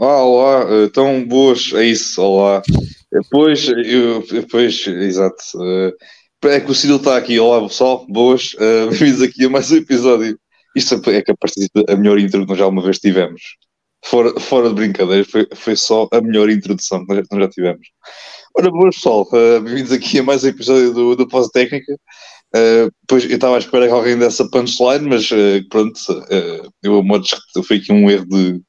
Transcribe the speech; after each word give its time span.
Ah, 0.00 0.24
olá, 0.24 0.84
então 0.84 1.24
boas, 1.26 1.72
é 1.72 1.84
isso, 1.84 2.20
olá. 2.20 2.62
Depois, 3.12 3.68
eu, 3.68 4.26
depois, 4.26 4.86
exato. 4.86 5.42
É 6.44 6.60
que 6.60 6.70
o 6.70 6.74
Ciro 6.74 6.96
está 6.96 7.16
aqui, 7.16 7.38
olá 7.38 7.60
pessoal, 7.62 8.04
boas, 8.08 8.54
bem-vindos 8.90 9.22
aqui 9.22 9.44
a 9.44 9.48
mais 9.50 9.70
um 9.70 9.76
episódio. 9.76 10.38
Isto 10.74 11.00
é 11.10 11.22
capaz 11.22 11.52
de 11.56 11.68
a 11.88 11.96
melhor 11.96 12.18
intro 12.18 12.42
que 12.42 12.48
nós 12.48 12.58
já 12.58 12.66
uma 12.66 12.82
vez 12.82 12.98
tivemos. 12.98 13.40
Fora, 14.04 14.38
fora 14.40 14.68
de 14.68 14.74
brincadeira, 14.74 15.24
foi, 15.24 15.46
foi 15.54 15.76
só 15.76 16.08
a 16.12 16.20
melhor 16.20 16.50
introdução 16.50 17.06
que 17.06 17.14
nós 17.14 17.26
já 17.30 17.48
tivemos. 17.48 17.86
Ora, 18.58 18.70
boas 18.70 18.96
pessoal, 18.96 19.28
bem-vindos 19.30 19.92
aqui 19.92 20.18
a 20.18 20.22
mais 20.24 20.42
um 20.42 20.48
episódio 20.48 20.92
do, 20.92 21.16
do 21.16 21.28
Pós-Técnica. 21.28 21.94
Uh, 22.54 22.90
pois 23.08 23.24
eu 23.24 23.34
estava 23.34 23.56
à 23.56 23.58
espera 23.58 23.86
que 23.86 23.92
alguém 23.92 24.16
desse 24.16 24.42
a 24.42 24.48
punchline, 24.48 25.08
mas 25.08 25.30
uh, 25.30 25.68
pronto, 25.68 25.98
uh, 26.10 26.70
eu, 26.82 27.02
foi 27.64 27.78
aqui 27.78 27.92
um 27.92 28.08
erro 28.08 28.26
de. 28.26 28.60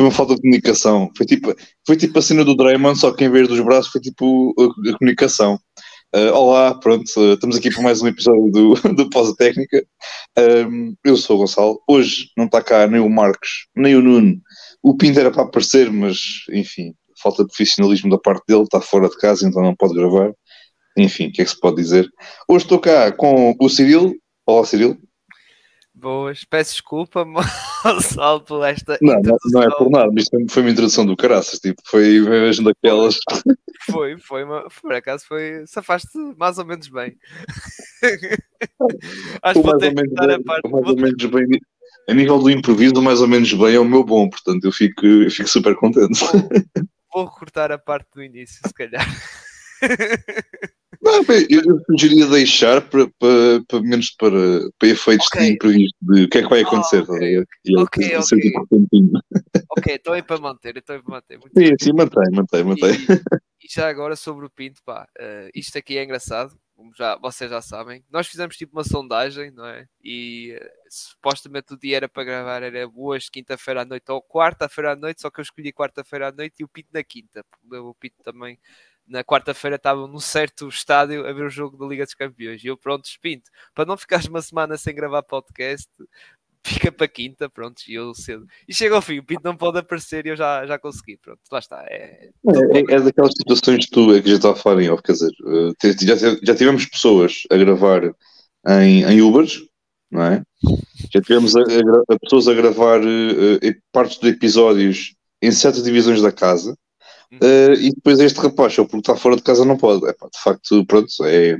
Foi 0.00 0.06
uma 0.06 0.14
falta 0.14 0.34
de 0.34 0.40
comunicação. 0.40 1.10
Foi 1.14 1.26
tipo, 1.26 1.54
foi 1.86 1.94
tipo 1.94 2.18
a 2.18 2.22
cena 2.22 2.42
do 2.42 2.56
Draymond, 2.56 2.98
só 2.98 3.12
que 3.12 3.22
em 3.22 3.30
vez 3.30 3.46
dos 3.46 3.60
braços 3.60 3.92
foi 3.92 4.00
tipo 4.00 4.54
a, 4.58 4.64
a 4.88 4.96
comunicação. 4.96 5.60
Uh, 6.16 6.32
olá, 6.32 6.74
pronto, 6.74 7.04
uh, 7.18 7.34
estamos 7.34 7.58
aqui 7.58 7.70
para 7.70 7.82
mais 7.82 8.00
um 8.00 8.08
episódio 8.08 8.50
do, 8.50 8.74
do 8.96 9.10
Pós 9.10 9.30
Técnica. 9.34 9.84
Um, 10.38 10.94
eu 11.04 11.18
sou 11.18 11.36
o 11.36 11.40
Gonçalo. 11.40 11.82
Hoje 11.86 12.30
não 12.34 12.46
está 12.46 12.62
cá 12.62 12.86
nem 12.86 12.98
o 12.98 13.10
Marcos, 13.10 13.68
nem 13.76 13.94
o 13.94 14.00
Nuno. 14.00 14.40
O 14.82 14.96
Pinto 14.96 15.20
era 15.20 15.30
para 15.30 15.42
aparecer, 15.42 15.92
mas 15.92 16.16
enfim, 16.50 16.94
falta 17.22 17.42
de 17.44 17.48
profissionalismo 17.48 18.08
da 18.08 18.16
parte 18.16 18.44
dele, 18.48 18.62
está 18.62 18.80
fora 18.80 19.06
de 19.06 19.18
casa, 19.18 19.46
então 19.46 19.60
não 19.60 19.76
pode 19.76 19.92
gravar. 19.92 20.32
Enfim, 20.96 21.26
o 21.26 21.32
que 21.32 21.42
é 21.42 21.44
que 21.44 21.50
se 21.50 21.60
pode 21.60 21.76
dizer? 21.76 22.08
Hoje 22.48 22.64
estou 22.64 22.78
cá 22.78 23.12
com 23.12 23.54
o 23.60 23.68
Cirilo. 23.68 24.14
Olá, 24.46 24.64
Cirilo. 24.64 24.96
Boas, 26.00 26.44
peço 26.44 26.72
desculpa, 26.72 27.26
Gonçalo, 27.84 28.40
por 28.40 28.64
esta. 28.64 28.96
Não, 29.02 29.20
não, 29.20 29.36
não, 29.52 29.62
é 29.62 29.68
por 29.76 29.90
nada, 29.90 30.10
isto 30.16 30.34
foi 30.48 30.62
uma 30.62 30.70
introdução 30.70 31.04
do 31.04 31.14
caraças, 31.14 31.58
tipo, 31.58 31.82
foi 31.84 32.20
mesmo 32.20 32.64
daquelas. 32.64 33.18
Foi, 33.90 34.18
foi, 34.18 34.44
uma, 34.44 34.66
por 34.80 34.94
acaso 34.94 35.26
foi. 35.26 35.62
Safaste 35.66 36.08
mais 36.38 36.56
ou 36.56 36.64
menos 36.64 36.88
bem. 36.88 37.14
Acho 39.42 39.60
que 39.60 39.66
vou 39.66 39.76
ter 39.76 39.94
que 39.94 40.14
dar 40.14 40.30
a 40.30 40.42
parte. 40.42 40.70
Mais 40.70 40.86
ou 40.86 40.96
menos 40.96 41.24
bem. 41.24 41.60
A 42.08 42.14
nível 42.14 42.38
do 42.38 42.50
improviso, 42.50 43.02
mais 43.02 43.20
ou 43.20 43.28
menos 43.28 43.52
bem 43.52 43.74
é 43.74 43.78
o 43.78 43.84
meu 43.84 44.02
bom, 44.02 44.26
portanto 44.28 44.64
eu 44.64 44.72
fico, 44.72 45.04
eu 45.04 45.30
fico 45.30 45.50
super 45.50 45.76
contente. 45.76 46.18
Vou, 46.18 46.64
vou 47.12 47.28
cortar 47.30 47.70
a 47.70 47.78
parte 47.78 48.08
do 48.14 48.22
início, 48.22 48.58
se 48.66 48.72
calhar. 48.72 49.06
Não, 51.02 51.24
bem, 51.24 51.46
eu, 51.48 51.62
eu 51.62 51.80
sugeria 51.86 52.26
deixar 52.26 52.82
para, 52.82 53.08
para, 53.18 53.64
para 53.66 53.80
menos 53.80 54.10
para, 54.10 54.70
para 54.78 54.88
efeitos 54.88 55.26
okay. 55.28 55.46
de 55.46 55.52
imprevisto 55.52 55.96
de 56.02 56.24
o 56.24 56.28
que 56.28 56.38
é 56.38 56.42
que 56.42 56.48
vai 56.48 56.60
acontecer. 56.60 57.04
Oh, 57.08 57.14
okay. 57.14 57.46
E 57.64 57.78
ok, 57.78 58.16
ok. 58.16 58.52
Ok, 59.70 59.94
estou 59.94 60.12
aí 60.12 60.22
para 60.22 60.40
manter, 60.40 60.76
estou 60.76 60.96
aí 60.96 61.02
para 61.02 61.14
manter. 61.14 61.38
Muito 61.38 61.58
sim, 61.58 61.74
sim, 61.80 61.92
mantém, 61.94 62.30
mantém, 62.32 62.64
mantém. 62.64 62.90
E, 63.62 63.72
já 63.72 63.88
agora 63.88 64.14
sobre 64.14 64.44
o 64.44 64.50
Pinto, 64.50 64.82
pá, 64.84 65.08
uh, 65.18 65.50
isto 65.54 65.78
aqui 65.78 65.96
é 65.96 66.04
engraçado, 66.04 66.58
como 66.74 66.92
já, 66.94 67.16
vocês 67.16 67.50
já 67.50 67.62
sabem. 67.62 68.04
Nós 68.10 68.26
fizemos 68.26 68.56
tipo 68.56 68.76
uma 68.76 68.84
sondagem, 68.84 69.50
não 69.52 69.64
é? 69.64 69.86
E 70.02 70.58
uh, 70.60 70.68
supostamente 70.90 71.72
o 71.72 71.78
dia 71.78 71.96
era 71.96 72.08
para 72.08 72.24
gravar, 72.24 72.62
era 72.62 72.86
boas 72.86 73.30
quinta-feira 73.30 73.82
à 73.82 73.84
noite 73.84 74.10
ou 74.10 74.22
quarta-feira 74.22 74.92
à 74.92 74.96
noite, 74.96 75.22
só 75.22 75.30
que 75.30 75.40
eu 75.40 75.42
escolhi 75.42 75.72
quarta-feira 75.72 76.28
à 76.28 76.32
noite 76.32 76.56
e 76.60 76.64
o 76.64 76.68
Pinto 76.68 76.88
na 76.92 77.02
quinta. 77.02 77.42
O 77.70 77.94
Pinto 77.94 78.16
também 78.22 78.58
na 79.10 79.24
quarta-feira 79.24 79.76
estavam 79.76 80.06
num 80.06 80.20
certo 80.20 80.68
estádio 80.68 81.26
a 81.26 81.32
ver 81.32 81.46
o 81.46 81.50
jogo 81.50 81.76
da 81.76 81.86
Liga 81.86 82.04
dos 82.04 82.14
Campeões. 82.14 82.62
E 82.62 82.68
eu, 82.68 82.76
pronto, 82.76 83.04
espinto, 83.06 83.50
para 83.74 83.84
não 83.84 83.96
ficares 83.96 84.26
uma 84.26 84.40
semana 84.40 84.78
sem 84.78 84.94
gravar 84.94 85.22
podcast, 85.24 85.88
fica 86.64 86.92
para 86.92 87.08
quinta, 87.08 87.50
pronto, 87.50 87.82
e 87.88 87.94
eu 87.94 88.14
cedo. 88.14 88.46
E 88.68 88.72
chega 88.72 88.94
ao 88.94 89.02
fim, 89.02 89.18
o 89.18 89.24
Pinto 89.24 89.42
não 89.44 89.56
pode 89.56 89.78
aparecer 89.78 90.24
e 90.26 90.30
eu 90.30 90.36
já, 90.36 90.64
já 90.64 90.78
consegui, 90.78 91.16
pronto, 91.16 91.40
lá 91.50 91.58
está. 91.58 91.84
É, 91.88 92.30
é, 92.46 92.78
é, 92.78 92.94
é 92.94 93.00
daquelas 93.00 93.32
situações 93.32 93.86
que 93.86 93.90
tu 93.90 94.14
é 94.14 94.22
que 94.22 94.30
já 94.30 94.36
está 94.36 94.52
a 94.52 94.56
falar 94.56 94.80
em 94.80 94.90
off, 94.90 95.02
quer 95.02 95.12
dizer, 95.12 95.32
eh, 95.46 96.16
já, 96.16 96.36
já 96.42 96.54
tivemos 96.54 96.86
pessoas 96.86 97.42
a 97.50 97.56
gravar 97.56 98.02
em, 98.68 99.02
em 99.04 99.22
Ubers, 99.22 99.60
não 100.10 100.22
é? 100.22 100.42
Já 101.12 101.20
tivemos 101.20 101.56
a, 101.56 101.60
a, 101.60 102.14
a 102.14 102.18
pessoas 102.18 102.46
a 102.46 102.54
gravar 102.54 103.00
uh, 103.00 103.74
partes 103.92 104.18
de 104.18 104.28
episódios 104.28 105.14
em 105.42 105.50
certas 105.50 105.82
divisões 105.82 106.20
da 106.20 106.30
casa, 106.30 106.76
Uh, 107.32 107.74
e 107.80 107.90
depois 107.90 108.18
este 108.18 108.40
rapaz, 108.40 108.76
ou 108.78 108.86
porque 108.86 108.98
está 108.98 109.16
fora 109.16 109.36
de 109.36 109.42
casa, 109.42 109.64
não 109.64 109.76
pode. 109.76 110.06
Epá, 110.08 110.26
de 110.26 110.42
facto, 110.42 110.84
pronto, 110.86 111.08
é, 111.24 111.56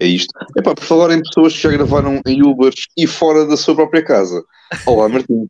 é 0.00 0.06
isto. 0.06 0.32
Epá, 0.56 0.74
por 0.74 0.84
falar 0.84 1.12
em 1.12 1.22
pessoas 1.22 1.54
que 1.54 1.62
já 1.62 1.70
gravaram 1.70 2.20
em 2.26 2.42
Ubers 2.42 2.86
e 2.96 3.06
fora 3.06 3.46
da 3.46 3.56
sua 3.56 3.74
própria 3.74 4.04
casa. 4.04 4.44
Olá, 4.86 5.08
Martim. 5.08 5.48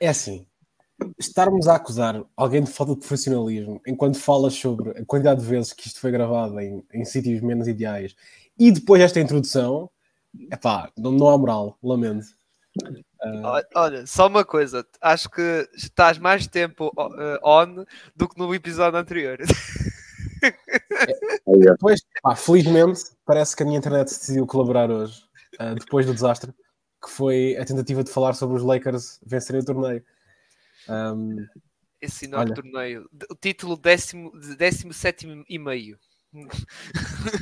É 0.00 0.08
assim, 0.08 0.46
estarmos 1.18 1.68
a 1.68 1.76
acusar 1.76 2.24
alguém 2.36 2.62
de 2.62 2.70
falta 2.70 2.94
de 2.94 3.00
profissionalismo 3.00 3.80
enquanto 3.86 4.18
falas 4.18 4.54
sobre 4.54 4.90
a 4.90 5.04
quantidade 5.04 5.40
de 5.40 5.46
vezes 5.46 5.72
que 5.72 5.86
isto 5.86 6.00
foi 6.00 6.10
gravado 6.10 6.58
em, 6.60 6.82
em 6.92 7.04
sítios 7.04 7.40
menos 7.40 7.68
ideais 7.68 8.14
e 8.58 8.70
depois 8.70 9.00
esta 9.00 9.20
introdução, 9.20 9.90
epá, 10.50 10.90
não, 10.96 11.12
não 11.12 11.28
há 11.28 11.38
moral, 11.38 11.78
lamento. 11.82 12.26
Uh... 12.82 13.62
Olha, 13.74 14.06
só 14.06 14.26
uma 14.26 14.44
coisa, 14.44 14.86
acho 15.00 15.30
que 15.30 15.68
estás 15.74 16.18
mais 16.18 16.46
tempo 16.46 16.92
uh, 16.96 17.38
on 17.42 17.84
do 18.14 18.28
que 18.28 18.38
no 18.38 18.54
episódio 18.54 18.98
anterior. 18.98 19.38
É, 20.44 21.74
pois, 21.80 22.02
pá, 22.22 22.36
felizmente, 22.36 23.00
parece 23.24 23.56
que 23.56 23.62
a 23.62 23.66
minha 23.66 23.78
internet 23.78 24.08
decidiu 24.08 24.46
colaborar 24.46 24.90
hoje, 24.90 25.22
uh, 25.60 25.74
depois 25.74 26.04
do 26.04 26.12
desastre, 26.12 26.52
que 27.02 27.10
foi 27.10 27.56
a 27.56 27.64
tentativa 27.64 28.04
de 28.04 28.10
falar 28.10 28.34
sobre 28.34 28.56
os 28.56 28.62
Lakers 28.62 29.20
vencerem 29.24 29.62
o 29.62 29.64
torneio. 29.64 30.04
Um, 30.88 31.46
Esse 32.00 32.26
enorme 32.26 32.52
olha. 32.52 32.54
torneio. 32.54 33.10
O 33.30 33.34
título 33.34 33.76
17 33.76 35.44
e 35.48 35.58
meio. 35.58 35.98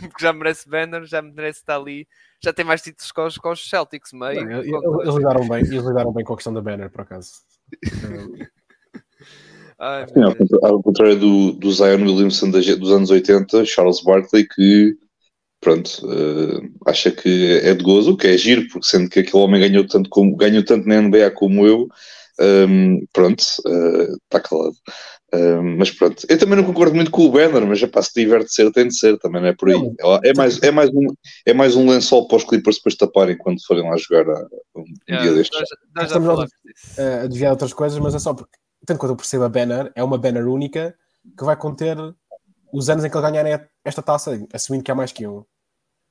Porque 0.00 0.22
já 0.22 0.32
merece 0.32 0.68
banner, 0.68 1.04
já 1.04 1.22
merece 1.22 1.60
estar 1.60 1.76
ali 1.76 2.06
já 2.42 2.52
tem 2.52 2.64
mais 2.64 2.82
títulos 2.82 3.12
com 3.12 3.24
os, 3.26 3.38
com 3.38 3.50
os 3.52 3.68
Celtics, 3.68 4.12
meio. 4.12 4.44
Não, 4.44 5.00
eles, 5.00 5.14
lidaram 5.14 5.48
bem, 5.48 5.60
eles 5.60 5.84
lidaram 5.84 6.12
bem 6.12 6.24
com 6.24 6.32
a 6.32 6.36
questão 6.36 6.52
da 6.52 6.60
banner, 6.60 6.90
por 6.90 7.02
acaso. 7.02 7.30
Ai, 9.78 10.06
Sim, 10.08 10.22
ao, 10.22 10.66
ao, 10.66 10.82
contrário 10.82 11.18
do, 11.18 11.52
do 11.52 11.72
Zion 11.72 12.02
Williamson 12.02 12.50
dos 12.50 12.92
anos 12.92 13.10
80, 13.10 13.64
Charles 13.64 14.02
Barkley, 14.02 14.46
que 14.46 14.96
pronto, 15.60 15.88
uh, 16.04 16.70
acha 16.86 17.10
que 17.10 17.60
é 17.62 17.72
de 17.74 17.82
gozo, 17.82 18.16
que 18.16 18.26
é 18.26 18.36
giro, 18.36 18.66
porque 18.68 18.86
sendo 18.86 19.08
que 19.08 19.20
aquele 19.20 19.42
homem 19.42 19.60
ganhou 19.60 19.86
tanto, 19.86 20.10
como, 20.10 20.36
ganhou 20.36 20.64
tanto 20.64 20.86
na 20.86 21.00
NBA 21.00 21.30
como 21.32 21.66
eu, 21.66 21.88
um, 22.40 22.44
ehm, 22.44 23.04
pronto, 23.12 23.40
está 23.40 23.68
eh, 23.68 24.38
uh, 24.38 24.42
calado 24.42 24.76
mas 25.78 25.90
pronto, 25.90 26.26
eu 26.28 26.38
também 26.38 26.56
não 26.56 26.64
concordo 26.64 26.94
muito 26.94 27.10
com 27.10 27.22
o 27.22 27.30
Banner, 27.30 27.66
mas 27.66 27.78
já 27.78 27.88
pá, 27.88 28.02
se 28.02 28.12
tiver 28.12 28.44
de 28.44 28.52
ser, 28.52 28.70
tem 28.70 28.88
de 28.88 28.96
ser, 28.96 29.18
também 29.18 29.40
não 29.40 29.48
é 29.48 29.54
por 29.54 29.70
aí. 29.70 29.94
É 30.24 30.34
mais, 30.34 30.62
é 30.62 30.70
mais, 30.70 30.90
um, 30.90 31.06
é 31.46 31.54
mais 31.54 31.74
um 31.74 31.88
lençol 31.88 32.28
para 32.28 32.36
os 32.36 32.44
Clippers 32.44 32.76
depois 32.76 32.94
taparem 32.94 33.38
quando 33.38 33.64
forem 33.64 33.88
lá 33.88 33.96
jogar 33.96 34.26
um 34.76 34.84
yeah, 35.08 35.24
dia 35.24 35.34
destes. 35.34 35.58
Nós, 35.94 36.06
estamos 36.06 36.28
a, 36.98 37.22
a 37.22 37.26
desviar 37.26 37.52
outras 37.52 37.72
coisas, 37.72 37.98
mas 37.98 38.14
é 38.14 38.18
só 38.18 38.34
porque, 38.34 38.58
tanto 38.84 38.98
quanto 38.98 39.12
eu 39.12 39.16
percebo, 39.16 39.44
a 39.44 39.48
Banner 39.48 39.90
é 39.94 40.04
uma 40.04 40.18
Banner 40.18 40.46
única 40.46 40.94
que 41.36 41.44
vai 41.44 41.56
conter 41.56 41.96
os 42.72 42.88
anos 42.88 43.04
em 43.04 43.10
que 43.10 43.16
ele 43.16 43.30
ganhar 43.30 43.68
esta 43.84 44.02
taça, 44.02 44.38
assumindo 44.52 44.84
que 44.84 44.90
há 44.90 44.94
mais 44.94 45.12
que 45.12 45.26
um. 45.26 45.44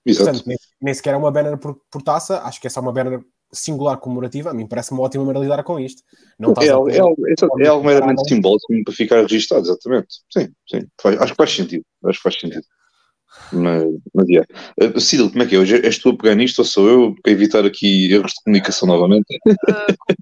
Exato. 0.05 0.25
Portanto, 0.25 0.47
nem, 0.47 0.57
nem 0.81 0.93
sequer 0.93 1.13
é 1.13 1.17
uma 1.17 1.31
banner 1.31 1.57
por, 1.57 1.79
por 1.91 2.01
taça, 2.01 2.41
acho 2.41 2.59
que 2.59 2.67
é 2.67 2.69
só 2.69 2.81
uma 2.81 2.91
banner 2.91 3.23
singular 3.53 3.97
comemorativa, 3.97 4.51
a 4.51 4.53
mim 4.53 4.67
parece 4.67 4.91
uma 4.91 5.03
ótima 5.03 5.23
maneira 5.23 5.45
de 5.45 5.51
lidar 5.51 5.63
com 5.63 5.79
isto. 5.79 6.03
Não 6.39 6.53
é, 6.59 6.65
é, 6.65 6.69
é, 6.69 7.65
é, 7.65 7.67
algo 7.67 7.85
meramente 7.85 8.27
simbólico 8.27 8.67
para 8.85 8.93
ficar 8.93 9.21
registado, 9.21 9.61
exatamente. 9.61 10.07
Sim, 10.31 10.49
sim. 10.69 10.87
Faz, 11.01 11.21
acho 11.21 11.33
que 11.33 11.37
faz 11.37 11.51
sentido. 11.51 11.83
Acho 12.05 12.17
que 12.17 12.23
faz 12.23 12.39
sentido. 12.39 12.63
Mas, 13.53 13.83
mas 14.13 14.27
yeah. 14.27 14.47
Uh, 14.81 14.99
Ciro, 14.99 15.29
como 15.29 15.43
é 15.43 15.45
que 15.45 15.55
é? 15.55 15.59
Hoje 15.59 15.85
és 15.85 15.97
tu 15.97 16.09
a 16.09 16.17
pegar 16.17 16.35
nisto 16.35 16.59
ou 16.59 16.65
sou 16.65 16.87
eu 16.87 17.15
para 17.21 17.31
evitar 17.31 17.65
aqui 17.65 18.11
erros 18.13 18.31
de 18.31 18.43
comunicação 18.43 18.87
novamente? 18.87 19.39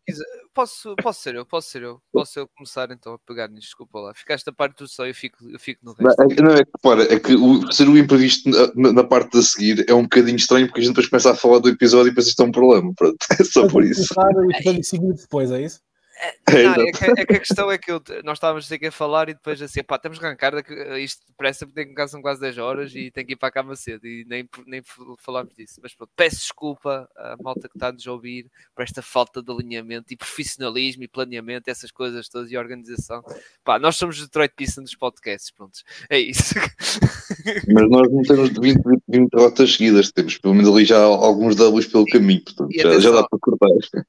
Uh, 0.10 0.22
posso, 0.54 0.96
posso 1.02 1.22
ser 1.22 1.36
eu, 1.36 1.46
posso 1.46 1.70
ser 1.70 1.84
eu. 1.84 2.02
Posso 2.12 2.40
eu 2.40 2.48
começar 2.48 2.90
então 2.92 3.14
a 3.14 3.20
pegar 3.20 3.48
nisto, 3.48 3.68
desculpa 3.68 4.00
lá. 4.00 4.14
Ficaste 4.14 4.50
a 4.50 4.54
parte 4.54 4.84
do 4.84 5.06
e 5.06 5.10
eu 5.10 5.16
fico, 5.16 5.38
eu 5.50 5.60
fico 5.60 5.86
no 5.86 5.94
resto. 5.94 6.18
Não, 6.18 6.32
é, 6.32 6.42
não, 6.42 6.54
é 6.56 6.66
que, 6.66 6.72
para, 6.82 7.14
é 7.14 7.20
que 7.20 7.36
o, 7.36 7.72
ser 7.72 7.88
o 7.88 7.98
imprevisto 7.98 8.50
na, 8.50 8.92
na, 8.92 9.04
parte 9.04 9.38
a 9.38 9.42
seguir 9.42 9.86
é 9.88 9.94
um 9.94 10.04
bocadinho 10.04 10.36
estranho 10.36 10.68
porque 10.68 10.82
a 10.82 10.84
gente 10.84 10.92
depois 10.92 11.08
começa 11.08 11.32
a 11.32 11.36
falar 11.36 11.60
do 11.60 11.70
episódio 11.70 12.08
e 12.08 12.10
depois 12.10 12.28
isto 12.28 12.42
é 12.42 12.46
um 12.46 12.52
problema. 12.52 12.92
Pronto, 12.96 13.18
é 13.40 13.44
só 13.44 13.68
por 13.68 13.84
isso. 13.84 14.02
Episódio 14.04 14.84
seguinte 14.84 15.22
depois, 15.22 15.52
é 15.52 15.62
isso? 15.62 15.80
É, 16.20 16.36
não, 16.64 16.74
é, 16.74 16.92
que, 16.92 17.06
é, 17.06 17.26
que, 17.26 17.34
a 17.34 17.40
questão 17.40 17.72
é 17.72 17.78
que 17.78 17.92
eu, 17.92 18.02
nós 18.26 18.38
estávamos 18.38 18.70
aqui 18.70 18.88
a 18.88 18.92
falar 18.92 19.30
e 19.30 19.34
depois 19.34 19.62
assim, 19.62 19.82
pá, 19.82 19.98
temos 19.98 20.20
que 20.20 20.26
arrancar 20.26 20.54
isto 21.00 21.26
depressa 21.28 21.66
porque 21.66 21.86
tem 21.86 21.96
que 21.96 22.08
são 22.08 22.22
quase 22.22 22.42
10 22.42 22.58
horas 22.58 22.94
e 22.94 23.10
tem 23.10 23.26
que 23.26 23.34
ir 23.34 23.36
para 23.38 23.48
a 23.48 23.52
cama 23.52 23.76
cedo 23.76 24.06
e 24.06 24.26
nem, 24.28 24.48
nem 24.66 24.82
falámos 25.20 25.56
disso. 25.56 25.80
Mas 25.82 25.94
pronto, 25.96 26.12
peço 26.16 26.38
desculpa 26.38 27.10
à 27.16 27.38
malta 27.42 27.70
que 27.70 27.78
está 27.78 27.88
a 27.88 27.92
nos 27.92 28.06
ouvir 28.06 28.48
por 28.76 28.84
esta 28.84 29.02
falta 29.02 29.42
de 29.42 29.50
alinhamento 29.52 30.14
e 30.14 30.18
profissionalismo 30.18 31.04
e 31.04 31.08
planeamento, 31.08 31.70
essas 31.70 31.92
coisas 31.92 32.28
todas 32.28 32.52
e 32.52 32.58
organização. 32.58 33.24
Pá, 33.64 33.80
nós 33.80 33.96
somos 33.96 34.20
Detroit 34.20 34.54
Pistons 34.56 34.86
dos 34.86 34.96
podcasts, 34.96 35.52
pronto, 35.52 35.80
é 36.10 36.20
isso. 36.20 36.56
Mas 37.74 37.90
nós 37.90 38.12
não 38.12 38.22
temos 38.24 38.50
20, 38.50 38.82
20 39.08 39.34
rotas 39.34 39.74
seguidas, 39.74 40.12
temos 40.12 40.38
pelo 40.38 40.56
menos 40.56 40.70
ali 40.70 40.84
já 40.84 41.00
alguns 41.00 41.56
Ws 41.56 41.88
pelo 41.88 42.06
caminho, 42.06 42.44
portanto, 42.44 42.72
já, 42.76 43.00
já, 43.00 43.12
dá 43.12 43.28
para, 43.28 43.40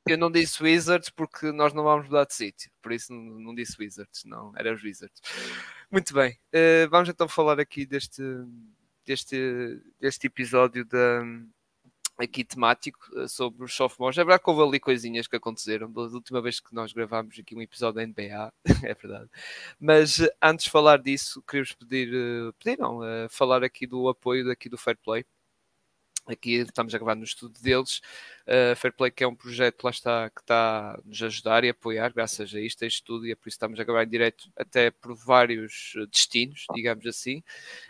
eu 0.08 0.18
não 0.18 0.30
disse 0.30 0.62
Wizards 0.62 1.10
porque 1.10 1.52
nós 1.52 1.72
não 1.72 1.84
vamos 1.84 1.99
mudar 2.06 2.24
de 2.24 2.34
sítio, 2.34 2.70
por 2.82 2.92
isso 2.92 3.12
não, 3.12 3.40
não, 3.40 3.54
disse 3.54 3.76
Wizards, 3.78 4.24
não, 4.24 4.52
era 4.56 4.72
os 4.72 4.82
Wizards. 4.82 5.20
Muito 5.90 6.14
bem, 6.14 6.32
uh, 6.32 6.88
vamos 6.90 7.08
então 7.08 7.28
falar 7.28 7.58
aqui 7.60 7.84
deste, 7.86 8.22
deste, 9.04 9.80
deste 10.00 10.26
episódio 10.26 10.84
da 10.84 11.22
aqui 12.22 12.44
temático 12.44 12.98
eh, 13.16 13.26
sobre 13.28 13.64
os 13.64 13.74
sophomores. 13.74 14.18
É 14.18 14.24
verdade 14.24 14.44
que 14.44 14.50
houve 14.50 14.62
ali 14.62 14.80
coisinhas 14.80 15.26
que 15.26 15.36
aconteceram 15.36 15.90
da 15.90 16.02
última 16.02 16.40
vez 16.42 16.60
que 16.60 16.74
nós 16.74 16.92
gravámos 16.92 17.38
aqui 17.38 17.54
um 17.54 17.62
episódio 17.62 17.94
da 17.94 18.06
NBA, 18.06 18.52
é 18.84 18.94
verdade. 18.94 19.28
Mas 19.78 20.20
eh, 20.20 20.30
antes 20.42 20.66
de 20.66 20.70
falar 20.70 20.98
disso, 20.98 21.42
queríamos 21.42 21.72
pedir, 21.72 22.10
pedir 22.58 22.78
não, 22.78 23.00
falar 23.30 23.64
aqui 23.64 23.86
do 23.86 24.08
apoio 24.08 24.44
daqui 24.44 24.68
do 24.68 24.78
Fair 24.78 24.98
Play. 25.02 25.24
Aqui 26.26 26.54
estamos 26.56 26.94
a 26.94 26.98
gravar 26.98 27.14
no 27.14 27.24
estudo 27.24 27.60
deles. 27.60 28.00
Uh, 28.46 28.76
Fair 28.76 28.94
Play, 28.94 29.10
que 29.10 29.24
é 29.24 29.28
um 29.28 29.34
projeto 29.34 29.82
lá 29.84 29.90
está, 29.90 30.30
que 30.30 30.40
está 30.40 30.94
a 30.94 31.00
nos 31.04 31.22
ajudar 31.22 31.64
e 31.64 31.70
apoiar, 31.70 32.12
graças 32.12 32.54
a 32.54 32.60
isto, 32.60 32.84
a 32.84 32.86
estudo, 32.86 33.26
e 33.26 33.32
é 33.32 33.34
por 33.34 33.48
isso 33.48 33.56
estamos 33.56 33.78
a 33.80 33.84
gravar 33.84 34.04
em 34.04 34.08
direto 34.08 34.50
até 34.56 34.90
por 34.90 35.14
vários 35.14 35.92
destinos, 36.10 36.66
digamos 36.74 37.06
assim. 37.06 37.42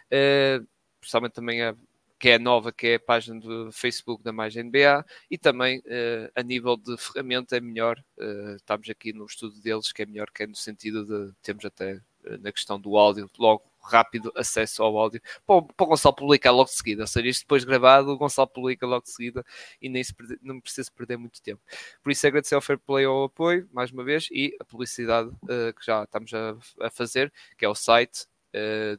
Uh, 0.07 0.67
principalmente 1.01 1.33
também 1.33 1.63
a 1.63 1.75
que 2.21 2.29
é 2.29 2.39
nova, 2.39 2.71
que 2.71 2.87
é 2.89 2.95
a 2.97 3.01
página 3.01 3.41
do 3.41 3.73
Facebook 3.73 4.23
da 4.23 4.31
Mais 4.31 4.55
NBA, 4.55 5.07
e 5.31 5.39
também 5.39 5.79
uh, 5.79 6.31
a 6.35 6.43
nível 6.43 6.77
de 6.77 6.95
ferramenta 6.99 7.57
é 7.57 7.61
melhor, 7.61 7.99
uh, 8.19 8.57
estamos 8.57 8.91
aqui 8.91 9.11
no 9.15 9.25
estudo 9.25 9.59
deles, 9.63 9.91
que 9.91 10.03
é 10.03 10.07
melhor, 10.07 10.31
que 10.31 10.43
é 10.43 10.47
no 10.47 10.55
sentido 10.55 11.07
de 11.07 11.33
temos 11.43 11.65
até 11.65 11.99
na 12.41 12.53
questão 12.53 12.81
do 12.81 12.97
áudio, 12.97 13.31
logo 13.39 13.63
rápido 13.83 14.33
acesso 14.37 14.83
ao 14.83 14.97
áudio, 14.97 15.21
para, 15.47 15.63
para 15.63 15.85
o 15.85 15.87
Gonçalo 15.87 16.15
publicar 16.15 16.51
logo 16.51 16.69
de 16.69 16.77
seguida, 16.77 17.03
ou 17.03 17.07
seja, 17.07 17.29
isto 17.29 17.43
depois 17.43 17.65
gravado, 17.65 18.11
o 18.11 18.17
Gonçalo 18.17 18.49
publica 18.49 18.87
logo 18.87 19.05
de 19.05 19.11
seguida 19.11 19.45
e 19.81 19.89
nem 19.89 20.05
se 20.05 20.15
perde, 20.15 20.39
não 20.43 20.61
precisa 20.61 20.91
perder 20.95 21.17
muito 21.17 21.41
tempo. 21.43 21.61
Por 22.03 22.13
isso 22.13 22.27
agradecer 22.27 22.55
ao 22.55 22.61
Fair 22.61 22.79
Play 22.79 23.05
ao 23.05 23.25
apoio, 23.25 23.69
mais 23.73 23.91
uma 23.91 24.05
vez, 24.05 24.29
e 24.31 24.57
a 24.61 24.65
publicidade 24.65 25.31
que 25.77 25.85
já 25.85 26.05
estamos 26.05 26.33
a, 26.35 26.57
a, 26.81 26.91
fazer, 26.91 27.33
que 27.57 27.65
é 27.65 27.69
o 27.69 27.75
site 27.75 28.27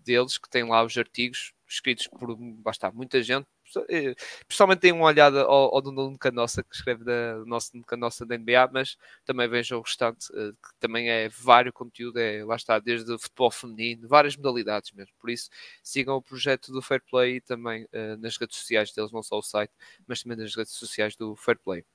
deles, 0.03 0.37
que 0.37 0.49
tem 0.49 0.63
lá 0.63 0.83
os 0.83 0.97
artigos 0.97 1.53
escritos 1.67 2.07
por 2.07 2.35
basta, 2.35 2.91
muita 2.91 3.21
gente. 3.21 3.47
Eh, 3.89 4.15
pessoalmente 4.47 4.81
tem 4.81 4.91
uma 4.91 5.05
olhada 5.05 5.41
ao, 5.43 5.75
ao 5.75 5.81
Nuno 5.81 6.17
Canossa, 6.17 6.63
que 6.63 6.75
escreve 6.75 7.03
da, 7.03 7.37
Nuno 7.45 7.85
Canossa 7.85 8.25
da 8.25 8.35
NBA, 8.37 8.69
mas 8.71 8.97
também 9.25 9.47
vejam 9.47 9.79
o 9.79 9.81
restante, 9.81 10.27
eh, 10.33 10.51
que 10.51 10.79
também 10.79 11.09
é 11.09 11.29
vários 11.29 11.73
conteúdo, 11.73 12.17
é, 12.19 12.43
lá 12.43 12.55
está, 12.55 12.79
desde 12.79 13.17
futebol 13.17 13.51
feminino, 13.51 14.07
várias 14.07 14.35
modalidades 14.35 14.91
mesmo. 14.91 15.13
Por 15.19 15.29
isso, 15.29 15.49
sigam 15.83 16.15
o 16.17 16.21
projeto 16.21 16.71
do 16.71 16.81
Fair 16.81 17.01
Play 17.09 17.37
e 17.37 17.41
também 17.41 17.83
uh, 17.85 18.17
nas 18.19 18.37
redes 18.37 18.57
sociais 18.57 18.91
deles, 18.91 19.11
não 19.11 19.23
só 19.23 19.37
o 19.37 19.41
site, 19.41 19.73
mas 20.07 20.21
também 20.21 20.37
nas 20.37 20.55
redes 20.55 20.73
sociais 20.73 21.15
do 21.15 21.35
Fair 21.35 21.57
Play. 21.59 21.85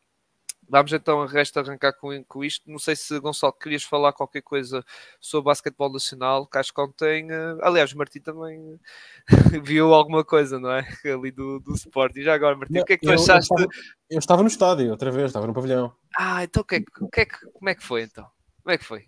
Vamos 0.68 0.92
então 0.92 1.22
a 1.22 1.26
resto 1.26 1.58
arrancar 1.58 1.92
com, 1.92 2.24
com 2.24 2.44
isto. 2.44 2.68
Não 2.68 2.78
sei 2.78 2.96
se, 2.96 3.18
Gonçalo, 3.20 3.52
querias 3.52 3.84
falar 3.84 4.12
qualquer 4.12 4.42
coisa 4.42 4.84
sobre 5.20 5.46
basquetebol 5.46 5.92
nacional, 5.92 6.46
que 6.46 6.58
acho 6.58 6.74
que 6.74 6.80
ontem, 6.80 7.30
uh, 7.30 7.58
aliás, 7.62 7.92
o 7.92 7.98
Martim 7.98 8.20
também 8.20 8.78
viu 9.64 9.94
alguma 9.94 10.24
coisa, 10.24 10.58
não 10.58 10.70
é? 10.72 10.84
Ali 11.06 11.30
do, 11.30 11.60
do 11.60 11.74
Sport. 11.74 12.16
E 12.16 12.22
já 12.22 12.34
agora, 12.34 12.56
Martim, 12.56 12.74
não, 12.74 12.82
o 12.82 12.84
que 12.84 12.94
é 12.94 12.96
que 12.96 13.06
tu 13.06 13.12
eu, 13.12 13.14
achaste? 13.14 13.50
Eu 13.50 13.56
estava, 13.56 13.68
eu 14.10 14.18
estava, 14.18 14.42
no 14.42 14.48
estádio, 14.48 14.90
outra 14.90 15.10
vez, 15.10 15.26
estava 15.26 15.46
no 15.46 15.54
pavilhão. 15.54 15.94
Ah, 16.18 16.42
então 16.42 16.62
o 16.62 16.64
que 16.64 16.76
é, 16.76 16.84
o 17.00 17.08
que, 17.08 17.20
é 17.20 17.26
como 17.26 17.68
é 17.68 17.74
que 17.74 17.84
foi 17.84 18.02
então? 18.02 18.26
Como 18.62 18.74
é 18.74 18.78
que 18.78 18.84
foi? 18.84 19.04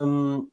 Um, 0.00 0.48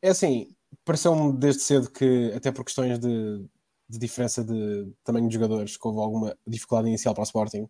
é 0.00 0.10
assim, 0.10 0.54
pareceu-me 0.84 1.32
desde 1.38 1.62
cedo 1.62 1.90
que, 1.90 2.32
até 2.34 2.50
por 2.50 2.64
questões 2.64 2.98
de, 2.98 3.46
de 3.88 3.98
diferença 3.98 4.42
de 4.42 4.90
tamanho 5.04 5.28
de 5.28 5.34
jogadores, 5.34 5.76
que 5.76 5.86
houve 5.86 6.00
alguma 6.00 6.38
dificuldade 6.46 6.88
inicial 6.88 7.14
para 7.14 7.22
o 7.22 7.24
Sporting 7.24 7.68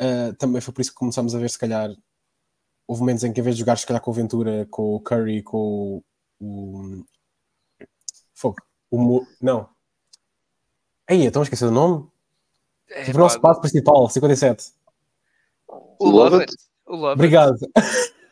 Uh, 0.00 0.34
também 0.36 0.62
foi 0.62 0.72
por 0.72 0.80
isso 0.80 0.90
que 0.90 0.96
começamos 0.96 1.34
a 1.34 1.38
ver, 1.38 1.50
se 1.50 1.58
calhar, 1.58 1.90
houve 2.86 3.02
momentos 3.02 3.22
em 3.22 3.32
que, 3.32 3.40
em 3.40 3.42
vez 3.42 3.54
de 3.54 3.60
jogar, 3.60 3.76
se 3.76 3.86
calhar, 3.86 4.00
com 4.00 4.10
o 4.10 4.14
Ventura, 4.14 4.66
com 4.70 4.94
o 4.94 5.00
Curry, 5.00 5.42
com 5.42 6.02
o. 6.40 7.04
Fogo. 8.34 8.56
O. 8.90 9.24
Não. 9.40 9.68
Aí, 11.06 11.26
estão 11.26 11.42
a 11.42 11.44
esquecer 11.44 11.66
o 11.66 11.70
nome? 11.70 12.08
É, 12.88 13.04
tipo, 13.04 13.18
o 13.18 13.20
nosso 13.20 13.40
passo 13.40 13.60
principal, 13.60 14.08
57. 14.08 14.72
O 15.68 16.08
Lovett. 16.08 16.52
O 16.86 16.96
Lovett. 16.96 17.12
Obrigado. 17.12 17.56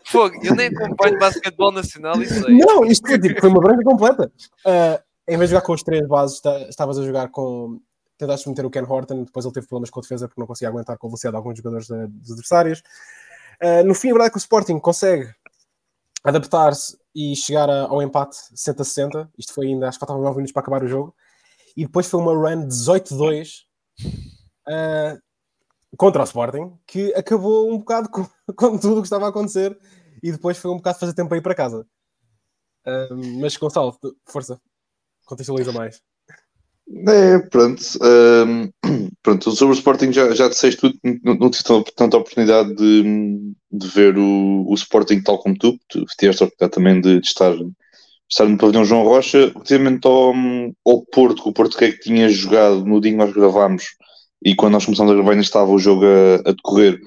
Fogo, 0.05 0.35
eu 0.43 0.55
nem 0.55 0.69
acompanho 0.69 1.19
basquetebol 1.19 1.71
nacional 1.71 2.21
e 2.23 2.27
sei. 2.27 2.57
Não, 2.57 2.85
isto 2.87 3.07
foi, 3.07 3.21
tipo, 3.21 3.39
foi 3.41 3.51
uma 3.51 3.61
branca 3.61 3.85
completa. 3.85 4.33
Uh, 4.65 4.99
em 5.29 5.37
vez 5.37 5.51
de 5.51 5.55
jogar 5.55 5.67
com 5.67 5.75
os 5.75 5.83
três 5.83 6.09
bases, 6.09 6.41
estavas 6.69 6.99
a 6.99 7.05
jogar 7.05 7.29
com 7.29 7.79
tentaste 8.19 8.49
meter 8.49 8.67
o 8.67 8.71
Ken 8.71 8.83
Horton, 8.83 9.25
depois 9.25 9.47
ele 9.47 9.55
teve 9.55 9.67
problemas 9.67 9.91
com 9.91 10.01
a 10.01 10.03
defesa 10.03 10.29
porque 10.29 10.41
não 10.41 10.47
conseguia 10.47 10.69
aguentar 10.69 10.99
com 10.99 11.07
a 11.07 11.11
velocidade 11.11 11.33
de 11.33 11.37
alguns 11.37 11.57
jogadores 11.57 11.87
dos 11.89 12.33
adversários. 12.33 12.83
Uh, 13.63 13.85
no 13.87 13.95
fim, 13.95 14.09
a 14.09 14.13
verdade 14.13 14.29
é 14.29 14.31
que 14.31 14.37
o 14.37 14.39
Sporting 14.39 14.79
consegue 14.79 15.33
adaptar-se 16.25 16.99
e 17.15 17.35
chegar 17.37 17.69
a, 17.71 17.83
ao 17.83 18.03
empate 18.03 18.37
60-60. 18.55 19.29
Isto 19.39 19.55
foi 19.55 19.69
ainda, 19.69 19.89
acho 19.89 19.99
que 19.99 20.01
faltavam 20.01 20.23
9 20.23 20.37
minutos 20.37 20.53
para 20.53 20.63
acabar 20.63 20.83
o 20.83 20.89
jogo. 20.89 21.15
E 21.77 21.87
depois 21.87 22.09
foi 22.09 22.21
uma 22.21 22.33
run 22.33 22.67
18-2 22.67 23.63
uh, 24.05 24.11
ah, 24.69 25.19
contra 25.97 26.23
o 26.23 26.25
Sporting, 26.25 26.77
que 26.87 27.15
acabou 27.15 27.73
um 27.73 27.79
bocado 27.79 28.09
com, 28.09 28.27
com, 28.57 28.79
tudo 28.79 28.99
o 28.99 29.03
que 29.03 29.07
estava 29.07 29.27
a 29.27 29.29
acontecer. 29.29 29.79
E 30.23 30.33
depois 30.33 30.59
foi 30.59 30.71
um 30.71 30.77
bocado 30.77 30.99
fazer 30.99 31.15
tempo 31.15 31.35
ir 31.35 31.43
para 31.43 31.55
casa. 31.55 31.87
Uh, 32.87 33.41
mas 33.41 33.57
Gonçalo, 33.57 33.97
força, 34.27 34.61
contextualiza 35.25 35.73
mais. 35.73 36.03
É, 37.07 37.39
pronto. 37.51 37.83
Um, 38.03 38.71
pronto, 39.23 39.51
sobre 39.53 39.75
o 39.75 39.79
Sporting 39.79 40.13
já, 40.13 40.35
já 40.35 40.49
disseste 40.49 40.81
tudo, 40.81 40.99
não, 41.23 41.35
não 41.35 41.51
tive 41.51 41.65
tanta 41.95 42.17
oportunidade 42.17 42.75
de, 42.75 43.03
de 43.71 43.89
ver 43.89 44.17
o, 44.17 44.65
o 44.67 44.75
Sporting 44.75 45.21
tal 45.21 45.39
como 45.39 45.57
tu, 45.57 45.79
tu 45.89 46.05
tiveste 46.19 46.43
a 46.43 46.47
oportunidade 46.47 46.75
também 46.75 47.01
de, 47.01 47.21
de 47.21 47.27
estar, 47.27 47.55
de 47.55 47.71
estar 48.31 48.47
no 48.47 48.57
pavilhão 48.57 48.85
João 48.85 49.05
Rocha, 49.05 49.51
relativamente 49.53 50.07
ao, 50.07 50.33
ao 50.87 51.03
Porto, 51.13 51.43
que 51.43 51.49
o 51.49 51.53
Porto 51.53 51.77
que 51.77 51.85
é 51.85 51.93
que 51.93 52.01
tinha 52.01 52.29
jogado 52.29 52.85
no 52.85 53.01
dia 53.01 53.13
que 53.13 53.19
nós 53.19 53.33
gravámos 53.33 53.85
e 54.43 54.55
quando 54.55 54.75
nós 54.75 54.85
começamos 54.85 55.13
a 55.13 55.15
gravar 55.15 55.33
ainda 55.33 55.43
estava 55.43 55.71
o 55.71 55.79
jogo 55.79 56.05
a, 56.05 56.49
a 56.49 56.53
decorrer. 56.53 56.99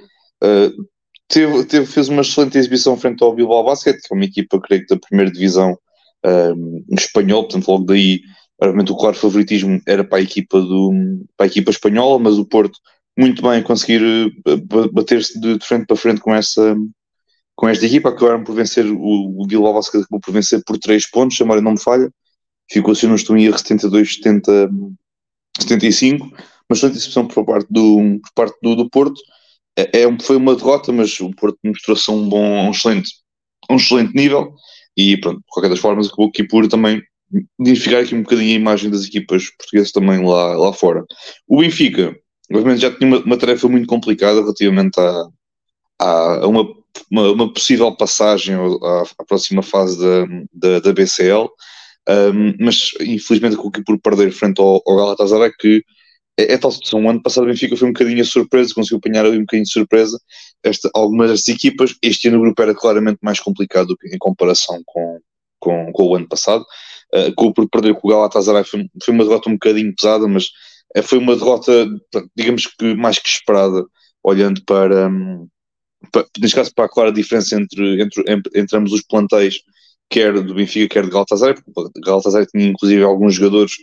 Uh, 0.43 0.85
teve, 1.27 1.63
teve, 1.65 1.85
fez 1.87 2.07
uma 2.07 2.21
excelente 2.21 2.57
exibição 2.57 2.97
frente 2.97 3.23
ao 3.23 3.33
Bilbao 3.33 3.63
Basket, 3.63 3.95
que 3.95 4.13
é 4.13 4.15
uma 4.15 4.25
equipa, 4.25 4.59
creio 4.59 4.85
que 4.85 4.93
da 4.93 4.99
primeira 4.99 5.31
divisão 5.31 5.75
um, 6.23 6.83
espanhol, 6.91 7.43
portanto 7.43 7.67
logo 7.67 7.85
daí 7.85 8.21
Obviamente 8.61 8.91
o 8.91 8.97
claro 8.97 9.15
favoritismo 9.15 9.81
era 9.87 10.03
para 10.03 10.19
a 10.19 10.21
equipa, 10.21 10.61
do, 10.61 10.91
para 11.35 11.45
a 11.45 11.47
equipa 11.47 11.71
espanhola, 11.71 12.19
mas 12.19 12.37
o 12.37 12.45
Porto 12.45 12.79
muito 13.17 13.41
bem 13.41 13.61
conseguir 13.63 14.01
eh, 14.47 14.55
bater-se 14.91 15.39
de 15.39 15.59
frente 15.65 15.85
para 15.87 15.97
frente 15.97 16.21
com 16.21 16.33
essa 16.33 16.75
com 17.55 17.69
esta 17.69 17.86
equipa, 17.86 18.09
acabaram 18.09 18.43
por 18.43 18.55
vencer 18.55 18.86
o, 18.86 19.41
o 19.41 19.45
Bilbao 19.45 19.77
acabou 19.77 20.19
por 20.19 20.31
vencer 20.31 20.63
por 20.65 20.79
3 20.79 21.09
pontos, 21.12 21.39
a 21.39 21.43
memória 21.43 21.62
não 21.62 21.74
me 21.74 21.79
falha. 21.79 22.12
Ficou 22.71 22.95
se 22.95 23.05
não 23.05 23.15
estou 23.15 23.38
em 23.38 23.45
erro 23.45 23.57
72, 23.57 24.15
70 24.15 24.69
75, 25.59 26.31
mas 26.69 26.79
excelente 26.79 26.97
exibição 26.97 27.27
por 27.27 27.45
parte 27.45 27.67
do, 27.69 28.19
por 28.21 28.33
parte 28.33 28.57
do, 28.62 28.75
do 28.75 28.89
Porto. 28.89 29.21
É, 29.77 30.01
é, 30.01 30.19
foi 30.21 30.38
uma 30.38 30.55
derrota, 30.55 30.91
mas 30.91 31.19
o 31.19 31.29
Porto 31.31 31.59
mostrou-se 31.63 32.09
um 32.09 32.27
bom, 32.29 32.67
um 32.67 32.71
excelente, 32.71 33.12
um 33.69 33.75
excelente 33.75 34.13
nível. 34.15 34.55
E 34.97 35.17
pronto, 35.17 35.38
de 35.39 35.45
qualquer 35.47 35.69
das 35.69 35.79
formas 35.79 36.07
acabou 36.07 36.27
aqui 36.27 36.43
por 36.43 36.67
também 36.67 37.01
identificar 37.59 38.00
aqui 38.00 38.15
um 38.15 38.23
bocadinho 38.23 38.51
a 38.51 38.59
imagem 38.59 38.89
das 38.89 39.05
equipas 39.05 39.50
portuguesas 39.57 39.91
também 39.91 40.25
lá, 40.25 40.55
lá 40.55 40.73
fora. 40.73 41.05
O 41.47 41.59
Benfica, 41.59 42.15
obviamente, 42.51 42.81
já 42.81 42.91
tinha 42.91 43.07
uma, 43.07 43.23
uma 43.23 43.38
tarefa 43.38 43.67
muito 43.67 43.88
complicada 43.88 44.41
relativamente 44.41 45.00
a, 45.00 45.27
a, 46.00 46.47
uma, 46.47 46.67
uma, 47.09 47.31
uma, 47.31 47.53
possível 47.53 47.95
passagem 47.95 48.55
à, 48.55 49.03
à, 49.19 49.25
próxima 49.25 49.61
fase 49.61 50.00
da, 50.00 50.25
da, 50.53 50.79
da 50.79 50.93
BCL, 50.93 51.50
um, 52.09 52.55
mas 52.59 52.91
infelizmente 53.00 53.55
com 53.55 53.71
que 53.71 53.83
por 53.83 54.00
perder 54.00 54.31
frente 54.31 54.59
ao, 54.59 54.81
ao 54.85 54.97
Galatasaray, 54.97 55.51
que 55.59 55.83
é, 56.38 56.53
é 56.53 56.57
tal 56.57 56.71
situação. 56.71 57.03
O 57.05 57.09
ano 57.09 57.21
passado 57.21 57.43
o 57.43 57.47
Benfica 57.47 57.77
foi 57.77 57.88
um 57.88 57.93
bocadinho 57.93 58.21
a 58.21 58.25
surpresa, 58.25 58.73
conseguiu 58.73 58.97
apanhar 58.97 59.25
ali 59.25 59.38
um 59.38 59.41
bocadinho 59.41 59.65
de 59.65 59.71
surpresa 59.71 60.19
esta, 60.63 60.89
algumas 60.93 61.29
destas 61.29 61.55
equipas. 61.55 61.95
Este 62.01 62.27
ano 62.27 62.38
o 62.38 62.41
grupo 62.41 62.61
era 62.61 62.73
claramente 62.73 63.19
mais 63.21 63.39
complicado 63.39 63.95
em 64.05 64.17
comparação 64.17 64.81
com, 64.85 65.19
com, 65.59 65.91
com 65.91 66.03
o 66.03 66.15
ano 66.15 66.27
passado. 66.27 66.65
Uh, 67.13 67.34
com, 67.36 67.51
por 67.51 67.68
perder 67.70 67.94
com 67.96 68.08
o 68.08 68.12
Galatasaray 68.12 68.63
foi, 68.63 68.88
foi 69.03 69.13
uma 69.13 69.25
derrota 69.25 69.50
um 69.50 69.53
bocadinho 69.53 69.94
pesada, 69.94 70.27
mas 70.27 70.46
uh, 70.98 71.03
foi 71.03 71.18
uma 71.18 71.36
derrota, 71.36 71.88
digamos 72.36 72.68
que 72.68 72.96
mais 72.96 73.20
que 73.20 73.27
esperada, 73.27 73.86
olhando 74.24 74.63
para, 74.65 75.10
um, 75.10 75.48
para 76.12 76.25
neste 76.39 76.56
caso, 76.56 76.72
para 76.74 76.86
a 76.86 76.89
clara 76.89 77.12
diferença 77.12 77.60
entre, 77.60 78.01
entre, 78.01 78.24
entre 78.56 78.77
ambos 78.77 78.94
os 78.94 79.01
plantéis, 79.01 79.60
quer 80.10 80.34
do 80.41 80.53
Benfica, 80.53 80.94
quer 80.94 81.06
de 81.06 81.12
Galatasaray, 81.12 81.56
porque 81.74 82.00
o 82.00 82.01
Galatasaray 82.01 82.46
tinha 82.48 82.68
inclusive 82.68 83.03
alguns 83.03 83.36
jogadores 83.36 83.74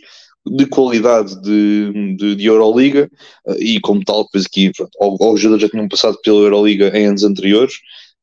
de 0.45 0.65
qualidade 0.65 1.39
de, 1.41 2.15
de, 2.15 2.35
de 2.35 2.45
Euroliga 2.45 3.09
uh, 3.45 3.55
e 3.59 3.79
como 3.79 4.03
tal, 4.03 4.23
depois 4.23 4.45
aqui 4.45 4.71
alguns 4.99 5.39
jogadores 5.39 5.63
já 5.63 5.69
tinham 5.69 5.87
passado 5.87 6.17
pela 6.23 6.39
Euroliga 6.39 6.91
em 6.97 7.07
anos 7.07 7.23
anteriores 7.23 7.73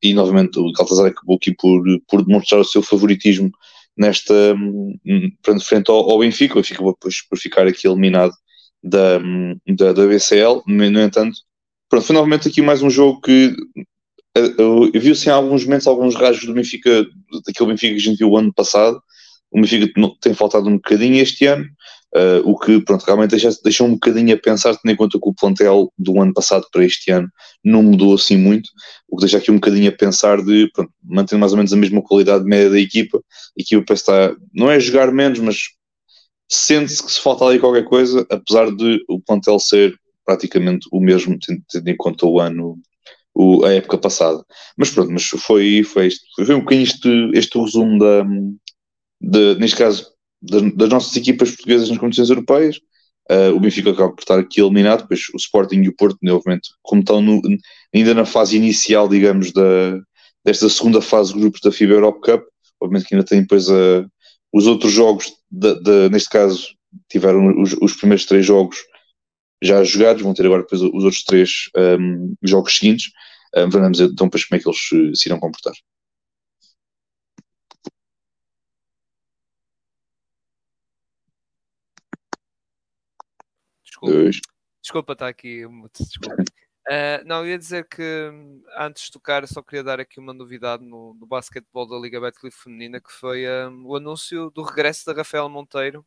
e 0.01 0.13
novamente 0.13 0.59
o 0.59 0.71
Galatasaray 0.71 1.11
acabou 1.11 1.37
aqui 1.37 1.53
por, 1.55 1.81
por 2.07 2.25
demonstrar 2.25 2.61
o 2.61 2.65
seu 2.65 2.81
favoritismo 2.81 3.51
nesta 3.97 4.33
frente 5.65 5.89
ao, 5.89 6.09
ao 6.09 6.19
Benfica, 6.19 6.53
o 6.53 6.57
Benfica 6.57 6.83
depois 6.83 7.21
por 7.27 7.37
ficar 7.37 7.67
aqui 7.67 7.87
eliminado 7.87 8.33
da, 8.83 9.19
da, 9.67 9.93
da 9.93 10.07
BCL, 10.07 10.61
no 10.67 11.01
entanto 11.01 11.47
pronto, 11.89 12.05
finalmente 12.05 12.47
aqui 12.47 12.61
mais 12.61 12.81
um 12.81 12.89
jogo 12.89 13.21
que 13.21 13.55
uh, 14.37 14.91
viu-se 14.93 15.27
em 15.27 15.31
alguns 15.31 15.63
momentos 15.63 15.87
alguns 15.87 16.15
rajos 16.15 16.45
do 16.45 16.53
Benfica, 16.53 17.05
daquele 17.45 17.69
Benfica 17.69 17.93
que 17.93 17.99
a 17.99 18.03
gente 18.03 18.17
viu 18.17 18.29
o 18.29 18.37
ano 18.37 18.53
passado. 18.53 19.01
O 19.51 19.61
Benfica 19.61 19.91
tem 20.21 20.33
faltado 20.33 20.67
um 20.67 20.73
bocadinho 20.75 21.21
este 21.21 21.45
ano, 21.45 21.65
uh, 22.15 22.49
o 22.49 22.57
que 22.57 22.79
pronto, 22.81 23.03
realmente 23.03 23.31
deixa, 23.31 23.49
deixa 23.63 23.83
um 23.83 23.93
bocadinho 23.93 24.33
a 24.33 24.39
pensar, 24.39 24.75
tendo 24.75 24.91
em 24.91 24.95
conta 24.95 25.19
que 25.19 25.29
o 25.29 25.33
plantel 25.33 25.91
do 25.97 26.21
ano 26.21 26.33
passado 26.33 26.65
para 26.71 26.85
este 26.85 27.11
ano 27.11 27.29
não 27.63 27.83
mudou 27.83 28.15
assim 28.15 28.37
muito, 28.37 28.69
o 29.09 29.17
que 29.17 29.21
deixa 29.21 29.37
aqui 29.37 29.51
um 29.51 29.55
bocadinho 29.55 29.89
a 29.89 29.95
pensar 29.95 30.41
de 30.43 30.69
pronto, 30.73 30.91
manter 31.03 31.37
mais 31.37 31.51
ou 31.51 31.57
menos 31.57 31.73
a 31.73 31.77
mesma 31.77 32.01
qualidade 32.01 32.45
média 32.45 32.69
da 32.69 32.79
equipa. 32.79 33.17
A 33.17 33.61
equipa 33.61 33.83
parece 33.85 34.03
estar, 34.03 34.35
não 34.53 34.69
é 34.69 34.79
jogar 34.79 35.11
menos, 35.11 35.39
mas 35.39 35.57
sente-se 36.49 37.03
que 37.03 37.11
se 37.11 37.21
falta 37.21 37.45
ali 37.45 37.59
qualquer 37.59 37.83
coisa, 37.83 38.25
apesar 38.29 38.71
de 38.71 39.03
o 39.07 39.19
plantel 39.19 39.59
ser 39.59 39.97
praticamente 40.25 40.87
o 40.91 40.99
mesmo, 40.99 41.37
tendo 41.69 41.87
em 41.87 41.95
conta 41.95 42.25
o 42.25 42.39
ano, 42.39 42.77
o, 43.33 43.63
a 43.65 43.73
época 43.73 43.97
passada. 43.97 44.43
Mas 44.75 44.89
pronto, 44.89 45.11
mas 45.11 45.23
foi, 45.25 45.83
foi, 45.83 46.07
isto, 46.07 46.25
foi 46.35 46.55
um 46.55 46.59
bocadinho 46.59 46.83
este, 46.83 47.31
este 47.33 47.57
resumo 47.57 47.99
da, 47.99 48.23
de, 49.21 49.55
neste 49.59 49.77
caso, 49.77 50.16
das, 50.41 50.73
das, 50.73 50.89
nossas 50.89 51.15
equipas 51.15 51.51
portuguesas 51.51 51.89
nas 51.89 51.97
competições 51.97 52.29
europeias. 52.29 52.79
Uh, 53.29 53.53
o 53.53 53.59
Benfica 53.59 53.91
acaba 53.91 54.13
por 54.13 54.21
estar 54.21 54.39
aqui 54.39 54.61
eliminado, 54.61 55.01
depois 55.01 55.21
o 55.33 55.37
Sporting 55.37 55.81
e 55.81 55.89
o 55.89 55.95
Porto, 55.95 56.17
obviamente, 56.29 56.69
como 56.81 57.01
estão 57.01 57.21
no, 57.21 57.41
ainda 57.93 58.13
na 58.13 58.25
fase 58.25 58.55
inicial, 58.55 59.09
digamos, 59.09 59.51
da, 59.51 59.99
desta 60.45 60.69
segunda 60.69 61.01
fase 61.01 61.33
de 61.33 61.39
grupos 61.39 61.59
da 61.61 61.71
FIBA 61.71 61.93
Europe 61.93 62.21
Cup, 62.21 62.43
obviamente 62.79 63.07
que 63.07 63.15
ainda 63.15 63.25
tem 63.25 63.41
depois 63.41 63.69
a, 63.69 64.05
os 64.53 64.65
outros 64.65 64.93
jogos, 64.93 65.33
de, 65.51 65.75
de, 65.81 66.09
neste 66.09 66.29
caso, 66.29 66.67
tiveram 67.09 67.61
os, 67.61 67.75
os, 67.81 67.93
primeiros 67.93 68.25
três 68.25 68.45
jogos 68.45 68.77
já 69.61 69.83
jogados, 69.83 70.21
vão 70.21 70.33
ter 70.33 70.45
agora 70.45 70.61
depois 70.61 70.81
os 70.81 71.03
outros 71.03 71.23
três 71.23 71.69
um, 71.99 72.33
jogos 72.43 72.77
seguintes. 72.77 73.11
Um, 73.55 73.69
vamos 73.69 73.97
ver 73.97 74.05
então 74.05 74.27
depois 74.27 74.45
como 74.45 74.57
é 74.57 74.63
que 74.63 74.69
eles 74.69 75.19
se 75.19 75.27
irão 75.27 75.39
comportar. 75.39 75.73
Desculpa, 84.01 84.31
desculpa 84.81 85.13
estar 85.13 85.27
aqui, 85.27 85.63
desculpa. 85.97 86.43
Uh, 86.87 87.19
não, 87.25 87.41
eu 87.41 87.51
ia 87.51 87.57
dizer 87.57 87.85
que 87.85 88.31
antes 88.77 89.03
de 89.03 89.11
tocar, 89.11 89.45
só 89.45 89.61
queria 89.61 89.83
dar 89.83 89.99
aqui 89.99 90.21
uma 90.21 90.33
novidade 90.33 90.85
no, 90.85 91.13
no 91.15 91.27
basquetebol 91.27 91.85
da 91.85 91.97
Liga 91.97 92.21
Betclic 92.21 92.55
Feminina, 92.55 93.01
que 93.01 93.11
foi 93.11 93.45
um, 93.45 93.87
o 93.87 93.95
anúncio 93.97 94.49
do 94.51 94.63
regresso 94.63 95.05
da 95.05 95.11
Rafael 95.11 95.49
Monteiro 95.49 96.05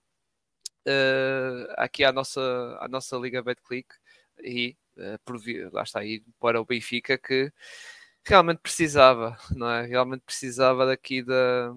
uh, 0.86 1.74
aqui 1.76 2.02
à 2.02 2.12
nossa, 2.12 2.40
à 2.80 2.88
nossa 2.88 3.16
Liga 3.18 3.42
Betclic 3.42 3.88
e 4.42 4.74
uh, 4.96 5.18
por, 5.22 5.36
lá 5.70 5.82
está 5.82 6.00
aí 6.00 6.22
para 6.40 6.58
o 6.58 6.64
Benfica 6.64 7.18
que 7.18 7.52
realmente 8.24 8.60
precisava, 8.60 9.36
não 9.54 9.68
é? 9.68 9.84
Realmente 9.84 10.22
precisava 10.22 10.86
daqui 10.86 11.22
da, 11.22 11.74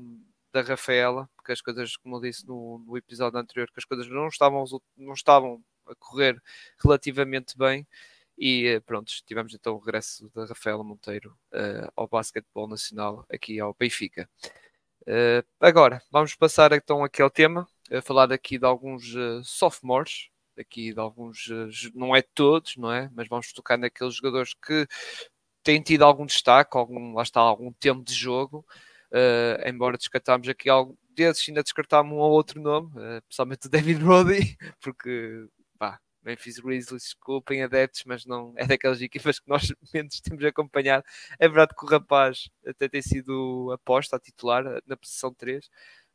da 0.53 0.62
Rafaela, 0.62 1.29
porque 1.36 1.51
as 1.51 1.62
coisas, 1.62 1.98
como 1.98 2.17
eu 2.17 2.22
disse 2.22 2.48
no, 2.48 2.79
no 2.79 2.98
episódio 2.98 3.38
anterior, 3.39 3.67
que 3.67 3.79
as 3.79 3.86
coisas 3.86 4.08
não 4.08 4.27
estavam, 4.27 4.63
não 4.96 5.13
estavam 5.13 5.62
a 5.87 5.95
correr 5.95 6.41
relativamente 6.81 7.57
bem 7.57 7.87
e 8.37 8.67
eh, 8.67 8.79
pronto, 8.79 9.11
tivemos 9.25 9.53
então 9.53 9.75
o 9.75 9.79
regresso 9.79 10.29
da 10.33 10.45
Rafaela 10.45 10.83
Monteiro 10.83 11.37
uh, 11.53 11.91
ao 11.95 12.07
basquetebol 12.07 12.67
nacional 12.67 13.25
aqui 13.31 13.59
ao 13.59 13.75
Benfica. 13.77 14.27
Uh, 15.03 15.45
agora, 15.59 16.01
vamos 16.11 16.33
passar 16.35 16.71
então 16.71 17.03
aqui 17.03 17.21
ao 17.21 17.29
tema, 17.29 17.67
a 17.91 18.01
falar 18.01 18.31
aqui 18.31 18.57
de 18.57 18.65
alguns 18.65 19.13
uh, 19.15 19.43
sophomores, 19.43 20.29
aqui 20.57 20.93
de 20.93 20.99
alguns, 20.99 21.49
não 21.93 22.15
é 22.15 22.21
todos, 22.21 22.75
não 22.77 22.91
é? 22.91 23.09
Mas 23.13 23.27
vamos 23.27 23.51
tocar 23.53 23.77
naqueles 23.77 24.15
jogadores 24.15 24.53
que 24.53 24.87
têm 25.63 25.81
tido 25.81 26.03
algum 26.03 26.25
destaque, 26.25 26.77
algum, 26.77 27.13
lá 27.13 27.23
está, 27.23 27.39
algum 27.39 27.71
tempo 27.73 28.03
de 28.03 28.13
jogo, 28.13 28.65
embora 29.65 29.97
descartámos 29.97 30.47
aqui 30.47 30.69
algo 30.69 30.97
desses, 31.13 31.47
ainda 31.47 31.63
descartámos 31.63 32.13
um 32.13 32.17
ou 32.17 32.31
outro 32.31 32.61
nome, 32.61 32.87
uh, 32.89 33.21
principalmente 33.23 33.67
o 33.67 33.69
David 33.69 34.03
Roddy, 34.03 34.57
porque 34.81 35.47
Memphis 36.24 36.60
Grizzlies, 36.60 37.03
desculpem 37.03 37.63
adeptos, 37.63 38.03
mas 38.06 38.25
não 38.25 38.53
é 38.58 38.65
daquelas 38.65 39.01
equipas 39.01 39.39
que 39.39 39.50
nós 39.50 39.74
menos 39.94 40.20
temos 40.22 40.44
acompanhado. 40.46 41.03
É 41.39 41.48
verdade 41.48 41.75
que 41.77 41.86
o 41.86 41.88
rapaz 41.88 42.50
até 42.65 42.88
tem 42.88 43.01
sido 43.01 43.72
aposta 43.74 44.15
a 44.15 44.20
titular 44.20 44.63
na 44.86 44.98
posição 44.98 45.34
3, 45.34 45.70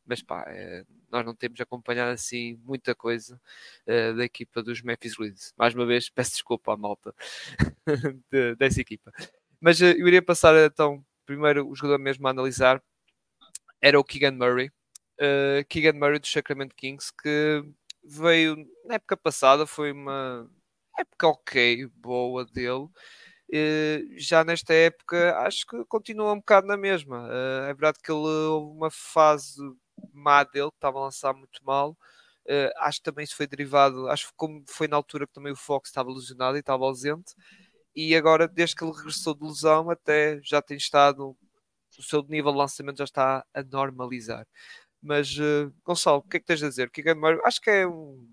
mas 0.05 0.23
pá, 0.23 0.43
é, 0.47 0.83
nós 1.11 1.25
não 1.25 1.35
temos 1.35 1.61
acompanhado 1.61 2.11
assim 2.11 2.59
muita 2.63 2.95
coisa 2.95 3.39
é, 3.85 4.11
da 4.13 4.25
equipa 4.25 4.63
dos 4.63 4.81
Memphis 4.81 5.15
Grizzlies. 5.15 5.53
Mais 5.57 5.75
uma 5.75 5.85
vez, 5.85 6.09
peço 6.11 6.31
desculpa 6.31 6.73
à 6.73 6.77
malta 6.77 7.13
de, 8.31 8.55
dessa 8.55 8.81
equipa. 8.81 9.11
Mas 9.61 9.81
eh, 9.81 9.93
eu 9.97 10.07
iria 10.07 10.21
passar 10.21 10.55
então, 10.65 11.05
primeiro 11.25 11.67
o 11.69 11.75
jogador 11.75 11.99
mesmo 11.99 12.27
a 12.27 12.31
analisar, 12.31 12.81
era 13.81 13.99
o 13.99 14.03
Keegan 14.03 14.31
Murray. 14.31 14.71
Uh, 15.19 15.65
Keegan 15.67 15.93
Murray 15.93 16.19
do 16.19 16.27
Sacramento 16.27 16.73
Kings, 16.75 17.11
que 17.21 17.63
veio 18.03 18.57
na 18.85 18.95
época 18.95 19.17
passada, 19.17 19.65
foi 19.65 19.91
uma 19.91 20.49
época 20.97 21.27
ok, 21.27 21.87
boa 21.95 22.45
dele. 22.45 22.89
Uh, 23.51 24.05
já 24.17 24.43
nesta 24.43 24.73
época 24.73 25.37
acho 25.39 25.65
que 25.65 25.83
continua 25.85 26.33
um 26.33 26.37
bocado 26.39 26.67
na 26.67 26.77
mesma. 26.77 27.27
Uh, 27.27 27.63
é 27.65 27.73
verdade 27.73 27.99
que 28.03 28.11
ele 28.11 28.19
houve 28.19 28.77
uma 28.77 28.91
fase 28.91 29.59
má 30.13 30.43
dele, 30.43 30.69
que 30.71 30.77
estava 30.77 30.99
a 30.99 31.03
lançar 31.03 31.33
muito 31.33 31.63
mal. 31.63 31.97
Uh, 32.45 32.71
acho 32.77 32.99
que 32.99 33.03
também 33.03 33.23
isso 33.23 33.35
foi 33.35 33.47
derivado, 33.47 34.07
acho 34.09 34.27
que 34.27 34.33
como 34.35 34.63
foi 34.67 34.87
na 34.87 34.95
altura 34.95 35.27
que 35.27 35.33
também 35.33 35.53
o 35.53 35.55
Fox 35.55 35.89
estava 35.89 36.11
lesionado 36.11 36.57
e 36.57 36.61
estava 36.61 36.83
ausente, 36.85 37.35
e 37.95 38.15
agora, 38.15 38.47
desde 38.47 38.75
que 38.75 38.83
ele 38.83 38.93
regressou 38.93 39.35
de 39.35 39.43
lesão, 39.45 39.89
até 39.89 40.39
já 40.43 40.61
tem 40.61 40.77
estado, 40.77 41.35
o 41.97 42.03
seu 42.03 42.23
nível 42.23 42.51
de 42.51 42.57
lançamento 42.57 42.97
já 42.99 43.03
está 43.03 43.45
a 43.53 43.63
normalizar. 43.63 44.47
Mas, 45.01 45.37
uh, 45.37 45.73
Gonçalo, 45.83 46.19
o 46.19 46.21
que 46.23 46.37
é 46.37 46.39
que 46.39 46.45
tens 46.45 46.63
a 46.63 46.69
dizer? 46.69 46.89
Que 46.89 47.13
Murray, 47.13 47.39
acho 47.45 47.61
que 47.61 47.69
é 47.69 47.87
um, 47.87 48.27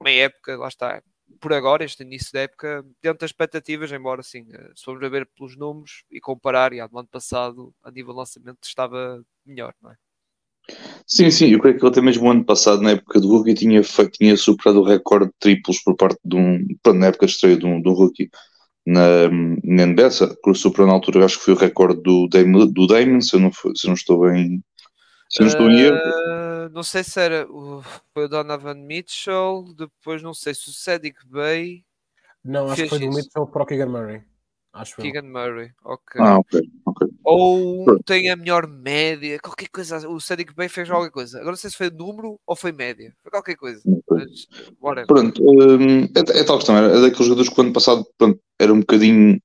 uma 0.00 0.10
época, 0.10 0.56
lá 0.56 0.68
está, 0.68 1.02
por 1.40 1.52
agora, 1.52 1.84
este 1.84 2.02
início 2.02 2.32
da 2.32 2.40
época, 2.40 2.84
dentro 3.02 3.20
das 3.20 3.30
expectativas, 3.30 3.90
embora 3.92 4.20
assim, 4.20 4.44
se 4.74 4.84
formos 4.84 5.02
a 5.04 5.08
ver 5.08 5.28
pelos 5.36 5.56
números 5.56 6.04
e 6.10 6.20
comparar, 6.20 6.72
e 6.72 6.86
do 6.86 6.98
ano 6.98 7.08
passado, 7.10 7.74
a 7.82 7.90
nível 7.90 8.12
de 8.12 8.18
lançamento, 8.18 8.58
estava 8.62 9.22
melhor, 9.44 9.74
não 9.82 9.90
é? 9.90 9.94
Sim, 11.06 11.30
sim, 11.30 11.48
eu 11.50 11.60
creio 11.60 11.78
que 11.78 11.86
até 11.86 12.00
mesmo 12.00 12.30
ano 12.30 12.44
passado, 12.44 12.80
na 12.80 12.92
época 12.92 13.20
do 13.20 13.28
rookie, 13.28 13.54
tinha, 13.54 13.82
tinha 14.12 14.36
superado 14.36 14.80
o 14.80 14.84
recorde 14.84 15.26
de 15.26 15.34
triplos 15.38 15.82
por 15.82 15.94
parte 15.94 16.18
de 16.24 16.36
um, 16.36 16.66
na 16.94 17.08
época 17.08 17.26
de 17.26 17.32
estreia 17.32 17.56
de 17.56 17.66
um, 17.66 17.82
de 17.82 17.88
um 17.88 17.92
rookie 17.92 18.30
na, 18.86 19.28
na 19.62 19.86
NBA, 19.86 20.08
que 20.42 20.54
superou 20.54 20.86
na 20.86 20.94
altura, 20.94 21.24
acho 21.24 21.38
que 21.38 21.44
foi 21.44 21.54
o 21.54 21.58
recorde 21.58 22.02
do 22.02 22.26
do 22.28 22.86
Damon 22.86 23.20
se, 23.20 23.36
eu 23.36 23.40
não, 23.40 23.52
se 23.52 23.86
eu 23.86 23.88
não 23.88 23.94
estou 23.94 24.20
bem 24.20 24.62
se 25.28 25.40
não 25.40 25.48
estou 25.48 25.70
em 25.70 25.80
erro. 25.80 25.96
Uh, 25.96 26.68
não 26.70 26.82
sei 26.82 27.04
se 27.04 27.20
era 27.20 27.46
o, 27.50 27.82
foi 28.12 28.24
o 28.24 28.28
Donovan 28.28 28.74
Mitchell, 28.74 29.64
depois 29.76 30.22
não 30.22 30.34
sei 30.34 30.54
se 30.54 30.68
o 30.68 30.72
Cedric 30.72 31.26
Bay. 31.26 31.84
Não, 32.44 32.68
acho 32.68 32.82
que 32.82 32.88
foi 32.88 32.98
do 32.98 33.08
Mitchell 33.08 33.46
para 33.46 33.62
o 33.62 33.66
Keegan 33.66 33.86
Murray. 33.86 34.22
Acho 34.74 34.96
Keegan 34.96 35.22
Murray, 35.22 35.70
ok. 35.84 36.20
Ah, 36.20 36.38
ok, 36.38 36.60
ok. 36.84 37.08
Ou 37.22 37.98
tem 38.00 38.28
a 38.28 38.34
melhor 38.34 38.66
média, 38.66 39.38
qualquer 39.38 39.68
coisa. 39.68 40.08
O 40.08 40.20
Cedric 40.20 40.52
Bay 40.52 40.68
fez 40.68 40.88
qualquer 40.88 41.12
coisa. 41.12 41.38
Agora 41.38 41.52
não 41.52 41.56
sei 41.56 41.70
se 41.70 41.76
foi 41.76 41.90
número 41.90 42.40
ou 42.44 42.56
foi 42.56 42.72
média. 42.72 43.14
Foi 43.22 43.30
qualquer 43.30 43.54
coisa. 43.54 43.80
Mas, 44.10 45.06
pronto, 45.06 45.42
um, 45.42 46.04
é, 46.04 46.40
é 46.40 46.44
tal 46.44 46.56
questão. 46.56 46.76
É 46.76 47.00
daqueles 47.00 47.26
jogadores 47.26 47.48
que 47.48 47.60
o 47.60 47.62
ano 47.62 47.72
passado 47.72 48.04
pronto, 48.18 48.40
era 48.58 48.72
um 48.72 48.80
bocadinho 48.80 49.40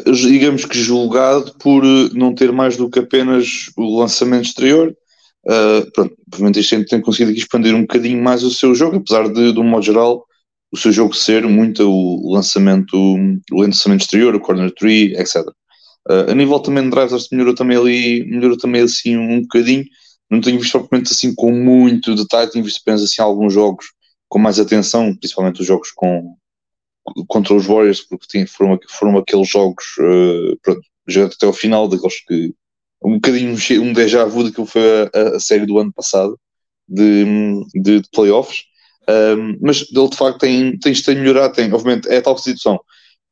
digamos 0.00 0.64
que 0.64 0.78
julgado 0.78 1.54
por 1.58 1.84
eh, 1.84 2.10
não 2.14 2.34
ter 2.34 2.52
mais 2.52 2.76
do 2.76 2.88
que 2.88 3.00
apenas 3.00 3.70
o 3.76 3.98
lançamento 4.00 4.46
exterior 4.46 4.94
Uh, 5.44 5.90
pronto, 5.90 6.16
provavelmente 6.30 6.60
este 6.60 6.76
ano 6.76 6.84
tem 6.84 7.00
conseguido 7.00 7.36
expandir 7.36 7.74
um 7.74 7.82
bocadinho 7.82 8.22
mais 8.22 8.44
o 8.44 8.50
seu 8.50 8.74
jogo, 8.74 8.96
apesar 8.96 9.28
de, 9.28 9.52
de 9.52 9.58
um 9.58 9.64
modo 9.64 9.84
geral, 9.84 10.24
o 10.70 10.76
seu 10.76 10.92
jogo 10.92 11.14
ser 11.14 11.46
muito 11.46 11.82
o 11.82 12.32
lançamento, 12.32 12.96
o 12.96 13.60
lançamento 13.60 14.02
exterior, 14.02 14.34
o 14.34 14.40
corner 14.40 14.72
tree, 14.72 15.14
etc. 15.16 15.36
Uh, 16.08 16.30
a 16.30 16.34
nível 16.34 16.60
também 16.60 16.84
de 16.84 16.90
drivers 16.90 17.28
melhorou 17.30 17.54
também 17.54 17.76
ali, 17.76 18.24
melhorou 18.24 18.56
também 18.56 18.82
assim 18.82 19.16
um 19.16 19.42
bocadinho. 19.42 19.84
Não 20.30 20.40
tenho 20.40 20.58
visto 20.58 20.78
propriamente 20.78 21.12
assim 21.12 21.34
com 21.34 21.50
muito 21.50 22.14
detalhe, 22.14 22.50
tenho 22.50 22.64
visto 22.64 22.80
apenas 22.80 23.02
assim 23.02 23.20
alguns 23.20 23.52
jogos 23.52 23.86
com 24.28 24.38
mais 24.38 24.58
atenção, 24.58 25.14
principalmente 25.14 25.60
os 25.60 25.66
jogos 25.66 25.90
com 25.90 26.34
contra 27.28 27.54
os 27.54 27.66
Warriors, 27.66 28.00
porque 28.00 28.26
tinha, 28.28 28.46
foram, 28.46 28.78
foram 28.88 29.18
aqueles 29.18 29.48
jogos 29.48 29.84
uh, 29.98 30.56
pronto, 30.62 30.82
até 31.34 31.46
ao 31.46 31.52
final, 31.52 31.88
daqueles 31.88 32.24
que 32.24 32.54
um 33.04 33.14
bocadinho 33.14 33.56
um 33.82 33.92
déjà 33.92 34.24
vu 34.24 34.44
daquilo 34.44 34.66
foi 34.66 34.82
a, 35.12 35.36
a, 35.36 35.40
série 35.40 35.66
do 35.66 35.78
ano 35.78 35.92
passado 35.92 36.38
de, 36.88 37.24
de, 37.74 38.00
de 38.00 38.08
playoffs. 38.12 38.64
Um, 39.08 39.58
mas 39.60 39.84
ele 39.92 40.08
de 40.08 40.16
facto 40.16 40.38
tem, 40.38 40.78
tem, 40.78 40.92
tem 40.92 41.16
melhorado, 41.16 41.54
tem, 41.54 41.72
obviamente, 41.72 42.08
é 42.08 42.18
a 42.18 42.22
tal 42.22 42.38
situação. 42.38 42.80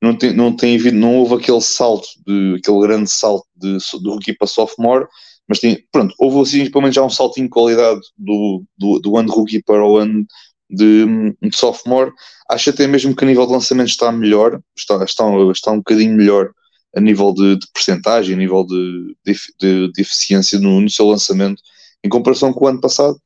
Não, 0.02 0.16
tem, 0.16 0.34
não, 0.34 0.54
tem 0.54 0.76
havido, 0.76 0.96
não 0.96 1.16
houve 1.16 1.34
aquele 1.34 1.60
salto, 1.60 2.08
de, 2.26 2.56
aquele 2.58 2.80
grande 2.80 3.10
salto 3.10 3.46
de, 3.54 3.78
do 4.02 4.14
rookie 4.14 4.34
para 4.36 4.48
sophomore, 4.48 5.06
mas 5.46 5.58
tem, 5.60 5.84
pronto, 5.92 6.14
houve 6.18 6.40
assim 6.40 6.70
pelo 6.70 6.82
menos 6.82 6.96
já 6.96 7.02
um 7.02 7.10
saltinho 7.10 7.46
de 7.46 7.50
qualidade 7.50 8.00
do, 8.16 8.64
do, 8.78 8.98
do 8.98 9.16
ano 9.16 9.32
rookie 9.32 9.62
para 9.62 9.86
o 9.86 9.96
ano 9.96 10.24
de, 10.70 11.34
de 11.42 11.56
sophomore. 11.56 12.12
Acho 12.48 12.70
até 12.70 12.86
mesmo 12.86 13.14
que 13.14 13.24
a 13.24 13.26
nível 13.26 13.46
de 13.46 13.52
lançamento 13.52 13.88
está 13.88 14.10
melhor, 14.10 14.60
está, 14.76 15.02
está, 15.04 15.24
está 15.52 15.70
um 15.72 15.78
bocadinho 15.78 16.16
melhor 16.16 16.50
a 16.94 17.00
nível 17.00 17.32
de, 17.32 17.56
de 17.56 17.66
percentagem, 17.72 18.34
a 18.34 18.38
nível 18.38 18.64
de, 18.64 19.16
de, 19.24 19.92
de 19.92 20.00
eficiência 20.00 20.58
no, 20.58 20.80
no, 20.80 20.90
seu 20.90 21.06
lançamento, 21.06 21.62
em 22.04 22.08
comparação 22.08 22.52
com 22.52 22.64
o 22.64 22.68
ano 22.68 22.80
passado. 22.80 23.16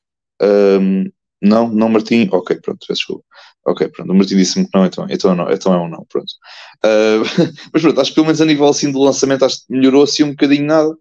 Um, 0.42 1.10
não, 1.40 1.68
não, 1.68 1.88
Martim, 1.88 2.28
ok, 2.32 2.56
pronto, 2.60 2.86
desculpa. 2.88 3.24
Ok, 3.66 3.88
pronto, 3.88 4.12
o 4.12 4.14
Martim 4.14 4.36
disse-me 4.36 4.66
que 4.66 4.76
não, 4.76 4.84
então, 4.84 5.06
então, 5.08 5.34
não, 5.34 5.50
então 5.50 5.72
é 5.74 5.78
um 5.78 5.88
não, 5.88 6.04
pronto. 6.08 6.30
Uh, 6.84 7.24
mas 7.72 7.82
pronto, 7.82 8.00
acho 8.00 8.10
que 8.10 8.14
pelo 8.14 8.26
menos 8.26 8.40
a 8.40 8.44
nível 8.44 8.68
assim 8.68 8.92
do 8.92 9.00
lançamento 9.00 9.44
acho 9.44 9.66
que 9.66 9.72
melhorou 9.72 10.04
assim 10.04 10.22
um 10.24 10.30
bocadinho 10.30 10.66
nada. 10.66 10.94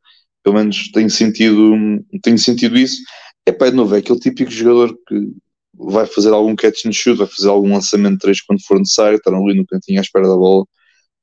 Pelo 0.44 0.56
menos 0.58 0.92
tenho 0.92 1.10
sentido, 1.10 1.74
tenho 2.22 2.38
sentido 2.38 2.78
isso. 2.78 3.02
É 3.46 3.52
pá, 3.52 3.70
de 3.70 3.76
novo, 3.76 3.96
é 3.96 4.00
aquele 4.00 4.20
típico 4.20 4.52
jogador 4.52 4.98
que 5.08 5.34
vai 5.74 6.06
fazer 6.06 6.32
algum 6.32 6.56
catch 6.56 6.86
and 6.86 6.92
shoot, 6.92 7.18
vai 7.18 7.28
fazer 7.28 7.50
algum 7.50 7.74
lançamento 7.74 8.14
de 8.14 8.20
3 8.20 8.42
quando 8.42 8.66
for 8.66 8.80
necessário, 8.80 9.18
estar 9.18 9.34
ali 9.34 9.56
no 9.56 9.66
cantinho 9.66 10.00
à 10.00 10.02
espera 10.02 10.28
da 10.28 10.36
bola 10.36 10.66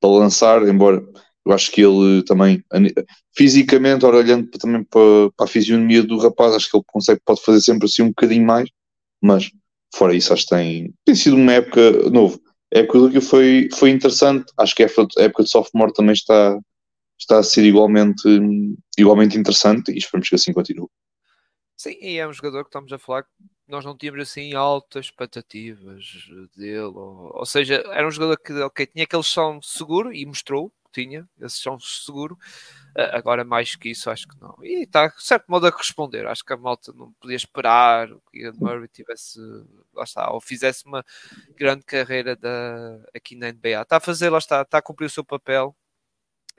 para 0.01 0.11
lançar, 0.11 0.67
embora 0.67 1.05
eu 1.45 1.53
acho 1.53 1.71
que 1.71 1.81
ele 1.81 2.23
também, 2.25 2.63
fisicamente, 3.37 4.05
olhando 4.05 4.51
também 4.51 4.85
para, 4.85 5.31
para, 5.37 5.47
a 5.47 5.49
fisionomia 5.49 6.03
do 6.03 6.19
rapaz, 6.19 6.55
acho 6.55 6.71
que 6.71 6.77
ele 6.77 6.85
consegue, 6.87 7.21
pode 7.25 7.43
fazer 7.43 7.61
sempre 7.61 7.87
assim 7.87 8.03
um 8.03 8.09
bocadinho 8.09 8.47
mais, 8.47 8.69
mas 9.23 9.51
fora 9.95 10.15
isso, 10.15 10.33
acho 10.33 10.45
que 10.45 10.51
tem, 10.51 10.95
tem 11.05 11.15
sido 11.15 11.37
uma 11.37 11.53
época 11.53 12.11
novo. 12.11 12.41
A 12.75 12.79
época 12.79 12.99
do 13.01 13.11
que 13.11 13.21
foi, 13.21 13.69
foi 13.75 13.91
interessante, 13.91 14.53
acho 14.59 14.75
que 14.75 14.83
a 14.83 14.87
época 15.19 15.43
de 15.43 15.51
sophomore 15.51 15.93
também 15.93 16.13
está, 16.13 16.59
está 17.19 17.39
a 17.39 17.43
ser 17.43 17.65
igualmente, 17.65 18.23
igualmente 18.99 19.37
interessante 19.37 19.91
e 19.93 19.99
esperamos 19.99 20.29
que 20.29 20.35
assim 20.35 20.53
continue. 20.53 20.89
Sim, 21.77 21.97
e 22.01 22.19
é 22.19 22.29
um 22.29 22.33
jogador 22.33 22.63
que 22.63 22.69
estamos 22.69 22.93
a 22.93 22.99
falar 22.99 23.25
nós 23.71 23.85
não 23.85 23.97
tínhamos 23.97 24.23
assim 24.23 24.55
altas 24.55 25.07
expectativas 25.07 26.29
dele, 26.57 26.81
ou, 26.81 27.33
ou 27.35 27.47
seja, 27.47 27.83
era 27.93 28.07
um 28.07 28.11
jogador 28.11 28.37
que 28.39 28.53
okay, 28.53 28.87
tinha 28.87 29.05
aquele 29.05 29.23
chão 29.23 29.61
seguro 29.63 30.13
e 30.13 30.27
mostrou 30.27 30.71
que 30.93 31.03
tinha 31.03 31.29
esse 31.41 31.61
chão 31.61 31.79
seguro. 31.81 32.39
Agora, 33.13 33.45
mais 33.45 33.77
que 33.77 33.91
isso, 33.91 34.11
acho 34.11 34.27
que 34.27 34.39
não. 34.41 34.57
E 34.63 34.83
está, 34.83 35.07
de 35.09 35.23
certo 35.23 35.47
modo, 35.49 35.67
a 35.67 35.71
responder. 35.71 36.27
Acho 36.27 36.45
que 36.45 36.53
a 36.53 36.57
malta 36.57 36.93
não 36.93 37.13
podia 37.15 37.37
esperar 37.37 38.09
que 38.33 38.41
Ian 38.41 38.53
Murray 38.55 38.89
tivesse, 38.89 39.39
lá 39.95 40.03
está, 40.05 40.31
ou 40.33 40.41
fizesse 40.41 40.85
uma 40.87 41.05
grande 41.57 41.85
carreira 41.85 42.35
da, 42.37 43.01
aqui 43.15 43.37
na 43.37 43.53
NBA. 43.53 43.83
Está 43.83 43.99
a 43.99 44.01
fazer, 44.01 44.29
lá 44.31 44.39
está, 44.39 44.63
está 44.63 44.79
a 44.79 44.83
cumprir 44.83 45.07
o 45.07 45.11
seu 45.11 45.25
papel 45.25 45.75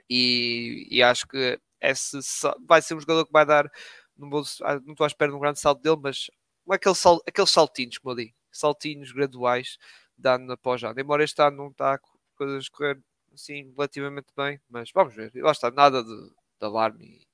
e, 0.08 0.86
e 0.90 1.02
acho 1.02 1.26
que 1.26 1.58
esse 1.80 2.18
vai 2.66 2.80
ser 2.82 2.94
um 2.94 3.00
jogador 3.00 3.26
que 3.26 3.32
vai 3.32 3.44
dar. 3.46 3.70
Não, 4.16 4.28
ah, 4.62 4.80
não 4.84 4.92
estou 4.92 5.04
à 5.04 5.06
espera 5.06 5.30
de 5.30 5.36
um 5.36 5.40
grande 5.40 5.60
salto 5.60 5.82
dele, 5.82 5.98
mas 6.02 6.30
aquele 6.70 6.94
sal, 6.94 7.20
aqueles 7.26 7.50
saltinhos, 7.50 7.98
como 7.98 8.16
digo, 8.16 8.34
saltinhos 8.50 9.12
graduais 9.12 9.78
de 10.16 10.28
ano 10.28 10.52
após 10.52 10.82
ano. 10.84 11.00
Embora 11.00 11.24
este 11.24 11.40
ano 11.42 11.56
não 11.56 11.68
está 11.68 11.98
coisas 12.36 12.68
correr 12.68 13.00
assim 13.32 13.72
relativamente 13.76 14.28
bem, 14.36 14.60
mas 14.68 14.90
vamos 14.92 15.14
ver. 15.14 15.32
Lá 15.34 15.52
está, 15.52 15.70
nada 15.70 16.02
de, 16.02 16.14
de 16.14 16.66
alarme 16.66 17.26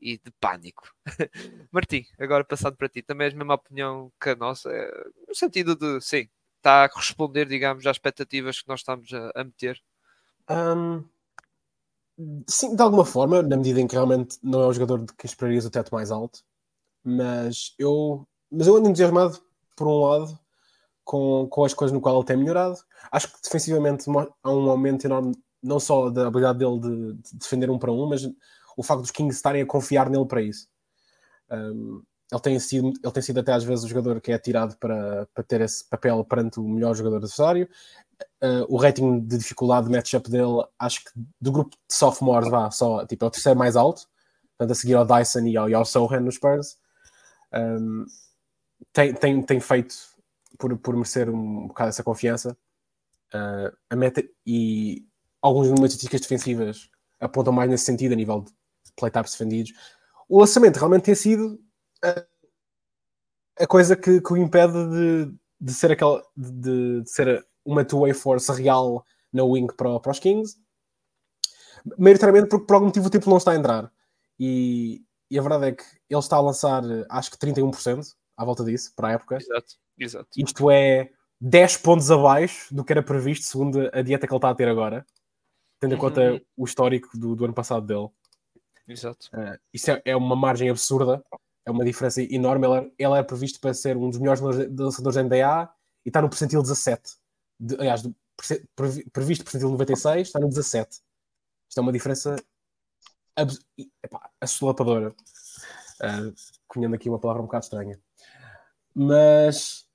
e, 0.00 0.12
e, 0.12 0.18
de 0.18 0.30
pânico. 0.40 0.88
Martim, 1.72 2.04
agora 2.18 2.44
passando 2.44 2.76
para 2.76 2.88
ti, 2.88 3.02
também 3.02 3.28
é 3.28 3.30
a 3.30 3.34
mesma 3.34 3.54
opinião 3.54 4.12
que 4.20 4.30
a 4.30 4.36
nossa, 4.36 4.70
é, 4.70 4.90
no 5.28 5.34
sentido 5.34 5.76
de 5.76 6.00
sim, 6.00 6.28
está 6.56 6.84
a 6.84 6.88
corresponder, 6.88 7.46
digamos, 7.46 7.86
às 7.86 7.96
expectativas 7.96 8.62
que 8.62 8.68
nós 8.68 8.80
estamos 8.80 9.12
a, 9.12 9.32
a 9.34 9.44
meter. 9.44 9.82
Um, 10.48 11.04
sim, 12.46 12.74
de 12.74 12.82
alguma 12.82 13.04
forma, 13.04 13.42
na 13.42 13.56
medida 13.56 13.80
em 13.80 13.86
que 13.86 13.94
realmente 13.94 14.38
não 14.42 14.62
é 14.62 14.66
o 14.66 14.72
jogador 14.72 15.04
de 15.04 15.12
que 15.14 15.26
esperarias 15.26 15.64
o 15.64 15.70
teto 15.70 15.92
mais 15.92 16.10
alto, 16.10 16.40
mas 17.04 17.74
eu 17.78 18.26
mas 18.52 18.66
eu 18.66 18.76
ando 18.76 18.88
entusiasmado, 18.88 19.38
por 19.74 19.86
um 19.86 20.00
lado, 20.00 20.38
com, 21.04 21.46
com 21.48 21.64
as 21.64 21.74
coisas 21.74 21.92
no 21.92 22.00
qual 22.00 22.16
ele 22.16 22.26
tem 22.26 22.36
melhorado. 22.36 22.78
Acho 23.10 23.28
que 23.32 23.42
defensivamente 23.42 24.04
há 24.42 24.50
um 24.50 24.70
aumento 24.70 25.04
enorme, 25.06 25.34
não 25.62 25.80
só 25.80 26.10
da 26.10 26.26
habilidade 26.26 26.58
dele 26.58 26.78
de, 26.78 27.12
de 27.14 27.38
defender 27.38 27.70
um 27.70 27.78
para 27.78 27.92
um, 27.92 28.06
mas 28.06 28.28
o 28.76 28.82
facto 28.82 29.02
dos 29.02 29.10
Kings 29.10 29.36
estarem 29.36 29.62
a 29.62 29.66
confiar 29.66 30.08
nele 30.08 30.26
para 30.26 30.42
isso. 30.42 30.68
Um, 31.50 32.02
ele, 32.30 32.40
tem 32.40 32.58
sido, 32.58 32.92
ele 33.02 33.12
tem 33.12 33.22
sido 33.22 33.40
até 33.40 33.52
às 33.52 33.64
vezes 33.64 33.84
o 33.84 33.88
jogador 33.88 34.20
que 34.20 34.32
é 34.32 34.38
tirado 34.38 34.76
para, 34.78 35.26
para 35.34 35.44
ter 35.44 35.60
esse 35.60 35.84
papel 35.88 36.24
perante 36.24 36.60
o 36.60 36.68
melhor 36.68 36.94
jogador 36.94 37.16
adversário. 37.16 37.68
Uh, 38.42 38.64
o 38.68 38.76
rating 38.76 39.20
de 39.20 39.36
dificuldade 39.36 39.86
de 39.86 39.92
matchup 39.92 40.30
dele, 40.30 40.64
acho 40.78 41.04
que 41.04 41.10
do 41.40 41.52
grupo 41.52 41.70
de 41.70 41.94
sophomores, 41.94 42.48
vá, 42.48 42.70
só, 42.70 43.04
tipo, 43.06 43.24
é 43.24 43.28
o 43.28 43.30
terceiro 43.30 43.58
mais 43.58 43.76
alto, 43.76 44.02
portanto, 44.56 44.72
a 44.72 44.74
seguir 44.74 44.94
ao 44.94 45.04
Dyson 45.04 45.40
e 45.40 45.56
ao, 45.56 45.68
e 45.68 45.74
ao 45.74 45.84
Sohan 45.84 46.20
nos 46.20 46.36
Spurs. 46.36 46.78
Um, 47.52 48.06
tem, 48.92 49.14
tem, 49.14 49.42
tem 49.42 49.60
feito 49.60 49.94
por, 50.58 50.76
por 50.78 50.94
merecer 50.94 51.28
um 51.30 51.68
bocado 51.68 51.90
essa 51.90 52.02
confiança. 52.02 52.56
Uh, 53.34 53.74
a 53.88 53.96
meta 53.96 54.22
e 54.46 55.06
algumas 55.40 55.68
estatísticas 55.70 56.20
defensivas 56.20 56.90
apontam 57.18 57.52
mais 57.52 57.70
nesse 57.70 57.84
sentido, 57.84 58.12
a 58.12 58.16
nível 58.16 58.42
de 58.42 58.52
playtypes 58.96 59.32
defendidos. 59.32 59.72
O 60.28 60.38
lançamento 60.40 60.76
realmente 60.76 61.04
tem 61.04 61.14
sido 61.14 61.58
a, 62.04 62.24
a 63.64 63.66
coisa 63.66 63.96
que, 63.96 64.20
que, 64.20 64.32
o 64.32 64.36
impede 64.36 64.72
de, 64.72 65.34
de 65.60 65.72
ser 65.72 65.92
aquela 65.92 66.22
de, 66.36 67.02
de 67.02 67.10
ser 67.10 67.46
uma 67.64 67.84
two-way 67.84 68.12
force 68.12 68.50
real 68.52 69.04
na 69.32 69.44
wing 69.44 69.72
para, 69.74 69.98
para 70.00 70.12
os 70.12 70.18
Kings, 70.18 70.56
maioritariamente 71.98 72.48
porque 72.48 72.66
por 72.66 72.74
algum 72.74 72.86
motivo 72.86 73.06
o 73.06 73.10
tipo 73.10 73.30
não 73.30 73.38
está 73.38 73.52
a 73.52 73.56
entrar. 73.56 73.90
E, 74.38 75.02
e 75.30 75.38
a 75.38 75.42
verdade 75.42 75.66
é 75.66 75.72
que 75.72 75.84
ele 76.10 76.20
está 76.20 76.36
a 76.36 76.40
lançar 76.40 76.82
acho 77.08 77.30
que 77.30 77.38
31%, 77.38 78.14
à 78.42 78.44
volta 78.44 78.64
disso, 78.64 78.92
para 78.94 79.08
a 79.08 79.12
época. 79.12 79.36
Exato, 79.36 79.74
exato. 79.98 80.28
Isto 80.36 80.70
é 80.70 81.10
10 81.40 81.76
pontos 81.78 82.10
abaixo 82.10 82.72
do 82.74 82.84
que 82.84 82.92
era 82.92 83.02
previsto, 83.02 83.44
segundo 83.46 83.90
a 83.92 84.02
dieta 84.02 84.26
que 84.26 84.32
ele 84.32 84.38
está 84.38 84.50
a 84.50 84.54
ter 84.54 84.68
agora, 84.68 85.04
tendo 85.80 85.94
em 85.94 85.98
conta 85.98 86.32
uhum. 86.32 86.40
o 86.56 86.64
histórico 86.64 87.18
do, 87.18 87.34
do, 87.34 87.44
ano 87.44 87.54
passado 87.54 87.86
dele. 87.86 88.08
Exato. 88.86 89.28
Uh, 89.32 89.58
isso 89.72 89.90
é, 89.90 90.02
é, 90.04 90.16
uma 90.16 90.36
margem 90.36 90.70
absurda, 90.70 91.24
é 91.66 91.70
uma 91.70 91.84
diferença 91.84 92.22
enorme. 92.22 92.66
Ele, 92.66 92.92
ele 92.98 93.18
é 93.18 93.22
previsto 93.22 93.60
para 93.60 93.74
ser 93.74 93.96
um 93.96 94.08
dos 94.08 94.18
melhores 94.18 94.40
lançadores 94.40 95.16
da 95.16 95.22
NBA 95.22 95.72
e 96.04 96.08
está 96.08 96.22
no 96.22 96.28
percentil 96.28 96.62
17. 96.62 97.16
De, 97.58 97.74
aliás, 97.76 98.02
do, 98.02 98.14
previsto 99.12 99.44
percentil 99.44 99.70
96, 99.70 100.28
está 100.28 100.38
no 100.38 100.48
17. 100.48 101.00
Isto 101.68 101.78
é 101.78 101.80
uma 101.80 101.92
diferença 101.92 102.36
assolapadora. 104.40 105.14
Uh, 106.00 106.34
cunhando 106.66 106.94
aqui 106.94 107.08
uma 107.08 107.18
palavra 107.18 107.42
um 107.42 107.46
bocado 107.46 107.64
estranha. 107.64 108.00
Mas 108.94 109.86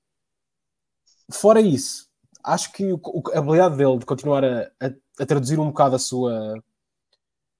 fora 1.30 1.60
isso, 1.60 2.08
acho 2.42 2.72
que 2.72 2.84
a 3.34 3.38
habilidade 3.38 3.76
dele 3.76 3.98
de 3.98 4.06
continuar 4.06 4.44
a, 4.44 4.70
a, 4.80 4.90
a 5.20 5.26
traduzir 5.26 5.58
um 5.58 5.68
bocado 5.68 5.96
a 5.96 5.98
sua, 5.98 6.62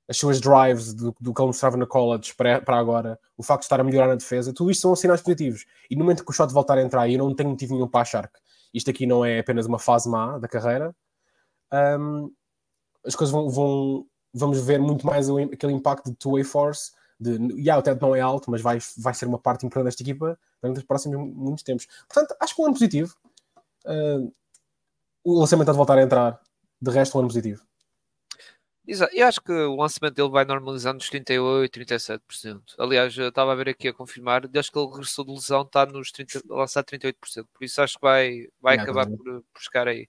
as 0.09 0.17
suas 0.17 0.41
drives 0.41 0.95
do, 0.95 1.15
do 1.21 1.35
que 1.35 1.41
ele 1.41 1.47
mostrava 1.47 1.77
na 1.77 1.87
college 1.87 2.35
para, 2.35 2.61
para 2.63 2.79
agora, 2.79 3.21
o 3.37 3.43
facto 3.43 3.61
de 3.61 3.67
estar 3.67 3.81
a 3.81 3.85
melhorar 3.85 4.09
na 4.09 4.15
defesa, 4.15 4.53
tudo 4.53 4.71
isto 4.71 4.83
são 4.83 4.97
sinais 4.97 5.21
positivos. 5.21 5.67
E 5.91 5.95
no 5.95 6.03
momento 6.03 6.25
que 6.25 6.31
o 6.31 6.35
shot 6.35 6.53
voltar 6.53 6.79
a 6.79 6.83
entrar, 6.83 7.09
eu 7.09 7.19
não 7.19 7.35
tenho 7.35 7.51
motivo 7.51 7.75
nenhum 7.75 7.89
para 7.89 8.01
achar 8.01 8.29
que 8.29 8.39
isto 8.73 8.91
aqui 8.91 9.07
não 9.07 9.25
é 9.25 9.39
apenas 9.39 9.67
uma 9.67 9.79
fase 9.79 10.09
má 10.09 10.39
da 10.39 10.49
carreira, 10.49 10.95
um, 12.01 12.33
as 13.05 13.15
coisas 13.15 13.33
vão, 13.33 13.49
vão, 13.51 14.07
vamos 14.33 14.61
ver 14.61 14.81
muito 14.81 15.07
mais 15.07 15.29
aquele 15.31 15.73
impacto 15.73 16.11
de 16.11 16.17
two-way 16.17 16.45
force 16.45 16.93
de, 17.21 17.33
yeah, 17.55 17.79
o 17.79 17.83
teto 17.83 18.01
não 18.01 18.15
é 18.15 18.21
alto, 18.21 18.51
mas 18.51 18.61
vai, 18.61 18.79
vai 18.97 19.15
ser 19.15 19.27
uma 19.27 19.39
parte 19.39 19.67
importante 19.67 19.87
desta 19.87 20.03
equipa 20.03 20.39
durante 20.63 20.79
os 20.79 20.85
próximos 20.85 21.17
muitos 21.35 21.65
tempos. 21.65 21.87
Portanto, 22.09 22.37
acho 22.41 22.55
que 22.55 22.63
um 22.63 22.67
ano 22.67 22.75
positivo. 22.75 23.15
Uh, 23.85 24.33
o 25.25 25.41
lançamento 25.41 25.71
de 25.71 25.77
voltar 25.77 25.99
a 25.99 26.03
entrar. 26.03 26.41
De 26.81 26.91
resto, 26.91 27.17
um 27.17 27.21
ano 27.21 27.29
positivo. 27.29 27.63
Exato. 28.87 29.15
Eu 29.15 29.27
acho 29.27 29.43
que 29.43 29.53
o 29.53 29.77
lançamento 29.77 30.15
dele 30.15 30.31
vai 30.31 30.45
normalizando 30.47 30.95
nos 30.95 31.11
38, 31.11 31.71
37%. 31.71 32.63
Aliás, 32.79 33.17
eu 33.19 33.29
estava 33.29 33.53
a 33.53 33.55
ver 33.55 33.69
aqui 33.69 33.89
a 33.89 33.93
confirmar, 33.93 34.49
desde 34.49 34.73
que 34.73 34.79
ele 34.79 34.89
regressou 34.89 35.27
de 35.27 35.33
lesão, 35.33 35.63
está 35.63 35.85
nos 35.85 36.11
30, 36.11 36.41
a 36.51 36.55
lançar 36.55 36.83
38%. 36.83 37.15
Por 37.53 37.65
isso 37.65 37.83
acho 37.83 37.97
que 37.97 38.01
vai, 38.01 38.47
vai 38.63 38.77
é, 38.77 38.81
acabar 38.81 39.07
por, 39.07 39.19
por 39.53 39.61
chegar 39.61 39.89
aí 39.89 40.09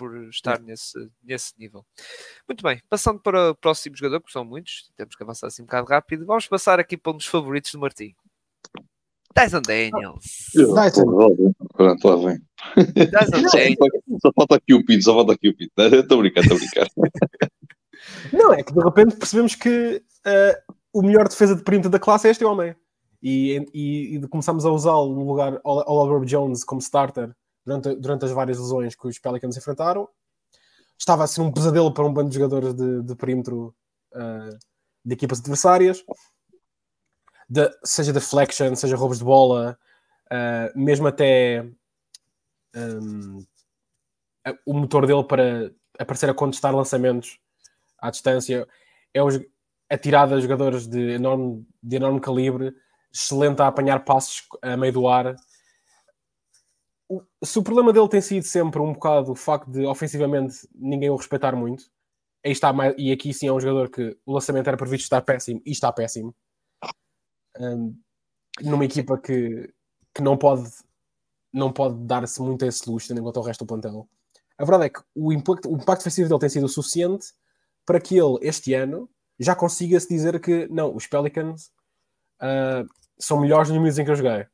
por 0.00 0.16
estar 0.30 0.58
nesse, 0.58 0.98
nesse 1.22 1.52
nível. 1.58 1.84
Muito 2.48 2.62
bem, 2.62 2.80
passando 2.88 3.20
para 3.20 3.50
o 3.50 3.54
próximo 3.54 3.94
jogador, 3.94 4.18
porque 4.20 4.32
são 4.32 4.46
muitos, 4.46 4.90
temos 4.96 5.14
que 5.14 5.22
avançar 5.22 5.48
assim 5.48 5.60
um 5.60 5.66
bocado 5.66 5.86
rápido. 5.88 6.24
Vamos 6.24 6.48
passar 6.48 6.80
aqui 6.80 6.96
para 6.96 7.12
um 7.12 7.16
dos 7.18 7.26
favoritos 7.26 7.70
do 7.72 7.78
Martim. 7.78 8.14
Dyson 9.36 9.60
Daniels. 9.60 10.46
Dyson. 10.54 11.44
Pronto, 11.74 12.08
lá 12.08 12.16
vem. 12.16 12.40
Dyson 12.94 13.42
Daniels. 13.52 13.76
Só 14.22 14.32
falta 14.34 14.56
aqui 14.56 14.72
o 14.72 14.82
Pito, 14.86 15.04
só 15.04 15.14
falta 15.14 15.34
aqui 15.34 15.50
o 15.50 15.54
Pito. 15.56 15.70
Estou 15.76 16.16
a 16.18 16.20
brincar, 16.22 16.40
estou 16.40 16.56
a 16.56 16.60
brincar. 16.60 16.88
Não, 18.32 18.54
é 18.54 18.62
que 18.62 18.72
de 18.72 18.82
repente 18.82 19.16
percebemos 19.16 19.54
que 19.54 20.02
uh, 20.26 20.74
o 20.94 21.02
melhor 21.02 21.28
defesa 21.28 21.54
de 21.54 21.62
perímetro 21.62 21.90
da 21.90 21.98
classe 21.98 22.26
é 22.26 22.30
este 22.30 22.44
homem. 22.44 22.74
E, 23.22 23.66
e, 23.74 24.16
e 24.16 24.28
começamos 24.28 24.64
a 24.64 24.70
usá-lo 24.70 25.14
no 25.14 25.26
lugar 25.26 25.60
Oliver 25.62 26.24
Jones 26.24 26.64
como 26.64 26.80
starter 26.80 27.36
durante, 27.64 27.94
durante 27.96 28.24
as 28.24 28.30
várias 28.30 28.58
lesões 28.58 28.94
que 28.94 29.06
os 29.06 29.18
Pelicans 29.18 29.56
enfrentaram. 29.56 30.08
Estava 30.98 31.24
a 31.24 31.26
ser 31.26 31.40
um 31.40 31.52
pesadelo 31.52 31.92
para 31.92 32.04
um 32.04 32.12
bando 32.12 32.30
de 32.30 32.36
jogadores 32.36 32.74
de, 32.74 33.02
de 33.02 33.14
perímetro 33.14 33.74
uh, 34.12 34.58
de 35.04 35.14
equipas 35.14 35.40
adversárias, 35.40 36.04
de, 37.48 37.70
seja 37.84 38.12
deflection, 38.12 38.74
seja 38.74 38.96
roubos 38.96 39.18
de 39.18 39.24
bola, 39.24 39.78
uh, 40.30 40.78
mesmo 40.78 41.06
até 41.06 41.66
um, 42.76 43.44
o 44.66 44.74
motor 44.74 45.06
dele 45.06 45.24
para 45.24 45.72
aparecer 45.98 46.30
a 46.30 46.34
contestar 46.34 46.74
lançamentos 46.74 47.38
à 47.98 48.10
distância. 48.10 48.66
É 49.12 49.22
os, 49.22 49.40
a 49.88 49.98
tirada 49.98 50.36
de 50.36 50.42
jogadores 50.42 50.86
de 50.86 51.12
enorme, 51.12 51.66
de 51.82 51.96
enorme 51.96 52.20
calibre, 52.20 52.74
excelente 53.12 53.60
a 53.60 53.66
apanhar 53.66 54.04
passos 54.04 54.46
a 54.62 54.76
meio 54.76 54.92
do 54.92 55.08
ar. 55.08 55.34
Se 57.42 57.58
o 57.58 57.62
problema 57.62 57.92
dele 57.92 58.08
tem 58.08 58.20
sido 58.20 58.44
sempre 58.44 58.80
um 58.80 58.92
bocado 58.92 59.32
o 59.32 59.34
facto 59.34 59.70
de 59.70 59.84
ofensivamente 59.84 60.68
ninguém 60.74 61.10
o 61.10 61.16
respeitar 61.16 61.56
muito, 61.56 61.90
aí 62.44 62.52
está 62.52 62.72
mais, 62.72 62.94
e 62.96 63.10
aqui 63.10 63.34
sim 63.34 63.48
é 63.48 63.52
um 63.52 63.60
jogador 63.60 63.90
que 63.90 64.16
o 64.24 64.32
lançamento 64.32 64.68
era 64.68 64.76
previsto 64.76 65.04
estar 65.04 65.20
péssimo 65.22 65.60
e 65.66 65.70
está 65.72 65.92
péssimo. 65.92 66.34
Um, 67.58 67.96
numa 68.62 68.84
equipa 68.84 69.18
que, 69.18 69.72
que 70.14 70.22
não 70.22 70.36
pode 70.36 70.70
não 71.52 71.72
pode 71.72 71.96
dar-se 72.04 72.40
muito 72.40 72.64
a 72.64 72.68
esse 72.68 72.88
luxo, 72.88 73.08
tendo 73.08 73.20
em 73.20 73.24
o 73.24 73.42
resto 73.42 73.64
do 73.64 73.68
plantel. 73.68 74.08
A 74.56 74.64
verdade 74.64 74.86
é 74.86 74.88
que 74.88 75.00
o 75.14 75.32
impacto, 75.32 75.68
o 75.68 75.76
impacto 75.76 76.00
defensivo 76.00 76.28
dele 76.28 76.40
tem 76.40 76.48
sido 76.48 76.68
suficiente 76.68 77.32
para 77.84 78.00
que 78.00 78.16
ele, 78.16 78.38
este 78.42 78.72
ano, 78.74 79.10
já 79.38 79.54
consiga 79.54 79.98
se 79.98 80.08
dizer 80.08 80.38
que 80.40 80.68
não, 80.68 80.94
os 80.94 81.06
Pelicans 81.06 81.72
uh, 82.40 82.86
são 83.18 83.40
melhores 83.40 83.68
nos 83.68 83.78
minutos 83.78 83.98
em 83.98 84.04
que 84.04 84.10
eu 84.10 84.16
joguei. 84.16 84.46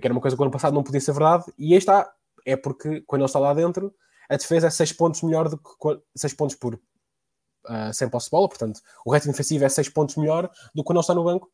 Que 0.00 0.06
era 0.06 0.12
uma 0.12 0.20
coisa 0.20 0.36
que 0.36 0.42
o 0.42 0.44
ano 0.44 0.52
passado 0.52 0.74
não 0.74 0.82
podia 0.82 1.00
ser 1.00 1.12
verdade, 1.12 1.44
e 1.58 1.72
aí 1.72 1.78
está, 1.78 2.12
é 2.44 2.56
porque 2.56 3.02
quando 3.02 3.22
ele 3.22 3.26
está 3.26 3.38
lá 3.38 3.54
dentro, 3.54 3.94
a 4.28 4.36
defesa 4.36 4.66
é 4.66 4.70
6 4.70 4.92
pontos 4.92 5.22
melhor 5.22 5.48
do 5.48 5.58
que 5.58 6.00
6 6.16 6.34
pontos 6.34 6.56
por 6.56 6.74
uh, 6.74 7.92
sem 7.92 8.08
posse 8.08 8.26
de 8.26 8.30
bola, 8.30 8.48
portanto, 8.48 8.80
o 9.04 9.12
rating 9.12 9.30
defensivo 9.30 9.64
é 9.64 9.68
6 9.68 9.88
pontos 9.90 10.16
melhor 10.16 10.50
do 10.74 10.82
que 10.82 10.86
quando 10.86 10.98
ele 10.98 11.00
está 11.00 11.14
no 11.14 11.24
banco. 11.24 11.50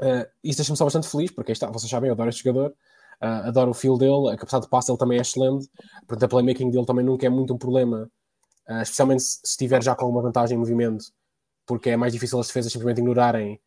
Uh, 0.00 0.26
isso 0.42 0.58
deixa-me 0.58 0.76
só 0.76 0.84
bastante 0.84 1.08
feliz, 1.08 1.30
porque 1.30 1.52
aí 1.52 1.54
está, 1.54 1.70
vocês 1.70 1.88
sabem, 1.88 2.08
eu 2.08 2.14
adoro 2.14 2.28
este 2.28 2.42
jogador, 2.42 2.70
uh, 3.22 3.48
adoro 3.48 3.70
o 3.70 3.74
feel 3.74 3.96
dele, 3.96 4.30
a 4.30 4.36
capacidade 4.36 4.64
de 4.64 4.70
passe 4.70 4.88
dele 4.88 4.98
também 4.98 5.18
é 5.18 5.20
excelente, 5.20 5.68
portanto, 6.08 6.24
a 6.24 6.28
playmaking 6.28 6.70
dele 6.70 6.86
também 6.86 7.04
nunca 7.04 7.26
é 7.26 7.28
muito 7.28 7.54
um 7.54 7.58
problema, 7.58 8.10
uh, 8.68 8.82
especialmente 8.82 9.22
se 9.22 9.40
estiver 9.44 9.82
já 9.82 9.94
com 9.94 10.04
alguma 10.04 10.22
vantagem 10.22 10.56
em 10.56 10.58
movimento, 10.58 11.04
porque 11.66 11.90
é 11.90 11.96
mais 11.96 12.12
difícil 12.12 12.38
as 12.40 12.48
defesas 12.48 12.72
simplesmente 12.72 12.98
ignorarem 12.98 13.60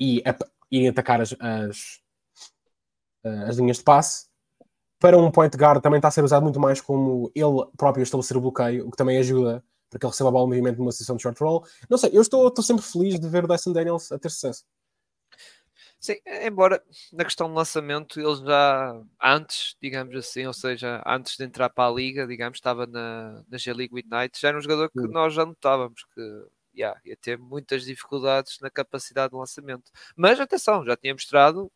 e 0.00 0.22
irem 0.70 0.88
atacar 0.88 1.20
as, 1.20 1.34
as, 1.38 2.00
as 3.24 3.56
linhas 3.56 3.78
de 3.78 3.84
passe 3.84 4.26
para 4.98 5.18
um 5.18 5.30
point 5.30 5.56
guard 5.56 5.82
também 5.82 5.98
está 5.98 6.08
a 6.08 6.10
ser 6.12 6.22
usado 6.22 6.44
muito 6.44 6.60
mais 6.60 6.80
como 6.80 7.30
ele 7.34 7.66
próprio 7.76 8.02
estabelecer 8.02 8.36
o 8.36 8.40
bloqueio, 8.40 8.86
o 8.86 8.90
que 8.90 8.96
também 8.96 9.18
ajuda 9.18 9.64
para 9.90 9.98
que 9.98 10.06
ele 10.06 10.10
receba 10.10 10.28
a 10.28 10.32
bola 10.32 10.46
movimento 10.46 10.78
numa 10.78 10.92
sessão 10.92 11.16
de 11.16 11.22
short 11.22 11.42
roll. 11.42 11.66
Não 11.90 11.98
sei, 11.98 12.10
eu 12.14 12.22
estou, 12.22 12.48
estou 12.48 12.64
sempre 12.64 12.82
feliz 12.82 13.18
de 13.18 13.28
ver 13.28 13.44
o 13.44 13.48
Dyson 13.48 13.72
Daniels 13.72 14.10
a 14.10 14.18
ter 14.18 14.30
sucesso. 14.30 14.64
Sim, 16.00 16.14
embora 16.44 16.82
na 17.12 17.24
questão 17.24 17.48
de 17.48 17.54
lançamento 17.54 18.18
ele 18.18 18.46
já 18.46 19.00
antes, 19.22 19.76
digamos 19.80 20.16
assim, 20.16 20.46
ou 20.46 20.52
seja, 20.52 21.02
antes 21.06 21.36
de 21.36 21.44
entrar 21.44 21.68
para 21.68 21.88
a 21.88 21.92
liga, 21.92 22.26
digamos, 22.26 22.58
estava 22.58 22.86
na, 22.86 23.44
na 23.48 23.58
G-League 23.58 23.94
Midnight, 23.94 24.40
já 24.40 24.48
era 24.48 24.58
um 24.58 24.60
jogador 24.60 24.90
que 24.90 25.00
Sim. 25.00 25.08
nós 25.08 25.34
já 25.34 25.44
notávamos 25.44 26.04
que 26.14 26.46
yeah, 26.74 26.98
ia 27.04 27.16
ter 27.16 27.38
muitas 27.38 27.84
dificuldades 27.84 28.58
na 28.60 28.70
capacidade 28.70 29.32
de 29.32 29.38
lançamento. 29.38 29.92
Mas 30.16 30.40
atenção, 30.40 30.84
já 30.84 30.96
tinha 30.96 31.12
mostrado 31.12 31.70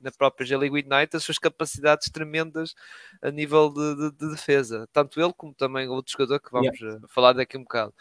na 0.00 0.10
própria 0.10 0.46
G-League 0.46 0.78
Ignite 0.78 1.16
as 1.16 1.24
suas 1.24 1.38
capacidades 1.38 2.10
tremendas 2.10 2.74
a 3.22 3.30
nível 3.30 3.70
de, 3.70 3.96
de, 3.96 4.10
de, 4.12 4.30
defesa, 4.30 4.88
tanto 4.92 5.20
ele 5.20 5.32
como 5.36 5.54
também 5.54 5.88
outro 5.88 6.12
jogador 6.12 6.40
que 6.40 6.50
vamos 6.50 6.78
yeah. 6.78 6.98
Eh, 6.98 7.06
falar 7.08 7.32
daqui 7.32 7.56
um 7.56 7.62
bocado. 7.62 7.94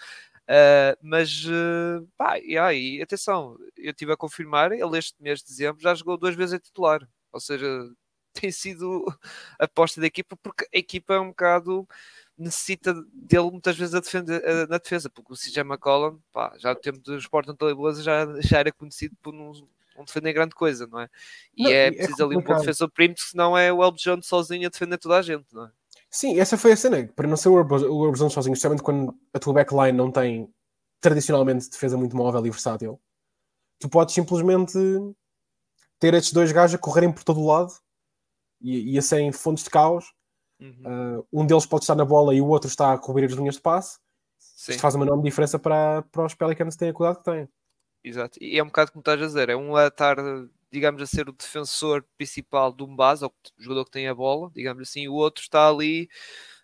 Uh, 0.49 0.95
mas, 1.01 1.43
uh, 1.45 2.08
pá, 2.17 2.39
e 2.39 3.01
atenção, 3.01 3.58
eu 3.75 3.91
estive 3.91 4.13
a 4.13 4.17
confirmar, 4.17 4.71
ele 4.71 4.97
este 4.97 5.21
mês 5.21 5.39
de 5.39 5.47
dezembro 5.47 5.82
já 5.82 5.93
jogou 5.93 6.17
duas 6.17 6.36
vezes 6.36 6.53
a 6.53 6.60
titular, 6.60 7.06
ou 7.34 7.39
seja, 7.39 7.67
tem 8.34 8.49
sido 8.51 9.06
a 9.60 9.65
aposta 9.65 9.99
da 9.99 10.08
equipa, 10.08 10.38
porque 10.38 10.65
a 10.73 10.77
equipa 10.77 11.15
é 11.15 11.19
um 11.19 11.30
bocado 11.30 11.86
necessita 12.38 12.93
dele 13.12 13.51
muitas 13.51 13.75
vezes 13.75 13.95
a 13.95 13.99
defender, 13.99 14.41
a, 14.47 14.67
na 14.67 14.77
defesa, 14.77 15.10
porque 15.10 15.34
o 15.34 15.36
CJ 15.36 15.62
McCollum, 15.62 16.19
pá, 16.32 16.53
já 16.58 16.73
no 16.73 16.80
tempo 16.80 16.99
dos 16.99 17.27
Portland 17.27 17.58
Trail 17.58 17.93
já, 17.95 18.25
já 18.39 18.60
era 18.60 18.71
conhecido 18.71 19.17
por 19.21 19.34
não, 19.34 19.51
não 19.97 20.05
defender 20.05 20.33
grande 20.33 20.55
coisa, 20.55 20.88
não 20.88 21.01
é? 21.01 21.10
E 21.55 21.63
não, 21.63 21.71
é, 21.71 21.88
é 21.88 21.91
preciso 21.91 22.25
ali 22.25 22.38
um 22.38 22.41
bom 22.41 22.55
defensor 22.57 22.89
perímetro, 22.89 23.23
senão 23.23 23.57
é 23.57 23.73
o 23.73 23.83
Elb 23.83 23.97
Jones 23.97 24.27
sozinho 24.27 24.67
a 24.67 24.69
defender 24.69 24.97
toda 24.97 25.17
a 25.17 25.21
gente, 25.21 25.45
não 25.51 25.65
é? 25.65 25.71
Sim, 26.10 26.39
essa 26.39 26.57
foi 26.57 26.71
a 26.71 26.77
cena, 26.77 27.07
para 27.15 27.27
não 27.27 27.36
ser 27.36 27.49
o 27.49 27.60
Herb 27.60 28.17
Jones 28.17 28.33
sozinho, 28.33 28.53
especialmente 28.53 28.81
quando 28.81 29.13
a 29.33 29.39
tua 29.39 29.53
backline 29.53 29.97
não 29.97 30.12
tem 30.12 30.49
tradicionalmente 31.01 31.69
defesa 31.69 31.97
muito 31.97 32.15
móvel 32.15 32.45
e 32.45 32.49
versátil, 32.49 32.99
tu 33.79 33.89
podes 33.89 34.15
simplesmente 34.15 34.73
ter 35.99 36.13
estes 36.13 36.33
dois 36.33 36.51
gajos 36.51 36.75
a 36.75 36.77
correrem 36.77 37.12
por 37.12 37.23
todo 37.23 37.39
o 37.39 37.47
lado 37.47 37.73
e, 38.62 38.93
e 38.93 38.97
a 38.97 39.01
serem 39.01 39.31
fontes 39.31 39.63
de 39.63 39.69
caos. 39.69 40.13
Uhum. 40.60 41.19
Uh, 41.21 41.27
um 41.31 41.45
deles 41.45 41.65
pode 41.65 41.83
estar 41.83 41.93
na 41.93 42.05
bola 42.05 42.33
e 42.33 42.41
o 42.41 42.47
outro 42.47 42.67
está 42.67 42.93
a 42.93 42.97
cobrir 42.97 43.25
as 43.25 43.33
linhas 43.33 43.55
de 43.55 43.62
passe. 43.62 43.99
Sim. 44.39 44.71
Isto 44.71 44.81
faz 44.81 44.95
uma 44.95 45.05
enorme 45.05 45.23
diferença 45.23 45.60
para, 45.60 46.01
para 46.03 46.25
os 46.25 46.33
Pelicans 46.33 46.75
terem 46.75 46.91
a 46.91 46.93
cuidado 46.93 47.17
que 47.17 47.25
têm. 47.25 47.47
Exato, 48.10 48.38
e 48.41 48.58
é 48.58 48.63
um 48.63 48.67
bocado 48.67 48.91
como 48.91 49.02
estás 49.02 49.22
a 49.22 49.26
dizer, 49.26 49.50
é 49.50 49.56
um 49.56 49.76
a 49.76 49.88
estar, 49.88 50.15
digamos, 50.72 51.02
a 51.02 51.06
ser 51.06 51.28
o 51.28 51.34
defensor 51.34 52.06
principal 52.17 52.72
de 52.72 52.82
um 52.84 52.96
base, 52.96 53.26
ou 53.26 53.34
o 53.60 53.62
jogador 53.62 53.84
que 53.86 53.91
tem 53.91 54.08
a 54.08 54.15
bola, 54.15 54.50
digamos 54.56 54.82
assim, 54.88 55.08
o 55.10 55.13
outro 55.13 55.41
está 55.43 55.67
ali 55.70 56.10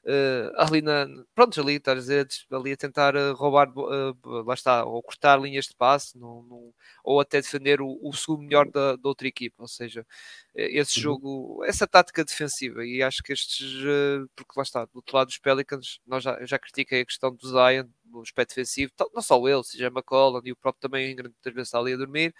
uh, 0.05 0.51
ali 0.57 0.81
na. 0.81 1.07
Pronto, 1.33 1.59
ali, 1.59 1.75
estás 1.75 1.97
a 1.97 2.01
dizer, 2.01 2.27
ali 2.51 2.73
a 2.73 2.77
tentar 2.77 3.15
uh, 3.15 3.33
roubar, 3.33 3.69
uh, 3.77 4.43
lá 4.43 4.53
está, 4.53 4.85
ou 4.85 5.01
cortar 5.01 5.39
linhas 5.39 5.65
de 5.65 5.75
passe, 5.75 6.17
no, 6.17 6.43
no, 6.43 6.73
ou 7.03 7.19
até 7.19 7.41
defender 7.41 7.81
o, 7.81 7.99
o 8.01 8.13
segundo 8.13 8.43
melhor 8.43 8.69
da, 8.69 8.95
da, 8.95 9.09
outra 9.09 9.27
equipa. 9.27 9.61
Ou 9.61 9.67
seja, 9.67 10.05
esse 10.55 10.97
uhum. 10.97 11.03
jogo, 11.03 11.63
essa 11.65 11.87
tática 11.87 12.23
defensiva, 12.23 12.85
e 12.85 13.01
acho 13.01 13.23
que 13.23 13.33
estes, 13.33 13.81
porque 14.35 14.53
lá 14.55 14.63
está, 14.63 14.85
do 14.85 14.95
outro 14.95 15.15
lado 15.15 15.27
dos 15.27 15.37
Pelicans, 15.37 15.99
nós 16.05 16.23
já, 16.23 16.33
eu 16.35 16.47
já 16.47 16.59
critiquei 16.59 17.01
a 17.01 17.05
questão 17.05 17.33
do 17.33 17.47
Zion, 17.47 17.87
o 18.13 18.21
aspecto 18.21 18.49
defensivo, 18.49 18.91
não 19.13 19.21
só 19.21 19.47
ele, 19.47 19.63
seja 19.63 19.87
McCollum 19.87 20.41
e 20.43 20.51
o 20.51 20.55
próprio 20.55 20.81
também, 20.81 21.15
muitas 21.15 21.53
vezes 21.53 21.67
está 21.69 21.79
ali 21.79 21.93
a 21.93 21.97
dormir. 21.97 22.33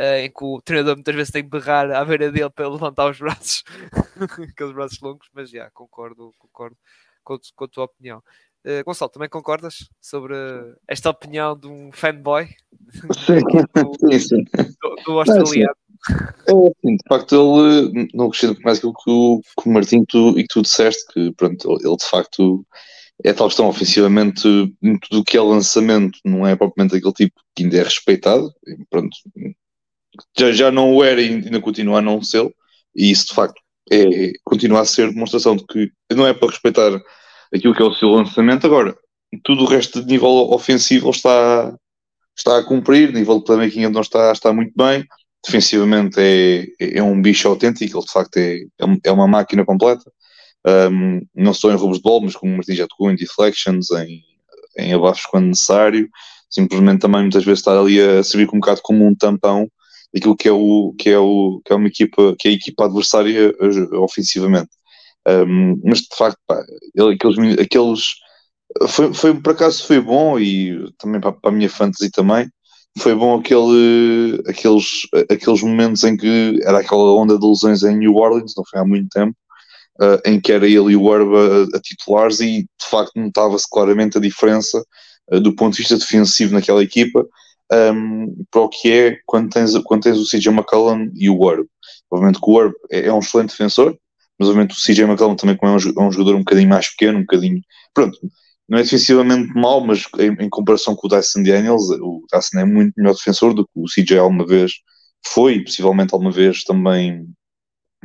Uh, 0.00 0.24
em 0.24 0.30
que 0.30 0.42
o 0.42 0.62
treinador 0.62 0.96
muitas 0.96 1.14
vezes 1.14 1.30
tem 1.30 1.42
que 1.42 1.50
berrar 1.50 1.90
à 1.90 2.02
beira 2.02 2.32
dele 2.32 2.48
para 2.48 2.70
levantar 2.70 3.10
os 3.10 3.18
braços, 3.18 3.62
aqueles 4.50 4.72
braços 4.72 4.98
longos, 5.02 5.28
mas 5.34 5.50
já, 5.50 5.70
concordo, 5.72 6.32
concordo 6.38 6.74
com, 7.22 7.38
com 7.54 7.64
a 7.64 7.68
tua 7.68 7.84
opinião. 7.84 8.22
Uh, 8.64 8.82
Gonçalo, 8.82 9.10
também 9.10 9.28
concordas 9.28 9.90
sobre 10.00 10.34
esta 10.88 11.10
opinião 11.10 11.54
de 11.54 11.66
um 11.66 11.90
fanboy 11.92 12.48
sim, 13.26 13.40
do, 13.74 14.18
sim, 14.18 14.44
do, 14.80 14.96
do 15.04 15.18
australiano? 15.18 15.74
É, 16.48 16.52
assim, 16.52 16.96
de 16.96 17.08
facto, 17.08 17.34
ele 17.34 18.08
não 18.14 18.28
gostei 18.28 18.56
mais 18.64 18.78
aquilo 18.78 18.94
que 18.94 19.10
o, 19.10 19.40
que 19.40 19.68
o 19.68 19.72
Martim 19.72 20.04
tu, 20.06 20.30
e 20.38 20.42
que 20.42 20.48
tu 20.48 20.62
disseste, 20.62 21.12
que 21.12 21.32
pronto, 21.32 21.78
ele 21.84 21.96
de 21.96 22.06
facto 22.06 22.64
é 23.22 23.32
tal 23.32 23.48
questão 23.48 23.68
ofensivamente, 23.68 24.42
tudo 24.42 25.20
o 25.20 25.24
que 25.24 25.36
é 25.36 25.40
lançamento 25.42 26.18
não 26.24 26.46
é 26.46 26.56
propriamente 26.56 26.96
aquele 26.96 27.12
tipo 27.12 27.40
que 27.54 27.64
ainda 27.64 27.76
é 27.76 27.82
respeitado, 27.82 28.50
pronto, 28.88 29.16
já, 30.38 30.52
já 30.52 30.70
não 30.70 30.94
o 30.94 31.04
era 31.04 31.20
e 31.20 31.28
ainda 31.28 31.60
continua 31.60 31.98
a 31.98 32.02
não 32.02 32.22
ser, 32.22 32.48
e 32.94 33.10
isso 33.10 33.28
de 33.28 33.34
facto 33.34 33.60
é, 33.90 34.32
continua 34.44 34.80
a 34.80 34.84
ser 34.84 35.10
demonstração 35.10 35.56
de 35.56 35.64
que 35.66 35.90
não 36.12 36.26
é 36.26 36.32
para 36.32 36.48
respeitar 36.48 37.00
aquilo 37.52 37.74
que 37.74 37.82
é 37.82 37.84
o 37.84 37.94
seu 37.94 38.08
lançamento. 38.10 38.66
Agora, 38.66 38.96
tudo 39.44 39.64
o 39.64 39.66
resto 39.66 40.00
de 40.00 40.06
nível 40.06 40.28
ofensivo 40.52 41.10
está, 41.10 41.74
está 42.36 42.58
a 42.58 42.64
cumprir, 42.64 43.12
nível 43.12 43.38
de 43.38 43.44
playmaking 43.44 43.88
não 43.88 44.00
está, 44.00 44.32
está 44.32 44.52
muito 44.52 44.72
bem. 44.76 45.04
Defensivamente 45.44 46.16
é, 46.18 46.98
é 46.98 47.02
um 47.02 47.20
bicho 47.20 47.48
autêntico, 47.48 47.98
ele 47.98 48.06
de 48.06 48.12
facto 48.12 48.36
é, 48.36 48.58
é, 48.58 48.98
é 49.04 49.12
uma 49.12 49.26
máquina 49.26 49.64
completa. 49.64 50.10
Um, 50.66 51.22
não 51.34 51.54
só 51.54 51.72
em 51.72 51.76
roubos 51.76 51.96
de 51.96 52.02
bola, 52.02 52.22
mas 52.24 52.36
como 52.36 52.52
o 52.52 52.56
Martins 52.56 52.76
já 52.76 52.86
tocou 52.86 53.10
em 53.10 53.16
deflections, 53.16 53.90
em, 53.92 54.22
em 54.76 54.92
abafos 54.92 55.24
quando 55.24 55.46
necessário. 55.46 56.08
Simplesmente 56.50 57.00
também 57.00 57.22
muitas 57.22 57.44
vezes 57.44 57.60
estar 57.60 57.78
ali 57.78 58.00
a 58.00 58.22
servir 58.22 58.48
um 58.52 58.60
bocado 58.60 58.80
como 58.82 59.06
um 59.06 59.14
tampão 59.14 59.70
daquilo 60.12 60.36
que 60.36 60.48
é, 60.48 60.52
o, 60.52 60.94
que, 60.98 61.10
é 61.10 61.18
o, 61.18 61.60
que 61.64 61.72
é 61.72 61.76
uma 61.76 61.88
equipa, 61.88 62.34
que 62.38 62.48
é 62.48 62.50
a 62.50 62.54
equipa 62.54 62.84
adversária 62.84 63.54
eh, 63.60 63.96
ofensivamente. 63.96 64.70
Um, 65.28 65.80
mas 65.84 66.00
de 66.00 66.16
facto, 66.16 66.38
pá, 66.46 66.62
ele, 66.94 67.14
aqueles, 67.14 67.58
aqueles 67.58 68.02
foi, 68.88 69.12
foi, 69.12 69.40
por 69.40 69.52
acaso 69.52 69.86
foi 69.86 70.00
bom 70.00 70.38
e 70.38 70.90
também 70.98 71.20
para, 71.20 71.32
para 71.32 71.50
a 71.50 71.54
minha 71.54 71.68
fantasy 71.68 72.10
também 72.10 72.48
foi 72.98 73.14
bom 73.14 73.38
aquele, 73.38 74.42
aqueles, 74.48 75.02
aqueles 75.30 75.62
momentos 75.62 76.02
em 76.04 76.16
que 76.16 76.60
era 76.64 76.80
aquela 76.80 77.14
onda 77.14 77.38
de 77.38 77.46
lesões 77.46 77.82
em 77.82 77.96
New 77.96 78.16
Orleans, 78.16 78.54
não 78.56 78.64
foi 78.68 78.80
há 78.80 78.84
muito 78.84 79.08
tempo, 79.10 79.36
uh, 80.00 80.20
em 80.28 80.40
que 80.40 80.52
era 80.52 80.66
ele 80.66 80.92
e 80.92 80.96
o 80.96 81.14
Herb 81.14 81.32
a, 81.34 81.76
a 81.76 81.80
titulares 81.80 82.40
e 82.40 82.62
de 82.62 82.86
facto 82.90 83.12
notava-se 83.16 83.68
claramente 83.70 84.18
a 84.18 84.20
diferença 84.20 84.82
uh, 85.32 85.40
do 85.40 85.54
ponto 85.54 85.74
de 85.74 85.78
vista 85.78 85.96
defensivo 85.96 86.54
naquela 86.54 86.82
equipa 86.82 87.24
um, 87.72 88.44
para 88.50 88.62
o 88.62 88.68
que 88.68 88.92
é 88.92 89.18
quando 89.26 89.50
tens, 89.50 89.76
quando 89.78 90.02
tens 90.02 90.18
o 90.18 90.26
CJ 90.26 90.48
McCollum 90.48 91.10
e 91.14 91.30
o 91.30 91.50
Herb. 91.50 91.66
Obviamente 92.10 92.40
que 92.40 92.50
o 92.50 92.60
Herb 92.60 92.74
é, 92.90 93.06
é 93.06 93.12
um 93.12 93.20
excelente 93.20 93.50
defensor, 93.50 93.96
mas 94.38 94.48
obviamente 94.48 94.72
o 94.72 94.76
CJ 94.76 95.04
McCollum 95.04 95.36
também 95.36 95.56
como 95.56 95.72
é 95.72 95.76
um, 95.76 95.78
é 95.78 96.08
um, 96.08 96.12
jogador 96.12 96.34
um 96.34 96.40
bocadinho 96.40 96.68
mais 96.68 96.88
pequeno, 96.88 97.18
um 97.18 97.22
bocadinho, 97.22 97.60
pronto, 97.94 98.18
não 98.68 98.78
é 98.78 98.82
defensivamente 98.82 99.52
mau, 99.54 99.80
mas 99.80 100.04
em, 100.18 100.44
em, 100.44 100.48
comparação 100.48 100.94
com 100.94 101.06
o 101.06 101.10
Dyson 101.10 101.42
Daniels, 101.42 101.90
o 102.00 102.24
Dyson 102.32 102.60
é 102.60 102.64
muito 102.64 102.92
melhor 102.96 103.14
defensor 103.14 103.52
do 103.52 103.64
que 103.64 103.72
o 103.74 103.84
CJ 103.84 104.18
alguma 104.18 104.46
vez 104.46 104.72
foi 105.26 105.54
e 105.54 105.64
possivelmente 105.64 106.14
alguma 106.14 106.30
vez 106.30 106.62
também, 106.64 107.26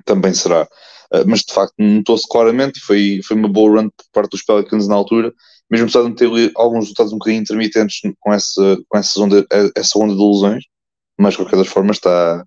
também 0.04 0.34
será. 0.34 0.64
uh, 0.64 1.24
mas 1.28 1.42
de 1.42 1.54
facto 1.54 1.76
notou-se 1.78 2.28
claramente 2.28 2.78
e 2.80 2.82
foi, 2.82 3.22
foi 3.24 3.38
uma 3.38 3.48
boa 3.48 3.80
run 3.80 3.90
por 3.90 4.06
parte 4.12 4.32
dos 4.32 4.44
Pelicans 4.44 4.88
na 4.88 4.96
altura, 4.96 5.32
mesmo 5.70 5.88
apesar 5.88 6.10
de 6.10 6.16
ter 6.16 6.52
alguns 6.56 6.86
resultados 6.86 7.14
um 7.14 7.18
bocadinho 7.18 7.42
intermitentes 7.42 8.02
com 8.20 8.34
essa, 8.34 8.78
com 8.88 8.98
essa, 8.98 9.22
onda, 9.22 9.46
essa 9.76 10.00
onda 10.00 10.14
de 10.14 10.22
lesões, 10.22 10.64
mas 11.18 11.34
de 11.34 11.38
qualquer 11.38 11.58
das 11.58 11.68
formas 11.68 11.98
está, 11.98 12.46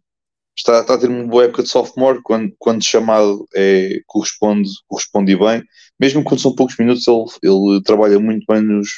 está, 0.56 0.80
está 0.80 0.94
a 0.94 0.98
ter 0.98 1.08
uma 1.08 1.26
boa 1.26 1.44
época 1.44 1.62
de 1.62 1.68
sophomore, 1.68 2.20
quando, 2.22 2.52
quando 2.58 2.84
chamado 2.84 3.46
é, 3.54 4.00
corresponde, 4.06 4.68
corresponde 4.86 5.36
bem, 5.36 5.62
mesmo 6.00 6.22
quando 6.22 6.40
são 6.40 6.54
poucos 6.54 6.76
minutos, 6.78 7.06
ele, 7.08 7.26
ele 7.42 7.82
trabalha 7.82 8.20
muito 8.20 8.44
bem 8.48 8.62
nos, 8.62 8.88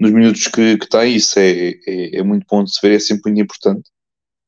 nos 0.00 0.10
minutos 0.10 0.46
que, 0.48 0.76
que 0.78 0.88
tem, 0.88 1.16
isso 1.16 1.38
é, 1.38 1.70
é, 1.86 2.16
é, 2.18 2.22
muito 2.22 2.46
bom 2.50 2.64
de 2.64 2.72
se 2.72 2.80
ver, 2.86 2.96
é 2.96 2.98
sempre 2.98 3.32
muito 3.32 3.44
importante. 3.44 3.90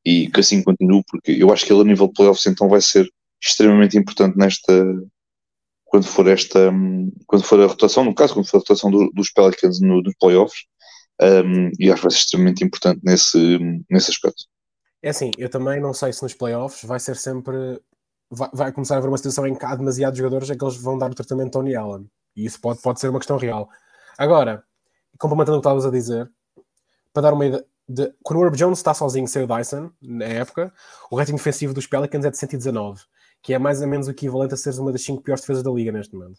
E 0.05 0.29
que 0.29 0.39
assim 0.39 0.63
continue, 0.63 1.03
porque 1.09 1.31
eu 1.31 1.51
acho 1.51 1.65
que 1.65 1.73
ele 1.73 1.81
a 1.81 1.85
nível 1.85 2.07
de 2.07 2.13
playoffs 2.13 2.45
então 2.45 2.69
vai 2.69 2.81
ser 2.81 3.07
extremamente 3.41 3.97
importante 3.97 4.37
nesta 4.37 4.73
quando 5.87 6.05
for 6.05 6.27
esta 6.27 6.71
quando 7.25 7.43
for 7.43 7.59
a 7.59 7.65
rotação, 7.65 8.03
no 8.03 8.13
caso, 8.13 8.33
quando 8.33 8.47
for 8.47 8.57
a 8.57 8.59
rotação 8.59 8.91
do, 8.91 9.09
dos 9.11 9.31
Pelicans 9.31 9.79
no, 9.81 10.01
nos 10.01 10.15
playoffs, 10.19 10.65
um, 11.21 11.71
e 11.79 11.91
acho 11.91 12.01
que 12.01 12.07
vai 12.07 12.11
ser 12.11 12.17
extremamente 12.17 12.63
importante 12.63 13.01
nesse, 13.03 13.57
nesse 13.89 14.11
aspecto. 14.11 14.43
É 15.01 15.09
assim, 15.09 15.31
eu 15.37 15.49
também 15.49 15.79
não 15.79 15.93
sei 15.93 16.13
se 16.13 16.21
nos 16.21 16.33
playoffs 16.33 16.83
vai 16.83 16.99
ser 16.99 17.15
sempre. 17.15 17.81
Vai, 18.29 18.49
vai 18.53 18.71
começar 18.71 18.95
a 18.95 18.97
haver 18.97 19.07
uma 19.07 19.17
situação 19.17 19.47
em 19.47 19.55
que 19.55 19.65
há 19.65 19.75
demasiados 19.75 20.17
jogadores 20.17 20.49
a 20.49 20.55
que 20.55 20.63
eles 20.63 20.77
vão 20.77 20.97
dar 20.97 21.09
o 21.09 21.15
tratamento 21.15 21.47
a 21.47 21.51
Tony 21.51 21.75
Allen. 21.75 22.09
E 22.35 22.45
isso 22.45 22.59
pode, 22.59 22.81
pode 22.81 22.99
ser 22.99 23.09
uma 23.09 23.19
questão 23.19 23.37
real. 23.37 23.69
Agora, 24.17 24.63
complementando 25.17 25.57
o 25.57 25.61
que 25.61 25.67
estavas 25.67 25.85
a 25.85 25.91
dizer, 25.91 26.29
para 27.13 27.23
dar 27.23 27.33
uma 27.33 27.45
ideia. 27.45 27.65
De, 27.89 28.13
quando 28.21 28.41
o 28.41 28.43
Herb 28.43 28.57
Jones 28.57 28.79
está 28.79 28.93
sozinho 28.93 29.25
sem 29.29 29.43
o 29.43 29.47
Dyson, 29.47 29.89
na 30.01 30.25
época, 30.25 30.73
o 31.09 31.15
rating 31.15 31.35
defensivo 31.35 31.73
dos 31.73 31.87
Pelicans 31.87 32.25
é 32.25 32.29
de 32.29 32.37
119, 32.37 33.01
que 33.47 33.53
é 33.53 33.57
mais 33.57 33.81
ou 33.81 33.87
menos 33.87 34.07
o 34.07 34.11
equivalente 34.11 34.53
a 34.53 34.57
seres 34.57 34.77
uma 34.77 34.91
das 34.91 35.01
5 35.03 35.23
piores 35.23 35.39
defesas 35.39 35.63
da 35.63 35.71
liga 35.71 35.89
neste 35.89 36.13
momento. 36.13 36.37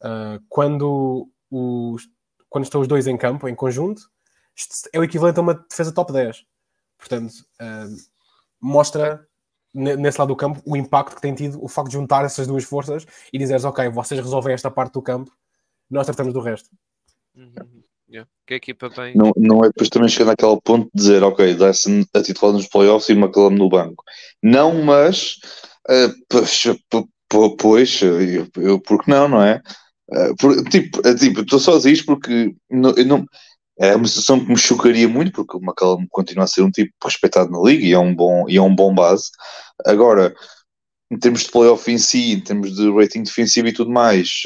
Uh, 0.00 0.40
quando, 0.48 1.28
os, 1.50 2.08
quando 2.48 2.62
estão 2.62 2.80
os 2.80 2.86
dois 2.86 3.08
em 3.08 3.16
campo, 3.16 3.48
em 3.48 3.54
conjunto, 3.56 4.02
é 4.92 5.00
o 5.00 5.02
equivalente 5.02 5.40
a 5.40 5.42
uma 5.42 5.54
defesa 5.54 5.90
top 5.90 6.12
10. 6.12 6.46
Portanto, 6.96 7.32
uh, 7.60 7.96
mostra 8.60 9.26
nesse 9.74 10.20
lado 10.20 10.28
do 10.28 10.36
campo 10.36 10.62
o 10.64 10.76
impacto 10.76 11.16
que 11.16 11.20
tem 11.20 11.34
tido 11.34 11.60
o 11.60 11.66
facto 11.66 11.88
de 11.88 11.94
juntar 11.94 12.24
essas 12.24 12.46
duas 12.46 12.62
forças 12.62 13.04
e 13.32 13.36
dizeres, 13.36 13.64
ok, 13.64 13.88
vocês 13.88 14.20
resolvem 14.20 14.54
esta 14.54 14.70
parte 14.70 14.92
do 14.92 15.02
campo, 15.02 15.36
nós 15.90 16.06
tratamos 16.06 16.32
do 16.32 16.38
resto. 16.38 16.70
Uhum. 17.34 17.82
Yeah. 18.08 18.30
Que 18.46 18.54
a 18.54 18.56
equipa 18.56 18.88
bem. 18.88 19.16
Não, 19.16 19.32
não 19.36 19.64
é 19.64 19.66
depois 19.66 19.88
também 19.88 20.08
chegar 20.08 20.26
naquele 20.26 20.60
ponto 20.62 20.88
de 20.94 21.02
dizer, 21.02 21.24
ok, 21.24 21.54
dá-se 21.54 22.08
a 22.14 22.22
titular 22.22 22.52
nos 22.52 22.68
playoffs 22.68 23.08
e 23.08 23.14
uma 23.14 23.26
McCallum 23.26 23.50
no 23.50 23.68
banco. 23.68 24.04
Não, 24.40 24.82
mas 24.84 25.40
uh, 25.90 26.14
pois, 27.56 28.00
eu, 28.02 28.48
eu, 28.56 28.80
porque 28.80 29.10
não, 29.10 29.28
não 29.28 29.42
é? 29.42 29.60
Uh, 30.10 30.36
por, 30.36 30.64
tipo, 30.68 30.98
uh, 31.06 31.14
tipo, 31.14 31.40
estou 31.40 31.58
só 31.58 31.74
a 31.74 31.76
dizer 31.76 31.92
isto 31.92 32.06
porque 32.06 32.54
não, 32.70 32.92
não, 32.92 33.26
é 33.78 33.94
uma 33.94 34.08
situação 34.08 34.40
que 34.40 34.48
me 34.48 34.56
chocaria 34.56 35.08
muito, 35.08 35.32
porque 35.32 35.56
o 35.56 35.60
McCallum 35.60 36.06
continua 36.10 36.44
a 36.44 36.48
ser 36.48 36.62
um 36.62 36.70
tipo 36.70 36.92
respeitado 37.02 37.50
na 37.50 37.60
liga 37.60 37.84
e 37.84 37.92
é 37.92 37.98
um 37.98 38.14
bom, 38.14 38.48
e 38.48 38.56
é 38.56 38.62
um 38.62 38.74
bom 38.74 38.94
base. 38.94 39.30
Agora, 39.86 40.34
em 41.10 41.18
termos 41.18 41.42
de 41.42 41.50
playoff 41.50 41.90
em 41.90 41.98
si, 41.98 42.32
em 42.32 42.40
termos 42.40 42.74
de 42.74 42.90
rating 42.90 43.22
defensivo 43.22 43.68
e 43.68 43.72
tudo 43.72 43.90
mais, 43.90 44.42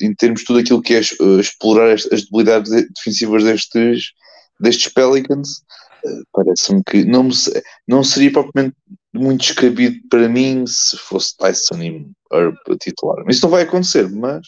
em, 0.00 0.14
termos 0.14 0.40
de 0.40 0.46
tudo 0.46 0.58
aquilo 0.58 0.82
que 0.82 0.94
é 0.94 1.00
explorar 1.00 1.92
as, 1.92 2.04
debilidades 2.04 2.70
defensivas 2.70 3.44
destes, 3.44 4.12
destes 4.60 4.92
Pelicans, 4.92 5.62
parece-me 6.32 6.82
que 6.84 7.04
não, 7.04 7.24
me, 7.24 7.34
não 7.86 8.02
seria 8.02 8.32
propriamente 8.32 8.76
muito 9.12 9.40
descabido 9.40 10.00
para 10.08 10.28
mim 10.28 10.66
se 10.66 10.96
fosse 10.96 11.36
Tyson 11.36 11.82
e 11.82 12.10
Herb 12.32 12.56
titular. 12.80 13.24
Isso 13.28 13.44
não 13.44 13.50
vai 13.50 13.62
acontecer, 13.62 14.08
mas 14.08 14.46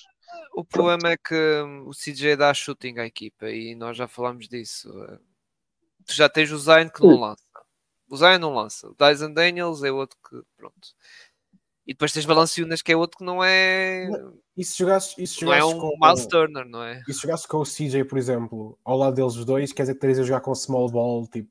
o 0.55 0.65
problema 0.65 1.11
é 1.11 1.17
que 1.17 1.35
hum, 1.35 1.89
o 1.89 1.91
CJ 1.91 2.37
dá 2.37 2.55
shooting 2.55 2.99
à 2.99 3.07
equipa 3.07 3.51
e 3.51 3.75
nós 3.75 3.97
já 3.97 4.07
falámos 4.07 4.49
disso. 4.49 4.89
Tu 6.07 6.15
já 6.15 6.29
tens 6.29 6.51
o 6.53 6.59
Zion 6.59 6.89
que 6.89 7.03
não 7.03 7.19
lança. 7.21 7.43
O 8.09 8.17
Zion 8.17 8.39
não 8.39 8.55
lança. 8.55 8.89
O 8.89 8.95
Dyson 8.95 9.33
Daniels 9.33 9.83
é 9.83 9.91
outro 9.91 10.17
que, 10.29 10.41
pronto. 10.57 10.89
E 11.87 11.93
depois 11.93 12.13
tens 12.13 12.25
Balanciunas 12.25 12.81
que 12.83 12.93
é 12.93 12.97
outro 12.97 13.19
que 13.19 13.25
não 13.25 13.43
é. 13.43 14.09
E 14.57 14.65
se 14.65 14.79
jogasses, 14.79 15.15
e 15.19 15.27
se 15.27 15.45
não 15.45 15.53
é 15.53 15.65
um 15.65 15.79
com, 15.79 15.91
Miles 16.01 16.27
Turner, 16.27 16.65
não 16.65 16.83
é? 16.83 17.03
E 17.09 17.13
se 17.13 17.23
jogasses 17.23 17.47
com 17.47 17.59
o 17.59 17.65
CJ, 17.65 18.05
por 18.05 18.17
exemplo, 18.17 18.79
ao 18.85 18.97
lado 18.97 19.17
deles 19.17 19.35
os 19.35 19.45
dois, 19.45 19.73
quer 19.73 19.83
dizer 19.83 19.95
que 19.95 20.01
terias 20.01 20.21
a 20.21 20.23
jogar 20.23 20.41
com 20.41 20.53
o 20.53 20.55
small 20.55 20.89
ball, 20.89 21.27
tipo 21.27 21.51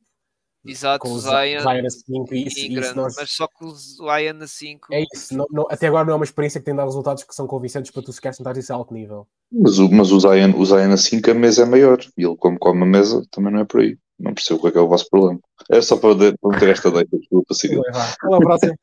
Exato, 0.66 1.00
com 1.00 1.12
o 1.12 1.20
Zion, 1.20 1.60
Zion 1.60 1.86
a 1.86 1.90
5 1.90 2.34
e 2.34 2.48
isso, 2.48 2.60
isso 2.60 2.96
nós... 2.96 3.16
mas 3.18 3.32
só 3.32 3.48
com 3.48 3.66
o 3.66 3.76
Zion 3.76 4.42
a 4.42 4.48
5. 4.48 4.88
É 4.94 5.04
isso, 5.14 5.36
não, 5.36 5.46
não, 5.52 5.68
até 5.70 5.88
agora 5.88 6.06
não 6.06 6.14
é 6.14 6.16
uma 6.16 6.24
experiência 6.24 6.60
que 6.60 6.66
tem 6.66 6.76
dado 6.76 6.88
resultados 6.88 7.24
que 7.24 7.36
são 7.36 7.46
convincentes 7.46 7.92
para 7.92 8.02
tu 8.02 8.14
sequer 8.14 8.34
tentar 8.34 8.58
isso 8.58 8.72
a 8.72 8.76
alto 8.76 8.94
nível. 8.94 9.28
Mas 9.52 9.78
o, 9.78 9.90
mas 9.92 10.12
o, 10.12 10.20
Zion, 10.20 10.54
o 10.56 10.66
Zion 10.66 10.92
a 10.92 10.98
5 10.98 11.32
a 11.32 11.34
mesa 11.34 11.64
é 11.64 11.66
maior 11.66 12.00
e 12.18 12.24
ele, 12.24 12.38
como 12.38 12.58
come 12.58 12.84
a 12.84 12.86
mesa, 12.86 13.22
também 13.30 13.52
não 13.52 13.60
é 13.60 13.66
por 13.66 13.82
aí. 13.82 13.98
Não 14.20 14.34
percebo 14.34 14.60
qual 14.60 14.74
é, 14.74 14.78
é 14.78 14.82
o 14.82 14.88
vosso 14.88 15.10
problema. 15.10 15.40
É 15.70 15.82
só 15.82 15.98
para, 15.98 16.16
para 16.16 16.52
meter 16.52 16.70
esta 16.70 16.92
deita, 16.92 17.18
desculpa. 17.18 17.54
Até 17.54 18.38
próxima. 18.38 18.76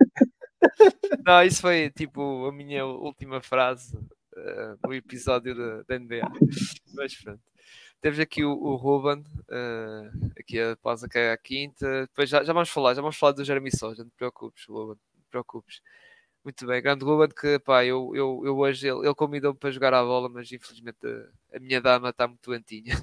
não, 1.27 1.43
isso 1.43 1.63
foi 1.63 1.91
tipo 1.91 2.47
a 2.47 2.53
minha 2.53 2.85
última 2.85 3.41
frase 3.41 3.97
uh, 3.97 4.87
no 4.87 4.95
episódio 4.95 5.55
da 5.89 5.99
NBA. 5.99 6.31
Mas 7.01 7.15
pronto. 7.15 7.41
Temos 8.03 8.19
aqui 8.19 8.45
o, 8.45 8.53
o 8.53 8.77
Ruben, 8.77 9.25
uh, 9.49 10.33
aqui 10.39 10.61
a 10.61 10.77
que 11.09 11.19
é 11.19 11.33
a 11.33 11.39
quinta. 11.39 12.03
Depois 12.03 12.29
já, 12.29 12.45
já 12.45 12.53
vamos 12.53 12.69
falar, 12.69 12.93
já 12.95 13.01
vamos 13.01 13.17
falar 13.17 13.33
do 13.33 13.43
Jeremy 13.43 13.75
Soja, 13.75 14.03
não 14.03 14.11
te 14.11 14.17
preocupes, 14.17 14.67
Ruben, 14.69 14.99
não 15.15 15.23
te 15.23 15.31
preocupes. 15.31 15.81
Muito 16.45 16.67
bem, 16.67 16.83
grande 16.83 17.05
Ruben, 17.07 17.31
que 17.31 17.59
pá, 17.59 17.87
eu, 17.87 18.13
eu, 18.15 18.43
eu 18.45 18.59
hoje 18.59 18.87
ele, 18.87 19.07
ele 19.07 19.15
convidou-me 19.15 19.59
para 19.59 19.71
jogar 19.71 19.95
a 19.95 20.03
bola, 20.03 20.29
mas 20.29 20.53
infelizmente 20.53 20.99
a, 21.07 21.57
a 21.57 21.61
minha 21.61 21.81
dama 21.81 22.11
está 22.11 22.29
muito 22.29 22.51
doentinha. 22.51 22.95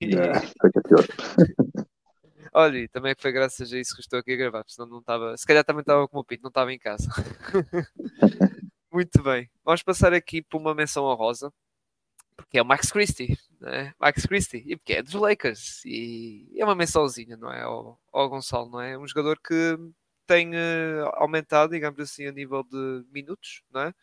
Olha, 2.54 2.88
também 2.88 3.14
foi 3.18 3.32
graças 3.32 3.70
a 3.70 3.78
isso 3.78 3.94
que 3.94 4.00
estou 4.00 4.18
aqui 4.18 4.32
a 4.32 4.36
gravar, 4.36 4.64
senão 4.66 4.88
não 4.88 5.00
estava. 5.00 5.36
Se 5.36 5.46
calhar 5.46 5.62
também 5.62 5.82
estava 5.82 6.08
com 6.08 6.18
o 6.18 6.24
Pinto, 6.24 6.42
não 6.42 6.48
estava 6.48 6.72
em 6.72 6.78
casa. 6.78 7.06
Muito 8.90 9.22
bem, 9.22 9.50
vamos 9.62 9.82
passar 9.82 10.14
aqui 10.14 10.40
por 10.40 10.58
uma 10.58 10.74
menção 10.74 11.04
honrosa 11.04 11.52
porque 12.36 12.58
é 12.58 12.62
o 12.62 12.66
Max 12.66 12.90
Christie, 12.90 13.38
né? 13.60 13.94
Max 13.98 14.26
Christie, 14.26 14.62
e 14.66 14.76
porque 14.76 14.94
é 14.94 15.02
dos 15.02 15.14
Lakers, 15.14 15.84
e 15.84 16.48
é 16.56 16.64
uma 16.64 16.74
mençãozinha, 16.74 17.36
não 17.36 17.52
é? 17.52 17.62
Ao, 17.62 17.98
ao 18.12 18.28
Gonçalo, 18.28 18.70
não 18.70 18.80
é? 18.80 18.98
Um 18.98 19.06
jogador 19.06 19.38
que 19.40 19.78
tem 20.26 20.50
uh, 20.54 21.06
aumentado, 21.14 21.72
digamos 21.72 22.00
assim, 22.00 22.26
a 22.26 22.32
nível 22.32 22.62
de 22.64 23.04
minutos, 23.12 23.62
não 23.72 23.82
é? 23.82 23.94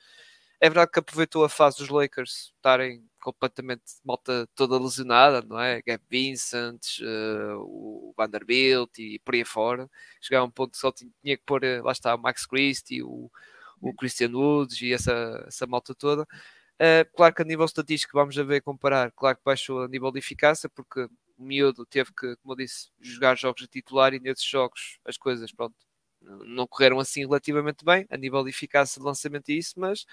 É 0.59 0.69
verdade 0.69 0.91
que 0.91 0.99
aproveitou 0.99 1.43
a 1.43 1.49
fase 1.49 1.77
dos 1.79 1.89
Lakers 1.89 2.53
estarem 2.55 3.05
completamente 3.21 3.83
malta 4.03 4.47
toda 4.55 4.79
lesionada, 4.79 5.41
não 5.41 5.59
é? 5.59 5.81
Gab 5.81 6.01
Vincent, 6.09 6.99
uh, 7.01 7.57
o 7.59 8.13
Vanderbilt 8.17 8.97
e 8.97 9.19
por 9.19 9.33
aí 9.35 9.43
fora. 9.43 9.89
Chegar 10.21 10.39
a 10.39 10.43
um 10.45 10.49
ponto 10.51 10.71
que 10.71 10.77
só 10.77 10.91
tinha, 10.91 11.11
que 11.21 11.43
pôr, 11.45 11.63
uh, 11.63 11.83
lá 11.83 11.91
está, 11.91 12.15
o 12.15 12.17
Max 12.17 12.45
Christie, 12.45 13.03
o, 13.03 13.29
o 13.81 13.93
Christian 13.93 14.31
Woods 14.31 14.81
e 14.81 14.93
essa, 14.93 15.43
essa 15.47 15.67
malta 15.67 15.93
toda. 15.93 16.25
Uh, 16.83 17.09
claro 17.15 17.33
que 17.33 17.41
a 17.41 17.45
nível 17.45 17.63
estatístico 17.63 18.11
vamos 18.13 18.37
a 18.37 18.43
ver 18.43 18.59
comparar, 18.59 19.09
claro 19.13 19.37
que 19.37 19.43
baixou 19.45 19.83
a 19.83 19.87
nível 19.87 20.11
de 20.11 20.19
eficácia, 20.19 20.67
porque 20.67 21.03
o 21.37 21.43
miúdo 21.43 21.85
teve 21.85 22.11
que, 22.11 22.35
como 22.37 22.51
eu 22.51 22.57
disse, 22.57 22.89
jogar 22.99 23.37
jogos 23.37 23.61
de 23.61 23.69
titular 23.69 24.13
e 24.13 24.19
nesses 24.19 24.43
jogos 24.43 24.99
as 25.05 25.15
coisas, 25.17 25.49
pronto, 25.53 25.73
não 26.21 26.67
correram 26.67 26.99
assim 26.99 27.21
relativamente 27.21 27.85
bem, 27.85 28.05
a 28.09 28.17
nível 28.17 28.43
de 28.43 28.49
eficácia 28.49 28.99
de 28.99 29.05
lançamento 29.05 29.47
e 29.47 29.57
isso, 29.57 29.75
mas 29.77 30.05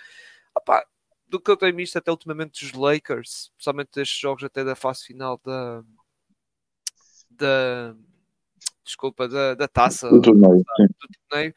do 1.26 1.40
que 1.40 1.50
eu 1.50 1.56
tenho 1.56 1.74
visto 1.74 1.96
até 1.96 2.08
ultimamente 2.08 2.64
dos 2.64 2.72
Lakers, 2.72 3.50
principalmente 3.56 3.90
destes 3.92 4.20
jogos 4.20 4.44
até 4.44 4.62
da 4.62 4.76
fase 4.76 5.06
final 5.06 5.40
da, 5.44 5.82
da 7.30 7.96
desculpa, 8.84 9.26
da, 9.26 9.56
da 9.56 9.66
taça 9.66 10.08
do 10.08 10.22
torneio, 10.22 10.58
do 10.58 11.08
torneio 11.28 11.52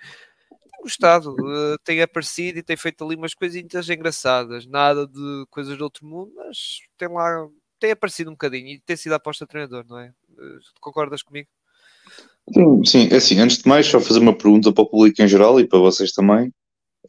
gostado, 0.84 1.34
uh, 1.34 1.78
tem 1.84 2.02
aparecido 2.02 2.60
e 2.60 2.64
tem 2.64 2.78
feito 2.78 3.04
ali 3.04 3.16
umas 3.16 3.34
coisinhas 3.34 3.90
engraçadas, 3.90 4.66
nada 4.66 5.08
de 5.08 5.46
coisas 5.50 5.78
do 5.78 5.84
outro 5.84 6.06
mundo, 6.06 6.32
mas 6.36 6.80
tem 6.98 7.08
lá, 7.08 7.48
tem 7.80 7.92
aparecido 7.92 8.30
um 8.30 8.34
bocadinho 8.34 8.68
e 8.68 8.80
tem 8.80 8.96
sido 8.96 9.14
a 9.14 9.16
aposta 9.16 9.48
treinador, 9.48 9.86
não 9.88 10.00
é? 10.00 10.14
Uh, 10.30 10.60
concordas 10.80 11.24
comigo? 11.24 11.50
Sim, 12.54 12.86
sim, 12.86 13.08
é 13.12 13.16
assim, 13.16 13.40
antes 13.40 13.58
de 13.58 13.68
mais, 13.68 13.88
só 13.88 14.00
fazer 14.00 14.20
uma 14.20 14.38
pergunta 14.38 14.72
para 14.72 14.84
o 14.84 14.90
público 14.90 15.22
em 15.22 15.28
geral 15.28 15.60
e 15.60 15.68
para 15.68 15.80
vocês 15.80 16.12
também. 16.12 16.52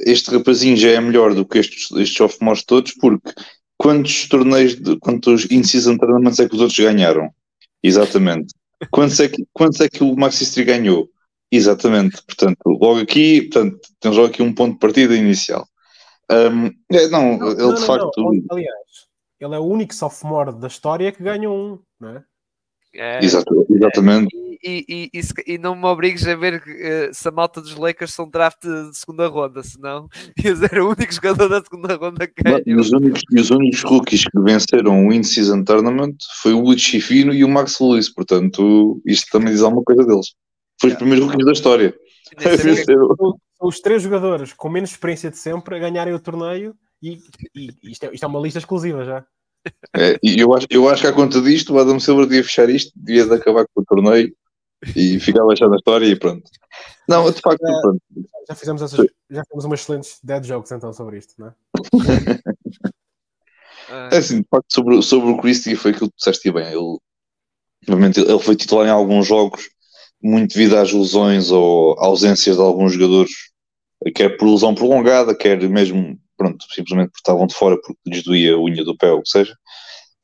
Este 0.00 0.30
rapazinho 0.30 0.76
já 0.76 0.90
é 0.90 1.00
melhor 1.00 1.34
do 1.34 1.44
que 1.44 1.58
estes, 1.58 1.90
estes 1.92 2.16
sophomores 2.16 2.64
todos, 2.64 2.92
porque 2.92 3.32
quantos 3.76 4.28
torneios, 4.28 4.74
de, 4.76 4.96
quantos 4.98 5.50
in-season 5.50 5.96
tournaments 5.98 6.38
é 6.38 6.48
que 6.48 6.54
os 6.54 6.60
outros 6.60 6.78
ganharam? 6.78 7.30
Exatamente. 7.82 8.54
Quantos 8.90 9.20
é 9.20 9.28
que, 9.28 9.44
quantos 9.52 9.80
é 9.80 9.88
que 9.88 10.02
o 10.02 10.16
Maxi 10.16 10.64
ganhou? 10.64 11.08
Exatamente, 11.54 12.20
portanto, 12.26 12.58
logo 12.66 12.98
aqui, 12.98 13.42
portanto, 13.42 13.78
temos 14.00 14.16
logo 14.16 14.28
aqui 14.28 14.42
um 14.42 14.52
ponto 14.52 14.72
de 14.72 14.80
partida 14.80 15.14
inicial. 15.14 15.64
Um, 16.28 16.66
é, 16.90 17.06
não, 17.08 17.38
não, 17.38 17.50
ele 17.52 17.62
não, 17.62 17.74
de 17.74 17.80
não, 17.80 17.86
facto. 17.86 18.30
Aliás, 18.50 18.74
ele 19.38 19.54
é 19.54 19.58
o 19.58 19.64
único 19.64 19.94
sophomore 19.94 20.52
da 20.52 20.66
história 20.66 21.12
que 21.12 21.22
ganhou 21.22 21.56
um, 21.56 21.78
não 22.00 22.08
é? 22.16 22.24
é 22.92 23.24
Exato, 23.24 23.66
exatamente. 23.70 24.34
É, 24.36 24.44
e, 24.66 25.10
e, 25.14 25.54
e, 25.54 25.58
não 25.58 25.76
me 25.76 25.84
obrigues 25.84 26.26
a 26.26 26.34
ver 26.34 26.54
uh, 26.56 27.14
se 27.14 27.28
a 27.28 27.30
malta 27.30 27.60
dos 27.60 27.76
Lakers 27.76 28.12
são 28.12 28.28
draft 28.28 28.62
de 28.62 28.96
segunda 28.96 29.28
ronda, 29.28 29.62
senão 29.62 30.08
eles 30.42 30.60
eram 30.62 30.86
o 30.86 30.90
único 30.90 31.12
jogador 31.12 31.48
da 31.48 31.60
segunda 31.60 31.94
ronda 31.94 32.26
que 32.26 32.42
ganhou. 32.42 32.62
E 32.66 32.74
os 32.74 32.90
únicos, 32.90 33.22
e 33.30 33.40
os 33.40 33.50
únicos 33.50 33.82
rookies 33.84 34.24
que 34.24 34.40
venceram 34.40 35.06
o 35.06 35.12
In-Season 35.12 35.62
Tournament 35.62 36.16
foi 36.42 36.52
o 36.52 36.62
Wood 36.62 36.80
Chifino 36.80 37.32
e 37.32 37.44
o 37.44 37.48
Max 37.48 37.78
Lewis, 37.78 38.12
portanto, 38.12 39.00
isto 39.06 39.28
também 39.30 39.52
diz 39.52 39.62
alguma 39.62 39.84
coisa 39.84 40.04
deles. 40.04 40.34
Foi 40.80 40.90
os 40.90 40.96
primeiros 40.96 41.26
rookies 41.26 41.46
da 41.46 41.52
história. 41.52 41.94
São 43.56 43.68
os 43.68 43.80
três 43.80 44.02
jogadores 44.02 44.52
com 44.52 44.68
menos 44.68 44.90
experiência 44.90 45.30
de 45.30 45.38
sempre 45.38 45.76
a 45.76 45.78
ganharem 45.78 46.12
o 46.12 46.18
torneio 46.18 46.74
e, 47.02 47.18
e 47.54 47.70
isto, 47.84 48.04
é, 48.04 48.10
isto 48.12 48.24
é 48.24 48.26
uma 48.26 48.40
lista 48.40 48.58
exclusiva 48.58 49.04
já. 49.04 49.24
É, 49.96 50.18
eu, 50.22 50.54
acho, 50.54 50.66
eu 50.70 50.88
acho 50.88 51.02
que 51.02 51.08
à 51.08 51.12
conta 51.12 51.40
disto, 51.40 51.72
o 51.72 51.78
Adam 51.78 51.98
Silver 51.98 52.26
devia 52.26 52.44
fechar 52.44 52.68
isto, 52.68 52.92
devia 52.94 53.24
de 53.24 53.34
acabar 53.34 53.66
com 53.72 53.80
o 53.80 53.84
torneio 53.84 54.34
e 54.94 55.18
ficar 55.18 55.44
baixado 55.44 55.70
na 55.70 55.76
história 55.76 56.06
e 56.06 56.18
pronto. 56.18 56.50
Não, 57.08 57.30
de 57.30 57.40
facto, 57.40 57.66
já, 57.66 57.80
pronto. 57.80 58.02
Já 58.48 58.54
fizemos, 58.54 58.82
essas, 58.82 59.06
já 59.30 59.42
fizemos 59.44 59.64
umas 59.64 59.80
excelentes 59.80 60.18
dead 60.22 60.44
jokes 60.44 60.72
então 60.72 60.92
sobre 60.92 61.18
isto, 61.18 61.34
não 61.38 61.48
é? 61.48 61.54
é 64.12 64.16
assim, 64.16 64.42
de 64.42 64.48
facto, 64.48 64.66
sobre, 64.70 65.02
sobre 65.02 65.30
o 65.30 65.38
Christie 65.38 65.76
foi 65.76 65.92
aquilo 65.92 66.08
que 66.08 66.16
tu 66.16 66.18
disseste 66.18 66.50
bem. 66.50 66.66
Ele, 66.66 66.98
obviamente, 67.88 68.20
ele 68.20 68.38
foi 68.38 68.56
titular 68.56 68.86
em 68.86 68.90
alguns 68.90 69.26
jogos, 69.26 69.70
muito 70.24 70.54
devido 70.54 70.76
às 70.78 70.90
lesões 70.90 71.50
ou 71.50 71.94
ausências 71.98 72.56
de 72.56 72.62
alguns 72.62 72.94
jogadores, 72.94 73.30
quer 74.14 74.36
por 74.38 74.48
lesão 74.48 74.74
prolongada, 74.74 75.36
quer 75.36 75.60
mesmo 75.68 76.18
pronto, 76.36 76.64
simplesmente 76.74 77.10
porque 77.10 77.20
estavam 77.20 77.46
de 77.46 77.54
fora 77.54 77.76
porque 77.80 78.00
lhes 78.06 78.24
doía 78.24 78.54
a 78.54 78.58
unha 78.58 78.82
do 78.82 78.96
pé, 78.96 79.12
ou 79.12 79.18
o 79.18 79.22
que 79.22 79.28
seja. 79.28 79.54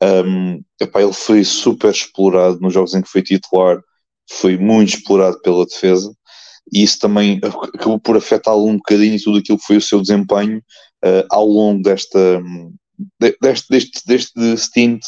Um, 0.03 0.63
epá, 0.81 1.01
ele 1.03 1.13
foi 1.13 1.43
super 1.43 1.91
explorado 1.91 2.59
nos 2.59 2.73
jogos 2.73 2.95
em 2.95 3.01
que 3.03 3.09
foi 3.09 3.21
titular, 3.21 3.79
foi 4.29 4.57
muito 4.57 4.95
explorado 4.95 5.39
pela 5.41 5.65
defesa, 5.65 6.11
e 6.73 6.81
isso 6.81 6.99
também 6.99 7.39
acabou 7.43 7.99
por 7.99 8.17
afetá-lo 8.17 8.65
um 8.65 8.77
bocadinho 8.77 9.21
tudo 9.21 9.37
aquilo 9.37 9.59
que 9.59 9.65
foi 9.65 9.77
o 9.77 9.81
seu 9.81 10.01
desempenho 10.01 10.57
uh, 11.05 11.25
ao 11.29 11.45
longo 11.45 11.83
desta, 11.83 12.41
deste, 13.39 13.67
deste, 13.69 13.91
deste 14.05 14.57
stint 14.57 15.01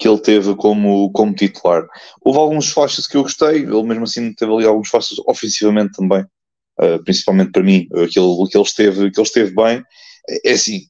que 0.00 0.08
ele 0.08 0.18
teve 0.18 0.56
como, 0.56 1.12
como 1.12 1.34
titular. 1.34 1.86
Houve 2.22 2.38
alguns 2.38 2.70
flashes 2.72 3.06
que 3.06 3.18
eu 3.18 3.22
gostei, 3.22 3.58
ele 3.58 3.82
mesmo 3.82 4.04
assim 4.04 4.32
teve 4.32 4.50
ali 4.50 4.64
alguns 4.64 4.88
flashes 4.88 5.18
ofensivamente 5.26 5.92
também, 5.92 6.22
uh, 6.80 7.04
principalmente 7.04 7.52
para 7.52 7.62
mim, 7.62 7.86
aquele 7.92 8.48
que 8.50 8.56
ele 8.56 8.64
esteve, 8.64 9.10
que 9.10 9.20
ele 9.20 9.26
esteve 9.26 9.54
bem, 9.54 9.84
é, 10.46 10.52
assim, 10.52 10.86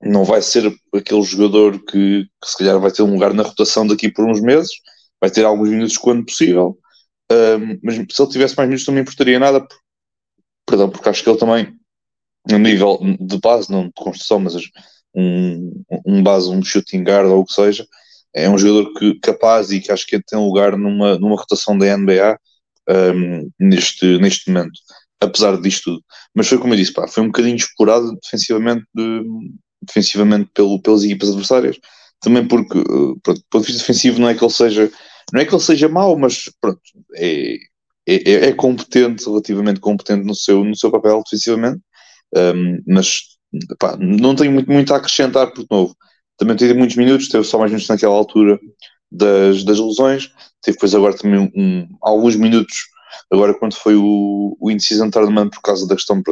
não 0.00 0.24
vai 0.24 0.40
ser 0.40 0.72
aquele 0.94 1.22
jogador 1.22 1.84
que, 1.84 2.24
que, 2.24 2.48
se 2.48 2.56
calhar 2.56 2.78
vai 2.78 2.92
ter 2.92 3.02
um 3.02 3.12
lugar 3.12 3.34
na 3.34 3.42
rotação 3.42 3.84
daqui 3.84 4.08
por 4.08 4.24
uns 4.24 4.40
meses, 4.40 4.70
vai 5.20 5.28
ter 5.28 5.44
alguns 5.44 5.70
minutos 5.70 5.96
quando 5.98 6.24
possível, 6.24 6.78
um, 7.32 7.78
mas 7.82 7.96
se 7.96 8.22
ele 8.22 8.30
tivesse 8.30 8.56
mais 8.56 8.68
minutos 8.68 8.86
não 8.86 8.94
me 8.94 9.00
importaria 9.00 9.40
nada, 9.40 9.60
por, 9.60 9.76
perdão, 10.64 10.90
porque 10.90 11.08
acho 11.08 11.24
que 11.24 11.28
ele 11.28 11.38
também, 11.38 11.76
no 12.48 12.58
nível 12.58 13.00
de 13.18 13.40
base, 13.40 13.68
não 13.68 13.86
de 13.86 13.92
construção, 13.94 14.38
mas 14.38 14.54
um, 15.16 15.82
um 16.06 16.22
base, 16.22 16.48
um 16.48 16.62
shooting 16.62 17.02
guard 17.02 17.26
ou 17.28 17.40
o 17.40 17.44
que 17.44 17.52
seja, 17.52 17.86
é 18.34 18.48
um 18.48 18.58
jogador 18.58 18.92
que, 18.94 19.18
capaz 19.20 19.70
e 19.70 19.80
que 19.80 19.90
acho 19.90 20.06
que 20.06 20.22
tem 20.22 20.38
lugar 20.38 20.76
numa, 20.76 21.18
numa 21.18 21.36
rotação 21.36 21.76
da 21.78 21.96
NBA 21.96 22.38
um, 22.88 23.50
neste, 23.58 24.18
neste 24.18 24.50
momento 24.50 24.78
apesar 25.20 25.60
disto 25.60 25.92
tudo. 25.92 26.04
Mas 26.34 26.48
foi 26.48 26.58
como 26.58 26.74
eu 26.74 26.78
disse, 26.78 26.92
pá, 26.92 27.06
foi 27.08 27.22
um 27.22 27.28
bocadinho 27.28 27.56
explorado 27.56 28.16
defensivamente, 28.22 28.84
de, 28.94 29.22
defensivamente 29.82 30.50
pelo, 30.54 30.80
pelas 30.80 31.04
equipas 31.04 31.28
adversárias. 31.30 31.78
Também 32.20 32.46
porque, 32.46 32.78
eh, 32.78 33.14
pronto, 33.22 33.40
do 33.40 33.46
ponto 33.50 33.66
de 33.66 33.72
vista 33.72 33.80
defensivo, 33.80 34.20
não 34.20 34.28
é 34.28 34.34
que 34.34 34.44
ele 34.44 34.52
seja, 34.52 34.90
não 35.32 35.40
é 35.40 35.44
que 35.44 35.54
ele 35.54 35.62
seja 35.62 35.88
mau, 35.88 36.16
mas 36.18 36.50
pronto, 36.60 36.80
é, 37.14 37.56
é, 38.06 38.32
é 38.48 38.52
competente, 38.52 39.24
relativamente 39.26 39.80
competente 39.80 40.24
no 40.24 40.34
seu, 40.34 40.64
no 40.64 40.76
seu 40.76 40.90
papel 40.90 41.22
defensivamente. 41.24 41.80
Um, 42.34 42.82
mas 42.86 43.35
não 43.98 44.34
tenho 44.34 44.52
muito, 44.52 44.70
muito 44.70 44.92
a 44.92 44.96
acrescentar 44.96 45.52
por 45.52 45.64
novo. 45.70 45.96
Também 46.36 46.56
teve 46.56 46.74
muitos 46.74 46.96
minutos, 46.96 47.28
teve 47.28 47.44
só 47.44 47.58
mais 47.58 47.70
minutos 47.70 47.88
naquela 47.88 48.14
altura 48.14 48.58
das, 49.10 49.64
das 49.64 49.78
lesões, 49.78 50.30
teve 50.62 50.76
depois 50.76 50.94
agora 50.94 51.16
também 51.16 51.50
um, 51.56 51.88
alguns 52.02 52.36
minutos 52.36 52.76
Agora, 53.30 53.54
quando 53.54 53.74
foi 53.74 53.96
o, 53.96 54.56
o 54.60 54.70
in-season 54.70 55.10
tournament, 55.10 55.50
por 55.50 55.62
causa 55.62 55.86
da 55.86 55.94
questão, 55.94 56.22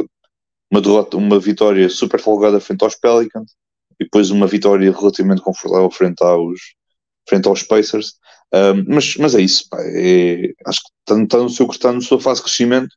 uma 0.71 0.81
derrota, 0.81 1.17
uma 1.17 1.39
vitória 1.39 1.89
super 1.89 2.19
folgada 2.19 2.59
frente 2.59 2.83
aos 2.83 2.95
Pelicans 2.95 3.51
e 3.99 4.05
depois 4.05 4.29
uma 4.31 4.47
vitória 4.47 4.91
relativamente 4.91 5.41
confortável 5.41 5.89
frente 5.91 6.23
aos, 6.23 6.59
frente 7.27 7.47
aos 7.47 7.63
Pacers. 7.63 8.13
Um, 8.53 8.85
mas, 8.93 9.15
mas 9.17 9.35
é 9.35 9.41
isso, 9.41 9.67
pá, 9.69 9.77
é, 9.81 10.53
acho 10.65 10.81
que 10.81 10.89
está, 11.01 11.21
está, 11.23 11.37
no 11.39 11.49
seu, 11.49 11.67
está 11.67 11.91
na 11.91 12.01
sua 12.01 12.19
fase 12.19 12.39
de 12.39 12.45
crescimento 12.45 12.95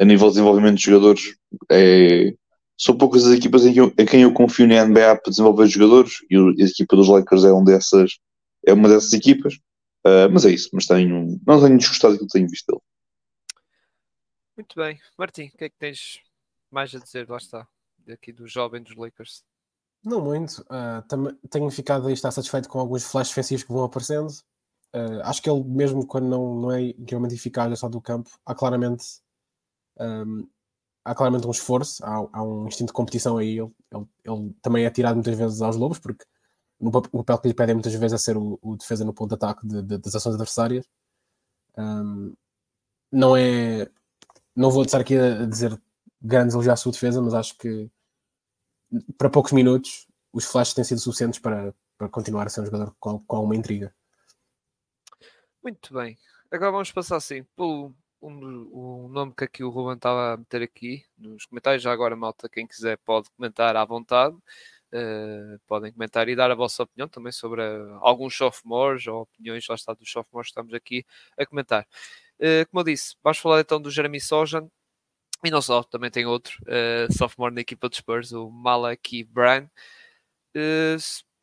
a 0.00 0.04
nível 0.04 0.28
de 0.28 0.34
desenvolvimento 0.34 0.76
de 0.76 0.84
jogadores. 0.84 1.34
É, 1.70 2.34
são 2.78 2.96
poucas 2.96 3.26
as 3.26 3.32
equipas 3.32 3.66
em, 3.66 3.76
eu, 3.76 3.92
em 3.98 4.06
quem 4.06 4.22
eu 4.22 4.32
confio 4.32 4.66
na 4.68 4.84
NBA 4.84 5.16
para 5.16 5.30
desenvolver 5.30 5.66
jogadores 5.66 6.18
e 6.30 6.36
a 6.36 6.66
equipa 6.66 6.96
dos 6.96 7.08
Lakers 7.08 7.44
é, 7.44 7.52
um 7.52 7.64
dessas, 7.64 8.18
é 8.64 8.72
uma 8.72 8.88
dessas 8.88 9.12
equipas. 9.12 9.54
Uh, 10.06 10.30
mas 10.32 10.44
é 10.44 10.50
isso, 10.50 10.70
mas 10.72 10.86
tenho, 10.86 11.38
não 11.44 11.60
tenho 11.60 11.76
desgostado 11.76 12.14
do 12.14 12.20
que 12.20 12.28
tenho 12.28 12.48
visto 12.48 12.66
dele. 12.66 12.80
Muito 14.56 14.74
bem. 14.76 14.98
Martim, 15.18 15.46
o 15.46 15.58
que 15.58 15.64
é 15.64 15.68
que 15.68 15.76
tens 15.76 16.20
mais 16.70 16.94
a 16.94 16.98
dizer? 16.98 17.28
Lá 17.28 17.36
está, 17.36 17.66
daqui 18.06 18.32
do 18.32 18.46
jovem 18.46 18.82
dos 18.82 18.96
Lakers. 18.96 19.42
Não 20.04 20.20
muito. 20.20 20.62
Uh, 20.62 21.48
tenho 21.50 21.70
ficado 21.70 22.06
aí 22.06 22.14
estar 22.14 22.30
satisfeito 22.30 22.68
com 22.68 22.78
alguns 22.78 23.04
flash 23.04 23.28
defensivos 23.28 23.64
que 23.64 23.72
vão 23.72 23.84
aparecendo. 23.84 24.30
Uh, 24.94 25.20
acho 25.24 25.42
que 25.42 25.50
ele, 25.50 25.62
mesmo 25.64 26.06
quando 26.06 26.28
não, 26.28 26.54
não 26.54 26.72
é 26.72 26.82
incrivelmente 26.82 27.34
eficaz 27.34 27.78
só 27.78 27.88
do 27.88 28.00
campo, 28.00 28.30
há 28.46 28.54
claramente, 28.54 29.04
um, 30.00 30.48
há 31.08 31.14
claramente 31.14 31.46
um 31.46 31.50
esforço, 31.50 32.04
há, 32.04 32.28
há, 32.32 32.42
um 32.42 32.66
instinto 32.66 32.88
de 32.88 32.92
competição 32.92 33.38
aí. 33.38 33.58
Ele, 33.58 33.72
ele, 33.92 34.06
ele, 34.24 34.56
também 34.62 34.84
é 34.84 34.90
tirado 34.90 35.14
muitas 35.14 35.36
vezes 35.36 35.60
aos 35.62 35.76
lobos, 35.76 35.98
porque 35.98 36.24
no, 36.80 36.88
o 36.88 37.24
papel 37.24 37.38
que 37.38 37.48
lhe 37.48 37.54
pedem 37.54 37.74
muitas 37.74 37.94
vezes 37.94 38.12
é 38.14 38.18
ser 38.18 38.36
o, 38.36 38.58
o 38.62 38.76
defesa 38.76 39.04
no 39.04 39.14
ponto 39.14 39.30
de 39.30 39.34
ataque 39.34 39.66
de, 39.66 39.82
de, 39.82 39.98
das 39.98 40.14
ações 40.14 40.34
adversárias. 40.34 40.86
Um, 41.76 42.34
não 43.10 43.36
é 43.36 43.88
não 44.54 44.70
vou 44.70 44.82
estar 44.82 45.00
aqui 45.00 45.16
a 45.16 45.46
dizer 45.46 45.80
grandes 46.20 46.54
elogios 46.54 46.72
à 46.72 46.76
sua 46.76 46.92
defesa, 46.92 47.22
mas 47.22 47.32
acho 47.32 47.56
que 47.56 47.88
para 49.16 49.30
poucos 49.30 49.52
minutos 49.52 50.06
os 50.32 50.44
flashes 50.44 50.74
têm 50.74 50.84
sido 50.84 51.00
suficientes 51.00 51.38
para, 51.38 51.72
para 51.96 52.08
continuar 52.08 52.46
a 52.46 52.50
ser 52.50 52.62
um 52.62 52.66
jogador 52.66 52.94
com, 52.98 53.20
com 53.20 53.36
alguma 53.36 53.54
intriga. 53.54 53.94
Muito 55.62 55.94
bem. 55.94 56.18
Agora 56.50 56.72
vamos 56.72 56.90
passar 56.90 57.16
assim 57.16 57.44
pelo 57.56 57.94
um, 58.20 59.04
um 59.04 59.08
nome 59.08 59.32
que 59.36 59.44
aqui 59.44 59.64
o 59.64 59.70
Ruben 59.70 59.96
estava 59.96 60.34
a 60.34 60.36
meter 60.36 60.62
aqui 60.62 61.04
nos 61.16 61.46
comentários. 61.46 61.82
Já 61.82 61.92
agora, 61.92 62.16
malta, 62.16 62.48
quem 62.48 62.66
quiser 62.66 62.98
pode 62.98 63.30
comentar 63.30 63.76
à 63.76 63.84
vontade. 63.84 64.36
Uh, 64.90 65.60
podem 65.66 65.92
comentar 65.92 66.28
e 66.28 66.36
dar 66.36 66.50
a 66.50 66.54
vossa 66.54 66.82
opinião 66.82 67.06
também 67.08 67.30
sobre 67.30 67.60
uh, 67.60 67.98
alguns 68.00 68.34
sophomores 68.34 69.06
ou 69.06 69.22
opiniões 69.22 69.66
lá 69.68 69.74
está 69.74 69.92
dos 69.92 70.10
sophomores 70.10 70.48
que 70.48 70.52
estamos 70.52 70.72
aqui 70.74 71.04
a 71.36 71.44
comentar. 71.44 71.86
Uh, 72.40 72.66
como 72.70 72.80
eu 72.80 72.84
disse, 72.84 73.14
vamos 73.22 73.38
falar 73.38 73.60
então 73.60 73.80
do 73.80 73.90
Jeremy 73.90 74.20
Sojan 74.20 74.68
e 75.44 75.50
não 75.50 75.62
só, 75.62 75.82
também 75.84 76.10
tem 76.10 76.26
outro 76.26 76.58
uh, 76.64 77.12
sophomore 77.12 77.54
na 77.54 77.60
equipa 77.60 77.88
dos 77.88 77.98
Spurs, 77.98 78.32
o 78.32 78.50
Malaki 78.50 79.22
Brand. 79.24 79.68
Uh, 80.56 80.96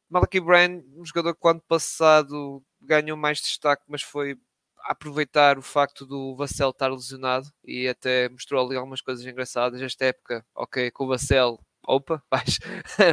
Malaki 0.10 0.40
Brand, 0.40 0.84
um 0.96 1.06
jogador 1.06 1.34
que 1.36 1.48
ano 1.48 1.62
passado 1.62 2.64
ganhou 2.82 3.16
mais 3.18 3.40
destaque, 3.40 3.84
mas 3.88 4.02
foi 4.02 4.38
aproveitar 4.86 5.58
o 5.58 5.62
facto 5.62 6.06
do 6.06 6.36
Vassell 6.36 6.70
estar 6.70 6.90
lesionado 6.90 7.50
e 7.64 7.88
até 7.88 8.30
mostrou 8.30 8.66
ali 8.66 8.76
algumas 8.78 9.02
coisas 9.02 9.26
engraçadas. 9.26 9.82
Esta 9.82 10.06
época, 10.06 10.46
ok, 10.56 10.92
com 10.92 11.06
o 11.06 11.08
Vassell, 11.08 11.60
opa, 11.88 12.24
vais, 12.32 12.60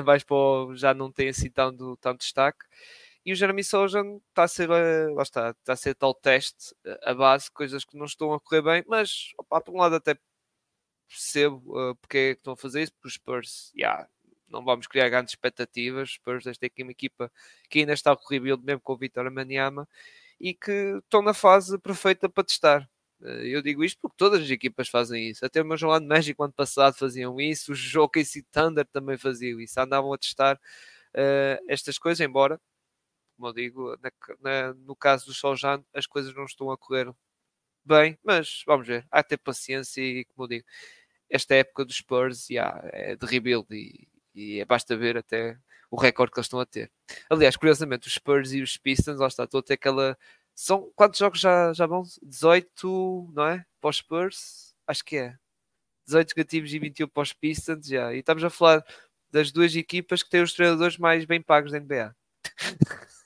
vais 0.04 0.24
para 0.24 0.36
o, 0.36 0.76
já 0.76 0.94
não 0.94 1.10
tem 1.10 1.28
assim 1.28 1.50
tanto, 1.50 1.96
tanto 1.98 2.20
destaque. 2.20 2.64
E 3.24 3.32
o 3.32 3.36
Jeremy 3.36 3.62
Sojan 3.64 4.18
está 4.28 4.44
a 4.44 4.48
ser, 4.48 4.68
eh, 4.70 5.08
lá 5.10 5.22
está, 5.22 5.50
está 5.50 5.72
a 5.74 5.76
ser 5.76 5.94
tal 5.94 6.12
teste, 6.14 6.74
eh, 6.84 7.00
a 7.04 7.14
base, 7.14 7.50
coisas 7.52 7.84
que 7.84 7.96
não 7.96 8.04
estão 8.06 8.32
a 8.34 8.40
correr 8.40 8.62
bem, 8.62 8.84
mas 8.88 9.32
opa, 9.38 9.60
por 9.60 9.74
um 9.74 9.78
lado 9.78 9.94
até 9.96 10.16
percebo 11.08 11.90
uh, 11.90 11.94
porque 11.96 12.18
é 12.18 12.34
que 12.34 12.40
estão 12.40 12.54
a 12.54 12.56
fazer 12.56 12.82
isso, 12.82 12.92
porque 12.94 13.08
os 13.08 13.14
Spurs, 13.14 13.72
yeah, 13.76 14.08
não 14.48 14.64
vamos 14.64 14.86
criar 14.86 15.08
grandes 15.08 15.32
expectativas, 15.32 16.10
os 16.10 16.14
Spurs 16.14 16.46
esta 16.46 16.66
é 16.66 16.82
uma 16.82 16.92
equipa 16.92 17.30
que 17.70 17.80
ainda 17.80 17.92
está 17.92 18.12
a 18.12 18.16
correr 18.16 18.40
mesmo 18.40 18.80
com 18.80 18.92
o 18.94 18.96
Vitor 18.96 19.30
Maniama 19.30 19.88
e 20.42 20.54
que 20.54 20.98
estão 21.04 21.22
na 21.22 21.32
fase 21.34 21.78
perfeita 21.78 22.28
para 22.28 22.44
testar. 22.44 22.90
Eu 23.20 23.62
digo 23.62 23.84
isto 23.84 23.98
porque 24.02 24.16
todas 24.18 24.42
as 24.42 24.50
equipas 24.50 24.88
fazem 24.88 25.30
isso. 25.30 25.46
Até 25.46 25.62
o 25.62 25.64
meu 25.64 25.76
João 25.76 26.00
México 26.00 26.42
ano 26.42 26.52
passado 26.52 26.94
faziam 26.94 27.40
isso, 27.40 27.72
o 27.72 27.74
Jogo 27.74 28.12
Thunder 28.50 28.84
também 28.86 29.16
faziam 29.16 29.60
isso. 29.60 29.78
Andavam 29.80 30.12
a 30.12 30.18
testar 30.18 30.56
uh, 30.56 31.64
estas 31.68 31.98
coisas, 31.98 32.20
embora 32.20 32.60
como 33.42 33.48
eu 33.48 33.52
digo, 33.54 33.98
na, 34.00 34.12
na, 34.40 34.74
no 34.74 34.94
caso 34.94 35.26
do 35.26 35.34
Soljan, 35.34 35.82
as 35.92 36.06
coisas 36.06 36.32
não 36.32 36.44
estão 36.44 36.70
a 36.70 36.78
correr 36.78 37.12
bem, 37.84 38.16
mas 38.22 38.62
vamos 38.66 38.86
ver, 38.86 39.04
há 39.10 39.22
que 39.22 39.30
ter 39.30 39.38
paciência 39.38 40.00
e, 40.00 40.24
como 40.26 40.44
eu 40.44 40.48
digo, 40.48 40.66
esta 41.28 41.54
época 41.56 41.84
dos 41.84 41.96
Spurs 41.96 42.48
yeah, 42.48 42.80
é 42.92 43.16
de 43.16 43.26
rebuild 43.26 43.66
e, 43.72 44.08
e 44.34 44.60
é, 44.60 44.64
basta 44.64 44.96
ver 44.96 45.16
até 45.16 45.58
o 45.92 46.00
recorde 46.00 46.32
que 46.32 46.38
eles 46.38 46.46
estão 46.46 46.58
a 46.58 46.64
ter. 46.64 46.90
Aliás, 47.28 47.54
curiosamente, 47.54 48.08
os 48.08 48.14
Spurs 48.14 48.52
e 48.54 48.62
os 48.62 48.78
Pistons, 48.78 49.20
lá 49.20 49.26
está, 49.26 49.44
estão 49.44 49.60
a 49.60 49.62
ter 49.62 49.74
aquela 49.74 50.16
São 50.54 50.90
quantos 50.96 51.18
jogos 51.18 51.38
já, 51.38 51.70
já 51.74 51.86
vão? 51.86 52.02
18, 52.22 53.30
não 53.34 53.46
é? 53.46 53.66
Para 53.78 53.90
os 53.90 53.96
Spurs? 53.98 54.74
Acho 54.86 55.04
que 55.04 55.18
é. 55.18 55.36
18 56.06 56.30
negativos 56.34 56.72
e 56.72 56.78
21 56.78 57.08
para 57.08 57.22
os 57.22 57.34
Pistons, 57.34 57.86
já. 57.86 58.14
E 58.14 58.20
estamos 58.20 58.42
a 58.42 58.48
falar 58.48 58.82
das 59.30 59.52
duas 59.52 59.76
equipas 59.76 60.22
que 60.22 60.30
têm 60.30 60.42
os 60.42 60.54
treinadores 60.54 60.96
mais 60.96 61.26
bem 61.26 61.42
pagos 61.42 61.72
da 61.72 61.78
NBA. 61.78 62.16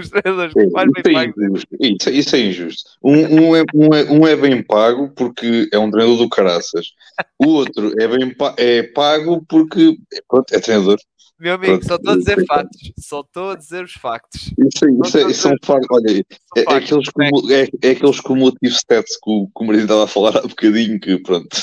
os 0.00 0.10
treinadores 0.10 0.54
mais 0.72 0.90
bem 1.02 1.14
pagos. 1.14 1.66
Isso, 1.80 2.10
isso, 2.10 2.36
é 2.36 2.40
injusto. 2.40 2.90
Um, 3.02 3.12
um, 3.12 3.56
é, 3.56 3.62
um, 3.74 3.94
é, 3.94 4.04
um 4.10 4.26
é 4.26 4.36
bem 4.36 4.62
pago 4.62 5.10
porque 5.10 5.68
é 5.72 5.78
um 5.78 5.90
treinador 5.90 6.18
do 6.18 6.28
caraças. 6.28 6.92
O 7.38 7.48
outro 7.48 7.92
é, 8.00 8.08
bem 8.08 8.34
pa 8.34 8.54
é 8.56 8.82
pago 8.82 9.44
porque 9.48 9.96
pronto, 10.28 10.52
é 10.52 10.60
treinador. 10.60 10.98
Meu 11.40 11.54
amigo, 11.54 11.84
só 11.84 11.94
estou 11.94 12.14
a 12.14 12.16
dizer 12.16 12.46
factos. 12.46 12.92
Só 12.98 13.20
estou 13.20 13.50
a 13.50 13.54
dizer 13.54 13.84
os 13.84 13.92
factos. 13.92 14.52
Isso, 14.58 15.04
isso, 15.04 15.18
é, 15.18 15.30
isso 15.30 15.48
é 15.48 15.52
um 15.52 15.56
facto. 15.64 15.86
Olha, 15.92 16.10
é, 16.10 16.60
é, 16.60 16.74
aqueles 16.74 17.08
como, 17.10 17.52
é, 17.52 17.68
é 17.80 17.90
aqueles 17.90 18.20
cumulative 18.20 18.74
stats 18.74 19.16
que 19.16 19.30
o, 19.30 19.46
que 19.46 19.62
o 19.62 19.64
marido 19.64 19.84
estava 19.84 20.04
a 20.04 20.08
falar 20.08 20.36
há 20.36 20.42
bocadinho 20.42 20.98
que 20.98 21.16
pronto. 21.22 21.56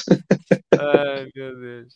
Ai, 0.79 1.27
meu 1.35 1.59
Deus. 1.59 1.93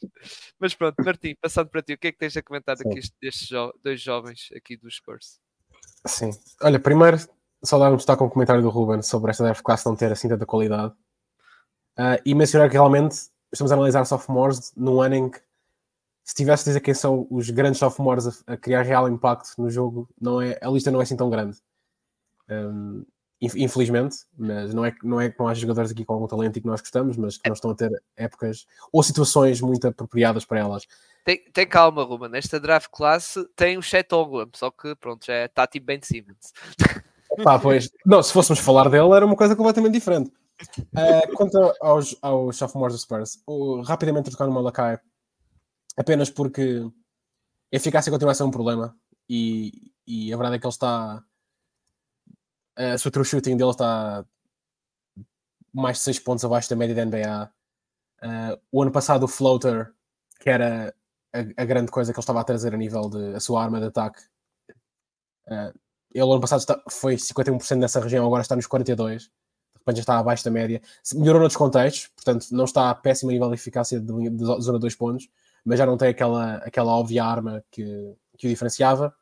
Mas 0.59 0.75
pronto, 0.75 0.95
Martim, 1.05 1.35
passando 1.41 1.69
para 1.69 1.81
ti, 1.81 1.93
o 1.93 1.97
que 1.97 2.07
é 2.07 2.11
que 2.11 2.17
tens 2.17 2.35
a 2.35 2.41
comentar 2.41 2.75
aqui 2.75 2.99
destes 3.21 3.47
jo 3.47 3.71
dois 3.81 4.01
jovens 4.01 4.49
aqui 4.53 4.75
dos 4.75 4.95
Spurs? 4.95 5.39
Sim. 6.05 6.31
Olha, 6.61 6.79
primeiro, 6.79 7.17
só 7.63 7.77
dar 7.77 7.91
um 7.91 7.97
destaque 7.97 8.23
ao 8.23 8.29
comentário 8.29 8.61
do 8.61 8.69
Ruben 8.69 9.01
sobre 9.01 9.31
esta 9.31 9.43
draft 9.43 9.61
class 9.61 9.83
não 9.85 9.95
ter 9.95 10.11
assim 10.11 10.27
tanta 10.27 10.45
qualidade. 10.45 10.93
Uh, 11.97 12.15
e 12.25 12.33
mencionar 12.33 12.69
que 12.69 12.73
realmente 12.73 13.15
estamos 13.51 13.71
a 13.71 13.75
analisar 13.75 14.05
sophomores 14.05 14.71
num 14.75 15.01
ano 15.01 15.15
em 15.15 15.29
que 15.29 15.41
se 16.23 16.35
tivesse 16.35 16.63
a 16.63 16.69
dizer 16.69 16.79
quem 16.79 16.93
são 16.93 17.27
os 17.29 17.49
grandes 17.49 17.79
sophomores 17.79 18.27
a, 18.27 18.53
a, 18.53 18.57
criar 18.57 18.83
real 18.83 19.09
impacto 19.09 19.49
no 19.57 19.69
jogo, 19.69 20.07
não 20.19 20.41
é, 20.41 20.57
a 20.61 20.69
lista 20.69 20.91
não 20.91 20.99
é 20.99 21.03
assim 21.03 21.17
tão 21.17 21.29
grande. 21.29 21.57
Um, 22.49 23.03
infelizmente, 23.41 24.17
mas 24.37 24.73
não 24.73 24.83
é, 24.83 24.93
não 25.01 25.21
é 25.21 25.29
que 25.29 25.39
não 25.39 25.47
haja 25.47 25.61
jogadores 25.61 25.91
aqui 25.91 26.03
com 26.03 26.13
algum 26.13 26.27
talento 26.27 26.57
e 26.57 26.61
que 26.61 26.67
nós 26.67 26.81
gostamos, 26.81 27.15
mas 27.15 27.37
que 27.37 27.47
não 27.47 27.53
estão 27.53 27.71
a 27.71 27.75
ter 27.75 27.91
épocas 28.17 28.65
ou 28.91 29.01
situações 29.01 29.61
muito 29.61 29.87
apropriadas 29.87 30.45
para 30.45 30.59
elas. 30.59 30.85
Tem, 31.23 31.43
tem 31.53 31.67
calma, 31.67 32.03
Ruben. 32.03 32.31
Esta 32.33 32.59
draft 32.59 32.89
classe 32.91 33.45
tem 33.55 33.77
o 33.77 33.81
Chet 33.81 34.13
Oglam, 34.13 34.49
só 34.53 34.69
que 34.69 34.95
pronto, 34.95 35.25
já 35.25 35.45
está 35.45 35.65
tipo 35.67 35.85
de 35.85 36.05
Simmons. 36.05 36.53
Pá, 37.43 37.59
pois, 37.59 37.89
não, 38.05 38.21
se 38.21 38.33
fôssemos 38.33 38.59
falar 38.59 38.89
dele, 38.89 39.13
era 39.13 39.25
uma 39.25 39.35
coisa 39.35 39.55
completamente 39.55 39.93
diferente. 39.93 40.31
Uh, 40.77 41.35
quanto 41.35 41.57
aos, 41.79 42.17
aos 42.21 42.57
sophomores 42.57 42.95
do 42.95 42.99
Spurs, 42.99 43.41
uh, 43.47 43.81
rapidamente 43.81 44.29
trocar 44.29 44.45
no 44.45 44.51
Malakai 44.51 44.99
apenas 45.95 46.29
porque 46.29 46.85
a 47.71 47.75
eficácia 47.75 48.11
continua 48.11 48.31
a 48.31 48.35
ser 48.35 48.43
um 48.43 48.51
problema 48.51 48.95
e, 49.29 49.91
e 50.07 50.33
a 50.33 50.37
verdade 50.37 50.55
é 50.55 50.59
que 50.59 50.65
ele 50.65 50.73
está 50.73 51.23
a 52.79 52.97
sua 52.97 53.11
true 53.11 53.25
shooting 53.25 53.57
dele 53.57 53.71
está 53.71 54.25
mais 55.73 55.97
de 55.97 56.03
6 56.03 56.19
pontos 56.19 56.45
abaixo 56.45 56.69
da 56.69 56.75
média 56.75 56.95
da 56.95 57.05
NBA. 57.05 57.51
Uh, 58.21 58.61
o 58.71 58.81
ano 58.81 58.91
passado 58.91 59.23
o 59.23 59.27
floater, 59.27 59.93
que 60.39 60.49
era 60.49 60.93
a, 61.33 61.39
a, 61.61 61.65
grande 61.65 61.91
coisa 61.91 62.11
que 62.11 62.17
ele 62.17 62.23
estava 62.23 62.41
a 62.41 62.43
trazer 62.43 62.73
a 62.73 62.77
nível 62.77 63.09
de 63.09 63.35
a 63.35 63.39
sua 63.39 63.63
arma 63.63 63.79
de 63.79 63.87
ataque, 63.87 64.21
uh, 65.47 65.73
ele 66.13 66.31
ano 66.31 66.41
passado 66.41 66.59
está, 66.59 66.81
foi 66.89 67.15
51% 67.15 67.77
nessa 67.77 67.99
região, 67.99 68.25
agora 68.25 68.41
está 68.41 68.55
nos 68.55 68.67
42%. 68.67 69.19
De 69.19 69.81
repente 69.81 69.95
já 69.97 70.01
está 70.01 70.19
abaixo 70.19 70.43
da 70.43 70.51
média. 70.51 70.81
Melhorou 71.13 71.39
noutros 71.39 71.57
contextos, 71.57 72.07
portanto 72.07 72.47
não 72.51 72.65
está 72.65 72.89
a 72.89 72.95
péssimo 72.95 73.31
nível 73.31 73.47
de 73.47 73.55
eficácia 73.55 73.99
de, 73.99 74.29
de 74.29 74.43
zona 74.43 74.79
2 74.79 74.95
pontos, 74.95 75.29
mas 75.63 75.77
já 75.77 75.85
não 75.85 75.97
tem 75.97 76.09
aquela, 76.09 76.55
aquela 76.57 76.91
óbvia 76.91 77.23
arma 77.23 77.63
que, 77.71 78.15
que 78.37 78.47
o 78.47 78.49
diferenciava. 78.49 79.15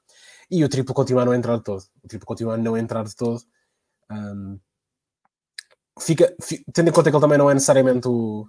E 0.50 0.64
o 0.64 0.70
triplo 0.70 0.94
continua 0.94 1.24
a 1.24 1.26
não 1.26 1.34
entrar 1.34 1.58
de 1.58 1.64
todo. 1.64 1.84
O 2.04 2.08
triplo 2.08 2.26
continua 2.26 2.54
a 2.56 2.58
não 2.58 2.78
entrar 2.78 3.04
de 3.04 3.16
todo. 3.16 3.42
Um, 4.10 4.60
fica, 6.00 6.36
fica, 6.42 6.64
tendo 6.74 6.90
em 6.90 6.94
conta 6.94 7.10
que 7.10 7.16
ele 7.16 7.22
também 7.22 7.38
não 7.38 7.50
é 7.50 7.54
necessariamente 7.54 8.08
o, 8.08 8.48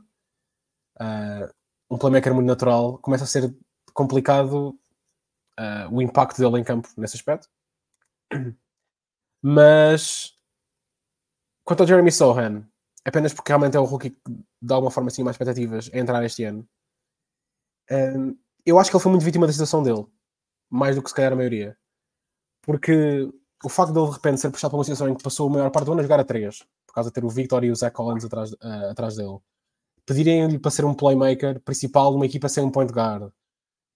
uh, 1.01 1.55
um 1.91 1.99
playmaker 1.99 2.33
muito 2.33 2.47
natural, 2.47 2.99
começa 2.99 3.25
a 3.25 3.27
ser 3.27 3.53
complicado 3.93 4.79
uh, 5.59 5.93
o 5.93 6.01
impacto 6.01 6.39
dele 6.39 6.61
em 6.61 6.65
campo 6.65 6.89
nesse 6.97 7.17
aspecto. 7.17 7.49
Mas 9.43 10.35
quanto 11.65 11.81
ao 11.81 11.87
Jeremy 11.87 12.13
Sohan, 12.13 12.65
apenas 13.05 13.35
porque 13.35 13.51
realmente 13.51 13.77
é 13.77 13.81
o 13.81 13.85
rookie 13.85 14.11
que 14.11 14.21
dá 14.63 14.77
alguma 14.77 14.91
forma 14.91 15.09
assim 15.09 15.23
mais 15.23 15.35
expectativas 15.35 15.91
a 15.93 15.99
entrar 15.99 16.25
este 16.25 16.45
ano 16.45 16.69
um, 17.91 18.37
eu 18.67 18.79
acho 18.79 18.91
que 18.91 18.97
ele 18.97 19.03
foi 19.03 19.13
muito 19.13 19.25
vítima 19.25 19.47
da 19.47 19.53
situação 19.53 19.83
dele, 19.83 20.07
mais 20.71 20.97
do 20.97 21.03
que 21.03 21.09
se 21.09 21.15
calhar 21.15 21.33
a 21.33 21.37
maioria. 21.37 21.77
Porque 22.69 23.27
o 23.65 23.69
facto 23.71 23.95
de 23.95 23.99
ele 23.99 24.09
de 24.09 24.13
repente 24.13 24.43
ser 24.43 24.51
puxado 24.51 24.73
para 24.73 24.77
uma 24.77 24.85
situação 24.85 25.09
em 25.09 25.15
que 25.15 25.23
passou 25.23 25.49
a 25.49 25.51
maior 25.51 25.71
parte 25.71 25.87
do 25.87 25.93
ano 25.93 26.01
a 26.01 26.03
jogar 26.03 26.21
a 26.21 26.25
3, 26.25 26.59
por 26.87 26.93
causa 26.93 27.09
de 27.09 27.15
ter 27.15 27.25
o 27.25 27.31
Victor 27.31 27.65
e 27.65 27.71
o 27.71 27.75
Zach 27.75 27.97
Collins 27.97 28.27
atrás, 28.27 28.53
uh, 28.53 28.91
atrás 28.91 29.17
dele, 29.17 29.39
pedirem-lhe 30.05 30.59
para 30.59 30.71
ser 30.71 30.85
um 30.85 30.93
playmaker 30.93 31.61
principal 31.61 32.11
de 32.11 32.17
uma 32.17 32.27
equipa 32.27 32.47
sem 32.47 32.63
um 32.63 32.71
point 32.71 32.93
guard, 32.93 33.33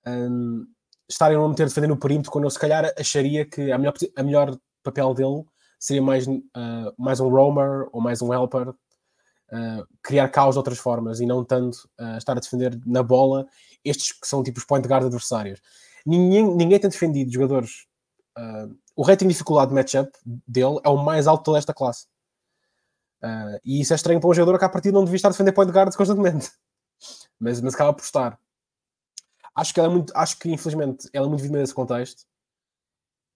um, 0.07 0.65
estarem 1.07 1.37
a 1.37 1.41
não 1.41 1.51
meter 1.51 1.67
defender 1.67 1.87
no 1.87 1.99
perímetro, 1.99 2.33
quando 2.33 2.45
eu 2.45 2.51
se 2.51 2.59
calhar 2.59 2.91
acharia 2.99 3.45
que 3.45 3.71
a 3.71 3.77
melhor, 3.77 3.93
a 4.17 4.23
melhor 4.23 4.59
papel 4.83 5.13
dele 5.13 5.45
seria 5.79 6.01
mais, 6.01 6.27
uh, 6.27 6.41
mais 6.97 7.21
um 7.21 7.29
roamer 7.29 7.91
ou 7.93 8.01
mais 8.01 8.23
um 8.23 8.33
helper 8.33 8.71
uh, 8.71 9.87
criar 10.03 10.31
caos 10.31 10.55
de 10.55 10.59
outras 10.59 10.79
formas 10.79 11.21
e 11.21 11.27
não 11.27 11.45
tanto 11.45 11.77
uh, 12.01 12.17
estar 12.17 12.39
a 12.39 12.41
defender 12.41 12.81
na 12.87 13.03
bola 13.03 13.47
estes 13.85 14.13
que 14.13 14.27
são 14.27 14.43
tipo 14.43 14.59
os 14.59 14.65
point 14.65 14.89
guard 14.89 15.05
adversários. 15.05 15.61
Ninguém, 16.07 16.57
ninguém 16.57 16.81
tem 16.81 16.89
defendido 16.89 17.31
jogadores. 17.31 17.92
Uh, 18.37 18.77
o 18.97 19.03
rating 19.03 19.27
de 19.27 19.33
dificuldade 19.33 19.69
de 19.69 19.75
matchup 19.75 20.11
dele 20.25 20.81
é 20.85 20.89
o 20.89 20.97
mais 20.97 21.27
alto 21.27 21.53
desta 21.53 21.75
classe. 21.75 22.07
Uh, 23.23 23.59
e 23.65 23.81
isso 23.81 23.93
é 23.93 23.97
estranho 23.97 24.21
para 24.21 24.31
um 24.31 24.35
jogador 24.35 24.59
que 24.59 24.65
a 24.65 24.69
partir 24.69 24.91
não 24.91 25.05
devia 25.05 25.17
estar 25.17 25.29
a 25.29 25.31
defender 25.31 25.53
point 25.53 25.71
guard 25.71 25.95
constantemente. 25.95 26.51
mas, 27.39 27.61
mas 27.61 27.75
acaba 27.75 27.93
por 27.93 28.03
estar. 28.03 28.39
Acho 29.55 29.75
que 29.75 29.81
ela 29.81 29.89
é 29.89 29.93
muito, 29.93 30.13
acho 30.17 30.39
que 30.39 30.51
infelizmente 30.51 31.09
ela 31.13 31.27
é 31.27 31.29
muito 31.29 31.43
vítima 31.43 31.59
desse 31.59 31.75
contexto. 31.75 32.25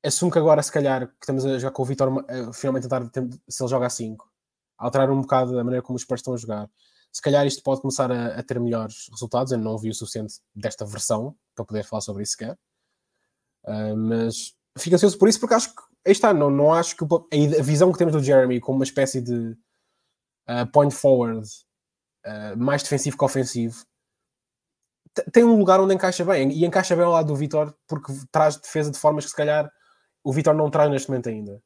Assumo 0.03 0.31
que 0.31 0.39
agora, 0.39 0.63
se 0.63 0.73
calhar, 0.73 1.07
que 1.09 1.15
estamos 1.21 1.45
a 1.45 1.59
jogar 1.59 1.73
com 1.73 1.83
o 1.83 1.85
Vitor, 1.85 2.09
uh, 2.13 2.53
finalmente 2.53 2.89
tentar 2.89 3.11
se 3.49 3.63
ele 3.63 3.71
joga 3.71 3.87
a 3.87 3.91
5, 3.91 4.31
alterar 4.79 5.11
um 5.11 5.21
bocado 5.21 5.59
a 5.59 5.65
maneira 5.65 5.83
como 5.83 5.97
os 5.97 6.03
Spurs 6.03 6.21
estão 6.21 6.35
a 6.35 6.37
jogar. 6.37 6.71
Se 7.13 7.23
calhar 7.23 7.47
isto 7.47 7.63
pode 7.63 7.81
começar 7.81 8.11
a, 8.11 8.39
a, 8.39 8.43
ter 8.43 8.61
melhores 8.61 9.09
resultados. 9.11 9.53
Eu 9.53 9.59
não 9.59 9.79
vi 9.79 9.91
o 9.91 9.95
suficiente 9.95 10.35
desta 10.55 10.85
versão 10.85 11.35
para 11.55 11.65
poder 11.65 11.85
falar 11.85 12.03
sobre 12.03 12.23
isso 12.23 12.33
sequer. 12.33 12.59
Uh, 13.65 13.97
mas 13.97 14.56
fico 14.79 14.95
ansioso 14.95 15.19
por 15.19 15.29
isso 15.29 15.41
porque 15.41 15.55
acho 15.55 15.75
que 15.75 15.83
aí 16.07 16.13
está, 16.13 16.33
não, 16.33 16.51
não 16.51 16.73
acho 16.73 16.97
que 16.97 17.05
a, 17.05 17.63
visão 17.63 17.93
que 17.93 17.99
temos 17.99 18.13
do 18.15 18.23
Jeremy 18.23 18.61
como 18.61 18.79
uma 18.79 18.85
espécie 18.85 19.21
de 19.21 19.57
uh, 20.49 20.67
point 20.73 20.95
forward 20.95 21.49
uh, 22.27 22.57
mais 22.57 22.83
defensivo 22.83 23.17
que 23.17 23.25
ofensivo 23.25 23.85
tem 25.33 25.45
um 25.45 25.59
lugar 25.59 25.81
onde 25.81 25.95
encaixa 25.95 26.25
bem 26.25 26.51
e 26.51 26.65
encaixa 26.65 26.95
bem 26.95 27.05
ao 27.05 27.13
lado 27.13 27.29
do 27.29 27.37
Vitor 27.37 27.75
porque 27.87 28.13
traz 28.31 28.57
defesa 28.57 28.91
de 28.91 28.99
formas 28.99 29.25
que 29.25 29.31
se 29.31 29.37
calhar 29.37 29.71
o 30.23 30.33
Vitor 30.33 30.55
não 30.55 30.71
traz 30.71 30.91
neste 30.91 31.09
momento 31.09 31.29
ainda. 31.29 31.63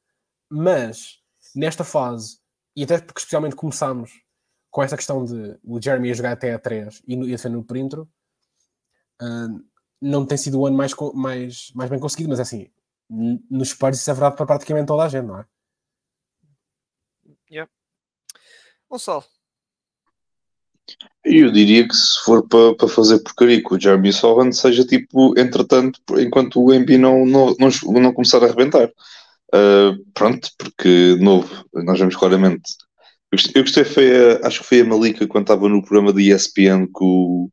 Mas 0.48 1.18
nesta 1.54 1.82
fase 1.82 2.38
e 2.76 2.84
até 2.84 2.98
porque 2.98 3.18
especialmente 3.18 3.56
começamos 3.56 4.12
com 4.70 4.82
essa 4.82 4.96
questão 4.96 5.24
de 5.24 5.58
o 5.64 5.80
Jeremy 5.82 6.10
a 6.10 6.14
jogar 6.14 6.32
até 6.32 6.54
a 6.54 6.58
3 6.58 7.02
e, 7.06 7.14
e 7.14 7.32
a 7.32 7.36
defender 7.36 7.56
no 7.56 7.64
perímetro, 7.64 8.08
uh, 9.20 9.64
não 10.00 10.24
tem 10.24 10.38
sido 10.38 10.60
o 10.60 10.66
ano 10.66 10.76
mais, 10.76 10.94
mais, 11.14 11.72
mais 11.74 11.90
bem 11.90 11.98
conseguido, 11.98 12.30
mas 12.30 12.38
é 12.38 12.42
assim, 12.42 12.70
nos 13.10 13.70
Spurs 13.70 13.98
isso 13.98 14.10
é 14.10 14.14
verdade 14.14 14.36
para 14.36 14.46
praticamente 14.46 14.86
toda 14.86 15.04
a 15.04 15.08
gente, 15.08 15.26
não 15.26 15.40
é? 15.40 15.44
Yeah. 17.50 17.70
Gonçalo. 18.88 19.24
Eu 21.24 21.52
diria 21.52 21.86
que 21.86 21.94
se 21.94 22.20
for 22.24 22.46
para, 22.48 22.74
para 22.74 22.88
fazer 22.88 23.18
porcaria 23.20 23.62
com 23.62 23.74
o 23.74 23.80
Jeremy 23.80 24.12
Sohan, 24.12 24.52
seja 24.52 24.84
tipo, 24.84 25.38
entretanto, 25.38 26.00
enquanto 26.18 26.60
o 26.60 26.72
MB 26.72 26.98
não, 26.98 27.26
não, 27.26 27.54
não, 27.58 28.00
não 28.00 28.12
começar 28.12 28.42
a 28.42 28.46
arrebentar. 28.46 28.88
Uh, 29.52 30.04
pronto, 30.14 30.48
porque 30.56 31.16
novo, 31.20 31.64
nós 31.72 31.98
vemos 31.98 32.16
claramente. 32.16 32.76
Eu 33.54 33.62
gostei, 33.62 33.84
foi 33.84 34.10
a, 34.40 34.46
acho 34.46 34.60
que 34.60 34.66
foi 34.66 34.80
a 34.80 34.84
Malika 34.84 35.26
quando 35.26 35.44
estava 35.44 35.68
no 35.68 35.82
programa 35.82 36.12
da 36.12 36.20
ESPN 36.20 36.88
com, 36.92 37.48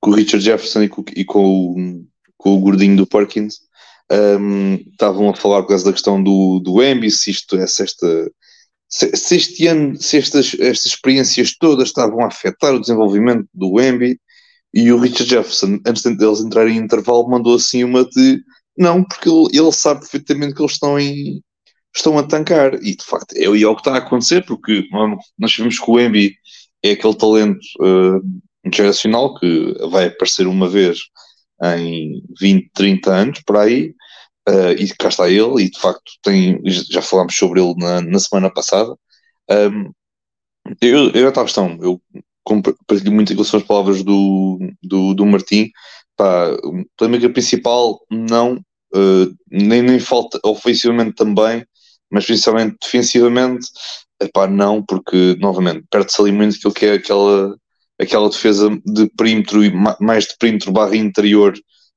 com 0.00 0.10
o 0.10 0.14
Richard 0.14 0.44
Jefferson 0.44 0.82
e 0.82 0.88
com, 0.88 1.04
e 1.14 1.24
com, 1.24 2.06
com 2.36 2.56
o 2.56 2.60
gordinho 2.60 2.96
do 2.96 3.06
Perkins. 3.06 3.60
Um, 4.12 4.74
estavam 4.74 5.30
a 5.30 5.34
falar 5.34 5.62
por 5.62 5.68
causa 5.68 5.86
da 5.86 5.92
questão 5.92 6.22
do, 6.22 6.60
do 6.60 6.82
Embi, 6.82 7.10
se 7.10 7.30
isto 7.30 7.56
é, 7.56 7.66
se 7.66 7.82
esta, 7.82 8.30
se, 8.88 9.16
se, 9.16 9.36
este 9.36 9.66
ano, 9.66 10.00
se 10.00 10.18
estas, 10.18 10.54
estas 10.60 10.86
experiências 10.86 11.56
todas 11.58 11.88
estavam 11.88 12.20
a 12.20 12.26
afetar 12.26 12.74
o 12.74 12.80
desenvolvimento 12.80 13.48
do 13.54 13.80
Embi, 13.80 14.18
e 14.74 14.92
o 14.92 14.98
Richard 14.98 15.30
Jefferson, 15.30 15.78
antes 15.86 16.02
deles 16.02 16.40
entrarem 16.40 16.76
em 16.76 16.80
intervalo, 16.80 17.30
mandou 17.30 17.54
assim 17.54 17.84
uma 17.84 18.04
de 18.04 18.42
não, 18.76 19.04
porque 19.04 19.28
ele, 19.28 19.48
ele 19.52 19.72
sabe 19.72 20.00
perfeitamente 20.00 20.54
que 20.54 20.60
eles 20.60 20.72
estão 20.72 20.98
em 20.98 21.40
estão 21.94 22.18
a 22.18 22.24
tancar. 22.24 22.74
E 22.82 22.96
de 22.96 23.04
facto 23.04 23.34
é, 23.36 23.44
é 23.44 23.48
o 23.48 23.74
que 23.74 23.80
está 23.80 23.94
a 23.94 23.98
acontecer 23.98 24.44
porque 24.44 24.84
nós 25.38 25.54
sabemos 25.54 25.78
que 25.78 25.90
o 25.90 26.00
Embi 26.00 26.34
é 26.82 26.90
aquele 26.92 27.14
talento 27.14 27.60
uh, 27.80 28.20
geracional 28.74 29.34
que 29.38 29.74
vai 29.90 30.06
aparecer 30.06 30.46
uma 30.46 30.68
vez 30.68 30.98
em 31.62 32.22
20, 32.40 32.70
30 32.74 33.12
anos 33.12 33.42
por 33.46 33.58
aí 33.58 33.94
uh, 34.48 34.72
e 34.78 34.88
cá 34.96 35.08
está 35.08 35.28
ele, 35.28 35.64
e 35.64 35.70
de 35.70 35.78
facto 35.78 36.12
tem, 36.22 36.60
já 36.64 37.02
falámos 37.02 37.36
sobre 37.36 37.60
ele 37.60 37.74
na, 37.76 38.00
na 38.00 38.18
semana 38.18 38.52
passada. 38.52 38.94
Um, 39.50 39.92
eu, 40.80 41.10
eu 41.10 41.28
a 41.28 41.32
questão, 41.32 41.78
eu 41.82 42.00
partilho 42.86 43.12
muito 43.12 43.34
que 43.34 43.44
são 43.44 43.60
as 43.60 43.66
palavras 43.66 44.02
do, 44.02 44.58
do, 44.82 45.14
do 45.14 45.26
Martim. 45.26 45.70
Pá, 46.16 46.56
polémica 46.96 47.28
principal, 47.30 48.00
não, 48.10 48.56
uh, 48.94 49.34
nem, 49.50 49.82
nem 49.82 49.98
falta 49.98 50.38
ofensivamente 50.44 51.14
também, 51.14 51.66
mas 52.10 52.26
principalmente 52.26 52.76
defensivamente, 52.82 53.66
epá, 54.20 54.46
não, 54.46 54.82
porque 54.82 55.36
novamente 55.40 55.84
perde-se 55.90 56.20
ali 56.20 56.32
muito 56.32 56.56
aquilo 56.56 56.74
que 56.74 56.86
é 56.86 56.92
aquela, 56.94 57.56
aquela 58.00 58.28
defesa 58.28 58.70
de 58.84 59.08
perímetro 59.16 59.60
mais 60.00 60.24
de 60.24 60.36
perímetro 60.38 60.72
barra 60.72 60.96
interior 60.96 61.52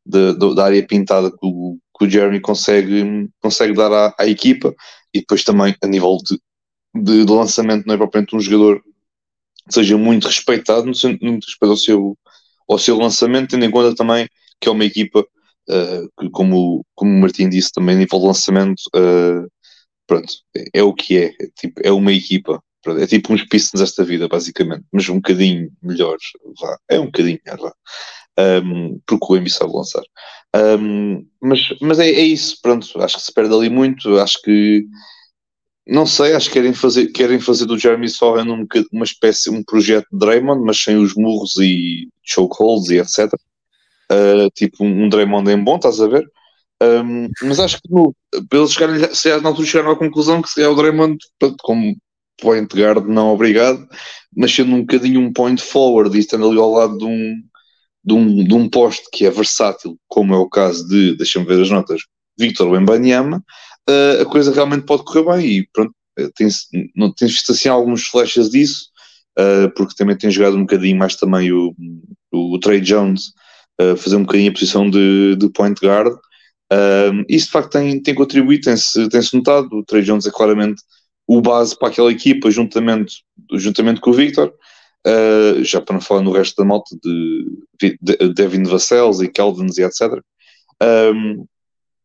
de, 0.06 0.34
de, 0.34 0.56
da 0.56 0.66
área 0.66 0.86
pintada 0.86 1.32
que 1.32 1.38
o, 1.42 1.78
que 1.98 2.06
o 2.06 2.10
Jeremy 2.10 2.40
consegue, 2.40 3.30
consegue 3.42 3.74
dar 3.74 3.92
à, 3.92 4.16
à 4.20 4.28
equipa. 4.28 4.74
E 5.14 5.20
depois 5.20 5.44
também 5.44 5.76
a 5.82 5.88
nível 5.88 6.18
de, 6.24 6.40
de, 6.96 7.26
de 7.26 7.32
lançamento 7.32 7.86
não 7.86 7.96
é 7.96 7.98
propriamente 7.98 8.36
um 8.36 8.40
jogador 8.40 8.82
que 9.68 9.74
seja 9.74 9.98
muito 9.98 10.28
respeitado 10.28 10.86
no, 10.86 10.94
no 11.22 11.36
respeito 11.36 11.72
ao 11.72 11.78
seu, 11.78 12.18
ao 12.70 12.80
seu 12.80 12.98
lançamento, 12.98 13.50
tendo 13.52 13.66
em 13.66 13.72
conta 13.72 13.96
também 13.96 14.28
que 14.60 14.68
é 14.68 14.72
uma 14.72 14.86
equipa 14.86 15.26
uh, 15.70 16.10
que, 16.20 16.30
como, 16.30 16.86
como 16.96 17.12
o 17.12 17.22
Martim 17.22 17.50
disse 17.50 17.72
também, 17.72 17.96
a 17.96 18.00
nível 18.00 18.20
de 18.20 18.26
lançamento, 18.26 18.82
uh, 18.96 19.48
pronto, 20.08 20.34
é, 20.56 20.80
é, 20.80 20.84
o 20.84 20.94
que 20.94 21.18
é, 21.18 21.26
é, 21.28 21.48
tipo, 21.56 21.82
é 21.84 21.92
uma 21.92 22.12
equipa, 22.12 22.62
é 22.92 23.08
tipo 23.08 23.34
uns 23.34 23.44
Pistons 23.44 23.82
desta 23.82 24.04
vida, 24.04 24.28
basicamente, 24.28 24.84
mas 24.92 25.08
um 25.10 25.16
bocadinho 25.16 25.70
melhor, 25.82 26.18
vá, 26.60 26.78
é 26.90 27.00
um 27.00 27.06
bocadinho 27.06 27.40
melhor, 27.46 27.60
vá. 27.60 27.74
Um, 28.40 29.00
porque 29.06 29.26
o 29.28 29.38
Embi 29.38 29.50
sabe 29.50 29.74
lançar. 29.74 30.04
Um, 30.56 31.26
mas 31.42 31.60
mas 31.82 32.00
é, 32.00 32.08
é, 32.08 32.22
isso, 32.22 32.58
pronto, 32.62 32.88
acho 33.02 33.18
que 33.18 33.24
se 33.24 33.34
perde 33.34 33.54
ali 33.54 33.70
muito, 33.70 34.20
acho 34.20 34.42
que 34.42 34.86
não 35.88 36.06
sei, 36.06 36.34
acho 36.34 36.48
que 36.48 36.54
querem 36.54 36.74
fazer, 36.74 37.08
querem 37.08 37.40
fazer 37.40 37.66
do 37.66 37.78
Jeremy 37.78 38.10
Sohan 38.10 38.46
um, 38.46 38.68
uma 38.92 39.06
espécie, 39.06 39.50
um 39.50 39.64
projeto 39.64 40.06
de 40.12 40.20
Draymond, 40.20 40.64
mas 40.64 40.78
sem 40.82 40.98
os 40.98 41.16
murros 41.16 41.56
e 41.58 42.10
chokeholds 42.24 42.90
e 42.90 42.98
etc. 43.00 43.34
Uh, 44.12 44.50
tipo 44.54 44.84
um, 44.84 45.06
um 45.06 45.10
Draymond 45.10 45.50
em 45.50 45.64
bom, 45.64 45.78
estás 45.78 46.02
a 46.02 46.08
ver? 46.08 46.30
Um, 46.82 47.30
mas 47.42 47.60
acho 47.60 47.82
que 47.82 47.90
no, 47.90 48.16
eles 48.52 48.72
chegarem, 48.72 49.16
se 49.16 49.36
na 49.40 49.50
altura 49.50 49.68
chegaram 49.68 49.92
à 49.92 49.96
conclusão 49.96 50.42
que 50.42 50.50
se 50.50 50.62
é 50.62 50.68
o 50.68 50.76
Draymond, 50.76 51.18
como 51.62 51.96
point 52.40 52.68
guard, 52.76 53.06
não 53.08 53.30
obrigado, 53.30 53.88
mas 54.36 54.54
sendo 54.54 54.76
um 54.76 54.82
bocadinho 54.82 55.22
um 55.22 55.34
point 55.34 55.62
forward 55.62 56.16
e 56.16 56.20
estando 56.20 56.48
ali 56.50 56.58
ao 56.58 56.72
lado 56.72 56.98
de 56.98 57.06
um, 57.06 57.36
de 58.04 58.14
um, 58.14 58.44
de 58.44 58.54
um 58.54 58.70
poste 58.70 59.08
que 59.12 59.26
é 59.26 59.32
versátil, 59.32 59.98
como 60.08 60.34
é 60.34 60.38
o 60.38 60.50
caso 60.50 60.88
de, 60.88 61.16
deixa-me 61.16 61.46
ver 61.46 61.62
as 61.62 61.70
notas, 61.70 62.02
Victor 62.38 62.70
Wembanyama, 62.70 63.44
uh, 63.90 64.22
a 64.22 64.26
coisa 64.26 64.54
realmente 64.54 64.86
pode 64.86 65.04
correr 65.04 65.38
bem 65.38 65.48
e 65.48 65.68
pronto, 65.74 65.94
eh, 66.18 66.30
tem-se 66.36 66.68
tem 66.72 67.28
visto 67.28 67.52
assim 67.52 67.70
alguns 67.70 68.08
flashes 68.08 68.50
disso, 68.50 68.88
uh, 69.40 69.70
porque 69.76 69.96
também 69.96 70.18
tem 70.18 70.30
jogado 70.30 70.56
um 70.56 70.62
bocadinho 70.62 70.98
mais 70.98 71.16
também 71.16 71.52
o, 71.52 71.74
o, 72.32 72.56
o 72.56 72.60
Trey 72.60 72.82
Jones 72.82 73.34
uh, 73.82 73.96
fazer 73.96 74.16
um 74.16 74.24
bocadinho 74.24 74.50
a 74.50 74.54
posição 74.54 74.90
de, 74.90 75.36
de 75.36 75.50
point 75.50 75.80
guard. 75.82 76.14
Uh, 76.72 77.24
isso 77.30 77.46
de 77.46 77.52
facto 77.52 77.72
tem, 77.72 78.02
tem 78.02 78.14
contribuído, 78.14 78.64
tem-se 78.66 79.08
tem 79.10 79.22
-se 79.22 79.36
notado. 79.36 79.70
O 79.72 79.84
Trey 79.84 80.02
Jones 80.02 80.26
é 80.26 80.32
claramente 80.32 80.82
o 81.28 81.42
base 81.42 81.78
para 81.78 81.90
aquela 81.90 82.12
equipa, 82.12 82.50
juntamente, 82.50 83.24
juntamente 83.54 84.00
com 84.00 84.12
o 84.12 84.14
Victor. 84.14 84.54
Uh, 85.06 85.64
já 85.64 85.80
para 85.80 85.94
não 85.94 86.02
falar 86.02 86.22
no 86.22 86.32
resto 86.32 86.56
da 86.58 86.68
malta 86.68 86.98
de, 87.02 87.46
de, 87.80 87.98
de 88.02 88.34
Devin 88.34 88.64
Vassels 88.64 89.22
e 89.22 89.30
Keldens 89.30 89.78
e 89.78 89.84
etc. 89.84 90.22
Um, 90.82 91.46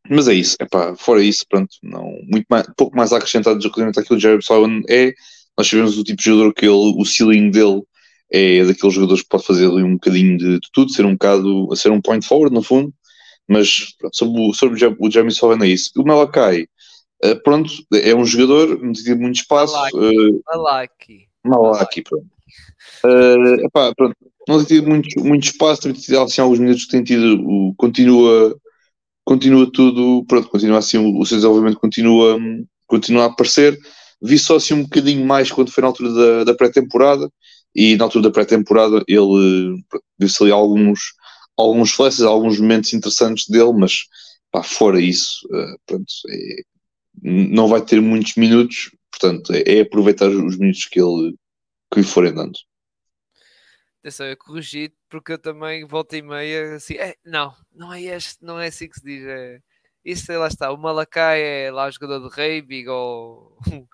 mas 0.09 0.29
é 0.29 0.35
isso, 0.35 0.57
epá, 0.61 0.95
fora 0.97 1.23
isso, 1.23 1.45
pronto, 1.49 1.75
não, 1.83 2.05
muito 2.29 2.47
mais, 2.49 2.67
pouco 2.77 2.97
mais 2.97 3.13
a 3.13 3.17
acrescentar 3.17 3.55
relativamente 3.57 3.99
àquilo 3.99 4.19
que 4.19 4.23
Jared 4.23 4.45
Sullivan 4.45 4.83
é. 4.89 5.13
Nós 5.57 5.69
sabemos 5.69 5.99
o 5.99 6.05
tipo 6.05 6.19
de 6.19 6.25
jogador 6.25 6.55
que 6.55 6.65
ele, 6.65 6.95
o 6.97 7.05
ceiling 7.05 7.51
dele 7.51 7.83
é 8.33 8.65
daqueles 8.65 8.95
jogadores 8.95 9.23
que 9.23 9.29
pode 9.29 9.45
fazer 9.45 9.67
ali 9.67 9.83
um 9.83 9.95
bocadinho 9.95 10.39
de, 10.39 10.55
de 10.61 10.69
tudo, 10.73 10.93
ser 10.93 11.05
um 11.05 11.13
bocado, 11.13 11.75
ser 11.77 11.93
um 11.93 12.01
point 12.01 12.27
forward 12.27 12.55
no 12.55 12.63
fundo, 12.63 12.93
mas 13.49 13.95
pronto, 13.99 14.17
sobre, 14.17 14.41
o, 14.41 14.55
sobre 14.55 14.97
o 14.99 15.11
Jeremy 15.11 15.31
Sullivan 15.31 15.65
é 15.65 15.69
isso. 15.69 15.91
O 15.97 16.05
Malakai, 16.05 16.67
uh, 17.25 17.43
pronto, 17.43 17.71
é 17.93 18.15
um 18.15 18.25
jogador, 18.25 18.81
não 18.83 18.93
tem 18.93 19.15
muito 19.15 19.37
espaço. 19.37 19.75
Malaki. 19.75 21.29
Uh, 21.45 21.49
Malaki, 21.49 22.03
pronto. 22.03 22.27
Uh, 23.05 23.67
epá, 23.67 23.93
pronto. 23.95 24.17
Não 24.49 24.59
tem 24.59 24.79
tido 24.79 24.89
muito, 24.89 25.21
muito 25.21 25.45
espaço, 25.45 25.83
tem 25.83 25.93
tido 25.93 26.21
assim, 26.21 26.41
alguns 26.41 26.59
minutos 26.59 26.85
que 26.85 26.91
tem 26.91 27.05
tido, 27.05 27.41
o, 27.41 27.75
continua 27.77 28.57
continua 29.25 29.71
tudo, 29.71 30.25
pronto, 30.27 30.49
continua 30.49 30.79
assim, 30.79 30.99
o, 30.99 31.21
o 31.21 31.27
seu 31.27 31.37
desenvolvimento 31.37 31.79
continua, 31.79 32.39
continua 32.87 33.25
a 33.25 33.27
aparecer. 33.27 33.79
Vi 34.21 34.39
só 34.39 34.57
assim 34.57 34.75
um 34.75 34.83
bocadinho 34.83 35.25
mais 35.25 35.51
quando 35.51 35.71
foi 35.71 35.83
na 35.83 35.89
altura 35.89 36.13
da, 36.13 36.45
da 36.45 36.55
pré-temporada, 36.55 37.31
e 37.75 37.97
na 37.97 38.05
altura 38.05 38.25
da 38.25 38.31
pré-temporada 38.31 39.03
ele 39.09 39.83
disse 40.19 40.43
ali 40.43 40.53
alguns, 40.53 41.15
alguns 41.57 41.93
flashes, 41.93 42.23
alguns 42.23 42.59
momentos 42.59 42.93
interessantes 42.93 43.49
dele, 43.49 43.73
mas 43.73 44.05
pá, 44.51 44.63
fora 44.63 45.01
isso, 45.01 45.49
pronto, 45.87 46.05
é, 46.29 46.63
não 47.21 47.69
vai 47.69 47.85
ter 47.85 48.01
muitos 48.01 48.35
minutos, 48.37 48.91
portanto, 49.11 49.53
é, 49.53 49.63
é 49.67 49.81
aproveitar 49.81 50.29
os 50.29 50.57
minutos 50.57 50.87
que 50.87 51.01
ele 51.01 51.35
que 51.93 52.01
lhe 52.01 52.07
forem 52.07 52.35
dando. 52.35 52.59
Atenção, 54.01 54.27
eu 54.27 54.37
corrigi 54.37 54.93
porque 55.09 55.33
eu 55.33 55.39
também 55.39 55.87
volta 55.87 56.17
e 56.17 56.23
meia 56.23 56.77
assim, 56.77 56.95
é, 56.95 57.15
não, 57.25 57.55
não 57.73 57.93
é 57.93 58.03
este, 58.03 58.43
não 58.43 58.59
é 58.59 58.67
assim 58.69 58.89
que 58.89 58.99
se 58.99 59.05
diz. 59.05 59.25
É, 59.25 59.61
isso 60.05 60.33
lá 60.33 60.49
está, 60.49 60.73
o 60.73 60.77
Malakai 60.77 61.41
é 61.41 61.71
lá 61.71 61.87
o 61.87 61.91
jogador 61.93 62.29
de 62.29 62.35
Reibig 62.35 62.89
ou 62.89 63.57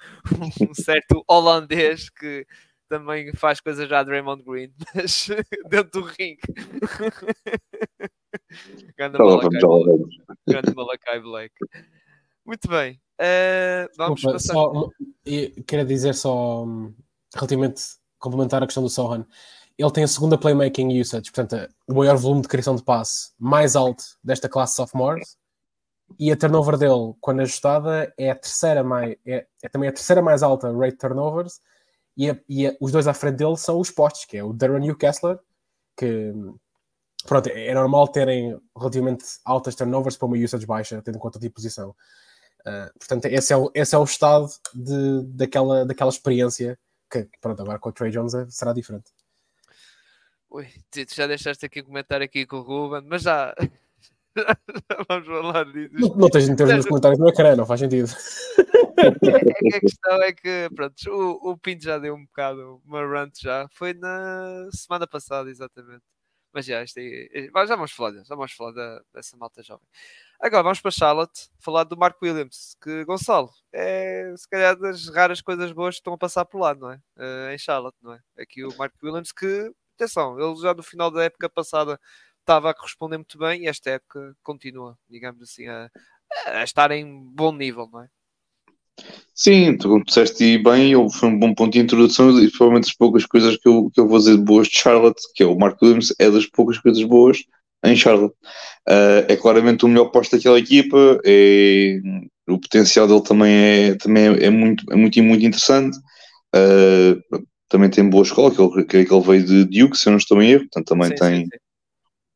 um, 0.63 0.75
certo 0.75 1.23
holandês 1.29 2.09
que 2.09 2.47
também 2.89 3.31
faz 3.35 3.61
coisas 3.61 3.87
já 3.87 4.03
Draymond 4.03 4.43
Green, 4.43 4.73
mas 4.95 5.29
dentro 5.69 6.01
do 6.01 6.07
ringue. 6.07 6.41
Malakai, 8.99 9.61
Grande 10.49 10.75
Malakai 10.75 11.21
Black. 11.21 11.55
Muito 12.47 12.67
bem. 12.69 12.99
Uh, 13.21 13.89
vamos 13.97 14.23
passar. 14.23 14.55
Só, 14.55 14.91
quero 15.67 15.87
dizer 15.87 16.15
só 16.15 16.65
relativamente 17.35 17.83
complementar 18.19 18.63
a 18.63 18.67
questão 18.67 18.83
do 18.83 18.89
Sohan 18.89 19.27
ele 19.79 19.93
tem 19.93 20.03
a 20.03 20.09
segunda 20.09 20.37
playmaking 20.37 21.01
usage, 21.01 21.31
portanto, 21.31 21.73
o 21.87 21.95
maior 21.95 22.17
volume 22.17 22.43
de 22.43 22.49
criação 22.49 22.75
de 22.75 22.83
passe 22.83 23.31
mais 23.39 23.77
alto 23.77 24.03
desta 24.23 24.49
classe 24.49 24.75
sophomores. 24.75 25.39
E 26.19 26.33
a 26.33 26.37
turnover 26.37 26.77
dele, 26.77 27.15
quando 27.21 27.41
ajustada, 27.41 28.13
é 28.19 28.31
a 28.31 28.35
terceira 28.35 28.83
mais, 28.83 29.15
é, 29.25 29.47
é 29.63 29.69
também 29.69 29.89
a 29.89 29.93
terceira 29.93 30.21
mais 30.21 30.43
alta 30.43 30.73
rate 30.77 30.97
turnovers. 30.97 31.61
E, 32.17 32.29
a, 32.29 32.37
e 32.49 32.67
a, 32.67 32.75
os 32.81 32.91
dois 32.91 33.07
à 33.07 33.15
frente 33.15 33.37
dele 33.37 33.57
são 33.57 33.79
os 33.79 33.91
postes, 33.91 34.25
que 34.25 34.37
é 34.37 34.43
o 34.43 34.53
Darren 34.53 34.81
Newcastle, 34.81 35.39
que 35.97 36.33
pronto, 37.25 37.49
é 37.49 37.73
normal 37.73 38.09
terem 38.09 38.59
relativamente 38.77 39.25
altas 39.45 39.77
turnovers 39.77 40.17
para 40.17 40.27
uma 40.27 40.37
usage 40.37 40.67
baixa, 40.67 41.01
tendo 41.03 41.17
em 41.17 41.21
conta 41.21 41.39
a 41.39 41.41
tipo 41.41 41.55
de 41.61 41.63
posição. 41.63 41.95
Uh, 42.61 42.99
portanto, 42.99 43.27
esse 43.27 43.53
é, 43.53 43.57
o, 43.57 43.71
esse 43.75 43.95
é 43.95 43.99
o 43.99 44.05
estado 44.05 44.49
de, 44.75 45.23
daquela, 45.25 45.87
daquela 45.87 46.11
experiência 46.11 46.79
que, 47.11 47.29
pronto, 47.41 47.63
agora 47.63 47.79
com 47.79 47.89
o 47.89 47.93
Trey 47.93 48.11
Jones 48.11 48.33
será 48.51 48.73
diferente. 48.73 49.11
Ui, 50.51 50.67
tu 50.91 51.15
já 51.15 51.27
deixaste 51.27 51.65
aqui 51.65 51.81
um 51.81 51.87
comentário 51.87 52.25
aqui 52.25 52.47
com 52.47 52.57
o 52.57 52.63
Ruben, 52.63 53.07
mas 53.09 53.23
já, 53.23 53.55
vamos 55.09 55.27
falar 55.27 55.65
disso. 55.73 55.95
Não, 55.95 56.09
não 56.17 56.29
tens 56.31 56.45
de 56.45 56.51
meter 56.51 56.77
nos 56.77 56.87
comentários 56.87 57.19
no 57.19 57.29
ecrã, 57.29 57.57
não 57.57 57.67
faz 57.67 57.81
sentido. 57.81 58.09
É, 58.99 59.77
a 59.77 59.81
questão 59.81 60.23
é 60.23 60.33
que, 60.33 60.69
pronto, 60.75 60.95
o, 61.09 61.53
o 61.53 61.59
Pinto 61.59 61.85
já 61.85 61.99
deu 61.99 62.15
um 62.15 62.25
bocado 62.25 62.83
uma 62.85 63.07
rant 63.07 63.33
já. 63.41 63.69
Foi 63.73 63.95
na 63.95 64.69
semana 64.73 65.07
passada, 65.07 65.51
exatamente. 65.51 66.03
Mas 66.53 66.67
já, 66.67 66.83
isto 66.83 66.99
aí, 66.99 67.51
já 67.55 67.77
vamos 67.77 67.93
falar, 67.93 68.13
já 68.25 68.35
vamos 68.35 68.53
falar 68.53 68.73
da, 68.73 69.03
dessa 69.15 69.37
malta 69.37 69.63
jovem. 69.63 69.87
Agora 70.41 70.63
vamos 70.63 70.81
para 70.81 70.93
Charlotte, 70.93 71.49
falar 71.59 71.83
do 71.83 71.97
Mark 71.97 72.17
Williams, 72.23 72.77
que 72.81 73.05
Gonçalo 73.05 73.51
é 73.73 74.33
se 74.37 74.49
calhar 74.49 74.79
das 74.79 75.09
raras 75.09 75.41
coisas 75.41 75.73
boas 75.73 75.97
que 75.97 76.01
estão 76.01 76.15
a 76.15 76.19
passar 76.19 76.45
por 76.45 76.61
lá, 76.61 76.75
não 76.75 76.93
é? 76.93 77.01
Uh, 77.17 77.53
em 77.53 77.59
Charlotte, 77.59 77.97
não 78.01 78.13
é? 78.13 78.21
Aqui 78.39 78.65
o 78.65 78.77
Mark 78.79 78.95
Williams 79.03 79.33
que 79.33 79.73
atenção, 79.97 80.39
ele 80.39 80.55
já 80.61 80.73
no 80.73 80.83
final 80.83 81.11
da 81.11 81.25
época 81.25 81.49
passada 81.49 81.99
estava 82.39 82.71
a 82.71 82.75
corresponder 82.75 83.19
muito 83.19 83.37
bem 83.37 83.63
e 83.63 83.67
esta 83.67 83.91
época 83.91 84.37
continua, 84.43 84.97
digamos 85.11 85.43
assim, 85.43 85.67
a, 85.67 85.91
a 86.47 86.63
estar 86.63 86.93
em 86.93 87.05
bom 87.35 87.53
nível, 87.53 87.89
não 87.93 88.03
é? 88.03 88.09
Sim, 89.35 89.77
tu 89.77 90.03
disseste 90.05 90.59
bem, 90.59 90.93
foi 91.11 91.29
um 91.29 91.39
bom 91.39 91.53
ponto 91.53 91.73
de 91.73 91.81
introdução 91.81 92.31
e 92.41 92.49
provavelmente 92.51 92.87
das 92.87 92.97
poucas 92.97 93.27
coisas 93.27 93.57
que 93.57 93.69
eu, 93.69 93.91
que 93.93 94.01
eu 94.01 94.09
vou 94.09 94.19
dizer 94.19 94.37
de 94.37 94.43
boas 94.43 94.69
de 94.69 94.77
Charlotte, 94.77 95.23
que 95.35 95.43
é 95.43 95.47
o 95.47 95.59
Mark 95.59 95.81
Williams, 95.83 96.15
é 96.19 96.31
das 96.31 96.47
poucas 96.47 96.79
coisas 96.79 97.03
boas 97.05 97.45
em 97.85 97.97
Charlotte. 97.97 98.35
Uh, 98.89 99.25
é 99.29 99.37
claramente 99.37 99.85
o 99.85 99.89
melhor 99.89 100.07
posto 100.07 100.37
daquela 100.37 100.59
equipa, 100.59 101.21
é, 101.25 101.99
o 102.49 102.59
potencial 102.59 103.07
dele 103.07 103.23
também 103.23 103.55
é, 103.55 103.95
também 103.95 104.25
é, 104.25 104.47
é 104.47 104.51
muito, 104.51 104.85
é 104.91 104.97
muito, 104.97 105.23
muito 105.23 105.45
interessante. 105.45 105.97
Uh, 106.55 107.21
também 107.69 107.91
tem 107.91 108.09
boa 108.09 108.23
escola, 108.23 108.51
que 108.51 108.61
ele, 108.61 108.85
que 109.07 109.15
ele 109.15 109.21
veio 109.21 109.45
de 109.45 109.65
Duke, 109.65 109.97
se 109.97 110.09
eu 110.09 110.13
não 110.13 110.19
estou 110.19 110.43
em 110.43 110.51
erro, 110.53 110.63
portanto 110.63 110.87
também 110.87 111.09
sim, 111.09 111.15
tem, 111.17 111.37
sim, 111.37 111.43
sim. 111.43 111.59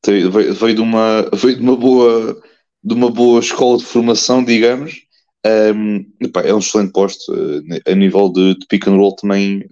tem 0.02 0.30
veio, 0.30 0.54
veio, 0.54 0.74
de 0.74 0.80
uma, 0.82 1.22
veio 1.32 1.56
de 1.56 1.62
uma 1.62 1.76
boa 1.76 2.42
de 2.84 2.94
uma 2.94 3.10
boa 3.10 3.40
escola 3.40 3.78
de 3.78 3.84
formação, 3.84 4.44
digamos. 4.44 5.06
Um, 5.46 6.04
epá, 6.20 6.42
é 6.42 6.54
um 6.54 6.58
excelente 6.58 6.92
posto 6.92 7.32
a 7.86 7.94
nível 7.94 8.28
de, 8.30 8.54
de, 8.56 8.66
pick 8.66 8.86
and 8.86 8.96
roll 8.96 9.14
também 9.16 9.68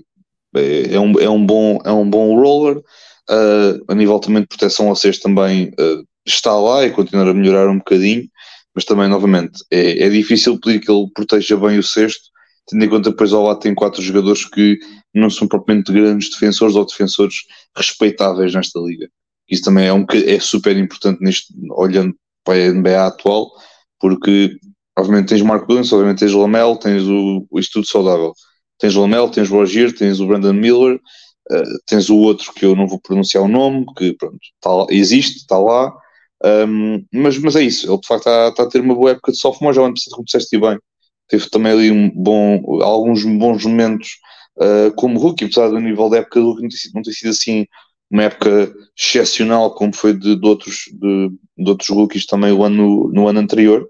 é, 0.56 0.94
é, 0.94 1.00
um, 1.00 1.12
é, 1.20 1.28
um, 1.28 1.44
bom, 1.44 1.78
é 1.84 1.92
um 1.92 2.08
bom 2.08 2.34
roller 2.34 2.82
uh, 3.30 3.84
a 3.88 3.94
nível 3.94 4.18
também 4.18 4.42
de 4.42 4.48
proteção 4.48 4.88
ao 4.88 4.96
sexto 4.96 5.22
também 5.22 5.68
uh, 5.78 6.04
está 6.26 6.54
lá 6.54 6.84
e 6.84 6.90
continuar 6.90 7.28
a 7.28 7.34
melhorar 7.34 7.68
um 7.68 7.78
bocadinho 7.78 8.28
mas 8.74 8.84
também 8.84 9.08
novamente 9.08 9.62
é, 9.70 10.06
é 10.06 10.08
difícil 10.08 10.58
pedir 10.60 10.80
que 10.80 10.90
ele 10.90 11.08
proteja 11.14 11.56
bem 11.56 11.78
o 11.78 11.82
sexto 11.82 12.30
tendo 12.70 12.84
em 12.84 12.88
conta 12.88 13.10
depois 13.10 13.32
ao 13.32 13.42
lado 13.42 13.60
tem 13.60 13.74
quatro 13.74 14.00
jogadores 14.00 14.44
que 14.44 14.78
não 15.14 15.28
são 15.28 15.48
propriamente 15.48 15.92
grandes 15.92 16.30
defensores 16.30 16.76
ou 16.76 16.86
defensores 16.86 17.34
respeitáveis 17.76 18.54
nesta 18.54 18.78
liga. 18.78 19.08
Isso 19.48 19.64
também 19.64 19.86
é, 19.86 19.92
um, 19.92 20.06
é 20.12 20.38
super 20.38 20.76
importante 20.76 21.20
neste, 21.20 21.52
olhando 21.72 22.14
para 22.44 22.54
a 22.54 22.72
NBA 22.72 23.06
atual 23.06 23.50
porque 23.98 24.56
obviamente 24.96 25.28
tens 25.28 25.42
Mark 25.42 25.68
Williams, 25.68 25.92
obviamente 25.92 26.20
tens 26.20 26.32
Lamel, 26.32 26.76
tens 26.76 27.02
o, 27.02 27.46
o 27.50 27.58
Instituto 27.58 27.88
Saudável, 27.88 28.32
tens 28.78 28.94
Lamel, 28.94 29.28
tens 29.28 29.50
o 29.50 29.54
Rogier, 29.54 29.92
tens 29.94 30.20
o 30.20 30.26
Brandon 30.26 30.52
Miller, 30.52 30.98
uh, 31.50 31.78
tens 31.86 32.10
o 32.10 32.16
outro 32.16 32.52
que 32.52 32.64
eu 32.64 32.74
não 32.76 32.86
vou 32.86 33.00
pronunciar 33.00 33.44
o 33.44 33.48
nome, 33.48 33.86
que 33.96 34.14
pronto, 34.14 34.38
tá, 34.60 34.70
existe, 34.90 35.38
está 35.38 35.58
lá, 35.58 35.92
um, 36.44 37.04
mas, 37.12 37.38
mas 37.38 37.56
é 37.56 37.62
isso, 37.62 37.90
ele 37.90 38.00
de 38.00 38.06
facto 38.06 38.28
está, 38.28 38.48
está 38.48 38.62
a 38.62 38.68
ter 38.68 38.80
uma 38.80 38.94
boa 38.94 39.10
época 39.12 39.32
de 39.32 39.38
sophomore, 39.38 39.76
já 39.76 39.82
o 39.82 39.84
ano 39.84 39.94
passado, 39.94 40.14
como 40.14 40.24
disseste 40.24 40.58
bem, 40.58 40.78
teve 41.28 41.48
também 41.50 41.72
ali 41.72 41.90
um 41.90 42.10
bom, 42.10 42.82
alguns 42.82 43.24
bons 43.24 43.64
momentos 43.64 44.08
uh, 44.58 44.94
como 44.96 45.18
rookie, 45.18 45.44
apesar 45.44 45.68
do 45.68 45.80
nível 45.80 46.08
da 46.08 46.18
época 46.18 46.40
do 46.40 46.52
rookie 46.52 46.68
não 46.94 47.02
ter 47.02 47.12
sido, 47.12 47.30
assim 47.30 47.66
uma 48.10 48.24
época 48.24 48.74
excepcional 48.98 49.72
como 49.74 49.94
foi 49.94 50.12
de, 50.12 50.34
de 50.34 50.46
outros, 50.46 50.86
de, 50.92 51.30
de, 51.56 51.70
outros 51.70 51.88
rookies 51.90 52.26
também 52.26 52.52
o 52.52 52.64
ano, 52.64 53.08
no 53.12 53.28
ano 53.28 53.38
anterior, 53.38 53.88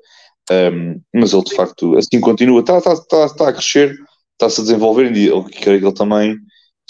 um, 0.50 1.00
mas 1.14 1.32
ele 1.32 1.44
de 1.44 1.54
facto 1.54 1.96
assim 1.96 2.20
continua, 2.20 2.60
está 2.60 2.80
tá, 2.80 2.94
tá, 2.96 3.28
tá 3.30 3.48
a 3.48 3.52
crescer, 3.52 3.96
está-se 4.32 4.60
a 4.60 4.64
desenvolver. 4.64 5.16
E 5.16 5.26
eu 5.26 5.44
creio 5.44 5.80
que 5.80 5.86
ele 5.86 5.94
também, 5.94 6.36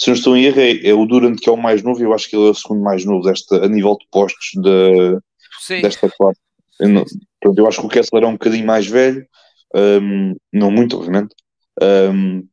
se 0.01 0.09
não 0.09 0.15
estou 0.15 0.35
em 0.35 0.45
erro, 0.45 0.61
é, 0.61 0.89
é, 0.89 0.95
o 0.95 1.05
Durant 1.05 1.39
que 1.39 1.49
é 1.49 1.53
o 1.53 1.59
mais 1.59 1.83
novo. 1.83 2.03
Eu 2.03 2.15
acho 2.15 2.29
que 2.29 2.35
ele 2.35 2.47
é 2.47 2.51
o 2.51 2.55
segundo 2.55 2.83
mais 2.83 3.05
novo 3.05 3.23
desta, 3.23 3.63
a 3.63 3.69
nível 3.69 3.99
de 3.99 4.07
postos 4.11 4.53
de, 4.55 5.83
desta 5.83 6.09
classe. 6.09 6.41
Eu, 6.81 6.89
não, 6.89 7.05
eu 7.55 7.69
acho 7.69 7.81
que 7.81 7.87
o 7.87 7.91
Kessler 7.91 8.25
é 8.25 8.27
um 8.27 8.33
bocadinho 8.33 8.67
mais 8.67 8.87
velho, 8.87 9.27
um, 9.75 10.35
não 10.51 10.71
muito, 10.71 10.97
obviamente. 10.97 11.35
Um, 11.83 12.49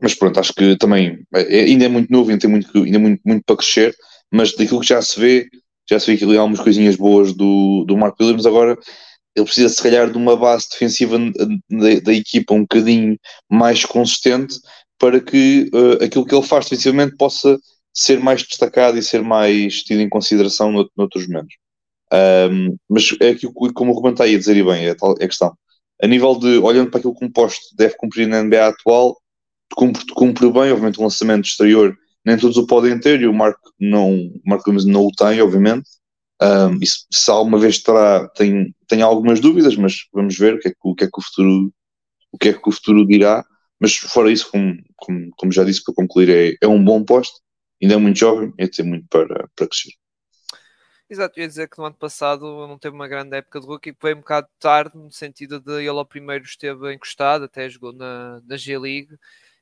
mas 0.00 0.14
pronto, 0.14 0.40
acho 0.40 0.54
que 0.54 0.74
também 0.78 1.22
é, 1.34 1.64
ainda 1.64 1.84
é 1.84 1.88
muito 1.88 2.10
novo, 2.10 2.30
ainda 2.30 2.40
tem 2.40 2.50
muito, 2.50 2.78
ainda 2.78 2.98
muito, 2.98 3.20
muito 3.26 3.44
para 3.44 3.56
crescer. 3.56 3.94
Mas 4.32 4.54
daquilo 4.54 4.80
que 4.80 4.88
já 4.88 5.02
se 5.02 5.20
vê, 5.20 5.46
já 5.88 6.00
se 6.00 6.10
vê 6.10 6.16
que 6.16 6.24
ali 6.24 6.38
há 6.38 6.40
algumas 6.40 6.60
coisinhas 6.60 6.96
boas 6.96 7.34
do, 7.34 7.84
do 7.86 7.96
Mark 7.98 8.18
Williams. 8.18 8.46
Agora 8.46 8.78
ele 9.34 9.44
precisa 9.44 9.68
se 9.68 9.82
calhar 9.82 10.10
de 10.10 10.16
uma 10.16 10.34
base 10.34 10.66
defensiva 10.70 11.18
da, 11.18 12.00
da 12.02 12.12
equipa 12.14 12.54
um 12.54 12.62
bocadinho 12.62 13.18
mais 13.50 13.84
consistente 13.84 14.56
para 14.98 15.20
que 15.20 15.70
uh, 15.74 16.04
aquilo 16.04 16.24
que 16.24 16.34
ele 16.34 16.46
faz 16.46 16.64
defensivamente 16.64 17.16
possa 17.16 17.58
ser 17.92 18.20
mais 18.20 18.42
destacado 18.42 18.98
e 18.98 19.02
ser 19.02 19.22
mais 19.22 19.82
tido 19.82 20.00
em 20.00 20.08
consideração 20.08 20.70
no, 20.70 20.90
noutros 20.96 21.26
momentos. 21.26 21.56
Um, 22.12 22.76
mas 22.88 23.14
é 23.20 23.30
aquilo 23.30 23.52
como 23.74 23.92
o 23.92 23.94
Ruben 23.94 24.12
está 24.12 24.24
aí 24.24 24.34
a 24.34 24.38
dizer, 24.38 24.56
e 24.56 24.62
bem, 24.62 24.86
é, 24.86 24.90
é 24.90 25.24
a 25.24 25.28
questão. 25.28 25.56
A 26.02 26.06
nível 26.06 26.38
de, 26.38 26.58
olhando 26.58 26.90
para 26.90 26.98
aquilo 26.98 27.14
que 27.14 27.24
um 27.24 27.32
posto 27.32 27.74
deve 27.76 27.96
cumprir 27.96 28.28
na 28.28 28.42
NBA 28.42 28.68
atual, 28.68 29.16
cumpre, 29.74 30.04
cumpre 30.14 30.50
bem, 30.52 30.72
obviamente, 30.72 30.98
o 30.98 31.02
lançamento 31.02 31.46
exterior, 31.46 31.96
nem 32.24 32.36
todos 32.36 32.56
o 32.56 32.66
podem 32.66 32.98
ter, 33.00 33.20
e 33.22 33.26
o 33.26 33.34
Mark 33.34 33.58
não, 33.80 34.12
o 34.12 34.40
Mark 34.44 34.66
não 34.66 35.06
o 35.06 35.12
tem, 35.12 35.40
obviamente, 35.40 35.88
um, 36.42 36.78
e 36.82 36.86
se, 36.86 37.06
se 37.10 37.30
alguma 37.30 37.58
vez 37.58 37.82
terá, 37.82 38.28
tem, 38.28 38.74
tem 38.86 39.00
algumas 39.02 39.40
dúvidas, 39.40 39.74
mas 39.76 40.06
vamos 40.12 40.36
ver 40.36 40.54
o 40.54 40.58
que 40.58 40.68
é 40.68 40.70
que 40.70 40.76
o, 40.82 40.94
que 40.94 41.04
é 41.04 41.06
que 41.06 41.18
o 41.18 41.22
futuro 41.22 41.72
o 42.32 42.38
que 42.38 42.48
é 42.50 42.52
que 42.52 42.68
o 42.68 42.72
futuro 42.72 43.06
dirá. 43.06 43.44
Mas 43.80 43.96
fora 43.96 44.30
isso, 44.30 44.50
como, 44.50 44.74
como, 44.96 45.30
como 45.36 45.52
já 45.52 45.64
disse 45.64 45.82
para 45.84 45.94
concluir, 45.94 46.30
é, 46.30 46.56
é 46.60 46.68
um 46.68 46.82
bom 46.82 47.04
posto, 47.04 47.40
ainda 47.82 47.94
é 47.94 47.98
muito 47.98 48.18
jovem 48.18 48.52
e 48.58 48.68
tem 48.68 48.84
muito 48.84 49.06
para, 49.08 49.48
para 49.54 49.68
crescer. 49.68 49.92
Exato, 51.08 51.38
eu 51.38 51.42
ia 51.42 51.48
dizer 51.48 51.68
que 51.68 51.78
no 51.78 51.84
ano 51.84 51.94
passado 51.94 52.66
não 52.66 52.78
teve 52.78 52.96
uma 52.96 53.06
grande 53.06 53.36
época 53.36 53.60
de 53.60 53.66
rookie, 53.66 53.96
foi 54.00 54.12
um 54.12 54.18
bocado 54.18 54.48
tarde, 54.58 54.96
no 54.96 55.12
sentido 55.12 55.60
de 55.60 55.78
ele 55.78 55.88
ao 55.90 56.04
primeiro 56.04 56.44
esteve 56.44 56.92
encostado, 56.92 57.44
até 57.44 57.68
jogou 57.68 57.92
na, 57.92 58.40
na 58.44 58.56
G-League, 58.56 59.16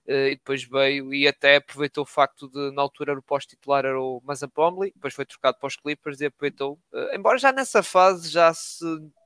Uh, 0.07 0.29
e 0.29 0.37
depois 0.37 0.63
veio 0.63 1.15
e 1.15 1.27
até 1.27 1.57
aproveitou 1.57 2.03
o 2.05 2.07
facto 2.07 2.47
de 2.51 2.71
na 2.73 2.83
altura 2.83 3.19
o 3.19 3.23
pós-titular 3.23 3.87
era 3.87 3.99
o 3.99 4.21
Mazan 4.23 4.51
Plumlee, 4.51 4.93
depois 4.95 5.15
foi 5.15 5.25
trocado 5.25 5.57
para 5.59 5.67
os 5.67 5.77
Clippers 5.77 6.21
e 6.21 6.27
aproveitou, 6.27 6.79
uh, 6.93 7.15
embora 7.15 7.39
já 7.39 7.51
nessa 7.51 7.83
fase 7.83 8.31
já 8.31 8.53
se 8.53 8.85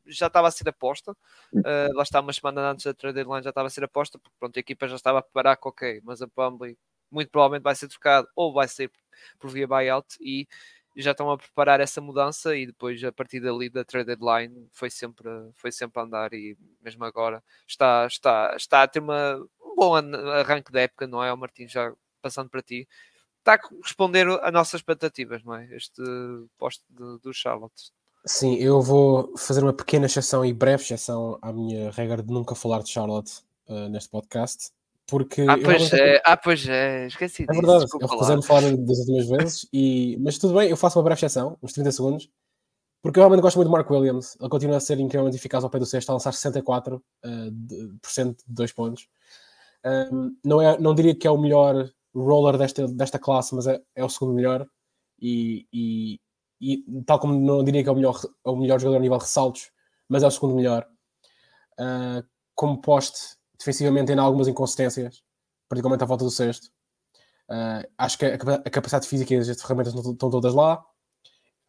já 0.09 0.27
estava 0.29 0.49
a 0.49 0.51
ser 0.51 0.69
aposta, 0.69 1.13
uh, 1.13 1.95
lá 1.95 2.03
está 2.03 2.21
uma 2.21 2.33
semana 2.33 2.71
antes 2.71 2.85
da 2.85 2.95
trade 2.95 3.17
deadline 3.17 3.43
já 3.45 3.51
estava 3.51 3.67
a 3.69 3.71
ser 3.71 3.85
aposta, 3.85 4.19
porque 4.19 4.37
pronto, 4.39 4.57
a 4.57 4.61
equipa 4.61 4.89
já 4.89 4.97
estava 4.97 5.19
a 5.21 5.23
preparar 5.23 5.57
que 5.57 5.69
ok, 5.69 6.01
Mazan 6.05 6.29
Plumlee 6.29 6.77
muito 7.11 7.31
provavelmente 7.31 7.63
vai 7.65 7.75
ser 7.75 7.89
trocado 7.89 8.29
ou 8.37 8.53
vai 8.53 8.69
ser 8.69 8.91
por 9.39 9.51
via 9.51 9.67
buyout 9.67 10.17
e 10.21 10.47
já 10.97 11.13
estão 11.13 11.31
a 11.31 11.39
preparar 11.39 11.81
essa 11.81 12.01
mudança 12.01 12.57
e 12.57 12.67
depois 12.67 13.03
a 13.05 13.13
partir 13.13 13.41
dali 13.41 13.71
da 13.71 13.85
trade 13.85 14.07
deadline 14.07 14.69
foi 14.73 14.91
sempre 14.91 15.29
foi 15.55 15.71
sempre 15.73 16.01
a 16.01 16.05
andar 16.05 16.33
e 16.35 16.57
mesmo 16.83 17.05
agora 17.05 17.43
está 17.67 18.07
está 18.07 18.55
está 18.57 18.83
a 18.83 18.89
ter 18.89 19.01
uma 19.01 19.41
bom 19.79 19.95
arranque 19.95 20.73
da 20.73 20.81
época, 20.83 21.07
não 21.07 21.23
é? 21.23 21.33
O 21.33 21.37
Martim, 21.37 21.69
já 21.69 21.93
passando 22.21 22.51
para 22.51 22.63
ti, 22.63 22.89
está 23.39 23.55
a 23.55 23.61
responder 23.85 24.27
a 24.43 24.51
nossas 24.51 24.81
expectativas, 24.81 25.45
não 25.45 25.55
é? 25.55 25.67
Este 25.75 26.03
posto 26.59 26.85
do 27.23 27.33
Charlotte. 27.33 27.93
Sim, 28.27 28.57
eu 28.57 28.83
vou 28.83 29.37
fazer 29.37 29.63
uma 29.63 29.73
pequena 29.73 30.07
exceção 30.07 30.45
e 30.45 30.53
breve 30.53 30.83
exceção 30.83 31.39
à 31.41 31.53
minha 31.53 31.91
regra 31.91 32.23
de 32.23 32.33
nunca 32.33 32.55
falar 32.55 32.83
de 32.83 32.91
Charlotte 32.91 33.43
uh, 33.69 33.89
neste 33.89 34.11
podcast. 34.11 34.71
Porque 35.07 35.47
ah, 35.49 35.57
pois 35.57 35.93
é, 35.95 36.23
ah, 36.23 36.37
pois 36.37 36.69
é, 36.69 37.07
esqueci 37.07 37.45
É 37.49 37.53
verdade, 37.53 37.87
eu 37.91 38.07
recusei-me 38.07 38.45
falar 38.45 38.61
das 38.61 38.99
últimas 38.99 39.27
vezes, 39.27 39.67
e... 39.73 40.19
mas 40.21 40.37
tudo 40.37 40.53
bem, 40.53 40.69
eu 40.69 40.77
faço 40.77 40.99
uma 40.99 41.05
breve 41.05 41.19
exceção, 41.19 41.57
uns 41.63 41.73
30 41.73 41.93
segundos, 41.93 42.31
porque 43.01 43.19
eu 43.19 43.23
realmente 43.23 43.41
gosto 43.41 43.57
muito 43.57 43.69
de 43.69 43.73
Mark 43.73 43.91
Williams, 43.91 44.37
ele 44.39 44.51
continua 44.51 44.77
a 44.77 44.81
ser 44.81 45.01
incrivelmente 45.01 45.39
eficaz 45.39 45.65
ao 45.65 45.71
pé 45.71 45.79
do 45.79 45.87
sexto, 45.87 46.11
a 46.11 46.13
lançar 46.13 46.35
64% 46.35 47.01
uh, 47.01 47.01
de, 47.51 47.89
de 48.05 48.37
dois 48.47 48.71
pontos. 48.71 49.09
Um, 50.13 50.37
não, 50.45 50.61
é, 50.61 50.79
não 50.79 50.95
diria 50.95 51.15
que 51.15 51.27
é 51.27 51.31
o 51.31 51.39
melhor 51.39 51.89
roller 52.15 52.59
desta, 52.59 52.87
desta 52.89 53.19
classe, 53.19 53.55
mas 53.55 53.67
é, 53.67 53.81
é 53.95 54.05
o 54.05 54.09
segundo 54.11 54.35
melhor. 54.35 54.67
E, 55.21 55.67
e, 55.73 56.21
e, 56.61 56.85
tal 57.07 57.19
como 57.19 57.39
não 57.39 57.63
diria 57.63 57.83
que 57.83 57.89
é 57.89 57.93
o 57.93 57.95
melhor, 57.95 58.21
o 58.45 58.57
melhor 58.57 58.81
jogador 58.81 58.99
a 58.99 59.01
nível 59.01 59.19
de 59.19 59.25
ressaltos, 59.25 59.71
mas 60.09 60.23
é 60.23 60.27
o 60.27 60.31
segundo 60.31 60.55
melhor. 60.55 60.87
Uh, 61.79 62.27
como 62.55 62.81
poste, 62.81 63.37
defensivamente 63.59 64.07
tem 64.07 64.19
algumas 64.19 64.49
inconsistências, 64.49 65.23
particularmente 65.69 66.03
à 66.03 66.07
volta 66.07 66.25
do 66.25 66.31
sexto. 66.31 66.67
Uh, 67.49 67.87
acho 67.97 68.19
que 68.19 68.27
a, 68.27 68.35
a, 68.35 68.71
capacidade 68.71 69.07
física 69.07 69.33
e 69.33 69.39
as 69.39 69.63
ferramentas 69.63 69.95
não 69.95 70.13
estão 70.13 70.31
todas 70.31 70.55
lá. 70.55 70.85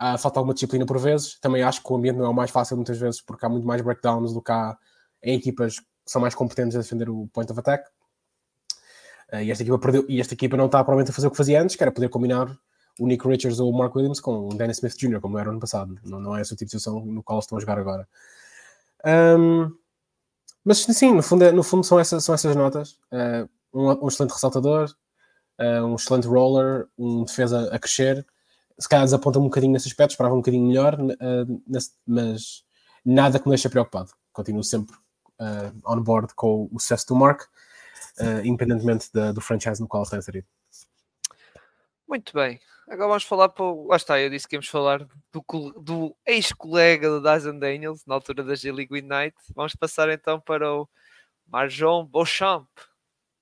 Uh, 0.02 0.18
falta 0.18 0.40
alguma 0.40 0.54
disciplina 0.54 0.86
por 0.86 0.98
vezes. 0.98 1.40
Também 1.40 1.62
acho 1.62 1.84
que 1.84 1.92
o 1.92 1.96
ambiente 1.96 2.18
não 2.18 2.26
é 2.26 2.30
o 2.30 2.34
mais 2.34 2.50
fácil 2.52 2.76
muitas 2.76 2.98
vezes, 2.98 3.22
porque 3.22 3.46
há 3.46 3.50
muito 3.50 3.68
mais 3.68 3.82
breakdowns 3.82 4.34
do 4.34 4.42
que 4.42 4.52
há 4.52 4.78
em 5.22 5.36
equipas 5.36 5.80
que 5.80 5.86
são 6.06 6.22
mais 6.22 6.34
competentes 6.34 6.76
a 6.76 6.80
defender 6.80 7.10
o 7.10 7.28
point 7.34 7.52
of 7.52 7.60
attack. 7.60 7.88
Uh, 9.32 9.42
e, 9.42 9.52
esta 9.52 9.64
equipa 9.64 9.78
perdeu, 9.78 10.06
e 10.10 10.20
esta 10.20 10.34
equipa 10.34 10.58
não 10.58 10.66
está 10.66 10.84
provavelmente 10.84 11.12
a 11.12 11.14
fazer 11.14 11.28
o 11.28 11.32
que 11.32 11.38
fazia 11.38 11.62
antes, 11.62 11.76
que 11.76 11.84
era 11.84 11.92
poder 11.92 12.10
combinar 12.10 12.58
o 13.00 13.08
Nick 13.08 13.28
Richards 13.28 13.60
ou 13.60 13.70
o 13.72 13.78
Mark 13.78 13.96
Williams 13.96 14.20
com 14.20 14.48
o 14.48 14.54
Dennis 14.54 14.78
Smith 14.78 14.98
Jr., 14.98 15.20
como 15.20 15.38
era 15.38 15.50
ano 15.50 15.60
passado. 15.60 16.00
Não, 16.04 16.20
não 16.20 16.36
é 16.36 16.42
essa 16.42 16.56
situação 16.56 17.06
no 17.06 17.24
qual 17.24 17.40
estão 17.40 17.58
a 17.58 17.62
jogar 17.62 17.78
agora. 17.78 18.08
Um, 19.06 19.72
mas 20.64 20.80
sim, 20.80 21.14
no 21.14 21.24
fundo, 21.24 21.46
é, 21.46 21.52
no 21.52 21.64
fundo 21.64 21.84
são, 21.84 22.00
essas, 22.00 22.24
são 22.24 22.36
essas 22.36 22.56
notas. 22.56 23.00
Uh, 23.12 23.50
um, 23.74 24.06
um, 24.06 24.08
excelente 24.08 24.34
ressaltador, 24.34 24.94
uh, 25.60 25.86
um 25.86 25.96
excelente 25.96 26.28
roller, 26.28 26.88
um 26.98 27.24
defesa 27.24 27.74
a 27.74 27.80
crescer. 27.80 28.26
Se 28.78 28.88
calhar 28.88 29.06
desaponta 29.06 29.40
um 29.40 29.44
bocadinho 29.44 29.74
nesse 29.74 29.88
aspecto, 29.88 30.12
esperava 30.12 30.36
um 30.36 30.40
bocadinho 30.40 30.66
melhor, 30.66 30.98
nesse, 31.68 31.92
mas 32.08 32.64
nada 33.04 33.38
que 33.38 33.46
me 33.46 33.52
deixe 33.52 33.68
preocupado. 33.68 34.12
Continuo 34.32 34.64
sempre 34.64 34.96
on 35.86 36.02
board 36.02 36.34
com 36.34 36.70
o 36.72 36.80
sucesso 36.80 37.08
do 37.08 37.16
Mark 37.16 37.44
uh, 38.20 38.46
independentemente 38.46 39.10
da, 39.14 39.32
do 39.32 39.42
franchise 39.42 39.82
no 39.82 39.88
qual 39.88 40.04
está 40.04 40.18
inserido. 40.18 40.48
Muito 42.08 42.34
bem. 42.34 42.60
Agora 42.90 43.10
vamos 43.10 43.24
falar 43.24 43.50
para. 43.50 43.64
Lá 43.88 43.96
está, 43.96 44.20
eu 44.20 44.32
disse 44.32 44.48
que 44.48 44.56
íamos 44.56 44.68
falar 44.68 45.08
do, 45.32 45.44
do 45.80 46.18
ex-colega 46.26 47.20
da 47.20 47.38
Dyson 47.38 47.60
Daniels, 47.60 48.04
na 48.04 48.16
altura 48.16 48.44
da 48.44 48.56
G-League 48.56 48.98
Ignite. 48.98 49.38
Vamos 49.54 49.76
passar 49.76 50.10
então 50.10 50.42
para 50.42 50.74
o 50.74 50.90
Marjon 51.46 52.04
Beauchamp, 52.08 52.68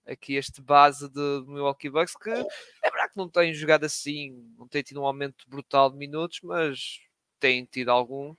aqui 0.05 0.35
este 0.35 0.61
base 0.61 1.07
de, 1.07 1.41
de 1.45 1.47
Milwaukee 1.47 1.89
Bucks, 1.89 2.13
que 2.17 2.29
é 2.29 2.89
verdade 2.89 3.13
que 3.13 3.17
não 3.17 3.29
tem 3.29 3.53
jogado 3.53 3.85
assim, 3.85 4.35
não 4.57 4.67
tem 4.67 4.83
tido 4.83 5.01
um 5.01 5.05
aumento 5.05 5.45
brutal 5.47 5.89
de 5.89 5.97
minutos, 5.97 6.41
mas 6.43 6.99
tem 7.39 7.63
tido 7.63 7.87
algum. 7.89 8.35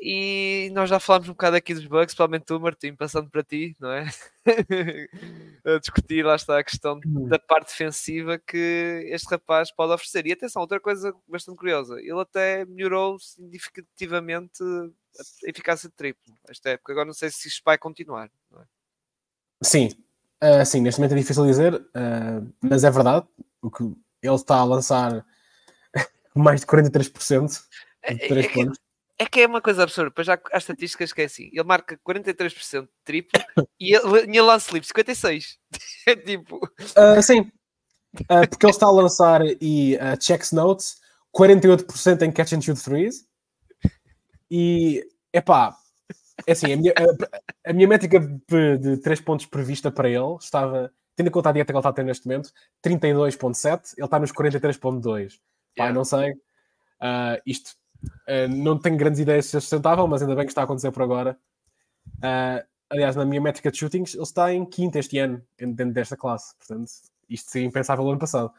E 0.00 0.70
nós 0.74 0.90
já 0.90 1.00
falámos 1.00 1.28
um 1.28 1.32
bocado 1.32 1.56
aqui 1.56 1.72
dos 1.72 1.86
bugs, 1.86 2.06
principalmente 2.06 2.44
tu, 2.44 2.60
Martim, 2.60 2.94
passando 2.94 3.30
para 3.30 3.42
ti, 3.42 3.74
não 3.80 3.90
é? 3.90 4.06
a 5.64 5.78
discutir, 5.78 6.24
lá 6.24 6.36
está 6.36 6.58
a 6.58 6.64
questão 6.64 7.00
hum. 7.06 7.26
da 7.28 7.38
parte 7.38 7.68
defensiva 7.68 8.38
que 8.38 9.08
este 9.10 9.30
rapaz 9.30 9.72
pode 9.72 9.92
oferecer. 9.92 10.26
E 10.26 10.32
atenção, 10.32 10.60
outra 10.60 10.78
coisa 10.78 11.14
bastante 11.26 11.56
curiosa, 11.56 11.98
ele 11.98 12.20
até 12.20 12.64
melhorou 12.66 13.18
significativamente 13.18 14.62
a 15.42 15.48
eficácia 15.48 15.88
de 15.88 15.94
triplo 15.94 16.36
esta 16.48 16.70
época. 16.70 16.92
Agora 16.92 17.06
não 17.06 17.14
sei 17.14 17.30
se 17.30 17.48
isto 17.48 17.62
vai 17.64 17.78
continuar. 17.78 18.30
É? 18.58 18.62
Sim, 19.62 19.88
uh, 20.42 20.66
sim, 20.66 20.82
neste 20.82 21.00
momento 21.00 21.14
é 21.14 21.18
difícil 21.18 21.46
dizer, 21.46 21.74
uh, 21.74 22.54
mas 22.60 22.84
é 22.84 22.90
verdade. 22.90 23.26
O 23.62 23.70
que 23.70 23.82
ele 24.22 24.34
está 24.34 24.56
a 24.56 24.64
lançar 24.64 25.24
mais 26.36 26.60
de 26.60 26.66
43% 26.66 27.48
de 27.48 28.24
é, 28.24 28.28
3 28.28 28.44
é, 28.44 28.48
pontos. 28.50 28.83
É 29.18 29.26
que 29.26 29.40
é 29.40 29.46
uma 29.46 29.60
coisa 29.60 29.84
absurda, 29.84 30.10
pois 30.10 30.26
já 30.26 30.40
há 30.52 30.58
estatísticas 30.58 31.12
que 31.12 31.22
é 31.22 31.24
assim: 31.26 31.48
ele 31.52 31.62
marca 31.62 31.98
43% 32.06 32.82
de 32.82 32.88
triplo 33.04 33.30
e 33.78 33.94
ele, 33.94 34.20
ele 34.20 34.42
lance 34.42 34.72
livre 34.72 34.88
56%. 34.88 35.44
é 36.08 36.16
tipo. 36.16 36.56
Uh, 36.56 37.22
sim, 37.22 37.40
uh, 37.40 38.48
porque 38.48 38.66
ele 38.66 38.72
está 38.72 38.86
a 38.86 38.92
lançar 38.92 39.40
e 39.60 39.96
uh, 39.96 40.20
checks 40.20 40.52
notes 40.52 40.96
48% 41.36 42.22
em 42.22 42.32
catch 42.32 42.52
and 42.52 42.60
shoot 42.60 42.82
threes 42.82 43.26
e 44.50 45.04
epá, 45.32 45.76
é 46.46 46.52
assim, 46.52 46.72
a 46.72 46.76
minha, 46.76 46.92
a, 46.96 47.70
a 47.70 47.72
minha 47.72 47.88
métrica 47.88 48.20
de, 48.20 48.78
de 48.78 48.96
3 48.98 49.20
pontos 49.20 49.46
prevista 49.46 49.90
para 49.90 50.08
ele 50.08 50.36
estava, 50.40 50.92
tendo 51.16 51.28
em 51.28 51.30
conta 51.30 51.48
a 51.48 51.52
dieta 51.52 51.72
que 51.72 51.76
ele 51.76 51.80
está 51.80 51.90
a 51.90 51.92
ter 51.92 52.04
neste 52.04 52.26
momento, 52.26 52.50
32.7, 52.84 53.94
ele 53.96 54.04
está 54.04 54.18
nos 54.18 54.32
43.2. 54.32 55.38
Pá, 55.76 55.84
yeah. 55.84 55.94
não 55.94 56.04
sei. 56.04 56.32
Uh, 56.32 57.40
isto 57.46 57.74
uh, 58.28 58.48
não 58.48 58.78
tenho 58.78 58.96
grandes 58.96 59.20
ideias 59.20 59.46
se 59.46 59.56
é 59.56 59.60
sustentável, 59.60 60.06
mas 60.06 60.22
ainda 60.22 60.34
bem 60.34 60.44
que 60.44 60.50
está 60.50 60.62
a 60.62 60.64
acontecer 60.64 60.90
por 60.90 61.02
agora. 61.02 61.38
Uh, 62.18 62.64
aliás, 62.90 63.16
na 63.16 63.24
minha 63.24 63.40
métrica 63.40 63.70
de 63.70 63.78
shootings, 63.78 64.14
ele 64.14 64.22
está 64.22 64.52
em 64.52 64.64
quinto 64.64 64.98
este 64.98 65.18
ano, 65.18 65.42
dentro 65.58 65.92
desta 65.92 66.16
classe. 66.16 66.54
Portanto, 66.56 66.90
isto 67.28 67.50
seria 67.50 67.66
impensável 67.66 68.04
no 68.04 68.10
ano 68.10 68.18
passado. 68.18 68.52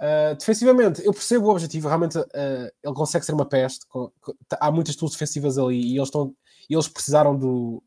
Uh, 0.00 0.34
defensivamente, 0.36 1.04
eu 1.04 1.12
percebo 1.12 1.46
o 1.46 1.50
objetivo, 1.50 1.88
realmente 1.88 2.18
ele 2.18 2.94
consegue 2.94 3.24
ser 3.24 3.32
uma 3.32 3.46
peste. 3.46 3.86
Com, 3.86 4.10
com, 4.20 4.34
há 4.60 4.70
muitas 4.70 4.96
tools 4.96 5.12
defensivas 5.12 5.58
ali 5.58 5.80
e 5.80 5.96
eles, 5.96 6.08
estão, 6.08 6.34
eles 6.68 6.88
precisaram 6.88 7.38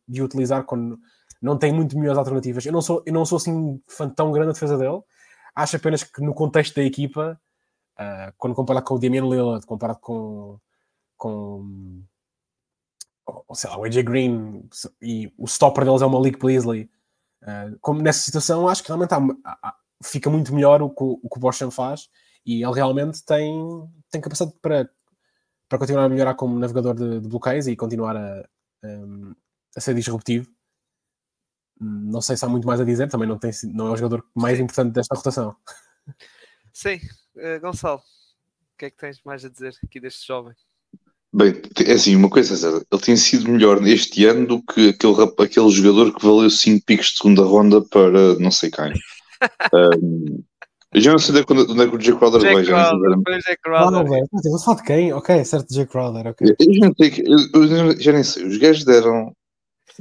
de 0.07 0.21
utilizar 0.21 0.63
quando 0.63 0.99
não 1.41 1.57
tem 1.57 1.71
muito 1.71 1.97
melhores 1.97 2.17
alternativas. 2.17 2.65
Eu 2.65 2.73
não 2.73 2.81
sou, 2.81 3.03
eu 3.05 3.13
não 3.13 3.25
sou 3.25 3.37
assim 3.37 3.81
fã 3.87 4.09
tão 4.09 4.31
grande 4.31 4.47
da 4.47 4.53
defesa 4.53 4.77
dele. 4.77 5.01
Acho 5.53 5.75
apenas 5.77 6.03
que 6.03 6.21
no 6.21 6.33
contexto 6.33 6.75
da 6.75 6.83
equipa, 6.83 7.39
uh, 7.99 8.33
quando 8.37 8.55
comparado 8.55 8.85
com 8.85 8.95
o 8.95 8.99
Damian 8.99 9.25
Lillard, 9.25 9.65
comparado 9.65 9.99
com, 9.99 10.59
com 11.17 12.03
sei 13.53 13.69
lá, 13.69 13.77
o 13.77 13.83
AJ 13.83 14.03
Green 14.03 14.69
e 15.01 15.33
o 15.37 15.45
stopper 15.45 15.85
deles 15.85 16.01
é 16.01 16.05
o 16.05 16.09
Malik 16.09 16.39
Beasley. 16.39 16.89
como 17.81 18.01
nessa 18.01 18.19
situação, 18.19 18.67
acho 18.67 18.83
que 18.83 18.89
realmente 18.89 19.13
há, 19.13 19.19
há 19.63 19.75
fica 20.03 20.29
muito 20.29 20.53
melhor 20.53 20.81
o 20.81 20.89
que 20.89 21.03
o, 21.03 21.19
o, 21.21 21.29
que 21.29 21.37
o 21.37 21.39
Boschan 21.39 21.71
faz 21.71 22.09
e 22.45 22.63
ele 22.63 22.73
realmente 22.73 23.23
tem, 23.25 23.53
tem 24.11 24.21
capacidade 24.21 24.55
para, 24.61 24.89
para 25.67 25.79
continuar 25.79 26.05
a 26.05 26.09
melhorar 26.09 26.35
como 26.35 26.59
navegador 26.59 26.93
de, 26.93 27.19
de 27.19 27.27
bloqueios 27.27 27.67
e 27.67 27.75
continuar 27.75 28.15
a, 28.15 28.39
a, 28.39 28.87
a, 29.75 29.81
ser 29.81 29.95
disruptivo. 29.95 30.47
Não 31.79 32.21
sei 32.21 32.37
se 32.37 32.45
há 32.45 32.47
muito 32.47 32.67
mais 32.67 32.79
a 32.79 32.85
dizer, 32.85 33.09
também 33.09 33.27
não, 33.27 33.37
tem, 33.37 33.51
não 33.73 33.87
é 33.87 33.91
o 33.91 33.97
jogador 33.97 34.25
mais 34.33 34.59
importante 34.59 34.93
desta 34.93 35.15
rotação. 35.15 35.55
Sim, 36.75 36.99
uh, 37.37 37.61
Gonçalo, 37.61 37.99
o 37.99 38.77
que 38.77 38.85
é 38.85 38.89
que 38.89 38.97
tens 38.97 39.21
mais 39.23 39.45
a 39.45 39.49
dizer 39.49 39.73
aqui 39.81 39.97
deste 39.97 40.27
jovem? 40.27 40.53
Bem, 41.31 41.53
é 41.85 41.93
assim, 41.93 42.17
uma 42.17 42.29
coisa 42.29 42.53
é 42.67 42.81
ele 42.91 43.01
tem 43.01 43.15
sido 43.15 43.49
melhor 43.49 43.81
este 43.87 44.25
ano 44.25 44.45
do 44.45 44.61
que 44.61 44.89
aquele, 44.89 45.15
aquele 45.39 45.69
jogador 45.69 46.13
que 46.13 46.25
valeu 46.25 46.49
5 46.49 46.85
picos 46.85 47.07
de 47.07 47.17
segunda 47.17 47.43
ronda 47.43 47.81
para 47.81 48.37
não 48.39 48.51
sei 48.51 48.69
quem 48.69 48.91
um, 49.73 50.43
eu 50.93 51.01
já 51.01 51.11
não 51.11 51.19
sei 51.19 51.35
onde 51.49 51.61
é, 51.61 51.71
onde 51.71 51.81
é 51.81 51.87
que 51.87 51.95
o 51.95 52.01
Jay 52.01 52.15
Crowder 52.15 52.41
vai. 52.41 52.63
Já 52.63 52.93
não 52.93 53.21
sei. 53.25 53.41
Jay 53.41 53.57
Crowder. 53.57 54.23
Vou 54.31 54.59
falar 54.59 54.77
de 54.77 54.83
quem? 54.83 55.13
Ok, 55.13 55.45
certo, 55.45 55.73
Jay 55.73 55.85
Crowder. 55.85 56.27
Okay. 56.27 56.55
Eu, 56.59 56.73
já 56.73 56.91
sei, 56.97 57.23
eu, 57.25 57.61
eu 57.61 58.01
já 58.01 58.11
nem 58.13 58.23
sei. 58.23 58.45
Os 58.45 58.57
gajos 58.57 58.85
deram 58.85 59.33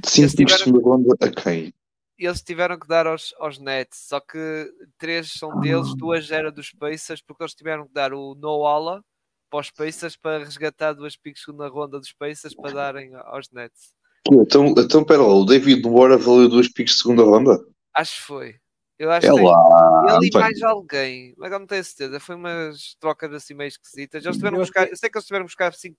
5 0.05 0.37
tipos 0.37 0.65
de 0.65 0.71
ronda 0.71 1.17
a 1.21 1.29
quem? 1.29 1.73
Eles 2.19 2.43
tiveram 2.43 2.79
que 2.79 2.87
dar 2.87 3.07
aos, 3.07 3.35
aos 3.39 3.59
Nets, 3.59 4.07
só 4.09 4.21
que 4.21 4.73
três 4.99 5.33
são 5.33 5.59
deles, 5.61 5.89
ah. 5.91 5.97
duas 5.97 6.31
eram 6.31 6.53
dos 6.53 6.71
Pacers, 6.71 7.21
porque 7.21 7.43
eles 7.43 7.55
tiveram 7.55 7.87
que 7.87 7.93
dar 7.93 8.13
o 8.13 8.35
Noala 8.35 9.05
para 9.51 9.61
os 9.61 9.71
Pacers 9.71 10.17
para 10.17 10.45
resgatar 10.45 10.93
duas 10.93 11.17
picks 11.17 11.45
na 11.49 11.69
ronda 11.69 11.99
dos 11.99 12.13
Pacers 12.13 12.55
para 12.55 12.73
darem 12.73 13.13
aos 13.15 13.51
Nets. 13.51 13.93
Então, 14.31 14.75
então 14.79 15.05
pera 15.05 15.23
lá, 15.23 15.35
o 15.35 15.45
David 15.45 15.83
Moore 15.83 16.17
valeu 16.17 16.49
duas 16.49 16.69
picks 16.69 16.95
de 16.95 17.03
segunda 17.03 17.23
ronda? 17.23 17.65
Acho 17.95 18.17
que 18.17 18.23
foi. 18.23 18.57
Eu 18.99 19.11
acho 19.11 19.27
é 19.27 19.35
que 19.35 19.41
lá, 19.41 20.17
ele 20.17 20.29
e 20.29 20.39
mais 20.39 20.63
alguém, 20.63 21.35
mas 21.37 21.51
eu 21.51 21.59
não 21.59 21.67
tenho 21.67 21.83
certeza. 21.83 22.21
Foi 22.21 22.37
umas 22.37 22.95
trocas 23.01 23.33
assim 23.33 23.53
meio 23.53 23.69
esquisitas. 23.69 24.25
Eles 24.25 24.37
tiveram 24.37 24.59
buscar, 24.59 24.89
eu 24.89 24.97
sei 24.97 25.11
que 25.11 25.19
eles 25.19 25.27
tiveram 25.27 25.45
buscar 25.45 25.75
cinco, 25.75 25.99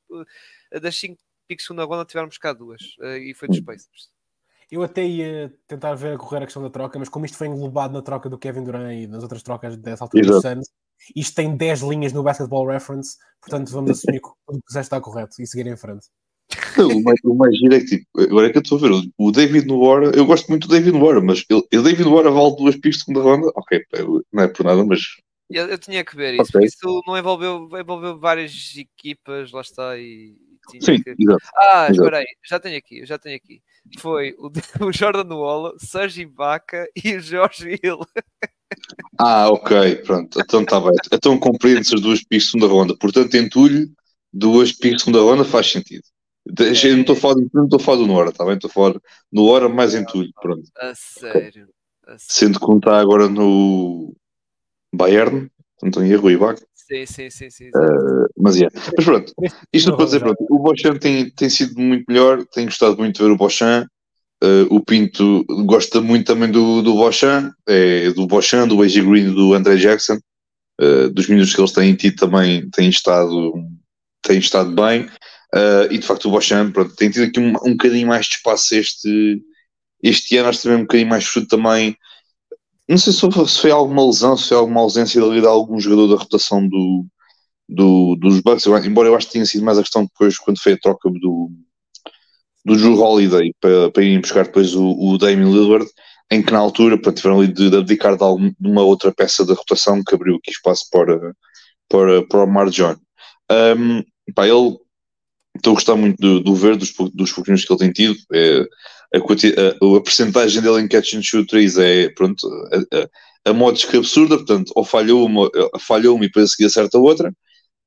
eh, 0.71 0.79
das 0.79 0.97
5 0.97 1.21
picks 1.47 1.69
na 1.71 1.83
ronda, 1.83 2.05
tiveram 2.05 2.29
buscar 2.29 2.53
duas 2.53 2.81
eh, 3.01 3.17
e 3.17 3.33
foi 3.33 3.49
dos 3.49 3.59
Pacers. 3.59 4.09
Eu 4.71 4.83
até 4.83 5.05
ia 5.05 5.53
tentar 5.67 5.93
ver 5.95 6.15
a 6.15 6.17
correr 6.17 6.39
a 6.39 6.45
questão 6.45 6.63
da 6.63 6.69
troca, 6.69 6.97
mas 6.97 7.09
como 7.09 7.25
isto 7.25 7.37
foi 7.37 7.47
englobado 7.47 7.93
na 7.93 8.01
troca 8.01 8.29
do 8.29 8.37
Kevin 8.37 8.63
Durant 8.63 8.93
e 8.93 9.07
nas 9.07 9.23
outras 9.23 9.43
trocas 9.43 9.77
dessa 9.77 10.03
altura 10.03 10.25
dos 10.25 10.41
Suns, 10.41 10.67
isto 11.15 11.35
tem 11.35 11.55
10 11.55 11.81
linhas 11.81 12.13
no 12.13 12.23
Basketball 12.23 12.67
Reference, 12.67 13.17
portanto 13.41 13.71
vamos 13.71 13.91
assumir 13.91 14.21
que 14.21 14.29
o 14.47 14.53
que 14.53 14.79
está 14.79 14.99
correto 14.99 15.41
e 15.41 15.47
seguir 15.47 15.67
em 15.67 15.77
frente. 15.77 16.07
o, 16.77 17.03
mais, 17.03 17.19
o 17.23 17.35
mais 17.35 17.57
giro 17.57 17.75
é 17.75 17.79
que, 17.79 17.85
tipo, 17.85 18.21
agora 18.21 18.47
é 18.47 18.51
que 18.51 18.57
eu 18.57 18.61
estou 18.61 18.77
a 18.77 18.81
ver, 18.81 18.91
o 19.17 19.31
David 19.31 19.67
Noora, 19.67 20.11
eu 20.15 20.25
gosto 20.25 20.47
muito 20.47 20.67
do 20.67 20.73
David 20.73 20.97
Noora, 20.97 21.21
mas 21.21 21.43
ele, 21.49 21.61
o 21.61 21.81
David 21.81 22.03
Noora 22.03 22.31
vale 22.31 22.55
duas 22.55 22.75
pistas 22.75 22.99
de 22.99 23.05
segunda 23.05 23.21
ronda, 23.21 23.51
ok, 23.55 23.83
não 24.31 24.43
é 24.43 24.47
por 24.47 24.65
nada, 24.65 24.83
mas. 24.85 24.99
Eu, 25.49 25.67
eu 25.67 25.77
tinha 25.77 26.03
que 26.03 26.15
ver 26.15 26.33
isso, 26.35 26.55
okay. 26.55 26.67
isso 26.67 27.01
não 27.07 27.17
envolveu, 27.17 27.69
envolveu 27.79 28.19
várias 28.19 28.73
equipas, 28.75 29.51
lá 29.51 29.61
está, 29.61 29.97
e. 29.97 30.35
Sim, 30.71 31.01
exato. 31.05 31.45
Ah, 31.55 31.87
espera 31.91 32.17
aí, 32.17 32.25
já 32.43 32.59
tenho 32.59 32.77
aqui, 32.77 33.05
já 33.05 33.17
tenho 33.17 33.35
aqui. 33.35 33.61
Foi 33.99 34.35
o, 34.37 34.51
o 34.87 34.91
Jordan 34.91 35.35
Wall, 35.35 35.73
Serge 35.77 36.21
Ibaka 36.21 36.87
e 37.03 37.15
o 37.15 37.19
Jorge 37.19 37.79
Hill. 37.83 37.99
Ah, 39.19 39.49
ok, 39.49 39.97
pronto, 39.97 40.39
então 40.39 40.61
está 40.61 40.79
bem. 40.79 40.95
Então 41.11 41.39
compreende-se 41.39 41.95
as 41.95 42.01
duas 42.01 42.19
pistas 42.23 42.45
de 42.45 42.51
segunda 42.51 42.73
ronda, 42.73 42.97
portanto, 42.97 43.35
entulho, 43.35 43.89
duas 44.31 44.71
pistas 44.71 44.97
de 44.97 45.03
segunda 45.03 45.21
ronda 45.21 45.45
faz 45.45 45.71
sentido. 45.71 46.03
É... 46.59 46.91
Não 46.91 47.01
estou 47.01 47.15
a 47.15 47.19
falar, 47.19 47.35
estou 47.41 47.79
a 47.79 47.79
falar 47.79 47.97
do 47.97 48.07
Nora, 48.07 48.29
está 48.29 48.45
bem? 48.45 48.55
Estou 48.55 48.69
a 48.69 48.73
falar 48.73 49.01
no 49.31 49.45
Hora 49.45 49.67
mais 49.67 49.95
entulho, 49.95 50.31
pronto. 50.41 50.69
A 50.77 50.93
sério. 50.93 51.67
A 52.07 52.15
Sendo 52.19 52.59
que 52.59 52.71
está 52.73 52.99
agora 52.99 53.27
no 53.27 54.15
Bayern, 54.93 55.49
em 55.83 56.11
erro, 56.11 56.29
Ibaka. 56.29 56.63
Sim, 56.87 57.05
sim, 57.07 57.29
sim. 57.31 57.49
sim, 57.49 57.69
uh, 57.69 58.27
mas, 58.37 58.57
yeah. 58.57 58.71
mas 58.95 59.05
pronto, 59.05 59.33
isto 59.73 59.95
para 59.95 60.05
dizer, 60.05 60.19
pronto, 60.19 60.45
o 60.51 60.59
Bochan 60.59 60.97
tem, 60.97 61.31
tem 61.31 61.49
sido 61.49 61.79
muito 61.79 62.05
melhor, 62.07 62.45
tenho 62.53 62.67
gostado 62.67 62.95
muito 62.97 63.15
de 63.15 63.23
ver 63.23 63.31
o 63.31 63.37
Bochan. 63.37 63.87
Uh, 64.43 64.67
o 64.69 64.83
Pinto 64.83 65.43
gosta 65.65 65.99
muito 65.99 66.27
também 66.27 66.51
do, 66.51 66.83
do 66.83 66.93
Bochan, 66.93 67.51
é, 67.67 68.11
do 68.11 68.27
Bochan, 68.27 68.67
do 68.67 68.83
AJ 68.83 69.03
Green 69.03 69.33
do 69.33 69.55
André 69.55 69.77
Jackson. 69.77 70.19
Uh, 70.79 71.09
dos 71.09 71.27
minutos 71.27 71.55
que 71.55 71.61
eles 71.61 71.71
têm 71.71 71.95
tido 71.95 72.17
também 72.17 72.69
têm 72.69 72.89
estado, 72.89 73.53
têm 74.21 74.37
estado 74.37 74.71
bem. 74.71 75.09
Uh, 75.55 75.87
e 75.89 75.97
de 75.97 76.05
facto 76.05 76.27
o 76.27 76.31
Boschan 76.31 76.69
pronto, 76.71 76.93
tem 76.95 77.09
tido 77.09 77.23
aqui 77.23 77.39
um, 77.39 77.53
um 77.63 77.71
bocadinho 77.71 78.07
mais 78.07 78.25
de 78.25 78.35
espaço 78.35 78.75
este, 78.75 79.41
este 80.03 80.37
ano, 80.37 80.49
acho 80.49 80.59
que 80.59 80.63
também 80.63 80.79
um 80.79 80.81
bocadinho 80.81 81.09
mais 81.09 81.25
fruto 81.25 81.47
também. 81.47 81.95
Não 82.87 82.97
sei 82.97 83.13
se 83.13 83.61
foi, 83.61 83.71
alguma 83.71 84.05
lesão, 84.05 84.37
se 84.37 84.49
foi 84.49 84.57
alguma 84.57 84.81
ausência 84.81 85.19
de, 85.19 85.41
de 85.41 85.47
algum 85.47 85.79
jogador 85.79 86.07
da 86.07 86.21
rotação 86.21 86.67
do, 86.67 87.05
do, 87.67 88.15
dos 88.15 88.41
Bucks, 88.41 88.65
embora 88.85 89.07
eu 89.07 89.15
acho 89.15 89.27
que 89.27 89.33
tenha 89.33 89.45
sido 89.45 89.65
mais 89.65 89.77
a 89.77 89.81
questão 89.81 90.03
depois 90.03 90.37
quando 90.37 90.61
foi 90.61 90.73
a 90.73 90.77
troca 90.77 91.09
do, 91.09 91.51
do 92.63 92.75
Drew 92.75 92.99
Holiday 92.99 93.53
para, 93.59 93.91
para 93.91 94.03
irem 94.03 94.21
buscar 94.21 94.45
depois 94.45 94.75
o, 94.75 94.85
o 94.87 95.17
Damien 95.17 95.51
Lillard, 95.51 95.89
em 96.31 96.41
que 96.41 96.51
na 96.51 96.59
altura 96.59 96.99
pronto, 96.99 97.15
tiveram 97.15 97.39
ali 97.39 97.51
de, 97.51 97.69
de 97.69 97.77
abdicar 97.77 98.17
de, 98.17 98.23
algum, 98.23 98.49
de, 98.49 98.69
uma 98.69 98.83
outra 98.83 99.11
peça 99.11 99.45
da 99.45 99.53
rotação 99.53 100.03
que 100.03 100.13
abriu 100.13 100.35
aqui 100.35 100.51
espaço 100.51 100.85
para, 100.91 101.33
para, 101.89 102.25
para 102.27 102.43
o 102.43 102.47
Mar 102.47 102.69
John. 102.69 102.95
Um, 103.51 104.03
pá, 104.33 104.47
ele 104.47 104.77
estou 105.55 105.71
a 105.71 105.75
gostar 105.75 105.95
muito 105.95 106.17
do, 106.19 106.39
do 106.39 106.55
ver, 106.55 106.75
dos, 106.75 106.93
dos 107.13 107.31
pouquinhos 107.31 107.63
que 107.63 107.71
ele 107.71 107.79
tem 107.79 107.91
tido. 107.91 108.15
É, 108.33 108.65
a, 109.17 109.85
a, 109.85 109.97
a 109.97 110.01
percentagem 110.01 110.61
dele 110.61 110.81
em 110.81 110.87
catch 110.87 111.13
and 111.15 111.21
shoot 111.21 111.47
3 111.47 111.77
é, 111.77 112.09
pronto, 112.09 112.47
a, 112.93 113.49
a, 113.49 113.53
modos 113.53 113.85
que 113.85 113.97
absurda, 113.97 114.37
portanto, 114.37 114.71
ou 114.75 114.83
falhou 114.83 115.25
uma, 115.25 115.49
falhou 115.79 116.15
uma 116.15 116.25
e 116.25 116.27
depois 116.27 116.45
a 116.45 116.47
seguir 116.49 116.65
acerta 116.65 116.97
outra, 116.97 117.33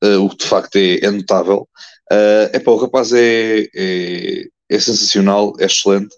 uh, 0.05 0.25
o 0.25 0.31
que 0.31 0.39
de 0.39 0.47
facto 0.47 0.77
é, 0.77 1.05
é 1.05 1.11
notável. 1.11 1.69
Uh, 2.11 2.57
epá, 2.57 2.71
o 2.71 2.77
rapaz 2.77 3.13
é, 3.13 3.67
é, 3.75 4.45
é, 4.71 4.79
sensacional, 4.79 5.55
é 5.59 5.67
excelente 5.67 6.15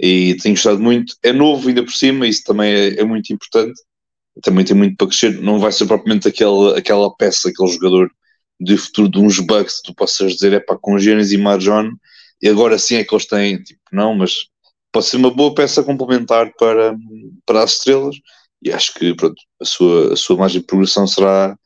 e 0.00 0.36
tenho 0.36 0.54
gostado 0.54 0.80
muito. 0.80 1.14
É 1.22 1.32
novo 1.32 1.68
ainda 1.68 1.82
por 1.84 1.92
cima, 1.92 2.26
isso 2.26 2.42
também 2.44 2.72
é, 2.72 3.00
é 3.00 3.04
muito 3.04 3.32
importante. 3.32 3.80
Também 4.42 4.64
tem 4.64 4.76
muito 4.76 4.96
para 4.96 5.08
crescer. 5.08 5.40
Não 5.40 5.58
vai 5.58 5.72
ser 5.72 5.86
propriamente 5.86 6.28
aquela, 6.28 6.78
aquela 6.78 7.14
peça, 7.16 7.48
aquele 7.48 7.70
jogador 7.70 8.10
de 8.60 8.76
futuro 8.76 9.08
de 9.10 9.18
uns 9.18 9.38
bugs, 9.40 9.80
tu 9.82 9.94
possas 9.94 10.34
dizer, 10.34 10.52
é 10.52 10.60
para 10.60 10.78
com 10.78 10.98
Gênesis 10.98 11.32
e 11.32 11.38
Marjon, 11.38 11.90
e 12.40 12.48
agora 12.48 12.78
sim 12.78 12.96
é 12.96 13.04
que 13.04 13.14
eles 13.14 13.26
têm, 13.26 13.62
tipo, 13.62 13.80
não, 13.92 14.14
mas 14.14 14.32
pode 14.92 15.06
ser 15.06 15.16
uma 15.16 15.30
boa 15.30 15.54
peça 15.54 15.82
complementar 15.82 16.52
para, 16.58 16.94
para 17.46 17.64
as 17.64 17.72
estrelas, 17.72 18.16
e 18.62 18.70
acho 18.70 18.94
que 18.94 19.14
pronto, 19.16 19.40
a, 19.60 19.64
sua, 19.64 20.12
a 20.12 20.16
sua 20.16 20.36
margem 20.36 20.60
de 20.60 20.66
progressão 20.66 21.06
será, 21.06 21.56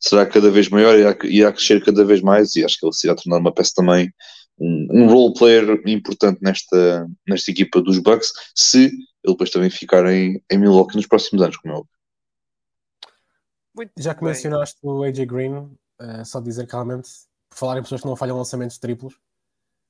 será 0.00 0.26
cada 0.26 0.50
vez 0.50 0.68
maior, 0.68 0.96
e 0.96 1.00
irá, 1.00 1.16
irá 1.24 1.52
crescer 1.52 1.82
cada 1.84 2.04
vez 2.04 2.20
mais, 2.20 2.56
e 2.56 2.64
acho 2.64 2.78
que 2.78 2.84
ele 2.84 2.92
se 2.92 3.06
irá 3.06 3.14
tornar 3.14 3.38
uma 3.38 3.54
peça 3.54 3.72
também 3.76 4.12
um, 4.58 4.88
um 4.90 5.08
role 5.08 5.34
player 5.34 5.82
importante 5.86 6.40
nesta, 6.42 7.08
nesta 7.26 7.50
equipa 7.50 7.80
dos 7.80 7.98
Bucks, 7.98 8.32
se 8.54 8.86
ele 8.86 9.34
depois 9.34 9.50
também 9.50 9.70
ficar 9.70 10.04
em, 10.06 10.42
em 10.50 10.58
Milwaukee 10.58 10.96
nos 10.96 11.06
próximos 11.06 11.42
anos, 11.42 11.56
como 11.56 11.74
é 11.74 11.76
óbvio. 11.76 11.92
Muito 13.74 13.92
Já 13.96 14.14
que 14.14 14.20
bem. 14.20 14.30
mencionaste 14.30 14.78
o 14.82 15.02
AJ 15.02 15.24
Green, 15.26 15.54
uh, 15.54 16.24
só 16.24 16.40
dizer 16.40 16.66
que 16.66 16.72
realmente, 16.72 17.08
por 17.48 17.58
falar 17.58 17.78
em 17.78 17.82
pessoas 17.82 18.00
que 18.00 18.06
não 18.06 18.16
falham 18.16 18.36
lançamentos 18.36 18.78
triplos, 18.78 19.14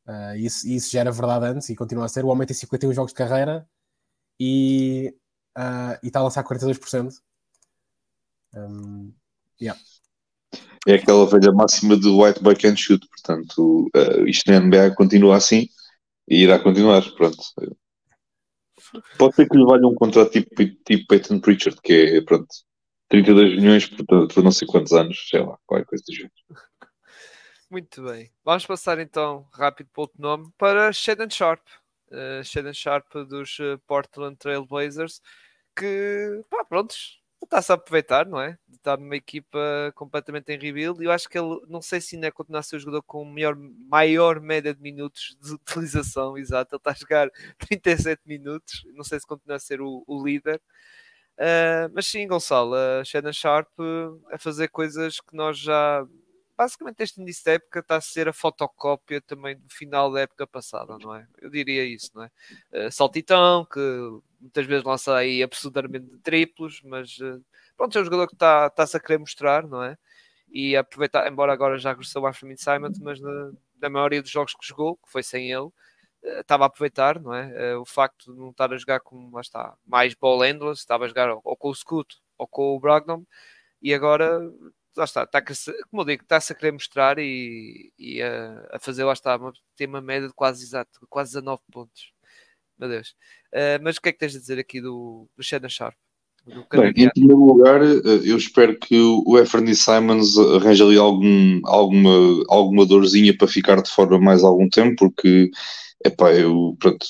uh, 0.06 0.36
isso, 0.36 0.66
isso 0.68 0.90
já 0.90 1.00
era 1.00 1.12
verdade 1.12 1.46
antes 1.46 1.68
e 1.68 1.76
continua 1.76 2.06
a 2.06 2.08
ser. 2.08 2.24
O 2.24 2.28
homem 2.28 2.46
tem 2.46 2.54
51 2.54 2.92
jogos 2.92 3.12
de 3.12 3.16
carreira 3.16 3.66
e, 4.40 5.14
uh, 5.56 5.98
está 6.02 6.20
a 6.20 6.24
lançar 6.24 6.44
42%. 6.44 7.12
Um, 8.54 9.12
yeah. 9.60 9.80
É 10.86 10.94
aquela 10.94 11.26
velha 11.26 11.52
máxima 11.52 11.96
do 11.96 12.20
white 12.20 12.42
boy 12.42 12.56
can 12.56 12.76
shoot, 12.76 13.06
portanto, 13.08 13.88
uh, 13.94 14.26
isto 14.26 14.50
na 14.50 14.60
NBA 14.60 14.94
continua 14.94 15.36
assim 15.36 15.68
e 16.28 16.42
irá 16.42 16.58
continuar. 16.58 17.02
Pronto. 17.16 17.38
Pode 19.16 19.36
ser 19.36 19.48
que 19.48 19.56
lhe 19.56 19.64
valha 19.64 19.86
um 19.86 19.94
contrato 19.94 20.32
tipo, 20.32 20.54
tipo 20.56 21.06
Peyton 21.08 21.40
Pritchard, 21.40 21.80
que 21.82 21.92
é 21.92 22.20
pronto, 22.20 22.48
32 23.08 23.60
milhões 23.60 23.86
por, 23.86 24.28
por 24.28 24.42
não 24.42 24.50
sei 24.50 24.66
quantos 24.66 24.92
anos, 24.92 25.28
sei 25.30 25.40
lá, 25.40 25.56
qualquer 25.66 25.86
coisa 25.86 26.04
do 26.06 26.14
jeito. 26.14 26.32
Muito 27.72 28.02
bem. 28.04 28.30
Vamos 28.44 28.66
passar 28.66 28.98
então 28.98 29.48
rápido 29.50 29.88
para 29.94 30.02
outro 30.02 30.20
nome 30.20 30.52
para 30.58 30.92
Shaden 30.92 31.30
Sharp. 31.30 31.62
Uh, 32.10 32.44
Shaden 32.44 32.74
Sharp 32.74 33.10
dos 33.26 33.58
uh, 33.60 33.78
Portland 33.86 34.36
Trail 34.36 34.66
Blazers, 34.66 35.22
que, 35.74 36.44
pá, 36.50 36.66
prontos, 36.66 37.18
está-se 37.42 37.72
a 37.72 37.76
aproveitar, 37.76 38.26
não 38.26 38.38
é? 38.38 38.58
Está 38.70 38.94
numa 38.98 39.16
equipa 39.16 39.58
completamente 39.94 40.52
em 40.52 40.58
rebuild 40.58 41.02
eu 41.02 41.10
acho 41.10 41.26
que 41.30 41.38
ele, 41.38 41.62
não 41.66 41.80
sei 41.80 41.98
se 42.02 42.14
ainda 42.14 42.26
é 42.26 42.30
continuar 42.30 42.60
a 42.60 42.62
ser 42.62 42.76
o 42.76 42.78
jogador 42.78 43.02
com 43.04 43.24
maior, 43.24 43.56
maior 43.56 44.38
média 44.38 44.74
de 44.74 44.82
minutos 44.82 45.34
de 45.40 45.54
utilização, 45.56 46.36
exato, 46.36 46.74
ele 46.74 46.78
está 46.78 46.90
a 46.90 46.94
jogar 46.94 47.30
37 47.58 48.20
minutos, 48.26 48.82
não 48.92 49.02
sei 49.02 49.18
se 49.18 49.26
continua 49.26 49.56
a 49.56 49.58
ser 49.58 49.80
o, 49.80 50.04
o 50.06 50.22
líder. 50.22 50.60
Uh, 51.38 51.88
mas 51.94 52.06
sim, 52.06 52.26
Gonçalo, 52.26 52.76
Shannon 53.06 53.32
Sharp 53.32 53.68
a 54.30 54.36
fazer 54.38 54.68
coisas 54.68 55.18
que 55.20 55.34
nós 55.34 55.58
já 55.58 56.06
basicamente 56.56 57.02
este 57.02 57.20
início 57.20 57.44
da 57.44 57.52
época 57.52 57.80
está 57.80 57.96
a 57.96 58.00
ser 58.00 58.28
a 58.28 58.32
fotocópia 58.32 59.20
também 59.20 59.56
do 59.56 59.68
final 59.68 60.12
da 60.12 60.20
época 60.20 60.46
passada, 60.46 60.96
não 60.98 61.14
é? 61.14 61.26
Eu 61.40 61.50
diria 61.50 61.84
isso, 61.84 62.10
não 62.14 62.24
é? 62.24 62.30
Uh, 62.72 62.92
Saltitão, 62.92 63.64
que 63.64 63.80
muitas 64.40 64.66
vezes 64.66 64.84
lança 64.84 65.16
aí 65.16 65.42
absurdamente 65.42 66.18
triplos, 66.18 66.80
mas 66.84 67.18
uh, 67.18 67.42
pronto, 67.76 67.96
é 67.96 68.00
um 68.00 68.04
jogador 68.04 68.26
que 68.28 68.34
está, 68.34 68.66
está-se 68.66 68.96
a 68.96 69.00
querer 69.00 69.18
mostrar, 69.18 69.66
não 69.66 69.82
é? 69.82 69.96
E 70.50 70.76
aproveitar, 70.76 71.30
embora 71.30 71.52
agora 71.52 71.78
já 71.78 71.90
regressou 71.90 72.26
a 72.26 72.32
Simon 72.32 72.56
Simon, 72.56 72.92
mas 73.00 73.20
na, 73.20 73.52
na 73.80 73.90
maioria 73.90 74.22
dos 74.22 74.30
jogos 74.30 74.54
que 74.54 74.66
jogou, 74.66 74.96
que 74.96 75.10
foi 75.10 75.22
sem 75.22 75.50
ele, 75.50 75.62
uh, 75.62 75.72
estava 76.40 76.64
a 76.64 76.66
aproveitar, 76.66 77.20
não 77.20 77.34
é? 77.34 77.76
o 77.76 77.84
facto 77.84 78.32
de 78.32 78.38
não 78.38 78.50
estar 78.50 78.72
a 78.72 78.76
jogar 78.76 79.00
com, 79.00 79.30
lá 79.32 79.40
está, 79.40 79.74
mais 79.86 80.14
ball 80.14 80.40
handlers, 80.42 80.80
estava 80.80 81.04
a 81.06 81.08
jogar 81.08 81.32
ou 81.32 81.56
com 81.56 81.68
o 81.68 81.74
Scoot 81.74 82.16
ou 82.38 82.46
com 82.46 82.76
o 82.76 82.80
Brogdon, 82.80 83.24
e 83.80 83.92
agora 83.92 84.40
lá 84.96 85.04
está, 85.04 85.24
está 85.24 85.38
a, 85.38 85.42
como 85.90 86.02
eu 86.02 86.06
digo, 86.06 86.22
está-se 86.22 86.52
a 86.52 86.56
querer 86.56 86.72
mostrar 86.72 87.18
e, 87.18 87.92
e 87.98 88.22
a, 88.22 88.68
a, 88.72 88.78
fazer, 88.78 89.04
lá 89.04 89.12
está, 89.12 89.38
tem 89.76 89.86
uma 89.86 90.00
média 90.00 90.28
de 90.28 90.34
quase 90.34 90.64
exato, 90.64 91.00
quase 91.08 91.32
19 91.32 91.62
pontos. 91.70 92.12
Meu 92.78 92.88
Deus. 92.88 93.14
Uh, 93.52 93.78
mas 93.82 93.96
o 93.96 94.02
que 94.02 94.08
é 94.08 94.12
que 94.12 94.18
tens 94.18 94.34
a 94.34 94.38
dizer 94.38 94.58
aqui 94.58 94.80
do, 94.80 95.28
do 95.36 95.42
Shannon 95.42 95.68
Sharp? 95.68 95.94
Bem, 96.72 96.92
em 96.96 97.10
primeiro 97.10 97.44
lugar, 97.44 97.80
eh, 97.80 98.00
eu 98.24 98.36
espero 98.36 98.76
que 98.76 98.98
o 98.98 99.38
Efferny 99.38 99.76
Simons 99.76 100.36
arranje 100.36 100.82
ali 100.82 100.98
algum, 100.98 101.60
alguma, 101.64 102.44
alguma 102.48 102.84
dorzinha 102.84 103.36
para 103.36 103.46
ficar 103.46 103.80
de 103.80 103.88
fora 103.88 104.18
mais 104.18 104.42
algum 104.42 104.68
tempo, 104.68 104.96
porque 104.98 105.50
epá, 106.04 106.32
eu, 106.32 106.76
pronto, 106.80 107.06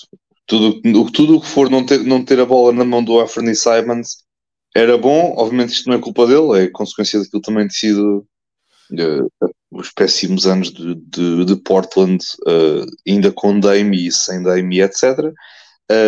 tudo, 0.47 1.11
tudo 1.11 1.37
o 1.37 1.41
que 1.41 1.47
for 1.47 1.71
não 1.71 1.85
ter, 1.87 2.01
não 2.05 2.23
ter 2.23 2.41
a 2.41 2.45
bola 2.45 2.75
na 2.75 2.85
mão 2.85 3.03
do 3.03 3.23
Efferny 3.23 3.55
Simons 3.55 4.19
era 4.75 4.97
bom, 4.97 5.35
obviamente 5.37 5.75
isto 5.75 5.89
não 5.89 5.97
é 5.97 6.01
culpa 6.01 6.27
dele, 6.27 6.65
é 6.65 6.69
consequência 6.69 7.21
daquilo 7.21 7.43
também 7.43 7.69
ter 7.69 7.75
sido 7.75 8.27
uh, 8.93 9.51
os 9.71 9.91
péssimos 9.91 10.47
anos 10.47 10.73
de, 10.73 10.95
de, 10.95 11.45
de 11.45 11.57
Portland, 11.57 12.25
uh, 12.47 12.87
ainda 13.07 13.31
com 13.33 13.61
Dame 13.61 14.07
e 14.07 14.13
sem 14.13 14.43
Dame, 14.43 14.81
etc. 14.81 15.33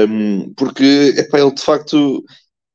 Um, 0.09 0.53
porque, 0.55 1.15
epá, 1.17 1.41
ele 1.41 1.53
de 1.53 1.63
facto, 1.63 2.25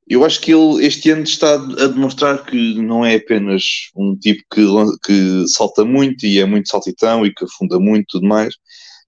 eu 0.07 0.23
acho 0.23 0.39
que 0.41 0.53
ele 0.53 0.85
este 0.85 1.09
ano 1.09 1.23
está 1.23 1.53
a 1.53 1.87
demonstrar 1.87 2.45
que 2.45 2.75
não 2.81 3.03
é 3.03 3.15
apenas 3.15 3.63
um 3.95 4.15
tipo 4.15 4.43
que, 4.51 4.65
que 5.03 5.47
salta 5.47 5.83
muito 5.85 6.25
e 6.25 6.39
é 6.39 6.45
muito 6.45 6.69
saltitão 6.69 7.25
e 7.25 7.33
que 7.33 7.45
afunda 7.45 7.79
muito 7.79 8.03
e 8.03 8.07
tudo 8.11 8.27
mais. 8.27 8.53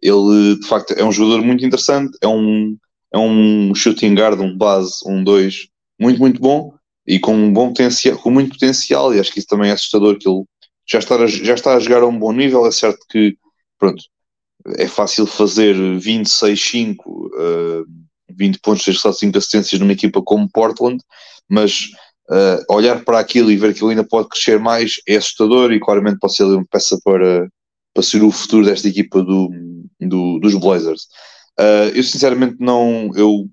Ele, 0.02 0.56
de 0.60 0.68
facto, 0.68 0.94
é 0.94 1.04
um 1.04 1.12
jogador 1.12 1.44
muito 1.44 1.64
interessante, 1.64 2.18
é 2.22 2.28
um, 2.28 2.76
é 3.14 3.20
um 3.20 3.74
shooting 3.76 4.16
guard, 4.16 4.40
um 4.40 4.58
base, 4.58 4.96
um 5.06 5.24
2 5.24 5.71
muito, 6.02 6.20
muito 6.20 6.42
bom 6.42 6.74
e 7.08 7.20
com 7.20 7.36
um 7.36 7.54
bom 7.54 7.68
potencial, 7.70 8.18
com 8.18 8.32
muito 8.32 8.52
potencial, 8.52 9.14
e 9.14 9.20
acho 9.20 9.32
que 9.32 9.40
isso 9.40 9.48
também 9.48 9.70
é 9.70 9.74
assustador 9.74 10.18
que 10.18 10.28
ele 10.28 10.44
já 10.90 11.00
está 11.00 11.16
a, 11.16 11.28
já 11.28 11.54
está 11.54 11.76
a 11.76 11.80
jogar 11.80 12.02
a 12.02 12.08
um 12.08 12.18
bom 12.18 12.32
nível, 12.34 12.66
é 12.66 12.72
certo 12.72 13.06
que 13.10 13.38
pronto, 13.78 14.04
é 14.78 14.88
fácil 14.88 15.26
fazer 15.26 15.76
26-5, 15.76 16.96
uh, 16.98 17.86
20 18.30 18.60
pontos, 18.60 18.84
6 18.84 19.18
5 19.18 19.38
assistências 19.38 19.80
numa 19.80 19.94
equipa 19.94 20.22
como 20.22 20.50
Portland, 20.52 21.04
mas 21.50 21.90
uh, 22.30 22.74
olhar 22.74 23.04
para 23.04 23.20
aquilo 23.20 23.52
e 23.52 23.58
ver 23.58 23.74
que 23.74 23.84
ele 23.84 23.92
ainda 23.92 24.08
pode 24.08 24.30
crescer 24.30 24.60
mais 24.60 24.96
é 25.08 25.16
assustador 25.16 25.72
e 25.72 25.80
claramente 25.80 26.20
pode 26.20 26.36
ser 26.36 26.44
uma 26.44 26.66
peça 26.66 27.00
para, 27.04 27.48
para 27.94 28.04
ser 28.04 28.24
o 28.24 28.32
futuro 28.32 28.66
desta 28.66 28.88
equipa 28.88 29.22
do, 29.22 29.50
do 30.00 30.40
dos 30.40 30.56
Blazers. 30.56 31.04
Uh, 31.60 31.90
eu 31.94 32.04
sinceramente 32.04 32.58
não, 32.60 33.12
eu 33.16 33.48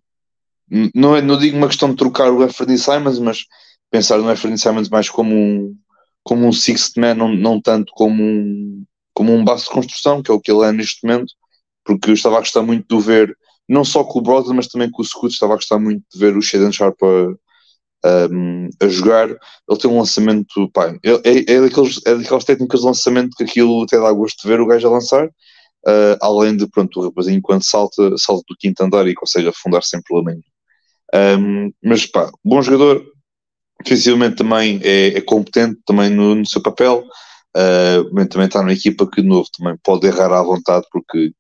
não, 0.95 1.17
é, 1.17 1.23
não 1.23 1.39
digo 1.39 1.57
uma 1.57 1.69
questão 1.69 1.91
de 1.91 1.97
trocar 1.97 2.31
o 2.31 2.43
Anthony 2.43 2.79
Simons, 2.79 3.19
mas 3.19 3.45
pensar 3.91 4.19
no 4.19 4.29
Anthony 4.29 4.59
Simons 4.59 4.89
mais 4.89 5.09
como 5.09 5.35
um, 5.35 5.77
como 6.23 6.47
um 6.47 6.53
sixth 6.53 6.97
man, 6.97 7.15
não, 7.15 7.35
não 7.35 7.61
tanto 7.61 7.93
como 7.95 8.23
um, 8.23 8.85
como 9.15 9.33
um 9.33 9.45
base 9.45 9.65
de 9.65 9.71
construção, 9.71 10.23
que 10.23 10.31
é 10.31 10.35
o 10.35 10.41
que 10.41 10.53
ele 10.53 10.65
é 10.65 10.73
neste 10.73 11.07
momento, 11.07 11.33
porque 11.85 12.11
eu 12.11 12.15
estava 12.15 12.37
a 12.37 12.41
gostar 12.41 12.63
muito 12.63 12.99
de 12.99 13.05
ver, 13.05 13.37
não 13.69 13.85
só 13.85 14.05
com 14.05 14.19
o 14.19 14.23
Brother, 14.23 14.55
mas 14.55 14.69
também 14.69 14.91
com 14.91 15.03
o 15.03 15.05
Scoot, 15.05 15.33
estava 15.33 15.55
a 15.55 15.57
gostar 15.57 15.79
muito 15.79 16.05
de 16.13 16.19
ver 16.19 16.37
o 16.37 16.43
Shaden 16.43 16.73
Sharp 16.73 16.97
a, 17.03 18.09
a, 18.09 18.85
a, 18.85 18.89
jogar. 18.89 19.29
Ele 19.29 19.79
tem 19.81 19.91
um 19.91 19.99
lançamento, 19.99 20.71
pá, 20.73 20.95
é, 21.03 21.11
é, 21.25 21.55
é, 21.55 21.61
daqueles, 21.63 22.01
é 22.07 22.15
daquelas 22.15 22.45
técnicas 22.45 22.81
de 22.81 22.87
lançamento 22.87 23.37
que 23.37 23.45
aquilo 23.45 23.83
até 23.83 23.99
dá 23.99 24.13
gosto 24.13 24.43
de 24.43 24.49
ver 24.49 24.61
o 24.61 24.67
gajo 24.67 24.87
a 24.87 24.91
lançar. 24.91 25.27
Uh, 25.87 26.19
além 26.21 26.57
de, 26.57 26.67
pronto, 26.67 27.01
o 27.01 27.05
rapazinho 27.05 27.41
quando 27.41 27.63
salta, 27.63 28.17
salta 28.19 28.45
do 28.49 28.57
quinto 28.59 28.83
andar 28.83 29.07
e 29.07 29.15
consegue 29.15 29.49
afundar 29.49 29.83
sem 29.83 30.03
problema 30.03 30.33
nenhum. 30.33 30.58
Um, 31.15 31.73
mas 31.83 32.07
pá, 32.07 32.31
bom 32.45 32.61
jogador, 32.61 33.05
defensivamente 33.83 34.37
também 34.37 34.81
é, 34.83 35.19
é 35.19 35.21
competente 35.21 35.81
também 35.87 36.11
no, 36.11 36.35
no 36.35 36.47
seu 36.47 36.63
papel. 36.63 37.05
Uh, 37.57 38.27
também 38.27 38.47
está 38.47 38.61
numa 38.61 38.73
equipa 38.73 39.09
que 39.11 39.23
de 39.23 39.29
novo 39.29 39.49
também 39.57 39.77
pode 39.83 40.07
errar 40.07 40.33
à 40.33 40.43
vontade, 40.43 40.87
porque 40.93 41.33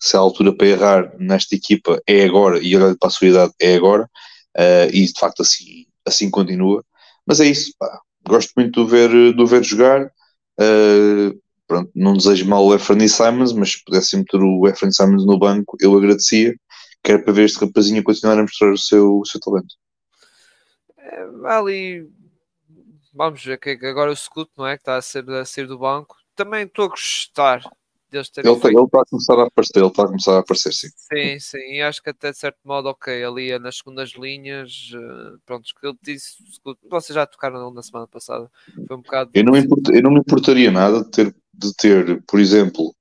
se 0.00 0.16
a 0.16 0.20
altura 0.20 0.54
para 0.54 0.66
errar 0.66 1.12
nesta 1.18 1.54
equipa 1.54 2.00
é 2.06 2.24
agora 2.24 2.58
e 2.58 2.76
olhando 2.76 2.98
para 2.98 3.08
a 3.08 3.10
sua 3.10 3.28
idade 3.28 3.52
é 3.60 3.74
agora, 3.74 4.04
uh, 4.04 4.90
e 4.92 5.06
de 5.06 5.18
facto 5.18 5.42
assim, 5.42 5.86
assim 6.04 6.30
continua. 6.30 6.84
Mas 7.26 7.40
é 7.40 7.46
isso, 7.46 7.72
pá. 7.78 8.00
gosto 8.26 8.52
muito 8.56 8.84
de 8.84 8.90
ver, 8.90 9.34
de 9.34 9.44
ver 9.46 9.62
jogar. 9.64 10.06
Uh, 10.60 11.40
pronto, 11.66 11.90
não 11.94 12.14
desejo 12.14 12.46
mal 12.46 12.64
o 12.66 12.74
Efrain 12.74 13.08
Simons, 13.08 13.52
mas 13.52 13.72
se 13.72 13.84
pudesse 13.84 14.16
meter 14.16 14.40
o 14.40 14.68
Efrain 14.68 14.92
Simons 14.92 15.24
no 15.24 15.38
banco, 15.38 15.76
eu 15.80 15.96
agradecia 15.96 16.54
que 17.04 17.12
era 17.12 17.22
para 17.22 17.34
ver 17.34 17.44
este 17.44 17.62
rapazinho 17.62 18.02
continuar 18.02 18.38
a 18.38 18.42
mostrar 18.42 18.72
o 18.72 18.78
seu, 18.78 19.18
o 19.18 19.26
seu 19.26 19.38
talento. 19.38 19.76
É, 20.96 21.26
ali, 21.44 22.10
vamos 23.12 23.44
ver 23.44 23.58
que 23.58 23.70
agora 23.86 24.10
o 24.10 24.16
Scoot, 24.16 24.50
não 24.56 24.66
é? 24.66 24.76
Que 24.76 24.80
está 24.82 24.96
a 24.96 25.02
ser, 25.02 25.28
a 25.30 25.44
ser 25.44 25.66
do 25.66 25.78
banco. 25.78 26.16
Também 26.34 26.64
estou 26.64 26.86
a 26.86 26.88
gostar 26.88 27.62
deles 28.10 28.30
terem 28.30 28.50
ele, 28.50 28.60
feito... 28.60 28.78
ele 28.78 28.86
está 28.86 29.02
a 29.02 29.04
começar 29.04 29.34
a 29.34 29.46
aparecer, 29.46 29.78
ele 29.78 29.86
está 29.86 30.02
a 30.02 30.06
começar 30.06 30.36
a 30.36 30.38
aparecer, 30.38 30.72
sim. 30.72 30.88
Sim, 30.96 31.38
sim, 31.40 31.74
e 31.74 31.82
acho 31.82 32.02
que 32.02 32.10
até 32.10 32.30
de 32.30 32.38
certo 32.38 32.58
modo, 32.64 32.88
ok, 32.88 33.22
ali 33.22 33.58
nas 33.58 33.76
segundas 33.76 34.12
linhas, 34.12 34.90
uh, 34.94 35.38
pronto, 35.44 35.64
ele 35.82 35.98
disse, 36.02 36.36
vocês 36.88 37.14
já 37.14 37.26
tocaram 37.26 37.70
na 37.70 37.82
semana 37.82 38.06
passada, 38.06 38.50
foi 38.86 38.96
um 38.96 39.02
bocado... 39.02 39.30
Eu 39.34 39.44
não, 39.44 39.54
eu 39.56 40.02
não 40.02 40.10
me 40.12 40.20
importaria 40.20 40.70
nada 40.70 41.02
de 41.04 41.10
ter, 41.10 41.36
de 41.52 41.74
ter, 41.74 42.22
por 42.22 42.40
exemplo, 42.40 42.94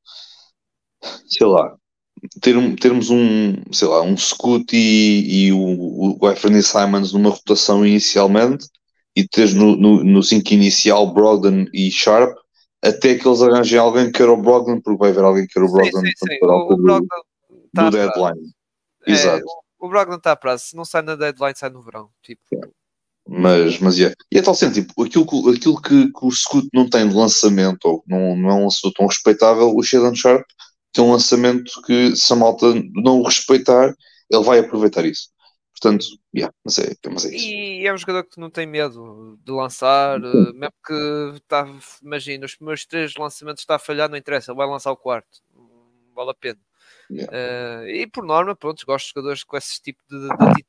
sei 1.28 1.48
lá, 1.48 1.78
ter, 2.42 2.56
termos 2.76 3.10
um, 3.10 3.56
sei 3.72 3.88
lá, 3.88 4.02
um 4.02 4.16
Scoot 4.18 4.76
e, 4.76 5.48
e 5.48 5.54
o, 5.54 6.18
o 6.22 6.28
Anthony 6.28 6.62
Simons 6.62 7.14
numa 7.14 7.30
rotação 7.30 7.86
inicialmente 7.86 8.68
e 9.16 9.28
teres 9.28 9.54
no, 9.54 9.76
no, 9.76 10.04
no 10.04 10.24
5 10.24 10.54
inicial 10.54 11.14
Brogdon 11.14 11.66
e 11.74 11.92
Sharp 11.92 12.36
até 12.82 13.16
que 13.16 13.28
eles 13.28 13.42
arranjem 13.42 13.80
alguém 13.80 14.12
que 14.12 14.22
era 14.22 14.32
o 14.32 14.42
Brogdon, 14.42 14.82
porque 14.82 15.00
vai 15.00 15.12
haver 15.12 15.24
alguém 15.24 15.48
que 15.48 15.58
era 15.58 15.66
o 15.66 15.72
Brogdon 15.72 16.02
sim, 16.02 16.08
sim, 16.08 16.34
sim. 16.34 16.40
para 16.40 16.52
o, 16.52 16.74
o 16.74 16.76
do, 16.76 17.08
tá 17.74 17.90
do 17.90 17.92
deadline. 17.92 18.54
É, 19.08 19.12
Exato. 19.12 19.46
O, 19.80 19.88
o 19.88 19.90
Brogdon 19.90 20.18
está 20.18 20.34
a 20.34 20.36
prazo, 20.36 20.66
se 20.66 20.76
não 20.76 20.84
sai 20.84 21.02
na 21.02 21.16
deadline, 21.16 21.56
sai 21.56 21.70
no 21.70 21.82
verão. 21.82 22.10
Tipo. 22.22 22.42
É. 22.54 22.84
Mas, 23.26 23.80
mas 23.80 23.98
yeah. 23.98 24.14
e 24.30 24.38
é 24.38 24.42
tal 24.42 24.54
sendo, 24.54 24.74
tipo, 24.74 25.02
aquilo, 25.02 25.26
aquilo 25.50 25.82
que, 25.82 26.12
que 26.12 26.26
o 26.26 26.32
Scoot 26.32 26.68
não 26.74 26.90
tem 26.90 27.08
de 27.08 27.16
lançamento, 27.16 27.86
ou 27.86 28.04
não, 28.06 28.36
não 28.36 28.50
é 28.50 28.54
um 28.54 28.64
lançador 28.64 28.94
tão 28.94 29.08
respeitável, 29.08 29.74
o 29.74 29.82
Shadon 29.82 30.14
Sharp 30.14 30.44
tem 30.94 31.04
um 31.04 31.12
lançamento 31.12 31.82
que 31.86 32.16
se 32.16 32.32
a 32.32 32.36
malta 32.36 32.68
não 32.94 33.20
o 33.20 33.24
respeitar, 33.24 33.94
ele 34.30 34.44
vai 34.44 34.60
aproveitar 34.60 35.04
isso. 35.06 35.30
Portanto, 35.72 36.06
yeah, 36.34 36.54
mas, 36.64 36.78
é, 36.78 36.94
mas 37.12 37.26
é 37.26 37.36
isso. 37.36 37.46
E 37.46 37.86
é 37.86 37.94
um 37.94 37.98
jogador 37.98 38.24
que 38.24 38.40
não 38.40 38.50
tem 38.50 38.66
medo 38.66 39.38
de 39.44 39.52
lançar, 39.52 40.20
uh, 40.20 40.54
mesmo 40.54 40.74
que 40.86 41.34
está, 41.36 41.68
imagina, 42.02 42.46
os 42.46 42.56
primeiros 42.56 42.86
três 42.86 43.16
lançamentos 43.16 43.64
está 43.64 43.76
a 43.76 43.80
falhar, 43.80 44.08
não 44.08 44.16
interessa, 44.16 44.54
vai 44.54 44.68
lançar 44.68 44.92
o 44.92 44.98
quarto, 44.98 45.42
vale 46.16 46.30
a 46.30 46.36
pena. 46.36 46.60
Yeah. 47.12 47.32
Uh, 47.32 47.88
e 47.88 48.08
por 48.08 48.24
norma, 48.24 48.56
pronto, 48.56 48.86
gosto 48.86 49.08
de 49.08 49.14
jogadores 49.14 49.44
com 49.44 49.58
esse 49.58 49.82
tipo 49.82 50.02
de, 50.10 50.20
de 50.20 50.34
atitude. 50.34 50.64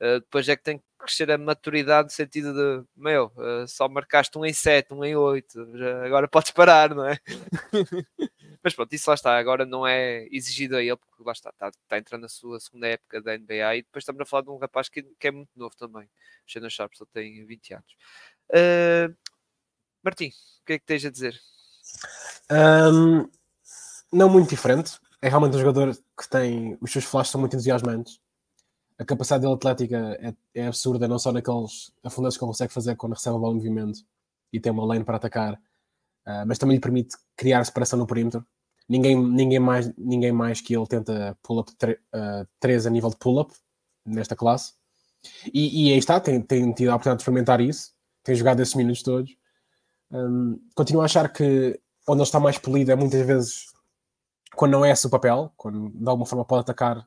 Uh, 0.00 0.20
depois 0.20 0.48
é 0.48 0.56
que 0.56 0.62
tem 0.62 0.78
que 0.78 0.84
crescer 0.98 1.30
a 1.30 1.36
maturidade 1.36 2.06
no 2.06 2.10
sentido 2.10 2.54
de, 2.54 2.86
meu, 2.96 3.32
uh, 3.36 3.68
só 3.68 3.88
marcaste 3.88 4.38
um 4.38 4.44
em 4.44 4.52
7, 4.52 4.94
um 4.94 5.04
em 5.04 5.16
8, 5.16 5.58
agora 6.04 6.28
podes 6.28 6.50
parar, 6.50 6.94
não 6.94 7.04
é? 7.04 7.18
Mas 8.62 8.74
pronto, 8.74 8.92
isso 8.92 9.08
lá 9.08 9.14
está, 9.14 9.38
agora 9.38 9.64
não 9.64 9.86
é 9.86 10.26
exigido 10.30 10.76
a 10.76 10.82
ele, 10.82 10.96
porque 10.96 11.22
lá 11.24 11.32
está, 11.32 11.50
está, 11.50 11.68
está 11.68 11.98
entrando 11.98 12.22
na 12.22 12.28
sua 12.28 12.60
segunda 12.60 12.88
época 12.88 13.22
da 13.22 13.36
NBA 13.36 13.76
e 13.76 13.82
depois 13.82 14.02
estamos 14.02 14.20
a 14.20 14.26
falar 14.26 14.42
de 14.42 14.50
um 14.50 14.58
rapaz 14.58 14.88
que, 14.88 15.02
que 15.02 15.28
é 15.28 15.30
muito 15.30 15.50
novo 15.56 15.74
também. 15.76 16.04
O 16.04 16.08
Shannon 16.46 16.68
Sharp 16.68 16.92
só 16.94 17.06
tem 17.06 17.44
20 17.46 17.74
anos. 17.74 17.96
Uh, 18.50 19.16
Martim, 20.02 20.28
o 20.28 20.64
que 20.66 20.74
é 20.74 20.78
que 20.78 20.84
tens 20.84 21.04
a 21.04 21.10
dizer? 21.10 21.40
Um, 22.50 23.28
não 24.12 24.28
muito 24.28 24.50
diferente. 24.50 24.98
É 25.22 25.28
realmente 25.28 25.56
um 25.56 25.60
jogador 25.60 25.94
que 25.94 26.28
tem. 26.28 26.76
Os 26.80 26.90
seus 26.90 27.04
flashes 27.04 27.30
são 27.32 27.40
muito 27.40 27.54
entusiasmantes. 27.54 28.20
A 28.98 29.04
capacidade 29.04 29.42
dele 29.42 29.54
atlética 29.54 30.18
é, 30.20 30.34
é 30.62 30.66
absurda, 30.66 31.08
não 31.08 31.18
só 31.18 31.32
naqueles 31.32 31.92
afundantes 32.04 32.36
que 32.36 32.44
ele 32.44 32.50
consegue 32.50 32.72
fazer 32.72 32.96
quando 32.96 33.14
recebe 33.14 33.38
bola 33.38 33.52
em 33.52 33.56
movimento 33.56 34.00
e 34.52 34.60
tem 34.60 34.70
uma 34.70 34.84
lane 34.84 35.04
para 35.04 35.16
atacar, 35.16 35.58
uh, 36.30 36.46
mas 36.46 36.58
também 36.58 36.76
lhe 36.76 36.80
permite 36.80 37.16
criar 37.36 37.64
separação 37.64 37.98
no 37.98 38.06
perímetro. 38.06 38.44
Ninguém, 38.88 39.16
ninguém, 39.16 39.58
mais, 39.58 39.92
ninguém 39.96 40.32
mais 40.32 40.60
que 40.60 40.76
ele 40.76 40.86
tenta 40.86 41.36
pull-up 41.42 41.72
3 42.58 42.84
uh, 42.84 42.88
a 42.88 42.90
nível 42.90 43.10
de 43.10 43.16
pull-up 43.16 43.54
nesta 44.04 44.34
classe. 44.34 44.74
E, 45.52 45.86
e 45.86 45.92
aí 45.92 45.98
está, 45.98 46.18
tem, 46.18 46.40
tem 46.40 46.72
tido 46.72 46.88
a 46.88 46.94
oportunidade 46.94 47.18
de 47.18 47.22
experimentar 47.22 47.60
isso, 47.60 47.92
tem 48.24 48.34
jogado 48.34 48.60
esses 48.60 48.74
minutos 48.74 49.02
todos. 49.02 49.36
Um, 50.10 50.60
continuo 50.74 51.02
a 51.02 51.04
achar 51.04 51.32
que 51.32 51.80
onde 52.08 52.18
ele 52.20 52.22
está 52.24 52.40
mais 52.40 52.58
polido 52.58 52.90
é 52.90 52.96
muitas 52.96 53.24
vezes 53.24 53.66
quando 54.54 54.72
não 54.72 54.84
é 54.84 54.90
esse 54.90 55.06
o 55.06 55.10
papel, 55.10 55.52
quando 55.56 55.90
de 55.90 56.08
alguma 56.08 56.26
forma 56.26 56.44
pode 56.44 56.62
atacar 56.62 57.06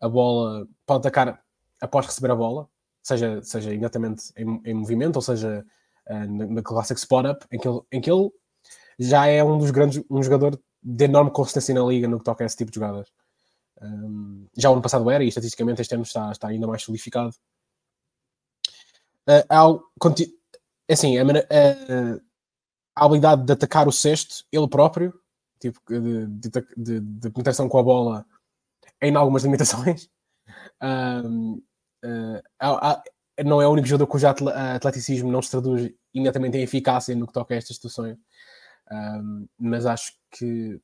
a 0.00 0.08
bola, 0.08 0.68
pode 0.84 1.00
atacar 1.00 1.42
após 1.80 2.06
receber 2.06 2.30
a 2.30 2.36
bola, 2.36 2.68
seja, 3.02 3.42
seja 3.42 3.70
imediatamente 3.70 4.32
em, 4.36 4.60
em 4.64 4.74
movimento, 4.74 5.16
ou 5.16 5.22
seja, 5.22 5.64
uh, 6.08 6.32
na, 6.32 6.46
na 6.46 6.62
classic 6.62 6.98
spot-up, 6.98 7.46
em, 7.50 7.58
em 7.90 8.00
que 8.00 8.10
ele 8.10 8.30
já 8.98 9.26
é 9.26 9.42
um 9.42 9.58
dos 9.58 9.70
grandes, 9.70 10.02
um 10.10 10.22
jogador 10.22 10.60
de 10.82 11.04
enorme 11.04 11.30
consistência 11.30 11.74
na 11.74 11.82
liga 11.82 12.06
no 12.06 12.18
que 12.18 12.24
toca 12.24 12.44
a 12.44 12.46
esse 12.46 12.56
tipo 12.56 12.70
de 12.70 12.76
jogadas. 12.76 13.08
Um, 13.80 14.46
já 14.56 14.70
o 14.70 14.74
ano 14.74 14.82
passado 14.82 15.10
era, 15.10 15.24
e 15.24 15.28
estatisticamente 15.28 15.80
este 15.80 15.94
ano 15.94 16.04
está, 16.04 16.30
está 16.30 16.48
ainda 16.48 16.66
mais 16.66 16.82
solidificado. 16.82 17.34
Uh, 19.28 19.44
ao, 19.48 19.82
assim, 20.90 21.18
a, 21.18 21.22
a, 21.22 22.20
a, 22.96 23.04
habilidade 23.04 23.44
de 23.44 23.52
atacar 23.52 23.88
o 23.88 23.92
sexto, 23.92 24.44
ele 24.52 24.68
próprio, 24.68 25.14
tipo 25.58 25.80
de, 25.88 26.26
de, 26.26 26.50
de, 26.76 27.00
de 27.00 27.30
penetração 27.30 27.68
com 27.68 27.78
a 27.78 27.82
bola, 27.82 28.26
em 29.00 29.14
algumas 29.16 29.44
limitações. 29.44 30.08
Um, 30.82 31.62
uh, 32.04 32.42
há, 32.60 33.02
não 33.42 33.60
é 33.60 33.66
o 33.66 33.72
único 33.72 33.88
jogador 33.88 34.06
cujo 34.06 34.26
atleticismo 34.26 35.32
não 35.32 35.42
se 35.42 35.50
traduz 35.50 35.90
imediatamente 36.12 36.58
em 36.58 36.62
eficácia 36.62 37.16
no 37.16 37.26
que 37.26 37.32
toca 37.32 37.54
a 37.54 37.56
estas 37.56 37.76
situações. 37.76 38.16
Um, 38.90 39.46
mas 39.58 39.86
acho 39.86 40.12
que, 40.30 40.80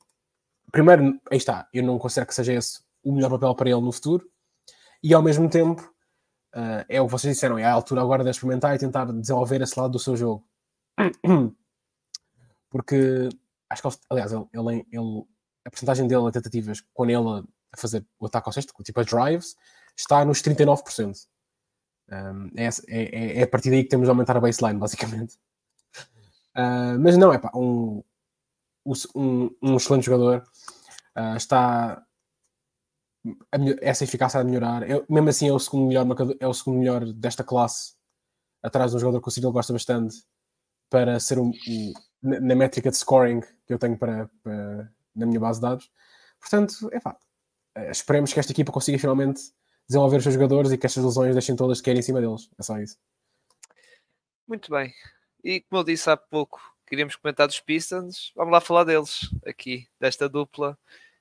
primeiro, 0.73 1.21
aí 1.31 1.37
está, 1.37 1.69
eu 1.73 1.83
não 1.83 1.99
considero 1.99 2.27
que 2.27 2.35
seja 2.35 2.53
esse 2.53 2.81
o 3.03 3.13
melhor 3.13 3.31
papel 3.31 3.55
para 3.55 3.71
ele 3.71 3.81
no 3.81 3.93
futuro, 3.93 4.29
e 5.03 5.15
ao 5.15 5.23
mesmo 5.23 5.49
tempo, 5.49 5.83
uh, 6.55 6.85
é 6.89 7.01
o 7.01 7.07
que 7.07 7.13
vocês 7.13 7.35
disseram, 7.35 7.59
é 7.59 7.65
a 7.65 7.73
altura 7.73 8.03
agora 8.03 8.23
de 8.23 8.31
experimentar 8.31 8.75
e 8.75 8.79
tentar 8.79 9.07
desenvolver 9.07 9.63
esse 9.63 9.79
lado 9.79 9.93
do 9.93 9.99
seu 9.99 10.17
jogo. 10.17 10.47
Porque 12.71 13.29
acho 13.71 13.83
que, 13.83 13.89
aliás, 14.11 14.33
ele, 14.33 14.47
ele, 14.53 14.87
ele 14.93 15.25
a 15.65 15.71
porcentagem 15.71 16.07
dele 16.07 16.27
a 16.27 16.31
tentativas, 16.31 16.83
quando 16.93 17.11
ele 17.11 17.49
a 17.73 17.77
fazer 17.77 18.05
o 18.19 18.27
ataque 18.27 18.49
ao 18.49 18.53
sexto, 18.53 18.75
tipo 18.83 19.01
a 19.01 19.05
drives, 19.05 19.55
está 19.97 20.25
nos 20.25 20.43
39%. 20.43 21.27
Um, 22.11 22.51
é, 22.57 22.69
é, 22.89 23.39
é, 23.39 23.43
a 23.45 23.47
partir 23.47 23.71
daí 23.71 23.85
que 23.85 23.89
temos 23.89 24.07
de 24.07 24.11
aumentar 24.11 24.37
a 24.37 24.41
baseline, 24.41 24.79
basicamente. 24.79 25.39
Uh, 26.57 26.99
mas 26.99 27.17
não, 27.17 27.33
é 27.33 27.39
pá, 27.39 27.51
um, 27.55 28.03
um, 29.15 29.51
um 29.63 29.77
excelente 29.77 30.07
jogador. 30.07 30.43
Uh, 31.17 31.37
está 31.37 32.05
essa 33.81 34.05
eficácia 34.05 34.41
a 34.41 34.45
melhorar. 34.45 34.89
Eu, 34.89 35.05
mesmo 35.09 35.29
assim, 35.29 35.49
é 35.49 35.53
o 35.53 35.59
segundo 35.59 35.89
melhor 35.89 36.07
é 36.39 36.47
o 36.47 36.55
segundo 36.55 36.79
melhor 36.79 37.05
desta 37.13 37.45
classe, 37.45 37.95
atrás 38.63 38.91
de 38.91 38.97
um 38.97 39.01
jogador 39.01 39.21
que 39.21 39.29
o 39.29 39.31
Cyril 39.31 39.53
gosta 39.53 39.73
bastante, 39.73 40.25
para 40.89 41.21
ser 41.21 41.39
um, 41.39 41.51
um 41.69 41.93
na, 42.23 42.41
na, 42.41 42.55
métrica 42.55 42.91
de 42.91 42.97
scoring 42.97 43.41
que 43.41 43.73
eu 43.75 43.79
tenho 43.79 43.97
para, 43.99 44.29
para, 44.43 44.93
na 45.15 45.27
minha 45.27 45.41
base 45.41 45.61
de 45.61 45.67
dados. 45.67 45.91
Portanto, 46.41 46.89
é 46.93 47.01
pá, 47.01 47.17
eh, 47.75 47.91
esperemos 47.91 48.33
que 48.33 48.41
esta 48.41 48.53
equipa 48.53 48.73
consiga 48.73 48.99
finalmente 48.99 49.41
desenvolver 49.89 50.19
os 50.19 50.23
seus 50.23 50.35
jogadores 50.35 50.73
e 50.73 50.79
que 50.79 50.87
estas 50.87 51.05
lesões 51.05 51.35
deixem 51.35 51.57
todas 51.57 51.79
de 51.79 51.83
cair 51.83 51.97
em 51.97 52.03
cima 52.03 52.21
deles. 52.21 52.51
É 52.59 52.63
só 52.63 52.79
isso. 52.79 52.97
Muito 54.49 54.71
bem. 54.71 54.93
E 55.43 55.61
como 55.63 55.81
eu 55.81 55.85
disse 55.85 56.11
há 56.11 56.17
pouco, 56.17 56.61
queríamos 56.87 57.17
comentar 57.17 57.47
dos 57.47 57.61
Pistons. 57.61 58.33
Vamos 58.37 58.53
lá 58.53 58.61
falar 58.61 58.85
deles 58.85 59.31
aqui, 59.47 59.89
desta 59.99 60.29
dupla. 60.29 60.79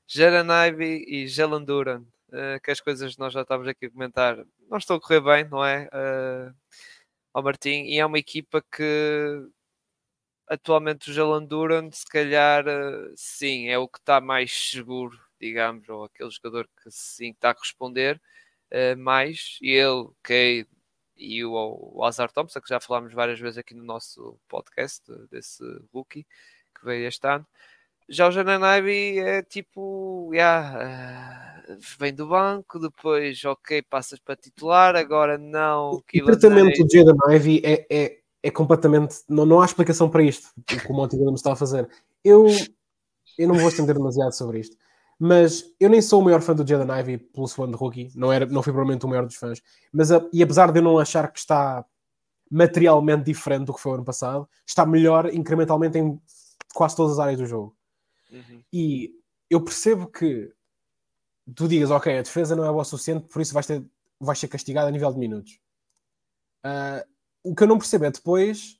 Jaran 0.08 0.48
Ivy 0.68 1.06
e 1.08 1.28
Jalen 1.28 1.64
Duran. 1.64 2.04
Uh, 2.30 2.60
que 2.64 2.72
as 2.72 2.80
coisas 2.80 3.18
nós 3.18 3.34
já 3.34 3.42
estávamos 3.42 3.68
aqui 3.68 3.88
a 3.88 3.92
comentar 3.92 4.38
não 4.70 4.78
estão 4.78 4.98
a 4.98 5.02
correr 5.02 5.22
bem, 5.22 5.50
não 5.50 5.66
é? 5.66 5.88
Uh, 5.88 6.54
ao 7.34 7.44
Martim. 7.44 7.86
E 7.86 7.98
é 8.00 8.06
uma 8.06 8.20
equipa 8.20 8.64
que 8.72 9.48
atualmente 10.48 11.10
o 11.10 11.14
Jalen 11.14 11.48
Duran, 11.48 11.92
se 11.92 12.06
calhar, 12.06 12.66
uh, 12.68 13.14
sim, 13.16 13.70
é 13.70 13.78
o 13.78 13.88
que 13.88 14.00
está 14.00 14.22
mais 14.22 14.52
seguro 14.52 15.20
digamos, 15.40 15.88
ou 15.88 16.04
aquele 16.04 16.30
jogador 16.30 16.68
que 16.84 16.92
sim 16.92 17.32
está 17.32 17.52
a 17.52 17.54
responder 17.54 18.22
mais, 18.98 19.58
e 19.62 19.72
ele, 19.72 20.10
Cade 20.22 20.68
e 21.20 21.44
o, 21.44 21.92
o 21.94 22.04
Azar 22.04 22.32
Thompson, 22.32 22.62
que 22.62 22.70
já 22.70 22.80
falámos 22.80 23.14
várias 23.14 23.40
vezes 23.40 23.58
aqui 23.58 23.76
no 23.76 23.84
nosso 23.84 24.40
podcast, 24.48 25.04
desse 25.30 25.64
rookie 25.94 26.26
que 26.74 26.86
veio 26.86 27.08
este 27.08 27.28
ano. 27.28 27.46
Já 28.08 28.28
o 28.28 28.32
Janan 28.32 28.78
Ivy 28.78 29.20
é 29.20 29.44
tipo, 29.44 30.32
yeah, 30.34 31.64
vem 32.00 32.12
do 32.12 32.28
banco, 32.28 32.80
depois, 32.80 33.44
ok, 33.46 33.84
passas 33.84 34.20
para 34.20 34.36
titular, 34.36 34.96
agora 34.96 35.38
não. 35.38 35.92
O 35.92 36.26
tratamento 36.26 36.84
do 36.84 37.32
Ivy 37.32 37.62
é, 37.64 37.86
é, 37.90 38.18
é 38.42 38.50
completamente. 38.50 39.18
Não, 39.30 39.46
não 39.46 39.62
há 39.62 39.66
explicação 39.66 40.10
para 40.10 40.24
isto, 40.24 40.50
como 40.88 41.00
o 41.00 41.02
Monte 41.04 41.16
está 41.36 41.54
a 41.54 41.56
fazer. 41.56 41.88
Eu, 42.24 42.48
eu 43.38 43.48
não 43.48 43.56
vou 43.56 43.70
estender 43.70 43.96
demasiado 43.96 44.32
sobre 44.34 44.60
isto. 44.60 44.76
Mas 45.20 45.66
eu 45.78 45.90
nem 45.90 46.02
sou 46.02 46.22
o 46.22 46.24
maior 46.24 46.42
fã 46.42 46.56
do 46.56 46.66
Jaden 46.66 46.98
Ivey 46.98 47.18
pelo 47.18 47.46
segundo 47.46 47.76
rookie, 47.76 48.10
não, 48.16 48.32
era, 48.32 48.46
não 48.46 48.64
fui 48.64 48.72
provavelmente 48.72 49.06
o 49.06 49.10
maior 49.10 49.26
dos 49.26 49.36
fãs. 49.36 49.62
Mas, 49.92 50.10
e 50.32 50.42
apesar 50.42 50.72
de 50.72 50.80
eu 50.80 50.84
não 50.84 50.98
achar 50.98 51.30
que 51.30 51.38
está 51.38 51.86
materialmente 52.50 53.26
diferente 53.26 53.66
do 53.66 53.74
que 53.74 53.82
foi 53.82 53.92
o 53.92 53.96
ano 53.96 54.06
passado, 54.06 54.50
está 54.66 54.86
melhor 54.86 55.32
incrementalmente 55.34 55.98
em 55.98 56.20
quase 56.74 56.96
todas 56.96 57.14
as 57.14 57.20
áreas 57.20 57.38
do 57.38 57.46
jogo. 57.46 57.76
Uhum. 58.32 58.64
E 58.72 59.14
eu 59.50 59.62
percebo 59.62 60.08
que 60.08 60.54
tu 61.54 61.68
digas, 61.68 61.92
ok, 61.92 62.18
a 62.18 62.22
defesa 62.22 62.56
não 62.56 62.64
é 62.64 62.70
boa 62.70 62.82
o 62.82 62.86
suficiente, 62.86 63.28
por 63.28 63.42
isso 63.42 63.54
vais, 63.54 63.66
ter, 63.66 63.84
vais 64.20 64.40
ser 64.40 64.48
castigado 64.48 64.88
a 64.88 64.92
nível 64.92 65.12
de 65.12 65.20
minutos. 65.20 65.60
Uh, 66.66 67.06
o 67.44 67.54
que 67.54 67.64
eu 67.64 67.68
não 67.68 67.78
percebo 67.78 68.06
é 68.06 68.12
depois 68.12 68.80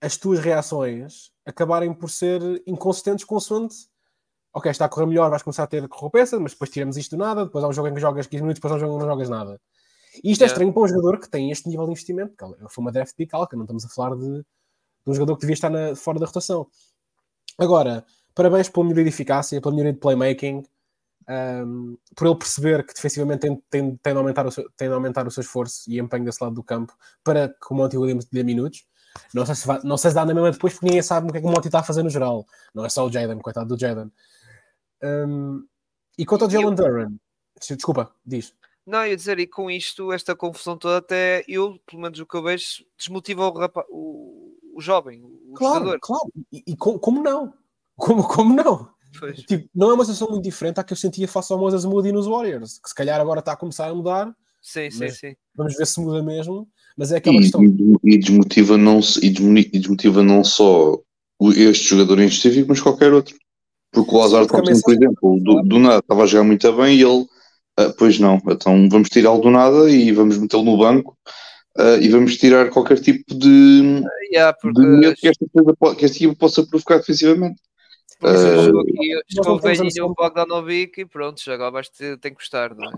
as 0.00 0.16
tuas 0.16 0.40
reações 0.40 1.30
acabarem 1.46 1.94
por 1.94 2.10
ser 2.10 2.40
inconsistentes 2.66 3.24
consoante 3.24 3.91
ok, 4.52 4.70
está 4.70 4.84
a 4.84 4.88
correr 4.88 5.06
melhor, 5.06 5.30
vais 5.30 5.42
começar 5.42 5.64
a 5.64 5.66
ter 5.66 5.82
recompensa, 5.82 6.38
mas 6.38 6.52
depois 6.52 6.70
tiramos 6.70 6.96
isto 6.96 7.16
do 7.16 7.22
nada, 7.22 7.44
depois 7.44 7.64
há 7.64 7.68
um 7.68 7.72
jogo 7.72 7.88
em 7.88 7.94
que 7.94 8.00
jogas 8.00 8.26
15 8.26 8.42
minutos, 8.42 8.60
depois 8.60 8.72
há 8.72 8.76
um 8.76 8.80
jogo 8.80 8.92
em 8.92 8.98
que 8.98 9.04
não 9.04 9.12
jogas 9.12 9.28
nada. 9.28 9.60
E 10.22 10.32
isto 10.32 10.42
é 10.42 10.46
estranho 10.46 10.72
para 10.72 10.82
um 10.82 10.88
jogador 10.88 11.18
que 11.18 11.28
tem 11.28 11.50
este 11.50 11.68
nível 11.68 11.86
de 11.86 11.92
investimento, 11.92 12.34
que 12.36 12.44
foi 12.68 12.82
uma 12.82 12.92
draft 12.92 13.14
pick 13.16 13.32
alta, 13.32 13.56
não 13.56 13.64
estamos 13.64 13.84
a 13.84 13.88
falar 13.88 14.14
de, 14.16 14.28
de 14.40 14.44
um 15.06 15.14
jogador 15.14 15.36
que 15.36 15.40
devia 15.40 15.54
estar 15.54 15.70
na, 15.70 15.96
fora 15.96 16.18
da 16.18 16.26
rotação. 16.26 16.66
Agora, 17.58 18.04
parabéns 18.34 18.68
pela 18.68 18.84
melhoria 18.84 19.04
de 19.04 19.10
eficácia, 19.10 19.60
pela 19.60 19.72
melhoria 19.72 19.94
de 19.94 19.98
playmaking, 20.00 20.64
um, 21.28 21.96
por 22.14 22.26
ele 22.26 22.36
perceber 22.36 22.84
que 22.84 22.94
defensivamente 22.94 23.40
tem, 23.40 23.62
tem, 23.70 23.96
tem, 23.96 24.12
de 24.12 24.18
aumentar 24.18 24.46
o 24.46 24.50
seu, 24.50 24.68
tem 24.76 24.88
de 24.88 24.94
aumentar 24.94 25.26
o 25.26 25.30
seu 25.30 25.40
esforço 25.40 25.90
e 25.90 25.98
empenho 25.98 26.24
desse 26.24 26.42
lado 26.42 26.54
do 26.54 26.62
campo 26.62 26.92
para 27.22 27.48
que 27.48 27.72
o 27.72 27.74
Monty 27.74 27.96
Williams 27.96 28.26
dê 28.30 28.42
minutos. 28.42 28.84
Não 29.34 29.44
sei, 29.44 29.54
se 29.54 29.66
vai, 29.66 29.80
não 29.84 29.96
sei 29.96 30.10
se 30.10 30.14
dá 30.14 30.24
na 30.24 30.32
mesma 30.32 30.50
depois, 30.50 30.72
porque 30.72 30.86
ninguém 30.86 31.02
sabe 31.02 31.28
o 31.28 31.32
que 31.32 31.38
é 31.38 31.40
que 31.40 31.46
o 31.46 31.50
Monty 31.50 31.68
está 31.68 31.80
a 31.80 31.82
fazer 31.82 32.02
no 32.02 32.10
geral. 32.10 32.46
Não 32.74 32.84
é 32.84 32.88
só 32.88 33.06
o 33.06 33.12
Jaden, 33.12 33.38
coitado 33.40 33.68
do 33.74 33.78
Jaden. 33.78 34.10
Um, 35.02 35.64
e 36.18 36.24
quanto 36.24 36.44
ao 36.44 36.50
Jalen 36.50 36.74
Duran, 36.74 37.16
desculpa, 37.58 38.14
diz. 38.24 38.54
Não, 38.86 39.06
ia 39.06 39.16
dizer, 39.16 39.38
e 39.38 39.46
com 39.46 39.70
isto, 39.70 40.12
esta 40.12 40.34
confusão 40.34 40.76
toda, 40.76 40.98
até 40.98 41.44
eu, 41.46 41.78
pelo 41.86 42.02
menos 42.02 42.18
o 42.18 42.26
que 42.26 42.36
eu 42.36 42.42
vejo, 42.42 42.84
desmotiva 42.98 43.48
o, 43.48 43.52
rapaz, 43.52 43.86
o, 43.88 44.56
o 44.74 44.80
jovem, 44.80 45.22
o 45.22 45.54
claro, 45.54 45.84
jogador. 45.84 45.98
Claro, 46.00 46.32
e, 46.52 46.62
e 46.66 46.76
como, 46.76 46.98
como, 46.98 47.22
não? 47.22 47.54
Como, 47.96 48.26
como 48.26 48.54
não? 48.54 48.90
tipo, 49.46 49.68
não 49.74 49.90
é 49.90 49.94
uma 49.94 50.04
sensação 50.04 50.28
muito 50.28 50.42
diferente 50.42 50.80
à 50.80 50.84
que 50.84 50.92
eu 50.92 50.96
sentia 50.96 51.28
face 51.28 51.52
ao 51.52 51.58
Moses 51.58 51.84
Moody 51.84 52.12
nos 52.12 52.26
Warriors, 52.26 52.78
que 52.78 52.88
se 52.88 52.94
calhar 52.94 53.20
agora 53.20 53.40
está 53.40 53.52
a 53.52 53.56
começar 53.56 53.88
a 53.88 53.94
mudar. 53.94 54.34
Sim, 54.60 54.90
sim, 54.90 55.08
sim. 55.10 55.34
Vamos 55.54 55.76
ver 55.76 55.86
se 55.86 56.00
muda 56.00 56.22
mesmo, 56.22 56.68
mas 56.96 57.12
é 57.12 57.16
aquela 57.16 57.36
e, 57.36 57.40
questão. 57.40 57.62
E 58.04 58.18
desmotiva 58.18 58.76
não, 58.78 59.00
e 59.20 59.30
desmotiva 59.30 60.22
não 60.22 60.42
só 60.42 60.98
este 61.56 61.88
jogador 61.88 62.20
em 62.20 62.26
específico, 62.26 62.68
mas 62.68 62.80
qualquer 62.80 63.12
outro. 63.12 63.36
Porque 63.92 64.14
o 64.14 64.18
Lazar 64.18 64.46
Thompson, 64.46 64.80
por 64.80 64.94
exemplo, 64.94 65.38
do, 65.40 65.62
do, 65.62 65.78
nada 65.78 65.98
estava 65.98 66.22
a 66.22 66.26
jogar 66.26 66.44
muito 66.44 66.72
bem 66.72 66.96
e 66.96 67.02
ele, 67.02 67.22
uh, 67.78 67.92
pois 67.98 68.18
não, 68.18 68.40
então 68.48 68.88
vamos 68.88 69.10
tirá-lo 69.10 69.40
do 69.40 69.50
nada 69.50 69.90
e 69.90 70.10
vamos 70.12 70.38
metê-lo 70.38 70.62
no 70.62 70.78
banco 70.78 71.16
uh, 71.78 72.00
e 72.00 72.08
vamos 72.08 72.36
tirar 72.36 72.70
qualquer 72.70 72.98
tipo 73.00 73.34
de, 73.34 74.02
uh, 74.02 74.32
yeah, 74.32 74.56
porque... 74.58 74.80
de 74.80 74.86
medo 74.86 75.14
que 75.14 75.28
esta, 75.28 75.44
coisa, 75.52 75.96
que 75.96 76.04
esta 76.04 76.16
equipa 76.16 76.34
possa 76.34 76.66
provocar 76.66 76.98
defensivamente. 76.98 77.60
Uh, 78.22 78.70
chegou 79.28 80.10
o 80.10 80.14
Bogdanovic 80.14 81.00
e 81.00 81.04
pronto, 81.04 81.42
agora 81.50 81.72
vais 81.72 81.88
ter, 81.88 82.18
tem 82.18 82.32
que 82.32 82.38
gostar, 82.38 82.74
não 82.74 82.88
é? 82.88 82.92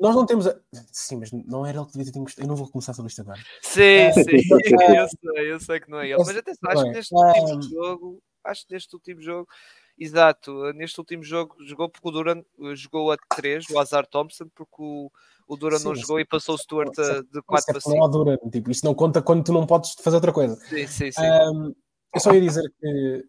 Nós 0.00 0.14
não 0.14 0.24
temos. 0.24 0.46
A... 0.46 0.56
Sim, 0.90 1.16
mas 1.16 1.30
não 1.32 1.66
era 1.66 1.78
ele 1.78 1.86
que 1.86 1.98
devia 1.98 2.12
ter 2.12 2.18
gostado. 2.18 2.44
Eu 2.44 2.48
não 2.48 2.56
vou 2.56 2.68
começar 2.70 2.94
sobre 2.94 3.10
isto 3.10 3.20
agora. 3.20 3.38
Sim, 3.62 4.10
sim, 4.14 4.40
eu 4.96 5.08
sei, 5.08 5.52
eu 5.52 5.60
sei 5.60 5.80
que 5.80 5.90
não 5.90 6.00
é 6.00 6.08
ele. 6.08 6.18
Mas 6.18 6.36
até 6.36 6.52
acho 6.52 6.84
que 6.84 6.90
neste 6.90 7.14
último 7.14 7.62
jogo, 7.62 8.22
acho 8.44 8.66
que 8.66 8.74
neste 8.74 8.94
último 8.94 9.20
jogo, 9.20 9.48
exato, 9.98 10.72
neste 10.72 10.98
último 10.98 11.22
jogo 11.22 11.56
jogou 11.64 11.88
porque 11.88 12.08
o 12.08 12.10
Duran 12.10 12.42
jogou 12.74 13.12
a 13.12 13.16
3, 13.36 13.68
o 13.70 13.78
Azar 13.78 14.06
Thompson, 14.06 14.46
porque 14.54 14.76
o, 14.78 15.10
o 15.46 15.56
Duran 15.56 15.78
não 15.80 15.94
jogou 15.94 16.20
e 16.20 16.24
passou 16.24 16.54
o 16.54 16.58
Stuart 16.58 16.94
de 16.94 17.42
4 17.42 17.72
para 17.72 17.80
5. 17.80 17.96
Não 17.96 18.04
há 18.04 18.08
Duran, 18.08 18.36
tipo, 18.50 18.70
isso 18.70 18.84
não 18.84 18.94
conta 18.94 19.20
quando 19.22 19.44
tu 19.44 19.52
não 19.52 19.66
podes 19.66 19.94
fazer 20.00 20.16
outra 20.16 20.32
coisa. 20.32 20.56
Sim, 20.56 20.86
sim, 20.86 21.12
sim. 21.12 21.22
Um, 21.22 21.74
eu 22.14 22.20
só 22.20 22.32
ia 22.32 22.40
dizer 22.40 22.72
que 22.80 23.24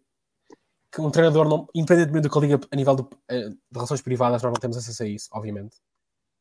que 0.92 1.02
um 1.02 1.12
treinador, 1.12 1.48
não, 1.48 1.68
independentemente 1.74 2.28
do 2.28 2.32
que 2.32 2.38
ele 2.38 2.48
diga 2.48 2.68
a 2.72 2.76
nível 2.76 2.96
de, 2.96 3.04
eh, 3.30 3.50
de, 3.50 3.58
relações 3.74 4.02
privadas, 4.02 4.42
nós 4.42 4.52
não 4.52 4.60
temos 4.60 4.78
acesso 4.78 5.04
a 5.04 5.08
isso, 5.08 5.30
obviamente. 5.32 5.78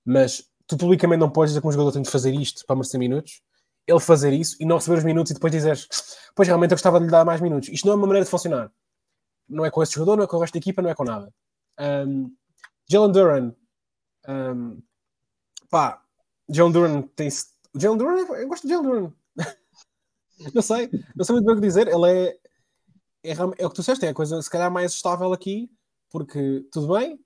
Mas 0.05 0.45
tu 0.67 0.77
publicamente 0.77 1.21
não 1.21 1.31
podes 1.31 1.51
dizer 1.53 1.61
que 1.61 1.69
um 1.69 1.73
jogador 1.73 1.93
tem 1.93 2.03
de 2.03 2.11
fazer 2.11 2.33
isto 2.35 2.65
para 2.67 2.77
merecer 2.77 2.99
minutos, 2.99 3.43
ele 3.87 4.01
fazer 4.01 4.33
isso 4.33 4.57
e 4.61 4.65
não 4.65 4.77
receber 4.77 4.99
os 4.99 5.05
minutos 5.05 5.31
e 5.31 5.35
depois 5.35 5.53
dizeres, 5.53 5.87
pois 6.35 6.49
realmente 6.49 6.73
eu 6.73 6.77
gostava 6.77 6.99
de 6.99 7.07
lhe 7.07 7.11
dar 7.11 7.25
mais 7.25 7.41
minutos. 7.41 7.69
Isto 7.69 7.87
não 7.87 7.93
é 7.93 7.97
uma 7.97 8.07
maneira 8.07 8.25
de 8.25 8.31
funcionar. 8.31 8.71
Não 9.49 9.65
é 9.65 9.71
com 9.71 9.83
esse 9.83 9.95
jogador, 9.95 10.17
não 10.17 10.25
é 10.25 10.27
com 10.27 10.37
o 10.37 10.41
resto 10.41 10.55
da 10.55 10.59
equipa, 10.59 10.83
não 10.83 10.91
é 10.91 10.95
com 10.95 11.05
nada. 11.05 11.33
Um, 11.81 12.35
Jalen 12.91 13.13
Duran, 13.13 13.55
um, 14.29 14.83
pá, 15.71 16.03
Jalen 16.49 16.73
Duran 16.73 17.03
tem. 17.15 17.29
Jalen 17.77 17.99
Duran, 17.99 18.17
eu 18.19 18.49
gosto 18.49 18.67
de 18.67 18.73
Jalen 18.73 18.89
Duran. 18.89 19.13
não 20.55 20.63
sei, 20.63 20.91
não 21.15 21.25
sei 21.25 21.35
muito 21.35 21.47
bem 21.47 21.55
o 21.55 21.61
que 21.61 21.67
dizer. 21.67 21.89
Ele 21.89 22.11
é 22.11 22.39
é, 23.23 23.33
é 23.33 23.67
o 23.67 23.71
que 23.71 23.75
tu 23.75 23.81
disseste, 23.81 24.07
é 24.07 24.11
a 24.11 24.15
coisa 24.15 24.41
se 24.41 24.51
calhar 24.51 24.71
mais 24.71 24.93
estável 24.93 25.33
aqui, 25.33 25.71
porque 26.11 26.67
tudo 26.73 26.95
bem, 26.95 27.19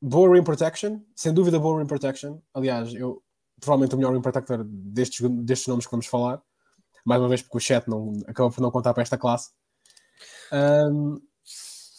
boa 0.00 0.34
rim 0.34 0.44
protection, 0.44 1.00
sem 1.14 1.32
dúvida 1.32 1.58
boa 1.58 1.80
rim 1.80 1.86
protection. 1.86 2.40
Aliás, 2.52 2.92
eu 2.94 3.22
provavelmente 3.60 3.94
o 3.94 3.98
melhor 3.98 4.12
rim 4.12 4.22
protector 4.22 4.64
destes, 4.64 5.20
destes 5.42 5.68
nomes 5.68 5.86
que 5.86 5.90
vamos 5.90 6.06
falar, 6.06 6.42
mais 7.04 7.20
uma 7.20 7.28
vez 7.28 7.42
porque 7.42 7.56
o 7.56 7.60
chat 7.60 7.86
não, 7.88 8.12
acaba 8.26 8.50
por 8.50 8.60
não 8.60 8.70
contar 8.70 8.92
para 8.92 9.02
esta 9.02 9.18
classe. 9.18 9.50
Um, 10.52 11.20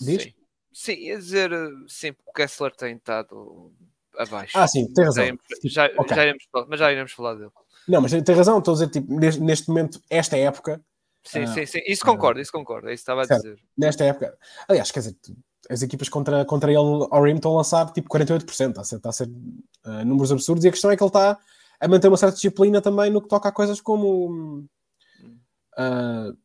diz? 0.05 0.23
Sim. 0.23 0.33
Sim, 0.73 0.93
ia 0.93 1.17
dizer, 1.17 1.51
sim, 1.87 2.11
o 2.25 2.31
Kessler 2.31 2.73
tem 2.73 2.95
estado 2.95 3.73
abaixo. 4.17 4.57
Ah, 4.57 4.67
sim, 4.67 4.91
tem 4.93 5.03
razão. 5.03 5.25
Já, 5.65 5.87
já, 5.87 5.93
okay. 5.97 6.15
já 6.15 6.23
iremos, 6.23 6.43
mas 6.69 6.79
já 6.79 6.91
iremos 6.91 7.11
falar 7.11 7.35
dele. 7.35 7.51
Não, 7.87 8.01
mas 8.01 8.11
tem 8.11 8.35
razão, 8.35 8.59
estou 8.59 8.73
a 8.73 8.75
dizer, 8.75 8.89
tipo, 8.89 9.13
neste, 9.13 9.67
momento, 9.67 10.01
esta 10.09 10.37
época, 10.37 10.81
Sim, 11.23 11.43
ah, 11.43 11.47
sim, 11.47 11.65
sim. 11.65 11.79
Isso 11.85 12.03
concordo, 12.03 12.39
isso 12.39 12.51
concordo. 12.51 12.89
É 12.89 12.93
isso 12.93 13.01
estava 13.01 13.21
a 13.21 13.25
certo. 13.25 13.43
dizer. 13.43 13.59
Nesta 13.77 14.03
época, 14.03 14.35
aliás, 14.67 14.89
quer 14.89 15.01
dizer, 15.01 15.15
as 15.69 15.81
equipas 15.81 16.09
contra, 16.09 16.43
contra 16.45 16.71
ele 16.71 16.79
ao 16.79 17.23
Rim 17.23 17.35
estão 17.35 17.53
a 17.53 17.57
lançar 17.57 17.91
tipo 17.91 18.09
48%, 18.09 18.69
está 18.69 18.81
a 18.81 18.83
ser, 18.83 18.95
está 18.95 19.09
a 19.09 19.13
ser 19.13 19.27
uh, 19.27 20.05
números 20.05 20.31
absurdos, 20.31 20.65
e 20.65 20.67
a 20.67 20.71
questão 20.71 20.89
é 20.89 20.97
que 20.97 21.03
ele 21.03 21.09
está 21.09 21.37
a 21.79 21.87
manter 21.87 22.07
uma 22.07 22.17
certa 22.17 22.35
disciplina 22.35 22.81
também 22.81 23.11
no 23.11 23.21
que 23.21 23.27
toca 23.27 23.49
a 23.49 23.51
coisas 23.51 23.79
como. 23.79 24.65
Uh, 25.77 26.35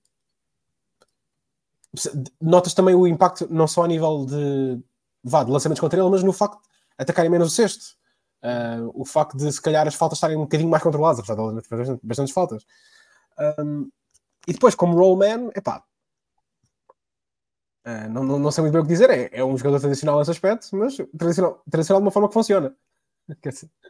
notas 2.41 2.75
também 2.75 2.95
o 2.95 3.07
impacto, 3.07 3.47
não 3.51 3.67
só 3.67 3.85
a 3.85 3.89
nível 3.89 4.27
de, 4.27 4.81
vá, 5.23 5.45
de 5.45 5.51
lançamentos 5.51 5.81
contra 5.81 6.01
ele, 6.01 6.11
mas 6.11 6.23
no 6.23 6.33
facto 6.33 6.61
de 6.61 6.69
atacarem 6.99 7.31
menos 7.31 7.49
o 7.49 7.55
sexto. 7.55 7.97
Uh, 8.43 8.93
o 8.95 9.05
facto 9.05 9.37
de 9.37 9.51
se 9.51 9.61
calhar 9.61 9.87
as 9.89 9.95
faltas 9.95 10.19
estarem 10.19 10.37
um 10.37 10.43
bocadinho 10.43 10.71
mais 10.71 10.83
controladas, 10.83 11.19
apesar 11.19 11.35
de 11.35 11.55
bastantes, 11.55 12.01
bastantes 12.03 12.35
faltas. 12.35 12.67
Um, 13.59 13.91
e 14.47 14.53
depois, 14.53 14.75
como 14.75 14.97
rollman, 14.97 15.51
epá, 15.55 15.83
uh, 17.87 18.09
não, 18.11 18.23
não, 18.23 18.39
não 18.39 18.51
sei 18.51 18.63
muito 18.63 18.75
bem 18.75 18.83
o 18.83 18.85
que 18.85 18.93
dizer. 18.93 19.11
É, 19.11 19.31
é 19.33 19.45
um 19.45 19.57
jogador 19.57 19.81
tradicional 19.81 20.19
nesse 20.19 20.31
aspecto, 20.31 20.69
mas 20.77 20.97
tradicional, 21.19 21.63
tradicional 21.71 22.01
de 22.01 22.05
uma 22.05 22.13
forma 22.13 22.29
que 22.29 22.35
funciona. 22.35 22.75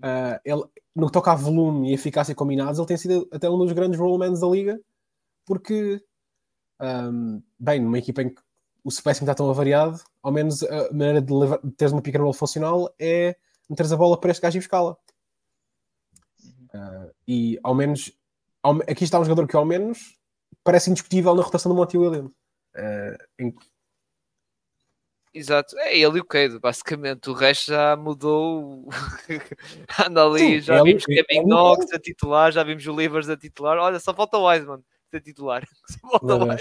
Uh, 0.00 0.40
ele, 0.46 0.64
no 0.96 1.06
que 1.06 1.12
toca 1.12 1.32
a 1.32 1.34
volume 1.34 1.90
e 1.90 1.94
eficácia 1.94 2.34
combinados, 2.34 2.78
ele 2.78 2.88
tem 2.88 2.96
sido 2.96 3.28
até 3.30 3.50
um 3.50 3.58
dos 3.58 3.72
grandes 3.72 4.00
rollmans 4.00 4.40
da 4.40 4.46
liga, 4.46 4.80
porque, 5.44 6.02
um, 6.80 7.42
bem, 7.58 7.80
numa 7.80 7.98
equipa 7.98 8.22
em 8.22 8.30
que 8.30 8.40
o 8.82 8.90
spacing 8.90 9.24
está 9.24 9.34
tão 9.34 9.50
avariado, 9.50 10.00
ao 10.22 10.32
menos 10.32 10.62
a 10.62 10.90
maneira 10.90 11.20
de, 11.20 11.32
levar, 11.32 11.60
de 11.62 11.70
teres 11.72 11.92
uma 11.92 12.02
pick 12.02 12.16
and 12.16 12.32
funcional 12.32 12.92
é 12.98 13.36
meteres 13.68 13.92
a 13.92 13.96
bola 13.96 14.18
para 14.18 14.30
este 14.30 14.40
gajo 14.40 14.56
e 14.56 14.60
buscá-la. 14.60 14.96
Uh, 16.72 17.12
e 17.26 17.58
ao 17.62 17.74
menos 17.74 18.12
aqui 18.88 19.04
está 19.04 19.18
um 19.18 19.24
jogador 19.24 19.46
que 19.46 19.56
ao 19.56 19.64
menos 19.64 20.16
parece 20.64 20.90
indiscutível 20.90 21.34
na 21.34 21.42
rotação 21.42 21.70
do 21.70 21.76
Monty 21.76 21.98
Williams. 21.98 22.30
Uh, 22.74 23.16
em... 23.38 23.54
Exato, 25.32 25.78
é 25.78 25.96
ele 25.96 26.18
e 26.18 26.20
o 26.20 26.24
Cade, 26.24 26.58
basicamente. 26.58 27.28
O 27.30 27.34
resto 27.34 27.70
já 27.70 27.96
mudou. 27.96 28.88
Anda 30.06 30.24
ali, 30.24 30.38
Sim, 30.38 30.60
já 30.60 30.76
é 30.78 30.82
vimos 30.82 31.04
é 31.08 31.22
Kevin 31.22 31.46
Knox 31.46 31.92
a 31.92 31.98
titular, 31.98 32.50
já 32.50 32.64
vimos 32.64 32.86
o 32.86 32.96
Livers 32.96 33.28
a 33.28 33.36
titular. 33.36 33.78
Olha, 33.78 34.00
só 34.00 34.14
falta 34.14 34.38
o 34.38 34.48
Wiseman 34.48 34.82
a 35.16 35.20
titular. 35.20 35.66
Wiseman. 36.22 36.56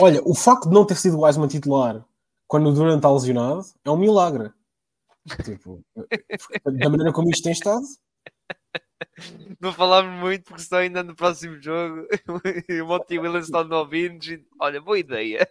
Olha, 0.00 0.22
o 0.24 0.34
facto 0.34 0.68
de 0.68 0.74
não 0.74 0.84
ter 0.84 0.96
sido 0.96 1.18
o 1.18 1.24
Wiseman 1.24 1.48
titular 1.48 2.04
quando 2.46 2.68
o 2.68 2.72
Durant 2.72 2.96
está 2.96 3.10
lesionado 3.12 3.62
é 3.84 3.90
um 3.90 3.96
milagre. 3.96 4.52
Tipo, 5.44 5.84
da 6.64 6.88
maneira 6.88 7.12
como 7.12 7.28
isto 7.28 7.42
tem 7.42 7.52
estado, 7.52 7.84
não 9.60 9.72
falámos 9.72 10.20
muito 10.20 10.44
porque 10.44 10.62
senão 10.62 10.80
ainda 10.80 11.02
no 11.02 11.14
próximo 11.14 11.60
jogo 11.60 12.06
o 12.82 12.86
Monty 12.86 13.18
Williams 13.18 13.46
está 13.46 13.64
no 13.64 13.76
ouvindo 13.76 14.18
olha, 14.60 14.80
boa 14.80 14.98
ideia. 14.98 15.48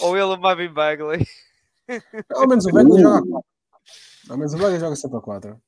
Ou 0.00 0.16
ele 0.16 0.24
o 0.24 0.36
Marvin 0.36 0.72
Bagley. 0.72 1.26
Ao 2.34 2.46
menos 2.46 2.66
o 2.66 2.72
Bagley 2.72 3.00
joga 3.00 3.18
a 3.18 3.30
4 3.30 3.42
ao 4.28 4.36
menos 4.36 4.54
o 4.54 4.58
Bagley 4.58 4.80
joga 4.80 4.96
sempre 4.96 5.18
a 5.18 5.20
4 5.20 5.62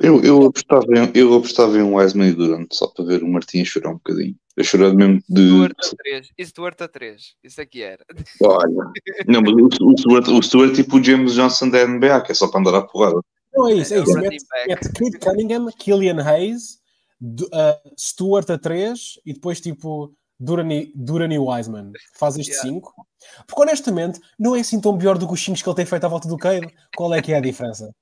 eu, 0.00 0.22
eu, 0.22 0.46
apostava 0.46 0.86
em, 0.96 1.10
eu 1.14 1.34
apostava 1.34 1.76
em 1.76 1.82
um 1.82 1.94
Wesley 1.94 2.30
e 2.30 2.32
Durant 2.32 2.68
só 2.72 2.86
para 2.88 3.04
ver 3.04 3.22
o 3.22 3.28
Martins 3.28 3.68
chorar 3.68 3.90
um 3.90 3.94
bocadinho 3.94 4.34
eu 4.56 4.64
chorar 4.64 4.92
mesmo 4.94 5.22
de 5.28 5.48
Stuart 5.48 5.76
a 5.92 5.96
3 5.96 6.28
e 6.38 6.46
Stuart 6.46 6.80
a 6.82 6.88
3 6.88 7.22
isso 7.44 7.60
aqui 7.60 7.82
era 7.82 8.04
olha 8.42 8.92
não, 9.26 9.42
mas 9.42 9.52
o, 9.52 9.86
o, 9.86 9.98
Stuart, 9.98 10.28
o 10.28 10.42
Stuart 10.42 10.74
tipo 10.74 10.98
o 10.98 11.04
James 11.04 11.34
Johnson 11.34 11.68
da 11.68 11.86
NBA 11.86 12.20
que 12.22 12.32
é 12.32 12.34
só 12.34 12.48
para 12.48 12.60
andar 12.60 12.74
à 12.74 12.82
porrada 12.82 13.20
não 13.54 13.68
é 13.68 13.74
isso, 13.74 13.94
é, 13.94 13.98
é 13.98 14.02
isso. 14.02 14.14
Mete, 14.14 14.46
mete 14.68 14.92
Kate 14.92 15.18
Cunningham, 15.18 15.66
Killian 15.76 16.22
Hayes, 16.22 16.78
uh, 17.22 17.90
Stuart 17.98 18.48
a 18.50 18.58
3 18.58 19.20
e 19.26 19.32
depois 19.32 19.60
tipo 19.60 20.14
Durani, 20.38 20.92
Durani 20.94 21.38
Wiseman. 21.38 21.92
Faz 22.14 22.36
este 22.38 22.54
5. 22.54 22.66
Yeah. 22.66 23.44
Porque 23.46 23.62
honestamente, 23.62 24.20
não 24.38 24.56
é 24.56 24.60
assim 24.60 24.80
tão 24.80 24.96
pior 24.96 25.18
do 25.18 25.26
que 25.26 25.34
os 25.34 25.44
5 25.44 25.62
que 25.62 25.68
ele 25.68 25.76
tem 25.76 25.86
feito 25.86 26.04
à 26.04 26.08
volta 26.08 26.28
do 26.28 26.38
Cade. 26.38 26.72
Qual 26.96 27.12
é 27.12 27.20
que 27.20 27.32
é 27.32 27.36
a 27.36 27.40
diferença? 27.40 27.94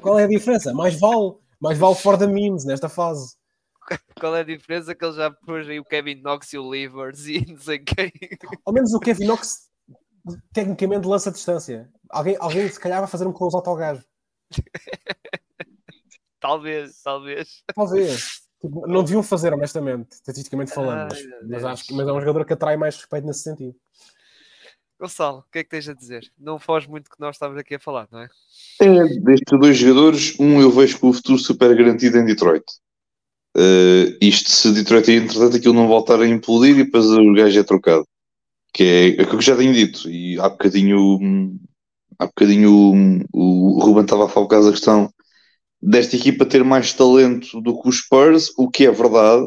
Qual 0.00 0.18
é 0.18 0.24
a 0.24 0.28
diferença? 0.28 0.74
Mais 0.74 0.98
vale, 0.98 1.34
mais 1.64 1.78
vale 1.78 1.94
for 1.94 2.18
the 2.18 2.26
memes 2.26 2.66
nesta 2.66 2.90
fase. 2.90 3.36
Qual 4.20 4.36
é 4.36 4.40
a 4.40 4.44
diferença 4.44 4.94
que 4.94 5.02
ele 5.02 5.14
já 5.14 5.30
pôs 5.30 5.66
aí 5.66 5.80
o 5.80 5.84
Kevin 5.84 6.20
Knox 6.20 6.52
e 6.52 6.58
o 6.58 6.70
Livers 6.70 7.26
e 7.26 7.42
não 7.48 7.58
sei 7.58 7.78
quem? 7.78 8.12
Ao 8.66 8.72
menos 8.72 8.92
o 8.92 9.00
Kevin 9.00 9.24
Knox 9.24 9.70
tecnicamente 10.52 11.08
lança 11.08 11.30
a 11.30 11.32
distância. 11.32 11.90
Alguém, 12.10 12.36
alguém 12.38 12.68
se 12.68 12.78
calhar 12.78 13.00
vai 13.00 13.08
fazer 13.08 13.26
um 13.26 13.32
close-out 13.32 13.66
ao 13.66 13.76
gajo. 13.76 14.04
talvez, 16.38 17.02
talvez. 17.02 17.62
Talvez. 17.74 18.42
Tipo, 18.60 18.86
não 18.86 19.02
deviam 19.02 19.22
fazer, 19.22 19.54
honestamente, 19.54 20.12
estatisticamente 20.12 20.70
falando. 20.70 21.12
Ai, 21.12 21.22
mas, 21.42 21.48
mas, 21.48 21.64
acho 21.64 21.94
mas 21.94 22.06
é 22.06 22.12
um 22.12 22.20
jogador 22.20 22.44
que 22.44 22.52
atrai 22.52 22.76
mais 22.76 22.96
respeito 22.96 23.26
nesse 23.26 23.40
sentido. 23.40 23.74
Gonçalo, 25.04 25.40
o 25.40 25.52
que 25.52 25.58
é 25.58 25.64
que 25.64 25.68
tens 25.68 25.86
a 25.86 25.92
dizer? 25.92 26.32
Não 26.38 26.58
foge 26.58 26.88
muito 26.88 27.10
que 27.10 27.20
nós 27.20 27.36
estávamos 27.36 27.60
aqui 27.60 27.74
a 27.74 27.78
falar, 27.78 28.08
não 28.10 28.20
é? 28.20 28.28
É, 28.80 29.04
destes 29.20 29.60
dois 29.60 29.76
jogadores, 29.76 30.34
um 30.40 30.62
eu 30.62 30.70
vejo 30.70 30.98
com 30.98 31.10
o 31.10 31.12
futuro 31.12 31.38
super 31.38 31.76
garantido 31.76 32.16
em 32.16 32.24
Detroit. 32.24 32.64
Uh, 33.54 34.16
isto 34.20 34.50
se 34.50 34.72
Detroit, 34.72 35.10
entretanto, 35.10 35.56
aquilo 35.56 35.74
não 35.74 35.86
voltar 35.86 36.20
a 36.20 36.26
implodir 36.26 36.78
e 36.78 36.84
depois 36.84 37.04
o 37.04 37.34
gajo 37.34 37.60
é 37.60 37.62
trocado. 37.62 38.08
Que 38.72 38.82
é, 38.82 39.08
é 39.20 39.22
aquilo 39.22 39.38
que 39.38 39.44
já 39.44 39.56
tenho 39.56 39.74
dito. 39.74 40.08
E 40.08 40.40
há 40.40 40.48
bocadinho 40.48 41.58
há 42.18 42.26
bocadinho 42.26 42.70
o, 43.30 43.76
o 43.76 43.80
Ruben 43.80 44.04
estava 44.04 44.24
a 44.24 44.28
falar 44.28 44.46
por 44.46 44.50
causa 44.50 44.68
da 44.68 44.76
questão 44.76 45.12
desta 45.82 46.16
equipa 46.16 46.46
ter 46.46 46.64
mais 46.64 46.94
talento 46.94 47.60
do 47.60 47.78
que 47.80 47.88
os 47.88 47.98
Spurs, 47.98 48.50
o 48.56 48.70
que 48.70 48.86
é 48.86 48.90
verdade, 48.90 49.46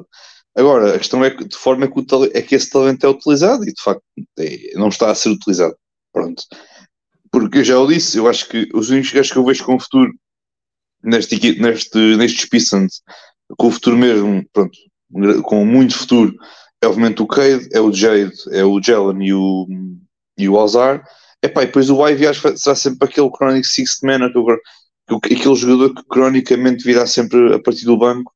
Agora, 0.57 0.95
a 0.95 0.97
questão 0.97 1.23
é 1.23 1.29
que, 1.29 1.45
de 1.45 1.55
forma 1.55 1.87
que, 1.87 2.03
é 2.33 2.41
que 2.41 2.55
esse 2.55 2.71
talento 2.71 3.05
é 3.05 3.09
utilizado 3.09 3.63
e 3.63 3.71
de 3.71 3.79
facto 3.79 4.01
é, 4.39 4.73
não 4.73 4.87
está 4.87 5.11
a 5.11 5.15
ser 5.15 5.29
utilizado. 5.29 5.75
Pronto. 6.11 6.41
Porque 7.31 7.59
eu 7.59 7.63
já 7.63 7.79
o 7.79 7.85
disse, 7.85 8.17
eu 8.17 8.27
acho 8.27 8.49
que 8.49 8.67
os 8.73 8.89
únicos 8.89 9.11
gajos 9.11 9.31
que 9.31 9.37
eu 9.37 9.45
vejo 9.45 9.63
com 9.63 9.75
o 9.75 9.79
futuro 9.79 10.11
neste, 11.03 11.61
neste, 11.61 11.97
nestes 12.15 12.49
Pistons, 12.49 13.03
com 13.55 13.67
o 13.67 13.71
futuro 13.71 13.95
mesmo, 13.97 14.43
pronto, 14.51 14.75
com 15.43 15.63
muito 15.63 15.95
futuro, 15.95 16.35
é 16.81 16.87
obviamente 16.87 17.21
o 17.21 17.27
Cade, 17.27 17.69
é 17.71 17.79
o 17.79 17.93
Jade, 17.93 18.33
é 18.51 18.65
o 18.65 18.81
Jalen 18.81 19.27
e 19.27 19.33
o, 19.33 19.67
e 20.39 20.49
o 20.49 20.57
Alzar. 20.57 21.03
Epá, 21.43 21.61
e 21.61 21.65
depois 21.67 21.87
o 21.91 22.07
Ivy 22.07 22.25
será 22.55 22.75
sempre 22.75 23.07
aquele 23.07 23.29
Chronic 23.29 23.67
Sixth 23.67 24.01
Man, 24.01 24.25
aquele 24.25 25.55
jogador 25.55 25.93
que 25.93 26.03
cronicamente 26.09 26.83
virá 26.83 27.05
sempre 27.05 27.53
a 27.53 27.59
partir 27.59 27.85
do 27.85 27.95
banco 27.95 28.33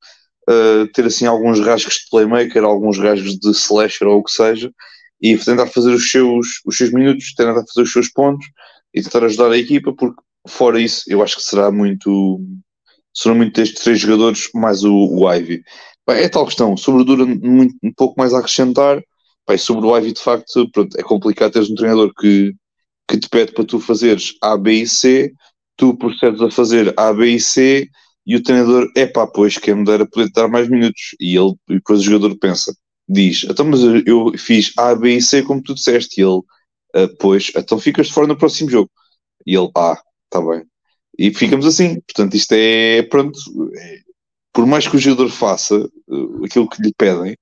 uh, 0.49 0.87
ter 0.93 1.05
assim 1.05 1.25
alguns 1.25 1.59
rasgos 1.59 1.95
de 1.95 2.09
playmaker, 2.09 2.63
alguns 2.63 2.97
rasgos 2.97 3.37
de 3.37 3.51
slasher 3.51 4.07
ou 4.07 4.19
o 4.19 4.23
que 4.23 4.31
seja, 4.31 4.71
e 5.21 5.37
tentar 5.37 5.67
fazer 5.67 5.91
os 5.91 6.09
seus, 6.09 6.61
os 6.65 6.75
seus 6.75 6.91
minutos, 6.91 7.33
tentar 7.35 7.53
fazer 7.53 7.81
os 7.83 7.91
seus 7.91 8.09
pontos 8.09 8.47
e 8.93 9.01
tentar 9.01 9.23
ajudar 9.25 9.51
a 9.51 9.57
equipa, 9.57 9.93
porque 9.93 10.21
fora 10.47 10.79
isso 10.79 11.03
eu 11.07 11.21
acho 11.21 11.37
que 11.37 11.43
será 11.43 11.71
muito 11.71 12.41
serão 13.13 13.35
muito 13.35 13.53
destes 13.53 13.83
três 13.83 13.99
jogadores 13.99 14.49
mais 14.55 14.83
o, 14.83 14.93
o 14.93 15.31
Ivy. 15.31 15.63
Bem, 16.07 16.23
é 16.23 16.29
tal 16.29 16.45
questão, 16.45 16.75
sobre 16.75 17.01
o 17.01 17.05
Dura 17.05 17.25
muito, 17.25 17.75
um 17.83 17.93
pouco 17.93 18.15
mais 18.17 18.33
a 18.33 18.39
acrescentar, 18.39 19.01
bem, 19.47 19.57
sobre 19.57 19.85
o 19.85 19.95
Ivy 19.97 20.13
de 20.13 20.21
facto 20.21 20.69
pronto, 20.71 20.97
é 20.97 21.03
complicado 21.03 21.51
teres 21.51 21.69
um 21.69 21.75
treinador 21.75 22.11
que, 22.19 22.53
que 23.07 23.19
te 23.19 23.29
pede 23.29 23.51
para 23.51 23.65
tu 23.65 23.79
fazeres 23.79 24.33
A, 24.41 24.57
B 24.57 24.73
e 24.81 24.87
C, 24.87 25.33
tu 25.75 25.95
procedes 25.95 26.41
a 26.41 26.49
fazer 26.49 26.93
A, 26.97 27.13
B 27.13 27.27
e 27.27 27.39
C 27.39 27.87
e 28.25 28.35
o 28.35 28.43
treinador, 28.43 28.87
é 28.95 29.05
pá, 29.07 29.27
pois, 29.27 29.57
quem 29.57 29.75
me 29.75 29.85
dera 29.85 30.07
poder 30.07 30.31
dar 30.31 30.47
mais 30.47 30.69
minutos. 30.69 31.15
E 31.19 31.35
ele, 31.35 31.53
e 31.69 31.75
depois 31.75 31.99
o 31.99 32.03
jogador 32.03 32.37
pensa, 32.37 32.73
diz, 33.07 33.45
então, 33.49 33.65
mas 33.65 33.81
eu 34.05 34.31
fiz 34.37 34.73
A, 34.77 34.95
B 34.95 35.17
e 35.17 35.21
C 35.21 35.43
como 35.43 35.61
tu 35.63 35.73
disseste. 35.73 36.21
E 36.21 36.23
ele, 36.23 36.41
ah, 36.95 37.09
pois, 37.19 37.51
então 37.55 37.79
ficas 37.79 38.07
de 38.07 38.13
fora 38.13 38.27
no 38.27 38.37
próximo 38.37 38.69
jogo. 38.69 38.91
E 39.45 39.55
ele, 39.55 39.69
ah, 39.75 39.99
está 40.25 40.41
bem. 40.41 40.63
E 41.17 41.33
ficamos 41.33 41.65
assim. 41.65 41.99
Portanto, 42.01 42.35
isto 42.35 42.53
é, 42.53 43.03
pronto, 43.03 43.37
é, 43.75 43.99
por 44.53 44.65
mais 44.65 44.87
que 44.87 44.95
o 44.95 44.99
jogador 44.99 45.29
faça 45.29 45.77
uh, 46.07 46.45
aquilo 46.45 46.69
que 46.69 46.81
lhe 46.81 46.93
pedem, 46.97 47.33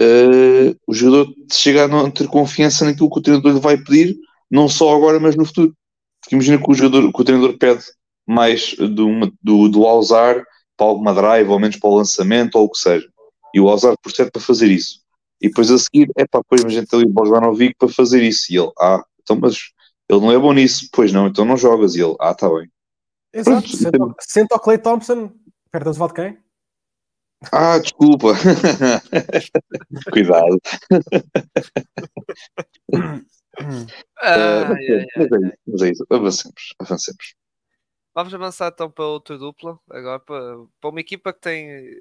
uh, 0.00 0.76
o 0.86 0.94
jogador 0.94 1.32
chega 1.52 1.84
a 1.84 1.88
não 1.88 2.10
ter 2.10 2.28
confiança 2.28 2.84
naquilo 2.84 3.10
que 3.10 3.18
o 3.18 3.22
treinador 3.22 3.52
lhe 3.54 3.60
vai 3.60 3.76
pedir, 3.78 4.16
não 4.50 4.68
só 4.68 4.94
agora, 4.94 5.20
mas 5.20 5.36
no 5.36 5.44
futuro. 5.44 5.74
Porque 6.20 6.34
imagina 6.34 6.58
que 6.58 6.70
o, 6.70 6.74
jogador, 6.74 7.12
que 7.12 7.20
o 7.20 7.24
treinador 7.24 7.58
pede 7.58 7.84
mais 8.28 8.74
do, 8.74 9.32
do, 9.42 9.68
do 9.68 9.86
Alzar 9.86 10.44
para 10.76 10.86
alguma 10.86 11.14
drive, 11.14 11.48
ou 11.48 11.58
menos 11.58 11.76
para 11.76 11.90
o 11.90 11.96
lançamento, 11.96 12.56
ou 12.56 12.66
o 12.66 12.70
que 12.70 12.78
seja. 12.78 13.08
E 13.54 13.60
o 13.60 13.68
Alzar 13.68 13.94
procede 14.00 14.30
para 14.30 14.42
fazer 14.42 14.70
isso. 14.70 15.00
E 15.40 15.48
depois 15.48 15.70
a 15.70 15.78
seguir, 15.78 16.10
é 16.16 16.26
pá, 16.26 16.40
pois 16.48 16.64
a 16.64 16.68
gente 16.68 16.94
ali 16.94 17.04
o 17.04 17.08
Bogdanovic 17.08 17.74
para 17.78 17.88
fazer 17.88 18.22
isso. 18.22 18.52
E 18.52 18.56
ele, 18.56 18.70
ah, 18.78 19.02
então, 19.20 19.38
mas 19.40 19.56
ele 20.08 20.20
não 20.20 20.32
é 20.32 20.38
bom 20.38 20.52
nisso. 20.52 20.88
Pois 20.92 21.12
não, 21.12 21.26
então 21.26 21.44
não 21.44 21.56
jogas. 21.56 21.94
E 21.94 22.02
ele, 22.02 22.16
ah, 22.20 22.32
está 22.32 22.48
bem. 22.48 22.70
Exato, 23.32 23.68
senta, 23.68 23.98
senta 24.20 24.56
o 24.56 24.60
Clay 24.60 24.78
Thompson 24.78 25.32
perto 25.70 25.84
do 25.84 25.90
Oswaldo 25.90 26.14
quem? 26.14 26.38
Ah, 27.52 27.78
desculpa. 27.78 28.34
Cuidado. 30.12 30.58
ah, 34.18 34.74
é, 34.80 35.06
mas, 35.16 35.32
é, 35.32 35.56
mas 35.66 35.82
é 35.82 35.90
isso, 35.90 36.06
avancemos, 36.10 36.74
avancemos. 36.80 37.34
Vamos 38.18 38.34
avançar 38.34 38.72
então 38.74 38.90
para 38.90 39.04
outra 39.04 39.38
dupla, 39.38 39.78
agora 39.88 40.18
para, 40.18 40.56
para 40.80 40.90
uma 40.90 40.98
equipa 40.98 41.32
que 41.32 41.38
tem 41.40 42.00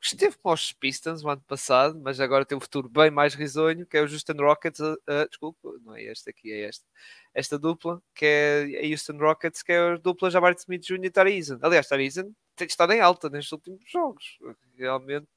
esteve 0.00 0.38
com 0.38 0.50
os 0.50 0.72
Pistons 0.72 1.22
o 1.22 1.28
ano 1.28 1.42
passado, 1.46 2.00
mas 2.02 2.18
agora 2.20 2.46
tem 2.46 2.56
um 2.56 2.60
futuro 2.60 2.88
bem 2.88 3.10
mais 3.10 3.34
risonho, 3.34 3.84
que 3.84 3.94
é 3.98 4.00
o 4.00 4.04
Houston 4.04 4.32
Rockets. 4.38 4.80
Uh, 4.80 4.94
uh, 4.94 5.28
desculpa, 5.28 5.70
não 5.84 5.94
é 5.94 6.04
este 6.04 6.30
aqui, 6.30 6.50
é 6.50 6.70
este. 6.70 6.86
Esta 7.34 7.58
dupla, 7.58 8.00
que 8.14 8.24
é 8.24 8.80
a 8.82 8.90
Houston 8.90 9.18
Rockets, 9.18 9.62
que 9.62 9.72
é 9.72 9.78
a 9.78 9.96
dupla 9.98 10.30
Jabari 10.30 10.56
Smith 10.56 10.86
Jr. 10.86 11.04
e 11.04 11.10
Tarizan. 11.10 11.58
Aliás, 11.60 11.86
Tarizan 11.86 12.30
tem 12.56 12.66
estado 12.66 12.94
em 12.94 13.00
alta 13.02 13.28
nestes 13.28 13.52
últimos 13.52 13.82
jogos. 13.90 14.38
Realmente, 14.74 15.28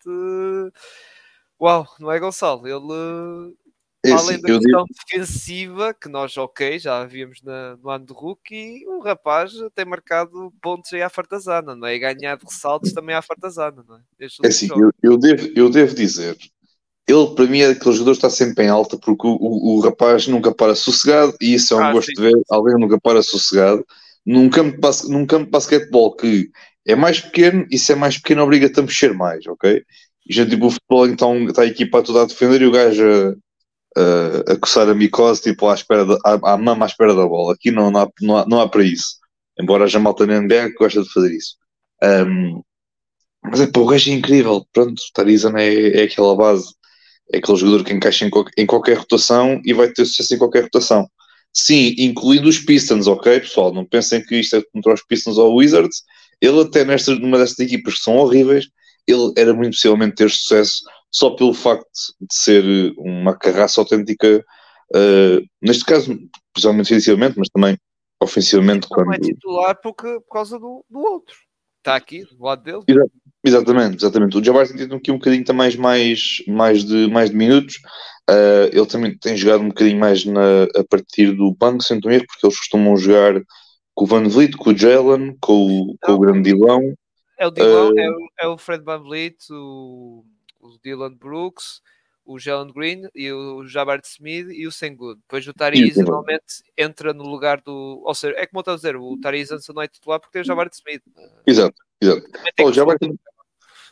uau, 1.59 1.85
não 1.99 2.09
é 2.09 2.17
Gonçalo? 2.19 2.65
Ele 2.65 2.77
é 2.77 3.60
Além 4.03 4.15
assim, 4.15 4.41
da 4.41 4.47
questão 4.47 4.83
digo... 4.83 4.85
defensiva, 5.05 5.93
que 5.93 6.09
nós, 6.09 6.35
ok, 6.35 6.79
já 6.79 7.05
víamos 7.05 7.41
na, 7.43 7.77
no 7.77 7.89
ano 7.89 8.05
do 8.05 8.13
rookie, 8.13 8.83
o 8.87 8.99
rapaz 8.99 9.51
tem 9.75 9.85
marcado 9.85 10.51
pontos 10.59 10.91
aí 10.91 11.03
à 11.03 11.09
fartazana, 11.09 11.75
não 11.75 11.87
é? 11.87 11.95
E 11.95 11.99
ganhado 11.99 12.45
ressaltos 12.45 12.93
também 12.93 13.15
à 13.15 13.21
fartazana, 13.21 13.83
não 13.87 13.97
é? 13.97 14.01
é 14.19 14.47
assim, 14.47 14.69
eu, 14.71 14.91
eu, 15.03 15.17
devo, 15.17 15.49
eu 15.55 15.69
devo 15.69 15.93
dizer, 15.93 16.35
ele 17.07 17.35
para 17.35 17.45
mim 17.45 17.59
é 17.59 17.67
aquele 17.67 17.93
jogador 17.93 18.11
que 18.11 18.17
está 18.17 18.29
sempre 18.31 18.65
em 18.65 18.69
alta, 18.69 18.97
porque 18.97 19.27
o, 19.27 19.35
o, 19.39 19.75
o 19.75 19.79
rapaz 19.81 20.27
nunca 20.27 20.51
para 20.51 20.73
sossegado, 20.73 21.35
e 21.39 21.53
isso 21.53 21.75
é 21.75 21.77
um 21.77 21.83
ah, 21.83 21.91
gosto 21.91 22.07
sim. 22.07 22.15
de 22.15 22.21
ver, 22.21 22.41
alguém 22.49 22.75
nunca 22.79 22.99
para 22.99 23.21
sossegado, 23.21 23.85
num 24.25 24.49
campo, 24.49 24.79
de, 24.79 25.09
num 25.09 25.27
campo 25.27 25.45
de 25.45 25.51
basquetebol 25.51 26.15
que 26.15 26.49
é 26.87 26.95
mais 26.95 27.21
pequeno, 27.21 27.67
e 27.69 27.77
se 27.77 27.91
é 27.91 27.95
mais 27.95 28.17
pequeno 28.17 28.41
obriga-te 28.41 28.79
a 28.79 28.83
mexer 28.83 29.13
mais, 29.13 29.45
ok? 29.45 29.83
E 30.27 30.33
já 30.33 30.43
tipo 30.43 30.65
o 30.65 30.71
futebol 30.71 31.05
então 31.07 31.47
está 31.47 31.61
a 31.61 31.67
equipa 31.67 32.01
toda 32.01 32.23
a 32.23 32.25
defender 32.25 32.63
e 32.63 32.65
o 32.65 32.71
gajo 32.71 33.37
uh, 33.97 34.51
a 34.51 34.57
coçar 34.57 34.89
a 34.89 34.93
micose, 34.93 35.41
tipo, 35.41 35.67
à 35.67 35.73
espera 35.73 36.05
de, 36.05 36.17
à, 36.25 36.53
à 36.53 36.57
mama 36.57 36.85
à 36.85 36.87
espera 36.87 37.13
da 37.13 37.25
bola. 37.25 37.53
Aqui 37.53 37.71
não, 37.71 37.91
não, 37.91 38.01
há, 38.01 38.09
não, 38.21 38.37
há, 38.37 38.45
não 38.47 38.61
há 38.61 38.69
para 38.69 38.83
isso. 38.83 39.17
Embora 39.59 39.85
haja 39.85 39.99
malta 39.99 40.25
que 40.25 40.73
gosta 40.73 41.03
de 41.03 41.11
fazer 41.11 41.35
isso. 41.35 41.55
Um, 42.03 42.61
mas 43.43 43.59
é, 43.59 43.67
pô, 43.67 43.81
o 43.81 43.85
gajo 43.87 44.09
é 44.09 44.13
incrível. 44.13 44.65
Pronto, 44.71 45.01
Tarizan 45.13 45.53
é, 45.57 46.01
é 46.01 46.03
aquela 46.03 46.35
base. 46.35 46.73
É 47.33 47.37
aquele 47.37 47.57
jogador 47.57 47.83
que 47.83 47.93
encaixa 47.93 48.25
em, 48.25 48.29
qualquer, 48.29 48.53
em 48.57 48.65
qualquer 48.65 48.97
rotação 48.97 49.61
e 49.65 49.73
vai 49.73 49.89
ter 49.89 50.05
sucesso 50.05 50.35
em 50.35 50.37
qualquer 50.37 50.63
rotação. 50.63 51.07
Sim, 51.53 51.95
incluindo 51.97 52.47
os 52.47 52.59
Pistons, 52.59 53.07
ok, 53.07 53.41
pessoal? 53.41 53.73
Não 53.73 53.85
pensem 53.85 54.23
que 54.23 54.37
isto 54.37 54.55
é 54.55 54.63
contra 54.73 54.93
os 54.93 55.03
Pistons 55.03 55.37
ou 55.37 55.55
Wizards. 55.55 56.03
Ele 56.39 56.61
até 56.61 56.85
nestas, 56.85 57.19
numa 57.19 57.37
destas 57.37 57.65
equipas 57.65 57.95
que 57.95 58.01
são 58.01 58.15
horríveis, 58.17 58.67
ele 59.07 59.33
era 59.37 59.53
muito 59.53 59.73
possivelmente 59.73 60.15
ter 60.15 60.29
sucesso 60.29 60.83
só 61.11 61.31
pelo 61.31 61.53
facto 61.53 61.85
de 62.19 62.33
ser 62.33 62.93
uma 62.97 63.37
carraça 63.37 63.81
autêntica, 63.81 64.43
uh, 64.95 65.45
neste 65.61 65.83
caso, 65.83 66.17
principalmente 66.53 66.87
defensivamente, 66.87 67.37
mas 67.37 67.49
também 67.49 67.77
ofensivamente. 68.21 68.87
Não 68.89 68.95
quando... 68.95 69.13
é 69.13 69.19
titular 69.19 69.79
porque, 69.81 70.07
por 70.21 70.33
causa 70.33 70.57
do, 70.57 70.85
do 70.89 70.99
outro. 70.99 71.35
Está 71.79 71.95
aqui, 71.95 72.23
do 72.23 72.43
lado 72.43 72.63
dele. 72.63 72.83
Exatamente, 73.43 73.97
exatamente. 73.97 74.37
O 74.37 74.43
Jabbar 74.43 74.67
tem 74.67 74.85
aqui 74.85 75.11
um 75.11 75.17
bocadinho 75.17 75.43
também 75.43 75.75
mais, 75.77 76.43
mais, 76.47 76.83
de, 76.83 77.07
mais 77.09 77.31
de 77.31 77.35
minutos. 77.35 77.77
Uh, 78.29 78.69
ele 78.71 78.85
também 78.85 79.17
tem 79.17 79.35
jogado 79.35 79.61
um 79.61 79.69
bocadinho 79.69 79.99
mais 79.99 80.23
na, 80.23 80.63
a 80.75 80.83
partir 80.87 81.35
do 81.35 81.51
banco, 81.55 81.83
sem 81.83 81.97
erro, 81.97 82.25
porque 82.27 82.45
eles 82.45 82.57
costumam 82.57 82.95
jogar 82.95 83.41
com 83.95 84.05
o 84.05 84.07
Van 84.07 84.29
Vliet, 84.29 84.55
com 84.55 84.69
o 84.69 84.77
Jalen, 84.77 85.35
com, 85.41 85.95
com 85.99 86.11
o 86.11 86.19
grande 86.19 86.51
Dilão. 86.51 86.93
É 87.39 87.47
o 87.47 87.51
Dilão, 87.51 87.89
uh, 87.89 87.99
é, 87.99 88.09
o, 88.09 88.17
é 88.41 88.47
o 88.47 88.57
Fred 88.59 88.83
Van 88.83 89.01
Vliet, 89.01 89.37
o 89.49 90.23
o 90.61 90.77
Dylan 90.83 91.13
Brooks, 91.15 91.81
o 92.25 92.39
Jalen 92.39 92.71
Green 92.71 93.03
e 93.15 93.31
o 93.31 93.67
Jabari 93.67 94.01
Smith 94.05 94.47
e 94.51 94.67
o 94.67 94.71
Sengun. 94.71 95.15
Depois 95.15 95.47
o 95.47 95.53
Tariz 95.53 95.97
normalmente 95.97 96.63
entra 96.77 97.13
no 97.13 97.23
lugar 97.23 97.61
do. 97.61 98.01
Ou 98.05 98.13
seja, 98.13 98.35
é 98.37 98.45
como 98.45 98.59
eu 98.59 98.61
estou 98.61 98.73
a 98.73 98.77
dizer, 98.77 98.95
o 98.95 99.17
Tariz 99.19 99.49
não 99.73 99.81
é 99.81 99.87
titular 99.87 100.19
porque 100.19 100.33
tem 100.33 100.41
o 100.41 100.45
Jabari 100.45 100.69
Smith. 100.73 101.01
Exato, 101.45 101.75
exato. 101.99 102.27
Oh, 102.59 102.65
o, 102.65 102.73
Jabari, 102.73 102.99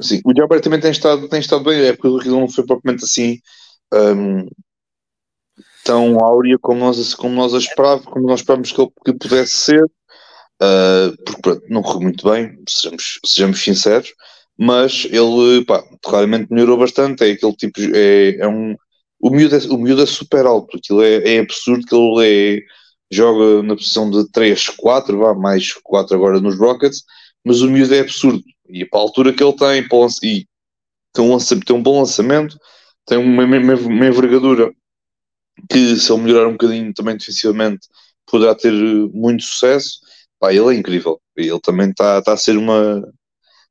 sim, 0.02 0.22
o 0.24 0.34
Jabari 0.36 0.62
também 0.62 0.80
tem 0.80 0.92
estado, 0.92 1.28
tem 1.28 1.40
estado 1.40 1.64
bem, 1.64 1.82
é 1.82 1.94
porque 1.94 2.30
o 2.30 2.40
não 2.40 2.48
foi 2.48 2.66
propriamente 2.66 3.04
assim. 3.04 3.40
Um, 3.94 4.48
tão 5.84 6.20
áurea 6.24 6.58
como 6.60 6.82
nós, 6.82 7.16
como 7.16 7.34
nós 7.36 7.54
esperávamos, 7.54 8.06
como 8.06 8.28
nós 8.28 8.42
esperávamos 8.42 8.72
que 8.72 8.82
ele 8.82 8.92
que 9.06 9.14
pudesse 9.14 9.58
ser, 9.58 9.84
uh, 9.84 11.24
porque 11.26 11.42
pronto, 11.42 11.64
não 11.68 11.82
correu 11.82 12.02
muito 12.02 12.30
bem, 12.30 12.62
sejamos, 12.68 13.20
sejamos 13.26 13.64
sinceros, 13.64 14.14
mas 14.60 15.06
ele 15.06 15.64
pá, 15.66 15.82
claramente 16.04 16.52
melhorou 16.52 16.78
bastante. 16.78 17.24
É 17.24 17.32
aquele 17.32 17.56
tipo, 17.56 17.80
é, 17.96 18.36
é 18.38 18.48
um. 18.48 18.76
O 19.22 19.30
miúdo 19.30 19.56
é, 19.56 19.60
o 19.70 19.78
miúdo 19.78 20.02
é 20.04 20.06
super 20.06 20.46
alto, 20.46 20.78
aquilo 20.78 21.02
é, 21.02 21.36
é 21.36 21.40
absurdo 21.40 21.86
que 21.86 21.96
ele 21.96 22.58
é, 22.60 22.62
joga 23.12 23.64
na 23.64 23.76
posição 23.76 24.10
de 24.10 24.30
3, 24.32 24.70
4, 24.70 25.18
vá, 25.18 25.34
mais 25.34 25.74
4 25.84 26.16
agora 26.16 26.40
nos 26.40 26.58
Rockets, 26.58 27.04
mas 27.46 27.62
o 27.62 27.70
miúdo 27.70 27.96
é 27.96 28.00
absurdo. 28.02 28.44
E 28.70 28.86
para 28.86 29.00
a 29.00 29.04
altura 29.04 29.34
que 29.34 29.44
ele 29.44 29.56
tem, 29.56 29.82
e 30.24 30.46
tem 31.14 31.26
um, 31.26 31.38
tem 31.38 31.76
um 31.76 31.84
bom 31.84 32.00
lançamento, 32.00 32.58
tem 33.06 33.18
uma, 33.18 33.44
uma, 33.44 33.76
uma 33.76 34.08
envergadura 34.08 34.72
que, 35.70 35.96
se 35.98 36.12
ele 36.12 36.22
melhorar 36.24 36.48
um 36.48 36.54
bocadinho 36.54 36.94
também 36.94 37.18
defensivamente, 37.18 37.88
poderá 38.26 38.56
ter 38.56 38.72
muito 39.14 39.44
sucesso. 39.44 40.00
Pá, 40.40 40.54
ele 40.54 40.76
é 40.76 40.80
incrível. 40.80 41.20
Ele 41.36 41.60
também 41.62 41.90
está 41.90 42.22
tá 42.22 42.34
a 42.34 42.38
ser 42.38 42.58
uma, 42.58 43.04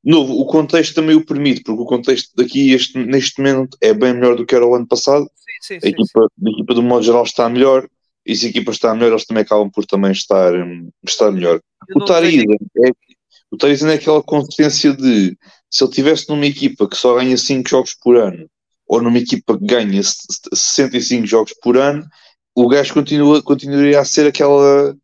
novo, 0.03 0.39
o 0.39 0.45
contexto 0.45 0.95
também 0.95 1.15
o 1.15 1.25
permite, 1.25 1.63
porque 1.63 1.81
o 1.81 1.85
contexto 1.85 2.31
daqui 2.35 2.71
este, 2.71 2.97
neste 2.97 3.41
momento 3.41 3.77
é 3.81 3.93
bem 3.93 4.13
melhor 4.13 4.35
do 4.35 4.45
que 4.45 4.55
era 4.55 4.65
o 4.65 4.75
ano 4.75 4.87
passado. 4.87 5.29
Sim, 5.61 5.79
sim, 5.79 5.87
a, 5.87 5.89
equipa, 5.89 6.21
a 6.21 6.49
equipa, 6.49 6.73
do 6.73 6.83
modo 6.83 7.03
geral, 7.03 7.23
está 7.23 7.49
melhor, 7.49 7.87
e 8.25 8.35
se 8.35 8.47
a 8.47 8.49
equipa 8.49 8.71
está 8.71 8.93
melhor, 8.93 9.11
eles 9.11 9.25
também 9.25 9.43
acabam 9.43 9.69
por 9.69 9.85
também 9.85 10.11
estar, 10.11 10.53
hum, 10.53 10.89
estar 11.05 11.31
melhor. 11.31 11.59
o 11.95 12.05
Tariza 12.05 12.43
é, 13.85 13.87
o 13.87 13.91
é 13.91 13.93
aquela 13.93 14.23
consistência 14.23 14.93
de 14.93 15.37
se 15.69 15.83
ele 15.83 15.91
tivesse 15.91 16.29
numa 16.29 16.45
equipa 16.45 16.87
que 16.87 16.95
só 16.95 17.15
ganha 17.15 17.37
5 17.37 17.69
jogos 17.69 17.95
por 17.95 18.17
ano 18.17 18.49
ou 18.89 19.01
numa 19.01 19.19
equipa 19.19 19.57
que 19.57 19.65
ganha 19.65 20.01
65 20.03 21.27
jogos 21.27 21.53
por 21.61 21.77
ano, 21.77 22.03
o 22.55 22.67
gajo 22.67 22.93
continua, 22.93 23.41
continuaria 23.41 23.99
a 23.99 24.05
ser 24.05 24.27
aquela, 24.27 24.95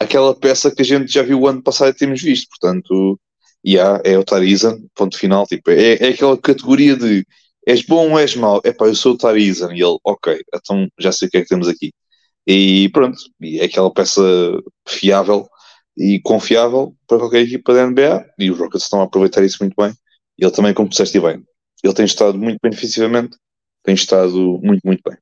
aquela 0.00 0.34
peça 0.34 0.74
que 0.74 0.80
a 0.80 0.84
gente 0.84 1.12
já 1.12 1.22
viu 1.22 1.40
o 1.40 1.46
ano 1.46 1.62
passado 1.62 1.90
e 1.90 1.94
temos 1.94 2.22
visto. 2.22 2.48
Portanto, 2.48 3.20
yeah, 3.66 4.00
é 4.04 4.18
o 4.18 4.24
Tarizan, 4.24 4.80
ponto 4.94 5.18
final. 5.18 5.46
Tipo, 5.46 5.70
é, 5.70 5.94
é 5.94 6.08
aquela 6.08 6.36
categoria 6.36 6.96
de 6.96 7.26
és 7.66 7.82
bom 7.82 8.12
ou 8.12 8.18
és 8.18 8.36
mau? 8.36 8.60
É 8.64 8.72
pá, 8.72 8.86
eu 8.86 8.94
sou 8.94 9.14
o 9.14 9.18
Tarizan. 9.18 9.72
E 9.74 9.82
ele, 9.82 9.98
ok, 10.04 10.42
então 10.54 10.88
já 10.98 11.12
sei 11.12 11.28
o 11.28 11.30
que 11.30 11.38
é 11.38 11.42
que 11.42 11.48
temos 11.48 11.68
aqui. 11.68 11.92
E 12.46 12.90
pronto, 12.90 13.16
e 13.40 13.60
é 13.60 13.64
aquela 13.64 13.92
peça 13.92 14.22
fiável 14.86 15.48
e 15.96 16.20
confiável 16.20 16.94
para 17.06 17.18
qualquer 17.18 17.42
equipa 17.42 17.72
da 17.72 17.86
NBA. 17.86 18.26
E 18.38 18.50
os 18.50 18.58
Rockets 18.58 18.84
estão 18.84 19.00
a 19.00 19.04
aproveitar 19.04 19.44
isso 19.44 19.58
muito 19.60 19.74
bem. 19.76 19.92
E 20.38 20.44
ele 20.44 20.52
também, 20.52 20.74
como 20.74 20.88
disseste 20.88 21.20
bem, 21.20 21.42
ele 21.82 21.94
tem 21.94 22.04
estado 22.04 22.36
muito 22.36 22.58
beneficiosamente, 22.62 23.36
tem 23.82 23.94
estado 23.94 24.60
muito, 24.62 24.82
muito 24.84 25.02
bem. 25.08 25.16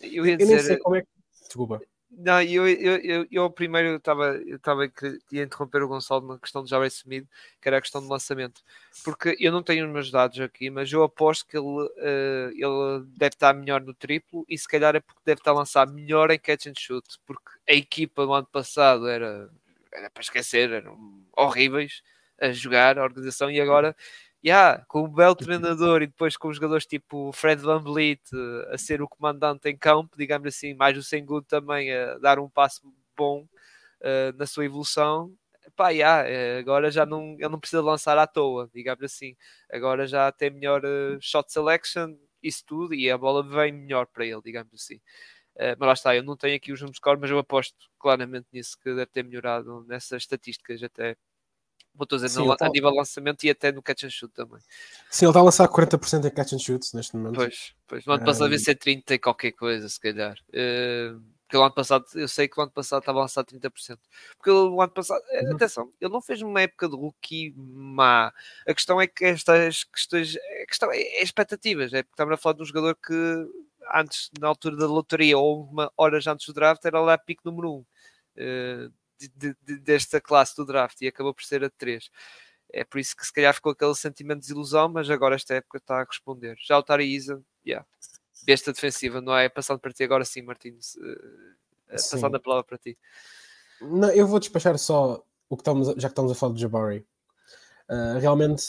Eu 0.00 0.26
ia 0.26 0.36
dizer. 0.36 0.52
Eu 0.52 0.56
nem 0.56 0.64
sei 0.64 0.78
como 0.78 0.96
é 0.96 1.02
que. 1.02 1.08
Desculpa. 1.46 1.80
Não, 2.20 2.42
eu, 2.42 2.66
eu, 2.66 2.96
eu, 2.96 3.26
eu 3.30 3.48
primeiro 3.50 3.94
estava 3.94 4.34
eu 4.38 4.56
estava 4.56 4.82
a 4.82 5.36
interromper 5.36 5.82
o 5.84 5.88
Gonçalo 5.88 6.26
na 6.26 6.36
questão 6.38 6.64
de 6.64 6.70
Jarvis 6.70 6.94
Smith, 6.94 7.24
que 7.60 7.68
era 7.68 7.78
a 7.78 7.80
questão 7.80 8.02
do 8.02 8.08
lançamento, 8.08 8.60
porque 9.04 9.36
eu 9.38 9.52
não 9.52 9.62
tenho 9.62 9.86
os 9.86 9.92
meus 9.92 10.10
dados 10.10 10.40
aqui, 10.40 10.68
mas 10.68 10.92
eu 10.92 11.04
aposto 11.04 11.46
que 11.46 11.56
ele, 11.56 11.64
uh, 11.64 12.50
ele 12.50 13.06
deve 13.16 13.34
estar 13.34 13.54
melhor 13.54 13.80
no 13.82 13.94
triplo 13.94 14.44
e 14.48 14.58
se 14.58 14.66
calhar 14.66 14.96
é 14.96 15.00
porque 15.00 15.20
deve 15.24 15.40
estar 15.40 15.52
a 15.52 15.54
lançar 15.54 15.86
melhor 15.86 16.32
em 16.32 16.38
catch 16.40 16.66
and 16.66 16.74
shoot, 16.76 17.06
porque 17.24 17.50
a 17.68 17.72
equipa 17.72 18.26
do 18.26 18.32
ano 18.32 18.48
passado 18.50 19.06
era, 19.06 19.48
era 19.92 20.10
para 20.10 20.20
esquecer, 20.20 20.72
eram 20.72 20.98
horríveis 21.36 22.02
a 22.40 22.50
jogar 22.50 22.98
a 22.98 23.04
organização 23.04 23.48
e 23.48 23.60
agora 23.60 23.94
yeah, 24.44 24.84
com 24.88 25.04
um 25.04 25.12
belo 25.12 25.34
treinador 25.34 26.02
e 26.02 26.06
depois 26.06 26.36
com 26.36 26.52
jogadores 26.52 26.86
tipo 26.86 27.32
Fred 27.32 27.60
Van 27.62 27.80
Vliet 27.80 28.22
uh, 28.32 28.74
a 28.74 28.78
ser 28.78 29.02
o 29.02 29.08
comandante 29.08 29.68
em 29.68 29.76
campo, 29.76 30.16
digamos 30.16 30.48
assim, 30.48 30.74
mais 30.74 30.96
o 30.96 31.02
Sengun 31.02 31.42
também 31.42 31.92
a 31.92 32.18
dar 32.18 32.38
um 32.38 32.48
passo 32.48 32.82
bom 33.16 33.42
uh, 34.02 34.36
na 34.36 34.46
sua 34.46 34.64
evolução. 34.64 35.32
Pá, 35.76 35.90
yeah, 35.90 36.28
uh, 36.28 36.58
agora 36.60 36.90
já 36.90 37.04
não, 37.06 37.34
ele 37.34 37.48
não 37.48 37.60
precisa 37.60 37.82
lançar 37.82 38.16
à 38.18 38.26
toa, 38.26 38.70
digamos 38.74 39.04
assim. 39.04 39.36
Agora 39.70 40.06
já 40.06 40.30
tem 40.32 40.50
melhor 40.50 40.82
shot 41.20 41.52
selection, 41.52 42.16
isso 42.42 42.64
tudo, 42.66 42.94
e 42.94 43.10
a 43.10 43.18
bola 43.18 43.42
vem 43.42 43.72
melhor 43.72 44.06
para 44.06 44.24
ele, 44.24 44.40
digamos 44.42 44.72
assim. 44.74 44.96
Uh, 45.56 45.74
mas 45.78 45.86
lá 45.86 45.92
está, 45.92 46.16
eu 46.16 46.22
não 46.22 46.36
tenho 46.36 46.56
aqui 46.56 46.72
os 46.72 46.80
números 46.80 46.96
de 46.96 47.00
cor, 47.00 47.18
mas 47.18 47.30
eu 47.30 47.38
aposto 47.38 47.76
claramente 47.98 48.46
nisso 48.52 48.78
que 48.78 48.94
deve 48.94 49.06
ter 49.06 49.24
melhorado 49.24 49.84
nessas 49.88 50.22
estatísticas 50.22 50.82
até 50.82 51.16
Vou 51.98 52.06
dizer, 52.06 52.28
Sim, 52.28 52.46
no, 52.46 52.56
tá... 52.56 52.66
a 52.66 52.68
nível 52.68 52.92
de 52.92 52.96
lançamento 52.96 53.42
e 53.42 53.50
até 53.50 53.72
no 53.72 53.82
catch 53.82 54.04
and 54.04 54.10
shoot 54.10 54.32
também. 54.32 54.60
Sim, 55.10 55.24
ele 55.24 55.30
está 55.30 55.40
a 55.40 55.42
lançar 55.42 55.68
40% 55.68 56.26
em 56.26 56.30
catch 56.30 56.52
and 56.52 56.58
shoots 56.60 56.92
neste 56.92 57.16
momento. 57.16 57.34
Pois, 57.34 57.74
pois. 57.88 58.06
No 58.06 58.12
ano 58.12 58.24
passado 58.24 58.44
devia 58.44 58.64
ser 58.64 58.76
30 58.76 59.14
e 59.14 59.18
qualquer 59.18 59.50
coisa, 59.52 59.88
se 59.88 59.98
calhar. 59.98 60.36
Uh, 60.50 61.20
porque 61.48 61.56
o 61.56 61.62
ano 61.62 61.74
passado, 61.74 62.04
eu 62.14 62.28
sei 62.28 62.46
que 62.46 62.60
o 62.60 62.62
ano 62.62 62.70
passado 62.70 63.00
estava 63.00 63.18
a 63.18 63.22
lançar 63.22 63.42
30%. 63.42 63.98
Porque 64.36 64.50
o 64.50 64.80
ano 64.82 64.92
passado, 64.92 65.22
eh, 65.30 65.44
uhum. 65.44 65.56
atenção, 65.56 65.92
ele 65.98 66.12
não 66.12 66.20
fez 66.20 66.42
uma 66.42 66.60
época 66.60 66.88
de 66.88 66.94
rookie 66.94 67.54
má. 67.56 68.32
A 68.66 68.74
questão 68.74 69.00
é 69.00 69.06
que 69.06 69.24
estas 69.24 69.82
questões, 69.84 70.36
a 70.36 70.66
questão 70.66 70.92
é, 70.92 70.98
é 70.98 71.22
expectativas. 71.22 71.92
É 71.94 72.02
porque 72.02 72.12
estamos 72.12 72.34
a 72.34 72.36
falar 72.36 72.54
de 72.54 72.62
um 72.62 72.66
jogador 72.66 72.94
que 72.96 73.14
antes, 73.94 74.30
na 74.38 74.46
altura 74.46 74.76
da 74.76 74.86
lotaria, 74.86 75.38
ou 75.38 75.64
uma 75.64 75.90
horas 75.96 76.26
antes 76.26 76.46
do 76.46 76.52
draft, 76.52 76.84
era 76.84 77.00
lá 77.00 77.16
pico 77.16 77.42
número 77.44 77.72
1. 77.72 77.74
Um. 77.74 77.80
Uh, 77.80 78.92
de, 79.18 79.56
de, 79.62 79.78
desta 79.78 80.20
classe 80.20 80.54
do 80.56 80.64
draft 80.64 81.00
e 81.00 81.08
acabou 81.08 81.34
por 81.34 81.44
ser 81.44 81.64
a 81.64 81.70
3. 81.70 82.10
É 82.72 82.84
por 82.84 82.98
isso 82.98 83.16
que 83.16 83.24
se 83.24 83.32
calhar 83.32 83.54
ficou 83.54 83.72
aquele 83.72 83.94
sentimento 83.94 84.40
de 84.40 84.48
desilusão, 84.48 84.88
mas 84.88 85.08
agora 85.10 85.34
esta 85.34 85.54
época 85.54 85.78
está 85.78 86.00
a 86.00 86.04
responder. 86.04 86.56
Já 86.58 86.78
o 86.78 86.82
Tari 86.82 87.14
Isa, 87.14 87.42
yeah. 87.66 87.86
besta 88.44 88.72
defensiva, 88.72 89.20
não 89.20 89.34
é? 89.34 89.48
Passando 89.48 89.78
para 89.80 89.92
ti 89.92 90.04
agora 90.04 90.24
sim, 90.24 90.42
Martins. 90.42 90.96
Uh, 90.96 91.56
passando 91.90 92.36
a 92.36 92.40
palavra 92.40 92.64
para 92.64 92.78
ti. 92.78 92.98
Não, 93.80 94.10
eu 94.10 94.26
vou 94.26 94.38
despachar 94.38 94.76
só 94.78 95.24
o 95.48 95.56
que 95.56 95.62
estamos, 95.62 95.88
já 95.88 96.08
que 96.08 96.12
estamos 96.12 96.30
a 96.30 96.34
falar 96.34 96.54
de 96.54 96.60
Jabari. 96.60 97.06
Uh, 97.88 98.18
realmente 98.20 98.64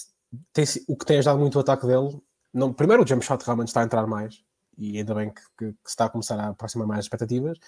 tem, 0.54 0.66
o 0.88 0.96
que 0.96 1.06
tem 1.06 1.18
ajudado 1.18 1.40
muito 1.40 1.56
o 1.56 1.60
ataque 1.62 1.86
dele. 1.86 2.22
Não, 2.54 2.74
primeiro, 2.74 3.04
o 3.04 3.08
jump 3.08 3.24
shot 3.24 3.44
realmente 3.44 3.68
está 3.68 3.82
a 3.82 3.84
entrar 3.84 4.08
mais 4.08 4.44
e 4.78 4.98
ainda 4.98 5.14
bem 5.14 5.30
que, 5.30 5.42
que, 5.58 5.74
que 5.74 5.90
está 5.90 6.06
a 6.06 6.10
começar 6.10 6.40
a 6.40 6.48
aproximar 6.50 6.88
mais 6.88 7.00
as 7.00 7.06
expectativas. 7.06 7.60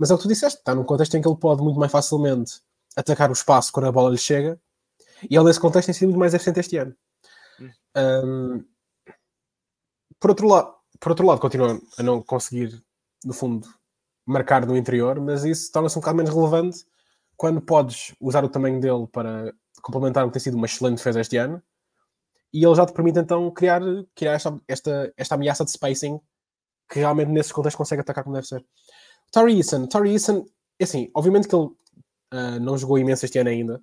Mas 0.00 0.10
é 0.10 0.14
o 0.14 0.16
que 0.16 0.22
tu 0.22 0.28
disseste, 0.28 0.58
está 0.58 0.74
num 0.74 0.82
contexto 0.82 1.14
em 1.14 1.20
que 1.20 1.28
ele 1.28 1.36
pode 1.36 1.62
muito 1.62 1.78
mais 1.78 1.92
facilmente 1.92 2.62
atacar 2.96 3.28
o 3.28 3.34
espaço 3.34 3.70
quando 3.70 3.84
a 3.84 3.92
bola 3.92 4.08
lhe 4.08 4.16
chega, 4.16 4.58
e 5.28 5.36
ele 5.36 5.44
nesse 5.44 5.60
contexto 5.60 5.88
tem 5.88 5.94
sido 5.94 6.08
muito 6.08 6.18
mais 6.18 6.32
eficiente 6.32 6.58
este 6.58 6.78
ano. 6.78 6.96
Hum. 7.60 7.70
Um, 7.98 8.64
por, 10.18 10.30
outro 10.30 10.48
lado, 10.48 10.74
por 10.98 11.10
outro 11.10 11.26
lado, 11.26 11.38
continua 11.38 11.78
a 11.98 12.02
não 12.02 12.22
conseguir, 12.22 12.82
no 13.26 13.34
fundo, 13.34 13.68
marcar 14.24 14.64
no 14.64 14.74
interior, 14.74 15.20
mas 15.20 15.44
isso 15.44 15.70
torna-se 15.70 15.98
um 15.98 16.00
bocado 16.00 16.16
menos 16.16 16.34
relevante 16.34 16.86
quando 17.36 17.60
podes 17.60 18.14
usar 18.18 18.42
o 18.42 18.48
tamanho 18.48 18.80
dele 18.80 19.06
para 19.06 19.52
complementar 19.82 20.24
o 20.24 20.28
que 20.28 20.32
tem 20.32 20.40
sido 20.40 20.56
uma 20.56 20.64
excelente 20.64 20.96
defesa 20.96 21.20
este 21.20 21.36
ano, 21.36 21.62
e 22.54 22.64
ele 22.64 22.74
já 22.74 22.86
te 22.86 22.94
permite 22.94 23.18
então 23.18 23.50
criar, 23.50 23.82
criar 24.14 24.32
esta, 24.32 24.58
esta, 24.66 25.12
esta 25.14 25.34
ameaça 25.34 25.62
de 25.62 25.72
spacing 25.72 26.18
que 26.88 27.00
realmente 27.00 27.30
nesse 27.30 27.52
contexto 27.52 27.76
consegue 27.76 28.00
atacar 28.00 28.24
como 28.24 28.34
deve 28.34 28.46
ser. 28.46 28.64
Tari 29.30 29.56
Eason, 29.56 29.86
Tari 29.86 30.12
Eason, 30.12 30.46
é 30.78 30.84
assim, 30.84 31.10
obviamente 31.14 31.48
que 31.48 31.54
ele 31.54 31.66
uh, 31.66 32.60
não 32.60 32.76
jogou 32.76 32.98
imenso 32.98 33.24
este 33.24 33.38
ano 33.38 33.50
ainda. 33.50 33.82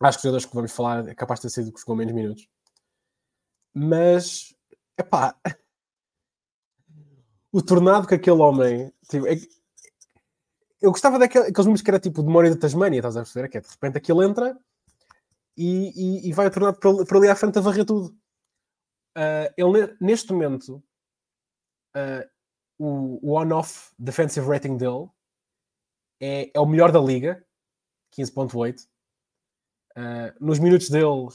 Acho 0.00 0.18
que 0.18 0.20
os 0.20 0.22
jogadores 0.22 0.46
que 0.46 0.54
vamos 0.54 0.72
falar 0.72 1.08
é 1.08 1.14
capaz 1.14 1.40
de 1.40 1.48
ter 1.48 1.50
sido 1.50 1.72
que 1.72 1.80
jogou 1.80 1.96
menos 1.96 2.12
minutos. 2.12 2.48
Mas, 3.74 4.54
epá, 4.98 5.36
o 7.52 7.62
tornado 7.62 8.06
que 8.06 8.14
aquele 8.14 8.40
homem. 8.40 8.92
Tipo, 9.08 9.26
é, 9.26 9.36
eu 10.80 10.90
gostava 10.90 11.18
daqueles 11.18 11.56
números 11.58 11.82
que 11.82 11.90
era 11.90 12.00
tipo 12.00 12.22
demónio 12.22 12.52
da 12.52 12.60
Tasmania, 12.60 12.98
estás 12.98 13.16
a 13.16 13.20
perceber? 13.20 13.48
Que 13.48 13.58
é 13.58 13.60
de 13.60 13.68
repente 13.68 13.98
aquilo 13.98 14.22
entra 14.22 14.58
e, 15.56 15.92
e, 15.94 16.28
e 16.28 16.32
vai 16.32 16.48
o 16.48 16.50
tornado 16.50 16.78
por, 16.78 17.16
ali 17.16 17.28
à 17.28 17.36
frente 17.36 17.58
a 17.58 17.60
varrer 17.60 17.84
tudo. 17.84 18.08
Uh, 19.16 19.46
ele, 19.56 19.96
neste 20.00 20.32
momento, 20.32 20.82
uh, 21.96 22.31
o, 22.84 23.34
on-off 23.34 23.92
defensive 23.98 24.46
rating 24.46 24.76
dele 24.76 25.08
é, 26.20 26.50
é 26.54 26.60
o 26.60 26.66
melhor 26.66 26.90
da 26.90 27.00
liga, 27.00 27.44
15.8. 28.16 28.80
Uh, 28.80 28.88
ah, 29.96 30.34
nos 30.40 30.58
minutos 30.58 30.88
dele 30.88 31.28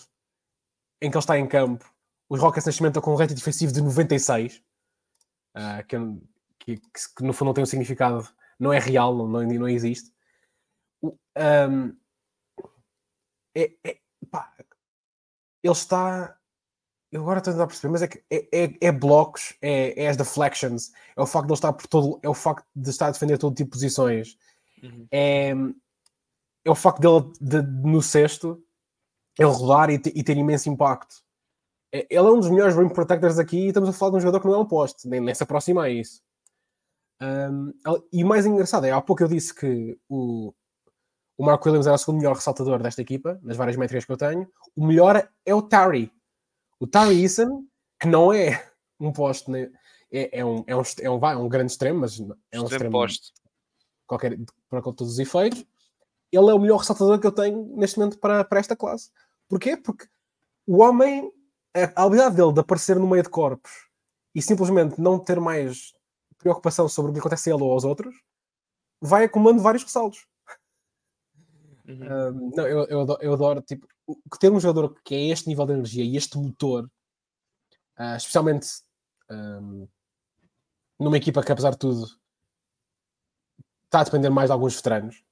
em 1.01 1.09
que 1.09 1.17
ele 1.17 1.19
está 1.19 1.37
em 1.37 1.47
campo, 1.47 1.85
os 2.29 2.39
Rockets 2.39 2.65
neste 2.65 2.81
momento 2.81 2.97
estão 2.97 3.03
com 3.03 3.13
um 3.13 3.17
rating 3.17 3.35
defensivo 3.35 3.71
de 3.71 3.81
96, 3.81 4.61
uh, 5.55 5.85
que, 5.87 5.97
que, 6.59 6.81
que, 7.15 7.23
no 7.23 7.33
fundo 7.33 7.47
não 7.47 7.53
tem 7.53 7.63
um 7.63 7.67
significado, 7.67 8.27
não 8.59 8.73
é 8.73 8.79
real, 8.79 9.15
não, 9.15 9.27
não, 9.27 9.69
existe. 9.69 10.11
Um, 11.03 11.95
é, 13.55 13.73
é, 13.85 13.99
pá, 14.29 14.53
ele 15.63 15.73
está 15.73 16.36
eu 17.11 17.21
agora 17.21 17.39
estou 17.39 17.51
a 17.51 17.53
tentar 17.53 17.67
perceber, 17.67 17.91
mas 17.91 18.01
é 18.01 18.07
que 18.07 18.23
é, 18.29 18.47
é, 18.51 18.77
é, 18.81 18.91
blocos, 18.91 19.55
é, 19.61 20.03
é 20.03 20.09
as 20.09 20.17
deflections, 20.17 20.91
é 21.15 21.21
o 21.21 21.25
facto 21.25 21.47
de 21.47 21.51
ele 21.51 21.57
estar 21.57 21.73
por 21.73 21.87
todo, 21.87 22.19
é 22.21 22.27
o 22.27 22.33
facto 22.33 22.65
de 22.75 22.89
estar 22.89 23.07
a 23.07 23.11
defender 23.11 23.37
todo 23.37 23.55
tipo 23.55 23.71
de 23.71 23.77
posições, 23.77 24.37
uhum. 24.83 25.07
é, 25.11 25.51
é 26.65 26.69
o 26.69 26.75
facto 26.75 26.99
dele 26.99 27.31
de, 27.39 27.61
de, 27.61 27.87
no 27.89 28.01
sexto 28.01 28.61
ele 29.39 29.49
rodar 29.49 29.89
e, 29.89 29.95
e 29.95 30.23
ter 30.23 30.35
imenso 30.35 30.69
impacto. 30.69 31.15
É, 31.93 32.05
ele 32.09 32.27
é 32.27 32.31
um 32.31 32.39
dos 32.39 32.49
melhores 32.49 32.75
rim 32.75 32.89
protectors 32.89 33.39
aqui 33.39 33.57
e 33.57 33.67
estamos 33.67 33.87
a 33.87 33.93
falar 33.93 34.11
de 34.11 34.17
um 34.17 34.19
jogador 34.19 34.41
que 34.41 34.47
não 34.47 34.55
é 34.55 34.57
um 34.57 34.65
poste, 34.65 35.07
nem, 35.07 35.21
nem 35.21 35.33
se 35.33 35.43
aproxima 35.43 35.83
a 35.83 35.89
isso. 35.89 36.21
Um, 37.21 37.73
e 38.11 38.23
o 38.23 38.27
mais 38.27 38.45
engraçado 38.45 38.85
é, 38.85 38.91
há 38.91 39.01
pouco 39.01 39.23
eu 39.23 39.27
disse 39.27 39.53
que 39.53 39.97
o, 40.09 40.53
o 41.37 41.45
Mark 41.45 41.65
Williams 41.65 41.87
era 41.87 41.95
o 41.95 41.97
segundo 41.97 42.17
melhor 42.17 42.35
ressaltador 42.35 42.81
desta 42.81 43.01
equipa, 43.01 43.39
nas 43.41 43.55
várias 43.55 43.77
métricas 43.77 44.05
que 44.05 44.11
eu 44.11 44.17
tenho. 44.17 44.47
O 44.75 44.85
melhor 44.85 45.27
é 45.45 45.55
o 45.55 45.61
Terry 45.61 46.11
o 46.79 47.11
Eason, 47.11 47.63
que 47.99 48.07
não 48.07 48.31
é 48.31 48.71
um 48.99 49.11
poste, 49.11 49.49
né? 49.49 49.69
é, 50.11 50.39
é, 50.39 50.45
um, 50.45 50.63
é, 50.67 50.75
um, 50.75 50.81
é, 51.01 51.09
um, 51.09 51.19
vai, 51.19 51.33
é 51.33 51.37
um 51.37 51.49
grande 51.49 51.71
extremo, 51.71 52.01
mas 52.01 52.19
é 52.51 52.59
um 52.59 52.65
extremo 52.65 52.91
poste. 52.91 53.33
Qualquer, 54.05 54.37
para 54.69 54.81
todos 54.81 55.13
os 55.13 55.19
efeitos. 55.19 55.65
Ele 56.31 56.49
é 56.49 56.53
o 56.53 56.59
melhor 56.59 56.77
ressaltador 56.77 57.19
que 57.19 57.27
eu 57.27 57.31
tenho 57.31 57.75
neste 57.77 57.97
momento 57.97 58.19
para, 58.19 58.43
para 58.43 58.59
esta 58.59 58.75
classe. 58.75 59.11
Porquê? 59.47 59.77
Porque 59.77 60.07
o 60.65 60.81
homem, 60.81 61.31
a 61.73 62.03
habilidade 62.03 62.35
dele 62.35 62.53
de 62.53 62.59
aparecer 62.59 62.97
no 62.97 63.07
meio 63.07 63.23
de 63.23 63.29
corpos 63.29 63.71
e 64.35 64.41
simplesmente 64.41 64.99
não 64.99 65.19
ter 65.19 65.39
mais 65.39 65.93
preocupação 66.37 66.87
sobre 66.87 67.11
o 67.11 67.13
que 67.13 67.19
acontece 67.19 67.49
a 67.49 67.53
ele 67.53 67.63
ou 67.63 67.71
aos 67.71 67.83
outros, 67.83 68.13
vai 69.01 69.25
acumulando 69.25 69.61
vários 69.61 69.83
ressaltos. 69.83 70.25
Uhum. 71.87 71.95
Um, 71.95 72.51
não, 72.55 72.67
eu, 72.67 72.85
eu, 72.85 73.01
adoro, 73.01 73.23
eu 73.23 73.33
adoro 73.33 73.61
tipo, 73.61 73.87
ter 74.39 74.51
um 74.51 74.59
jogador 74.59 74.95
que 75.03 75.15
é 75.15 75.27
este 75.29 75.47
nível 75.47 75.65
de 75.65 75.73
energia 75.73 76.03
e 76.03 76.15
este 76.15 76.37
motor, 76.37 76.89
uh, 77.99 78.15
especialmente 78.15 78.67
um, 79.29 79.87
numa 80.99 81.17
equipa 81.17 81.43
que, 81.43 81.51
apesar 81.51 81.71
de 81.71 81.77
tudo, 81.77 82.07
está 83.85 84.01
a 84.01 84.03
depender 84.03 84.29
mais 84.29 84.49
de 84.49 84.53
alguns 84.53 84.75
veteranos 84.75 85.23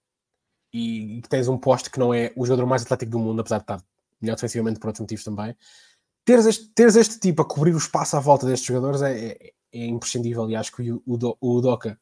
e, 0.73 1.21
que 1.21 1.29
tens 1.29 1.47
um 1.47 1.57
poste 1.57 1.89
que 1.89 1.99
não 1.99 2.13
é 2.13 2.33
o 2.35 2.45
jogador 2.45 2.65
mais 2.65 2.83
atlético 2.83 3.11
do 3.11 3.19
mundo, 3.19 3.39
apesar 3.39 3.57
de 3.57 3.63
estar 3.63 3.83
melhor 4.21 4.35
defensivamente 4.35 4.79
por 4.79 4.87
outros 4.87 5.01
motivos 5.01 5.23
também. 5.23 5.55
teres 6.25 6.45
este, 6.45 6.69
teres 6.69 6.95
este 6.95 7.19
tipo 7.19 7.41
a 7.41 7.45
cobrir 7.45 7.73
o 7.73 7.77
espaço 7.77 8.17
à 8.17 8.19
volta 8.19 8.45
destes 8.45 8.67
jogadores 8.67 9.01
é, 9.01 9.27
é, 9.27 9.53
é 9.73 9.85
imprescindível. 9.85 10.49
E 10.49 10.55
acho 10.55 10.75
que 10.75 10.91
o, 10.91 11.01
o, 11.05 11.37
o 11.39 11.61
Doca, 11.61 11.99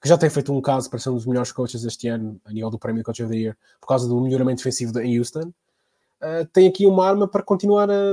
que 0.00 0.08
já 0.08 0.16
tem 0.16 0.30
feito 0.30 0.52
um 0.52 0.60
caso 0.60 0.88
para 0.88 0.98
ser 0.98 1.10
um 1.10 1.14
dos 1.14 1.26
melhores 1.26 1.52
coaches 1.52 1.84
este 1.84 2.08
ano, 2.08 2.40
a 2.44 2.52
nível 2.52 2.70
do 2.70 2.78
prémio 2.78 3.02
Coach 3.02 3.22
of 3.22 3.32
the 3.32 3.38
Year, 3.38 3.56
por 3.80 3.88
causa 3.88 4.08
do 4.08 4.20
melhoramento 4.20 4.58
defensivo 4.58 4.98
em 5.00 5.18
Houston, 5.18 5.52
uh, 6.22 6.46
tem 6.52 6.68
aqui 6.68 6.86
uma 6.86 7.06
arma 7.06 7.28
para 7.28 7.42
continuar 7.42 7.90
a, 7.90 8.12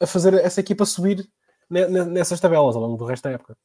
a 0.00 0.06
fazer 0.06 0.34
essa 0.34 0.60
equipa 0.60 0.84
subir 0.84 1.28
nessas 1.68 2.40
tabelas 2.40 2.74
ao 2.74 2.82
longo 2.82 2.96
do 2.96 3.04
resto 3.04 3.24
da 3.24 3.30
época. 3.30 3.56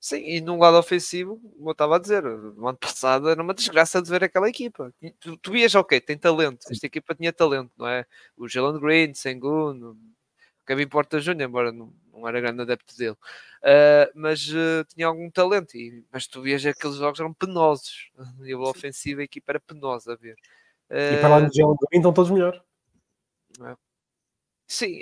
Sim, 0.00 0.16
e 0.16 0.40
num 0.40 0.58
lado 0.58 0.76
ofensivo, 0.76 1.38
como 1.56 1.68
eu 1.68 1.72
estava 1.72 1.94
a 1.94 1.98
dizer, 2.00 2.24
no 2.24 2.66
ano 2.66 2.76
passado 2.76 3.28
era 3.28 3.40
uma 3.40 3.54
desgraça 3.54 4.02
de 4.02 4.10
ver 4.10 4.24
aquela 4.24 4.48
equipa. 4.48 4.92
Tu, 5.20 5.36
tu 5.36 5.52
vias, 5.52 5.76
ok, 5.76 6.00
tem 6.00 6.18
talento, 6.18 6.66
esta 6.68 6.86
equipa 6.86 7.14
tinha 7.14 7.32
talento, 7.32 7.70
não 7.78 7.86
é? 7.86 8.04
O 8.36 8.48
Jalen 8.48 8.80
Green, 8.80 9.14
Sengun, 9.14 9.96
Kevin 10.66 10.88
Porta 10.88 11.20
Jr., 11.20 11.42
embora 11.42 11.70
não, 11.70 11.92
não 12.12 12.26
era 12.26 12.40
grande 12.40 12.62
adepto 12.62 12.96
dele, 12.96 13.12
uh, 13.12 14.10
mas 14.12 14.48
uh, 14.48 14.84
tinha 14.92 15.06
algum 15.06 15.30
talento. 15.30 15.76
E, 15.76 16.04
mas 16.12 16.26
tu 16.26 16.42
vias 16.42 16.66
aqueles 16.66 16.96
jogos 16.96 17.20
eram 17.20 17.32
penosos, 17.32 18.10
a 18.18 18.42
nível 18.42 18.62
ofensivo, 18.62 19.20
a 19.20 19.24
equipa 19.24 19.52
era 19.52 19.60
penosa 19.60 20.14
a 20.14 20.16
ver. 20.16 20.34
Uh, 20.90 21.14
e 21.14 21.20
para 21.20 21.28
lá 21.28 21.40
do 21.40 21.54
Jalen 21.54 21.76
Green 21.76 22.00
estão 22.00 22.12
todos 22.12 22.32
melhor. 22.32 22.60
É. 23.60 23.76
Sim, 24.66 24.96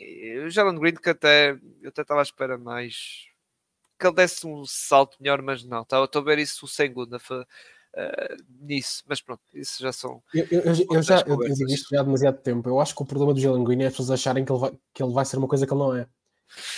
o 0.45 0.51
Jalen 0.51 0.79
Green 0.79 0.95
que 0.95 1.11
até 1.11 1.53
eu 1.81 1.91
até 1.91 2.03
estava 2.03 2.21
à 2.21 2.23
espera 2.23 2.59
mais 2.59 3.27
que 3.99 4.07
ele 4.07 4.17
desse 4.17 4.47
um 4.47 4.65
salto 4.65 5.17
melhor, 5.21 5.43
mas 5.43 5.63
não, 5.63 5.83
estou 5.83 6.09
a 6.15 6.25
ver 6.25 6.39
isso 6.39 6.65
o 6.65 6.69
segundo 6.69 7.15
uh, 7.15 7.45
nisso, 8.61 9.05
mas 9.07 9.21
pronto, 9.21 9.43
isso 9.55 9.83
já 9.83 9.93
são. 9.93 10.23
Eu, 10.35 10.47
eu, 10.51 10.63
eu 10.91 11.03
já 11.03 11.21
eu, 11.27 11.43
eu 11.43 11.55
digo 11.55 11.71
isto 11.71 11.89
já 11.95 12.01
há 12.01 12.03
demasiado 12.03 12.39
tempo. 12.39 12.69
Eu 12.69 12.81
acho 12.81 12.95
que 12.95 13.03
o 13.03 13.07
problema 13.07 13.35
do 13.35 13.41
Jalen 13.41 13.63
Green 13.63 13.83
é 13.83 13.87
as 13.87 13.93
pessoas 13.93 14.11
acharem 14.13 14.45
que 14.45 14.51
ele 14.51 14.59
vai, 14.59 14.73
que 14.95 15.03
ele 15.03 15.13
vai 15.13 15.25
ser 15.25 15.37
uma 15.37 15.49
coisa 15.49 15.67
que 15.67 15.73
ele 15.73 15.81
não 15.81 15.95
é. 15.95 16.07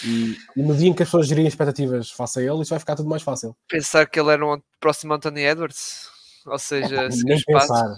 E, 0.04 0.36
e 0.56 0.62
no 0.62 0.76
dia 0.76 0.88
em 0.88 0.92
que 0.92 1.02
as 1.02 1.08
pessoas 1.08 1.26
gerem 1.26 1.46
expectativas 1.46 2.10
face 2.10 2.40
a 2.40 2.42
ele, 2.42 2.60
isso 2.62 2.70
vai 2.70 2.78
ficar 2.78 2.96
tudo 2.96 3.08
mais 3.08 3.22
fácil. 3.22 3.56
Pensar 3.68 4.06
que 4.06 4.20
ele 4.20 4.30
era 4.30 4.46
um 4.46 4.60
próximo 4.78 5.14
Anthony 5.14 5.42
Edwards, 5.42 6.10
ou 6.44 6.58
seja, 6.58 7.04
é, 7.04 7.08
nem 7.08 7.42
pensar. 7.42 7.96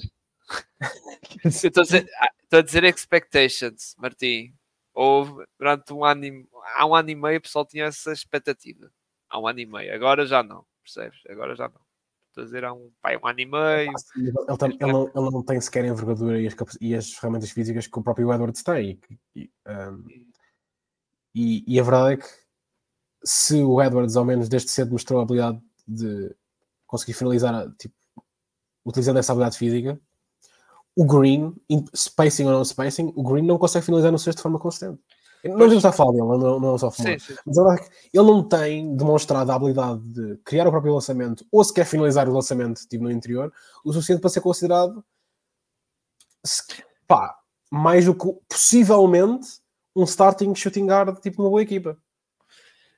Estou 1.44 1.82
a, 1.82 1.84
dizer, 1.84 2.06
ah, 2.18 2.58
a 2.58 2.60
dizer 2.62 2.84
expectations, 2.84 3.94
Martim. 3.98 4.54
Houve 4.92 5.44
durante 5.58 5.92
um 5.92 6.04
ano, 6.04 6.48
há 6.76 6.86
um 6.86 6.94
ano 6.94 7.10
e 7.10 7.14
meio, 7.14 7.38
o 7.38 7.42
pessoal 7.42 7.66
tinha 7.66 7.86
essa 7.86 8.12
expectativa 8.12 8.90
há 9.34 9.38
um 9.38 9.46
ano 9.46 9.60
e 9.60 9.66
meio. 9.66 9.94
Agora 9.94 10.24
já 10.24 10.42
não, 10.42 10.64
percebes? 10.82 11.18
Agora 11.28 11.56
já 11.56 11.68
não. 11.68 11.80
Estou 12.28 12.42
a 12.42 12.44
dizer 12.44 12.64
há 12.64 12.72
um, 12.72 12.90
pai, 13.02 13.16
um 13.16 13.26
ano 13.26 13.40
e 13.40 13.46
meio. 13.46 13.92
Ele, 14.16 14.28
ele, 14.28 14.76
ele, 14.80 14.92
não, 14.92 15.06
ele 15.06 15.30
não 15.30 15.42
tem 15.42 15.60
sequer 15.60 15.84
a 15.84 15.88
envergadura 15.88 16.40
e 16.40 16.46
as, 16.46 16.54
e 16.80 16.94
as 16.94 17.12
ferramentas 17.12 17.50
físicas 17.50 17.86
que 17.86 17.98
o 17.98 18.02
próprio 18.02 18.32
Edwards 18.32 18.62
tem. 18.62 19.00
E, 19.34 19.50
um, 19.66 20.04
e, 21.34 21.64
e, 21.66 21.80
a 21.80 21.82
verdade 21.82 22.14
é 22.14 22.16
que 22.16 22.28
se 23.24 23.62
o 23.62 23.82
Edwards, 23.82 24.16
ao 24.16 24.24
menos 24.24 24.48
desde 24.48 24.70
cedo, 24.70 24.92
mostrou 24.92 25.20
a 25.20 25.22
habilidade 25.22 25.60
de 25.86 26.34
conseguir 26.86 27.14
finalizar, 27.14 27.70
tipo, 27.76 27.94
utilizando 28.84 29.18
essa 29.18 29.32
habilidade 29.32 29.58
física, 29.58 30.00
o 30.96 31.04
Green, 31.04 31.54
spacing 31.94 32.44
ou 32.44 32.52
não 32.52 32.64
spacing, 32.64 33.12
o 33.16 33.22
Green 33.22 33.42
não 33.42 33.58
consegue 33.58 33.84
finalizar 33.84 34.12
no 34.12 34.18
sexto 34.18 34.38
de 34.38 34.42
forma 34.42 34.58
consistente. 34.58 35.00
Não 35.44 35.56
devemos 35.56 35.76
estar 35.76 35.90
a 35.90 35.92
falar 35.92 36.12
dele, 36.12 36.24
não, 36.24 36.58
não 36.58 36.74
é 36.74 36.78
só. 36.78 36.90
Sim, 36.90 37.18
sim. 37.18 37.34
Mas 37.44 37.58
a 37.58 37.62
verdade 37.62 37.82
é 37.82 37.90
que 37.90 38.18
ele 38.18 38.26
não 38.26 38.42
tem 38.42 38.96
demonstrado 38.96 39.52
a 39.52 39.54
habilidade 39.54 40.00
de 40.00 40.36
criar 40.38 40.66
o 40.66 40.70
próprio 40.70 40.94
lançamento 40.94 41.44
ou 41.52 41.62
sequer 41.62 41.84
finalizar 41.84 42.28
o 42.28 42.32
lançamento 42.32 42.80
tipo, 42.88 43.04
no 43.04 43.10
interior 43.10 43.52
o 43.84 43.92
suficiente 43.92 44.20
para 44.20 44.30
ser 44.30 44.40
considerado 44.40 45.04
pá, 47.06 47.38
mais 47.70 48.06
do 48.06 48.14
que 48.14 48.26
possivelmente 48.48 49.60
um 49.94 50.04
starting 50.04 50.54
shooting 50.54 50.86
guard 50.86 51.20
tipo 51.20 51.42
numa 51.42 51.50
boa 51.50 51.62
equipa. 51.62 51.98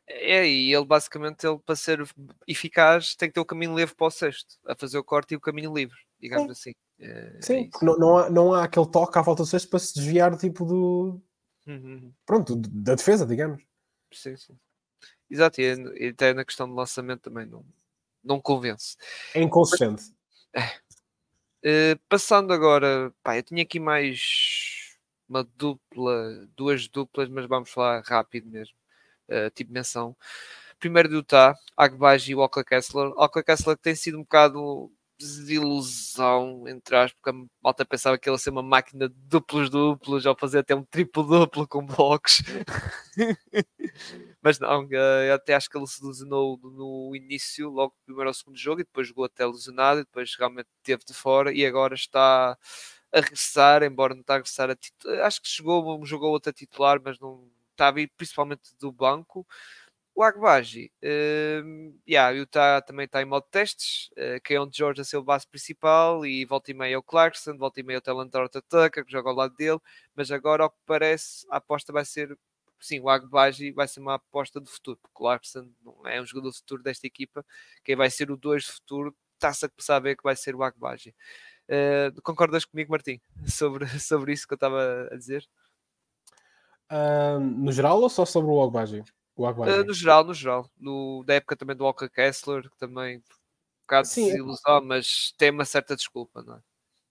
É, 0.06 0.46
e 0.46 0.72
ele 0.72 0.84
basicamente 0.84 1.44
ele, 1.44 1.58
para 1.58 1.74
ser 1.74 2.00
eficaz 2.46 3.16
tem 3.16 3.28
que 3.28 3.34
ter 3.34 3.40
o 3.40 3.44
caminho 3.44 3.76
livre 3.76 3.96
para 3.96 4.06
o 4.06 4.10
sexto, 4.10 4.54
a 4.64 4.76
fazer 4.76 4.98
o 4.98 5.04
corte 5.04 5.34
e 5.34 5.36
o 5.36 5.40
caminho 5.40 5.74
livre, 5.74 5.98
digamos 6.20 6.46
Sim. 6.58 6.70
assim. 6.70 6.85
É, 6.98 7.38
Sim, 7.40 7.70
é 7.72 7.84
não, 7.84 7.98
não, 7.98 8.18
há, 8.18 8.30
não 8.30 8.54
há 8.54 8.64
aquele 8.64 8.90
toque 8.90 9.18
à 9.18 9.22
volta 9.22 9.42
do 9.42 9.46
sexto 9.46 9.68
para 9.68 9.78
se 9.78 9.94
desviar 9.94 10.36
tipo 10.36 10.64
do, 10.64 11.20
Uhum. 11.66 12.12
Pronto, 12.24 12.56
da 12.56 12.94
defesa, 12.94 13.26
digamos. 13.26 13.62
Sim, 14.12 14.36
sim. 14.36 14.56
Exato, 15.28 15.60
e, 15.60 15.74
e 15.98 16.08
até 16.08 16.32
na 16.32 16.44
questão 16.44 16.68
do 16.68 16.74
lançamento 16.74 17.22
também 17.22 17.44
não, 17.44 17.64
não 18.22 18.40
convence. 18.40 18.96
É 19.34 19.42
inconsistente. 19.42 20.14
Uh, 21.64 21.98
passando 22.08 22.52
agora, 22.52 23.12
pá, 23.22 23.36
eu 23.36 23.42
tinha 23.42 23.64
aqui 23.64 23.80
mais 23.80 24.96
uma 25.28 25.42
dupla, 25.42 26.46
duas 26.56 26.86
duplas, 26.86 27.28
mas 27.28 27.46
vamos 27.46 27.68
falar 27.68 28.00
rápido 28.04 28.48
mesmo, 28.48 28.76
uh, 29.28 29.50
tipo 29.50 29.72
menção. 29.72 30.16
Primeiro 30.78 31.08
do 31.08 31.16
Utah, 31.16 31.58
Agbaji 31.76 32.32
e 32.32 32.34
Walker 32.36 32.62
Kessler. 32.62 33.08
Walker 33.08 33.42
Kessler 33.42 33.76
que 33.76 33.82
tem 33.82 33.96
sido 33.96 34.18
um 34.18 34.22
bocado 34.22 34.92
desilusão, 35.18 36.64
entre 36.68 36.96
aspas, 36.96 37.12
porque 37.22 37.30
a 37.30 37.46
malta 37.62 37.84
pensava 37.84 38.18
que 38.18 38.28
ele 38.28 38.34
ia 38.36 38.38
ser 38.38 38.50
uma 38.50 38.62
máquina 38.62 39.08
de 39.08 39.14
duplos 39.16 39.70
duplos, 39.70 40.26
ou 40.26 40.36
fazer 40.38 40.60
até 40.60 40.74
um 40.74 40.84
triplo 40.84 41.22
duplo 41.24 41.66
com 41.68 41.84
blocos. 41.86 42.42
Mas 44.42 44.58
não, 44.60 44.88
eu 44.90 45.34
até 45.34 45.54
acho 45.54 45.68
que 45.70 45.76
ele 45.78 45.86
se 45.86 46.04
lesionou 46.04 46.58
no 46.62 47.14
início, 47.16 47.68
logo 47.70 47.94
primeiro 48.04 48.28
ou 48.30 48.34
segundo 48.34 48.58
jogo, 48.58 48.80
e 48.80 48.84
depois 48.84 49.08
jogou 49.08 49.24
até 49.24 49.46
lesionado, 49.46 50.00
e 50.00 50.04
depois 50.04 50.34
realmente 50.38 50.68
teve 50.82 51.04
de 51.04 51.14
fora, 51.14 51.52
e 51.52 51.64
agora 51.66 51.94
está 51.94 52.56
a 53.12 53.20
regressar, 53.20 53.82
embora 53.82 54.14
não 54.14 54.20
está 54.22 54.34
a 54.34 54.36
regressar 54.38 54.70
a 54.70 54.76
titular. 54.76 55.20
Acho 55.26 55.40
que 55.42 55.48
chegou, 55.48 56.04
jogou 56.06 56.30
outra 56.32 56.52
titular, 56.52 57.00
mas 57.04 57.18
não 57.20 57.48
estava 57.72 57.98
principalmente 58.16 58.74
do 58.80 58.90
banco. 58.92 59.46
O 60.18 60.22
Agbaji, 60.22 60.90
uh, 61.04 61.94
yeah, 62.08 62.32
o 62.32 62.38
Utah 62.38 62.80
também 62.80 63.04
está 63.04 63.20
em 63.20 63.26
modo 63.26 63.44
de 63.44 63.50
testes, 63.50 64.08
uh, 64.12 64.40
é 64.48 64.58
onde 64.58 64.74
George 64.74 64.98
a 65.02 65.04
ser 65.04 65.18
o 65.18 65.22
base 65.22 65.46
principal 65.46 66.24
e 66.24 66.42
volta 66.46 66.70
e 66.70 66.74
meia 66.74 66.98
o 66.98 67.02
Clarkson, 67.02 67.54
volta 67.58 67.80
e 67.80 67.82
meia 67.82 67.98
o 67.98 68.00
Talentor 68.00 68.48
Tucker, 68.48 69.04
que 69.04 69.12
joga 69.12 69.28
ao 69.28 69.36
lado 69.36 69.54
dele, 69.54 69.78
mas 70.14 70.30
agora, 70.30 70.62
ao 70.62 70.70
que 70.70 70.78
parece, 70.86 71.46
a 71.50 71.58
aposta 71.58 71.92
vai 71.92 72.06
ser, 72.06 72.34
sim, 72.80 72.98
o 72.98 73.10
Agbaji 73.10 73.72
vai 73.72 73.86
ser 73.86 74.00
uma 74.00 74.14
aposta 74.14 74.58
de 74.58 74.70
futuro, 74.70 74.96
porque 75.02 75.12
o 75.14 75.18
Clarkson 75.18 75.68
não 75.84 76.06
é 76.06 76.18
um 76.18 76.24
jogador 76.24 76.50
de 76.50 76.56
futuro 76.56 76.82
desta 76.82 77.06
equipa, 77.06 77.44
quem 77.84 77.94
vai 77.94 78.08
ser 78.08 78.30
o 78.30 78.38
2 78.38 78.62
de 78.64 78.72
futuro, 78.72 79.14
está-se 79.34 79.66
a 79.66 79.68
começar 79.68 79.96
a 79.96 80.00
ver 80.00 80.16
que 80.16 80.22
vai 80.22 80.34
ser 80.34 80.56
o 80.56 80.62
Agbaji. 80.62 81.14
Uh, 81.68 82.22
concordas 82.22 82.64
comigo, 82.64 82.90
Martim, 82.90 83.20
sobre, 83.46 83.86
sobre 84.00 84.32
isso 84.32 84.48
que 84.48 84.54
eu 84.54 84.56
estava 84.56 85.10
a 85.12 85.14
dizer? 85.14 85.46
Uh, 86.90 87.38
no 87.38 87.70
geral 87.70 88.00
ou 88.00 88.08
só 88.08 88.24
sobre 88.24 88.50
o 88.50 88.62
Agbaji? 88.62 89.04
Uh, 89.36 89.84
no 89.84 89.92
geral, 89.92 90.24
no 90.24 90.32
geral. 90.32 90.70
No, 90.78 91.22
da 91.24 91.34
época 91.34 91.56
também 91.56 91.76
do 91.76 91.84
Walker 91.84 92.08
Kessler, 92.08 92.62
que 92.70 92.78
também 92.78 93.18
um 93.18 93.22
bocado 93.82 94.08
Sim, 94.08 94.24
de 94.24 94.30
é 94.30 94.32
desilusão, 94.32 94.82
mas 94.82 95.34
tem 95.36 95.50
uma 95.50 95.64
certa 95.64 95.94
desculpa, 95.94 96.42
não 96.42 96.54
é? 96.54 96.60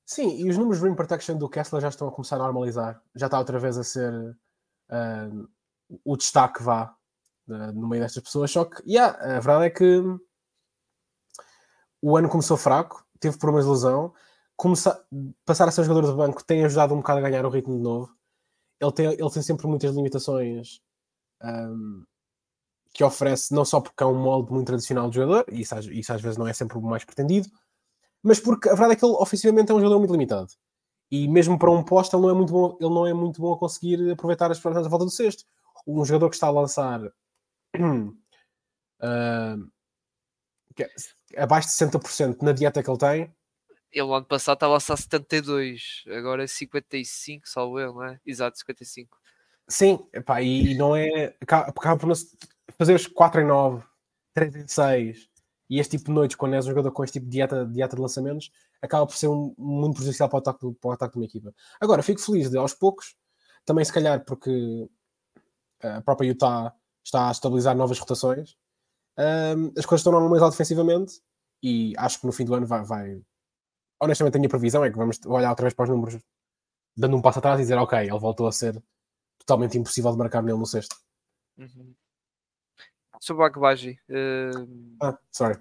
Sim, 0.06 0.38
e 0.38 0.50
os 0.50 0.58
números 0.58 0.82
de 0.82 0.88
rim 0.88 0.96
protection 0.96 1.38
do 1.38 1.50
Kessler 1.50 1.82
já 1.82 1.90
estão 1.90 2.08
a 2.08 2.12
começar 2.12 2.36
a 2.36 2.40
normalizar. 2.40 3.02
Já 3.16 3.28
está 3.28 3.40
outra 3.40 3.60
vez 3.60 3.78
a 3.78 3.84
ser 3.84 4.12
uh, 4.14 5.50
o 6.04 6.16
destaque 6.18 6.62
vá 6.62 6.96
uh, 7.48 7.72
no 7.74 7.88
meio 7.88 8.04
destas 8.04 8.24
pessoas. 8.24 8.52
Só 8.52 8.66
que, 8.66 8.84
yeah, 8.90 9.18
a 9.38 9.40
verdade 9.40 9.66
é 9.66 9.70
que 9.70 10.02
o 12.02 12.18
ano 12.18 12.30
começou 12.30 12.58
fraco, 12.58 13.04
teve 13.20 13.38
de 13.38 13.46
lesão. 13.46 14.14
Começar, 14.56 15.00
passar 15.44 15.68
a 15.68 15.72
ser 15.72 15.84
jogador 15.84 16.12
de 16.12 16.18
banco 16.18 16.44
tem 16.44 16.64
ajudado 16.64 16.94
um 16.94 16.98
bocado 16.98 17.20
a 17.20 17.30
ganhar 17.30 17.46
o 17.46 17.50
ritmo 17.50 17.76
de 17.76 17.84
novo. 17.84 18.16
Ele 18.80 18.92
tem, 18.92 19.06
ele 19.08 19.30
tem 19.32 19.42
sempre 19.42 19.68
muitas 19.68 19.94
limitações 19.96 20.82
um, 21.44 22.04
que 22.96 23.04
oferece 23.04 23.54
não 23.54 23.66
só 23.66 23.82
porque 23.82 24.02
é 24.02 24.06
um 24.06 24.16
molde 24.16 24.54
muito 24.54 24.68
tradicional 24.68 25.10
de 25.10 25.18
jogador, 25.18 25.46
e 25.52 25.60
isso, 25.60 25.76
isso 25.92 26.14
às 26.14 26.22
vezes 26.22 26.38
não 26.38 26.48
é 26.48 26.54
sempre 26.54 26.78
o 26.78 26.82
mais 26.82 27.04
pretendido, 27.04 27.50
mas 28.24 28.40
porque 28.40 28.70
a 28.70 28.72
verdade 28.72 28.94
é 28.94 28.96
que 28.96 29.04
ele 29.06 29.16
ofensivamente 29.16 29.70
é 29.70 29.76
um 29.76 29.80
jogador 29.80 30.00
muito 30.00 30.14
limitado. 30.14 30.48
E 31.12 31.28
mesmo 31.28 31.60
para 31.60 31.70
um 31.70 31.84
posto 31.84 32.16
ele 32.16 32.24
não 32.24 32.30
é 32.30 32.34
muito 32.34 32.54
bom, 32.54 32.78
ele 32.80 32.90
não 32.90 33.06
é 33.06 33.14
muito 33.14 33.42
bom 33.42 33.52
a 33.52 33.60
conseguir 33.60 34.12
aproveitar 34.12 34.50
as 34.50 34.62
pernas 34.62 34.86
à 34.86 34.90
volta 34.90 35.04
do 35.04 35.12
sexto. 35.12 35.44
Um 35.86 36.06
jogador 36.06 36.30
que 36.30 36.36
está 36.36 36.48
a 36.48 36.52
lançar 36.52 37.02
uh, 37.76 39.72
abaixo 41.36 41.68
de 41.68 41.74
60% 41.74 42.42
na 42.44 42.54
dieta 42.54 42.82
que 42.82 42.90
ele 42.90 42.98
tem. 42.98 43.36
Ele 43.92 44.14
ano 44.14 44.26
passado 44.26 44.56
estava 44.56 44.72
a 44.72 44.76
lançar 44.76 44.96
72, 44.96 46.06
agora 46.08 46.46
é 46.46 46.48
55, 46.48 47.46
salvo 47.46 47.78
eu, 47.78 47.94
não 47.94 48.06
é? 48.06 48.22
Exato, 48.26 48.58
55. 48.58 49.18
Sim, 49.68 50.00
epá, 50.14 50.42
e 50.42 50.76
não 50.76 50.96
é. 50.96 51.36
Acaba 51.42 51.98
por 51.98 52.08
fazer 52.08 52.55
os 52.80 53.08
4 53.08 53.42
em 53.42 53.46
9, 53.46 53.84
3 54.34 54.56
em 54.56 54.68
6 54.68 55.30
e 55.70 55.80
este 55.80 55.98
tipo 55.98 56.10
de 56.10 56.16
noites, 56.16 56.36
quando 56.36 56.54
és 56.54 56.66
um 56.66 56.70
jogador 56.70 56.92
com 56.92 57.04
este 57.04 57.14
tipo 57.14 57.26
de 57.26 57.32
dieta, 57.32 57.66
dieta 57.66 57.96
de 57.96 58.02
lançamentos, 58.02 58.52
acaba 58.82 59.06
por 59.06 59.16
ser 59.16 59.28
um, 59.28 59.54
muito 59.58 59.96
prejudicial 59.96 60.30
para 60.30 60.38
o, 60.38 60.40
ataque, 60.40 60.74
para 60.80 60.90
o 60.90 60.92
ataque 60.92 61.14
de 61.14 61.20
uma 61.20 61.26
equipa. 61.26 61.54
Agora, 61.80 62.04
fico 62.04 62.22
feliz 62.22 62.50
de 62.50 62.58
aos 62.58 62.74
poucos, 62.74 63.16
também 63.66 63.84
se 63.84 63.92
calhar 63.92 64.24
porque 64.24 64.88
a 65.82 66.02
própria 66.02 66.28
Utah 66.28 66.74
está 67.04 67.30
a 67.30 67.32
estabilizar 67.32 67.76
novas 67.76 68.00
rotações, 68.00 68.56
um, 69.18 69.68
as 69.78 69.86
coisas 69.86 70.02
estão 70.02 70.12
normalizadas 70.12 70.54
defensivamente 70.54 71.22
e 71.64 71.94
acho 71.98 72.20
que 72.20 72.26
no 72.26 72.32
fim 72.32 72.46
do 72.46 72.54
ano 72.54 72.68
vai, 72.68 72.84
vai. 72.84 73.22
Honestamente, 74.00 74.36
a 74.36 74.40
minha 74.40 74.50
previsão 74.50 74.84
é 74.84 74.92
que 74.92 74.98
vamos 74.98 75.20
olhar 75.26 75.50
outra 75.50 75.64
vez 75.64 75.74
para 75.74 75.84
os 75.84 75.90
números, 75.90 76.22
dando 76.96 77.16
um 77.16 77.22
passo 77.22 77.40
atrás 77.40 77.60
e 77.60 77.64
dizer, 77.64 77.78
ok, 77.78 77.98
ele 77.98 78.20
voltou 78.20 78.48
a 78.48 78.52
ser 78.52 78.82
totalmente 79.40 79.78
impossível 79.78 80.12
de 80.12 80.18
marcar 80.18 80.44
nele 80.44 80.60
no 80.60 80.66
sexto. 80.66 80.96
Uhum. 81.58 81.96
Sobre 83.20 83.44
o 83.44 83.46
Akbaji. 83.46 84.00
Uh... 84.10 84.98
Ah, 85.02 85.18
sorry. 85.32 85.60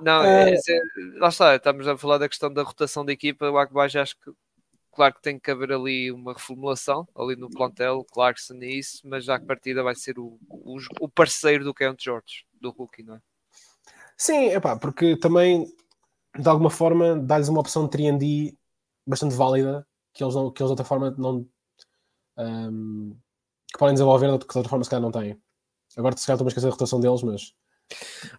Não, 0.00 0.22
é, 0.22 0.52
é, 0.52 0.80
lá 1.18 1.28
está, 1.28 1.56
estamos 1.56 1.88
a 1.88 1.96
falar 1.96 2.18
da 2.18 2.28
questão 2.28 2.52
da 2.52 2.62
rotação 2.62 3.04
da 3.04 3.12
equipa. 3.12 3.50
O 3.50 3.58
Akbaji 3.58 3.98
acho 3.98 4.16
que 4.16 4.30
claro 4.98 5.14
que 5.14 5.22
tem 5.22 5.38
que 5.38 5.50
haver 5.50 5.72
ali 5.72 6.10
uma 6.10 6.32
reformulação 6.32 7.06
ali 7.16 7.36
no 7.36 7.48
plantel, 7.48 8.04
Clarkson 8.12 8.54
e 8.54 8.80
isso, 8.80 9.00
mas 9.04 9.24
já 9.24 9.38
que 9.38 9.46
partida 9.46 9.80
vai 9.80 9.94
ser 9.94 10.18
o, 10.18 10.38
o, 10.48 10.76
o 11.00 11.08
parceiro 11.08 11.62
do 11.62 11.72
Count 11.72 12.02
George, 12.02 12.44
do 12.60 12.70
Rookie, 12.70 13.04
não 13.04 13.14
é? 13.14 13.20
Sim, 14.16 14.48
epá, 14.48 14.76
porque 14.76 15.16
também 15.16 15.72
de 16.36 16.48
alguma 16.48 16.68
forma 16.68 17.16
dá-lhes 17.16 17.48
uma 17.48 17.60
opção 17.60 17.86
de 17.86 17.96
3D 17.96 18.56
bastante 19.06 19.36
válida 19.36 19.86
que 20.12 20.24
eles, 20.24 20.34
não, 20.34 20.50
que 20.50 20.60
eles 20.60 20.68
de 20.68 20.72
outra 20.72 20.84
forma 20.84 21.14
não 21.16 21.48
um, 22.36 23.16
que 23.72 23.78
podem 23.78 23.94
desenvolver 23.94 24.26
que 24.38 24.52
de 24.52 24.58
outra 24.58 24.68
forma 24.68 24.82
se 24.82 24.90
calhar 24.90 25.02
não 25.02 25.12
têm. 25.12 25.40
Agora 25.98 26.16
se 26.16 26.24
calhar 26.26 26.36
estou 26.36 26.46
a 26.46 26.48
esquecer 26.48 26.68
a 26.68 26.70
rotação 26.70 27.00
deles, 27.00 27.22
mas 27.22 27.52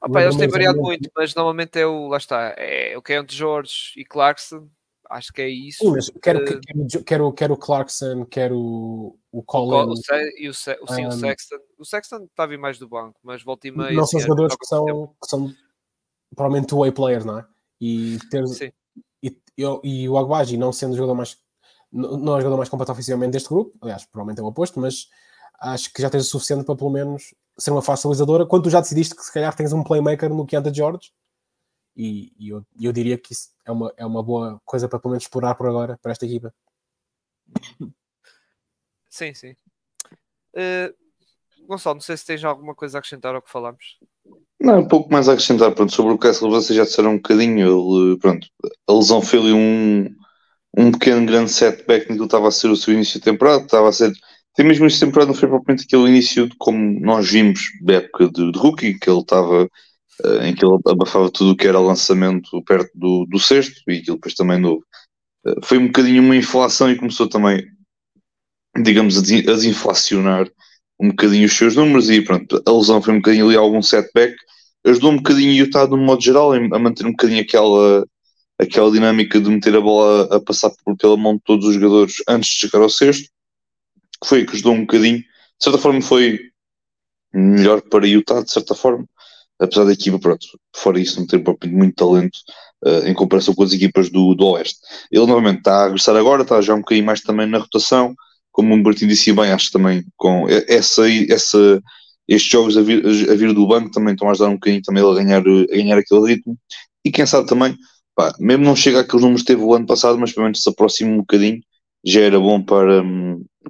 Opa, 0.02 0.22
eles 0.22 0.38
têm 0.38 0.48
variado 0.48 0.80
muito, 0.80 1.10
mas 1.16 1.36
normalmente 1.36 1.80
é 1.80 1.86
o 1.86 2.08
lá 2.08 2.18
está, 2.18 2.56
é 2.58 2.98
o 2.98 3.02
Count 3.02 3.36
George 3.36 3.94
e 3.98 4.06
Clarkson 4.06 4.70
acho 5.10 5.34
que 5.34 5.42
é 5.42 5.50
isso. 5.50 5.80
Sim, 5.84 5.92
mas 5.92 6.10
quero, 6.22 6.40
uh, 6.40 6.46
quero, 6.46 7.04
quero, 7.04 7.34
quero 7.34 7.54
o 7.56 7.58
Clarkson, 7.58 8.26
quero 8.26 8.58
o, 8.58 9.20
o 9.32 9.44
Colin. 9.44 9.92
O, 9.92 9.96
e 10.38 10.48
o, 10.48 10.54
Se, 10.54 10.78
sim, 10.90 11.06
um, 11.06 11.10
o 11.10 11.12
Sexton. 11.12 11.56
O 11.80 11.86
Sexton 11.86 12.26
está 12.26 12.44
a 12.44 12.48
vir 12.48 12.60
mais 12.60 12.78
do 12.78 12.88
banco, 12.88 13.20
mas 13.24 13.44
volta 13.44 13.68
e 13.68 13.72
meia. 13.72 13.92
Não 13.92 14.06
são 14.06 14.20
jogadores 14.20 14.56
que 14.56 14.66
são, 14.68 15.08
que 15.08 15.28
são 15.28 15.52
provavelmente 16.36 16.68
two-way 16.68 16.92
players, 16.92 17.26
não 17.26 17.40
é? 17.40 17.46
E, 17.82 18.20
ter, 18.30 18.46
sim. 18.48 18.72
e, 19.24 19.36
eu, 19.58 19.82
e 19.84 20.08
o 20.08 20.18
Aguagi 20.18 20.58
não 20.58 20.72
sendo 20.72 20.94
o 20.94 20.96
jogador 20.96 21.16
mais 21.16 21.38
não 21.92 22.34
é 22.34 22.38
o 22.38 22.42
jogador 22.42 22.58
mais 22.58 22.70
completo 22.70 22.92
oficialmente 22.92 23.32
deste 23.32 23.50
grupo, 23.50 23.76
aliás, 23.82 24.06
provavelmente 24.06 24.40
é 24.40 24.44
o 24.44 24.46
oposto, 24.46 24.80
mas 24.80 25.08
acho 25.60 25.92
que 25.92 26.04
já 26.04 26.10
tens 26.10 26.28
o 26.28 26.30
suficiente 26.30 26.64
para 26.64 26.76
pelo 26.76 26.92
menos 26.92 27.34
ser 27.60 27.72
uma 27.72 27.82
facilitadora 27.82 28.46
quando 28.46 28.64
tu 28.64 28.70
já 28.70 28.80
decidiste 28.80 29.16
que 29.16 29.24
se 29.24 29.34
calhar 29.34 29.56
tens 29.56 29.74
um 29.74 29.84
playmaker 29.84 30.30
no 30.30 30.46
Keanta 30.46 30.74
George 30.74 31.12
e, 31.96 32.32
e 32.40 32.50
eu, 32.50 32.66
eu, 32.80 32.94
diria 32.94 33.18
que 33.18 33.34
isso 33.34 33.50
é 33.66 33.72
uma, 33.72 33.94
é 33.98 34.06
uma 34.06 34.24
boa 34.24 34.62
coisa 34.64 34.88
para 34.88 35.00
pelo 35.00 35.12
menos 35.12 35.24
explorar 35.24 35.56
por 35.56 35.68
agora 35.68 36.00
para 36.02 36.12
esta 36.12 36.26
equipa. 36.26 36.54
Sim, 39.10 39.34
sim. 39.34 39.56
Uh, 40.54 40.94
Gonçalo, 41.68 41.96
não 41.96 42.02
sei 42.02 42.16
se 42.16 42.26
tens 42.26 42.44
alguma 42.44 42.74
coisa 42.74 42.98
a 42.98 43.00
acrescentar 43.00 43.36
ao 43.36 43.42
que 43.42 43.52
falamos. 43.52 44.00
Não, 44.60 44.80
um 44.80 44.88
pouco 44.88 45.12
mais 45.12 45.30
a 45.30 45.34
acrescentar 45.34 45.74
pronto, 45.74 45.94
sobre 45.94 46.14
o 46.14 46.18
Kessler, 46.18 46.52
vocês 46.52 46.76
já 46.76 46.84
disseram 46.84 47.12
um 47.12 47.18
bocadinho. 47.18 47.60
Ele, 47.60 48.18
pronto, 48.18 48.48
a 48.88 48.94
lesão 48.94 49.22
fez-lhe 49.22 49.54
um, 49.54 50.16
um 50.78 50.92
pequeno 50.92 51.26
grande 51.26 51.52
setback 51.52 52.02
naquilo 52.02 52.20
que 52.20 52.26
estava 52.26 52.48
a 52.48 52.52
ser 52.52 52.70
o 52.70 52.76
seu 52.76 52.94
início 52.94 53.20
de 53.20 53.26
temporada. 53.26 53.64
Estava 53.64 53.90
a 53.90 53.92
ser, 53.92 54.12
até 54.60 54.68
mesmo 54.68 54.86
esse 54.88 55.00
temporada 55.00 55.32
não 55.32 55.40
foi 55.40 55.48
propriamente 55.48 55.86
aquele 55.86 56.10
início 56.10 56.50
de 56.50 56.56
como 56.58 57.00
nós 57.00 57.32
vimos 57.32 57.62
da 57.82 57.94
época 57.94 58.30
de, 58.30 58.52
de 58.52 58.60
rookie, 58.60 59.00
que 59.00 59.10
ele 59.10 59.22
estava 59.22 59.64
uh, 59.64 60.44
em 60.44 60.54
que 60.54 60.66
ele 60.66 60.78
abafava 60.86 61.32
tudo 61.32 61.52
o 61.52 61.56
que 61.56 61.66
era 61.66 61.80
lançamento 61.80 62.62
perto 62.64 62.92
do, 62.94 63.26
do 63.26 63.40
sexto 63.40 63.82
e 63.88 64.00
aquilo 64.00 64.18
depois 64.18 64.34
também 64.34 64.60
novo. 64.60 64.84
Uh, 65.48 65.64
foi 65.64 65.78
um 65.78 65.88
bocadinho 65.88 66.22
uma 66.22 66.36
inflação 66.36 66.92
e 66.92 66.98
começou 66.98 67.30
também, 67.30 67.66
digamos, 68.84 69.18
a 69.18 69.22
desinflacionar 69.22 70.52
um 71.00 71.08
bocadinho 71.08 71.46
os 71.46 71.54
seus 71.56 71.78
números 71.78 72.10
e 72.10 72.22
pronto, 72.22 72.62
a 72.68 72.70
lesão 72.70 73.02
foi 73.02 73.14
um 73.14 73.20
bocadinho 73.20 73.48
ali 73.48 73.56
algum 73.56 73.82
setback, 73.82 74.36
ajudou 74.86 75.14
um 75.14 75.18
bocadinho 75.18 75.54
Utah 75.54 75.86
de 75.86 75.94
um 75.94 76.04
modo 76.04 76.22
geral 76.22 76.52
a 76.52 76.80
manter 76.80 77.06
um 77.06 77.12
bocadinho 77.12 77.42
aquela 77.42 78.06
aquela 78.60 78.92
dinâmica 78.92 79.40
de 79.40 79.50
meter 79.50 79.74
a 79.74 79.80
bola 79.80 80.36
a 80.36 80.42
passar 80.42 80.70
por, 80.84 80.98
pela 80.98 81.16
mão 81.16 81.36
de 81.36 81.44
todos 81.46 81.66
os 81.66 81.76
jogadores 81.76 82.16
antes 82.28 82.50
de 82.50 82.56
chegar 82.58 82.82
ao 82.82 82.90
sexto, 82.90 83.30
que 84.22 84.28
foi 84.28 84.46
que 84.46 84.54
ajudou 84.54 84.74
um 84.74 84.82
bocadinho. 84.82 85.20
De 85.20 85.64
certa 85.64 85.78
forma 85.78 86.02
foi 86.02 86.40
melhor 87.34 87.82
para 87.82 88.08
Utah, 88.08 88.42
de 88.42 88.52
certa 88.52 88.74
forma, 88.76 89.06
apesar 89.60 89.86
da 89.86 89.94
equipa, 89.94 90.20
pronto, 90.20 90.46
fora 90.76 91.00
isso, 91.00 91.20
não 91.20 91.28
ter 91.28 91.44
muito 91.68 91.96
talento 91.96 92.38
uh, 92.86 93.08
em 93.08 93.14
comparação 93.14 93.54
com 93.54 93.64
as 93.64 93.74
equipas 93.74 94.10
do, 94.10 94.34
do 94.34 94.48
Oeste. 94.48 94.80
Ele 95.12 95.26
novamente 95.26 95.60
está 95.60 95.82
a 95.82 95.84
regressar 95.86 96.16
agora, 96.16 96.44
está 96.44 96.62
já 96.62 96.74
um 96.74 96.80
bocadinho 96.80 97.06
mais 97.06 97.22
também 97.22 97.48
na 97.48 97.60
rotação, 97.60 98.16
como 98.52 98.74
o 98.74 98.84
Bertin 98.84 99.08
disse 99.08 99.32
bem, 99.32 99.52
acho 99.52 99.72
também 99.72 100.04
com 100.18 100.48
essa, 100.50 101.04
essa, 101.30 101.82
estes 102.28 102.52
jogos 102.52 102.78
a 102.78 102.82
vir, 102.82 103.06
a 103.06 103.36
vir 103.36 103.54
do 103.54 103.68
banco 103.68 103.92
também 103.92 104.14
estão 104.14 104.28
a 104.28 104.32
ajudar 104.32 104.50
um 104.50 104.56
bocadinho 104.56 104.82
também 104.82 105.04
a 105.04 105.14
ganhar, 105.14 105.42
a 105.42 105.76
ganhar 105.76 105.98
aquele 105.98 106.34
ritmo. 106.34 106.58
E 107.06 107.12
quem 107.12 107.26
sabe 107.26 107.48
também, 107.48 107.78
pá, 108.16 108.34
mesmo 108.40 108.66
não 108.66 108.76
chega 108.76 109.02
àqueles 109.02 109.22
números 109.22 109.44
que 109.44 109.48
teve 109.48 109.62
o 109.62 109.74
ano 109.74 109.86
passado, 109.86 110.18
mas 110.18 110.34
pelo 110.34 110.46
menos 110.46 110.62
se 110.62 110.70
aproxima 110.70 111.12
um 111.12 111.18
bocadinho, 111.18 111.62
já 112.04 112.22
era 112.22 112.40
bom 112.40 112.62
para, 112.62 113.04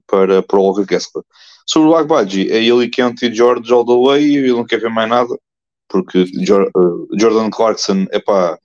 para, 0.08 0.42
para 0.44 0.60
o 0.60 0.64
Walker 0.64 0.86
Kessler. 0.86 1.24
Sobre 1.66 1.90
o 1.90 1.96
Agbaji, 1.96 2.52
é 2.52 2.64
ele 2.64 2.90
que 2.90 3.02
é 3.02 3.06
anti-George 3.06 3.72
all 3.72 3.86
the 3.86 3.94
way, 3.94 4.36
ele 4.36 4.54
não 4.54 4.66
quer 4.66 4.80
ver 4.80 4.90
mais 4.90 5.10
nada 5.10 5.36
porque 5.90 6.20
eh, 6.20 7.18
Jordan 7.20 7.50
Clarkson, 7.50 8.06
é 8.12 8.20
pá, 8.20 8.58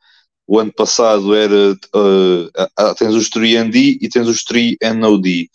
o 0.47 0.61
ano 0.61 0.73
passado 0.73 1.35
era 1.35 1.73
uh, 1.73 2.95
tens 2.99 3.15
os 3.15 3.31
3ND 3.31 3.99
e 4.01 4.09
tens 4.09 4.29
os 4.29 4.45
3NOD. 4.45 5.49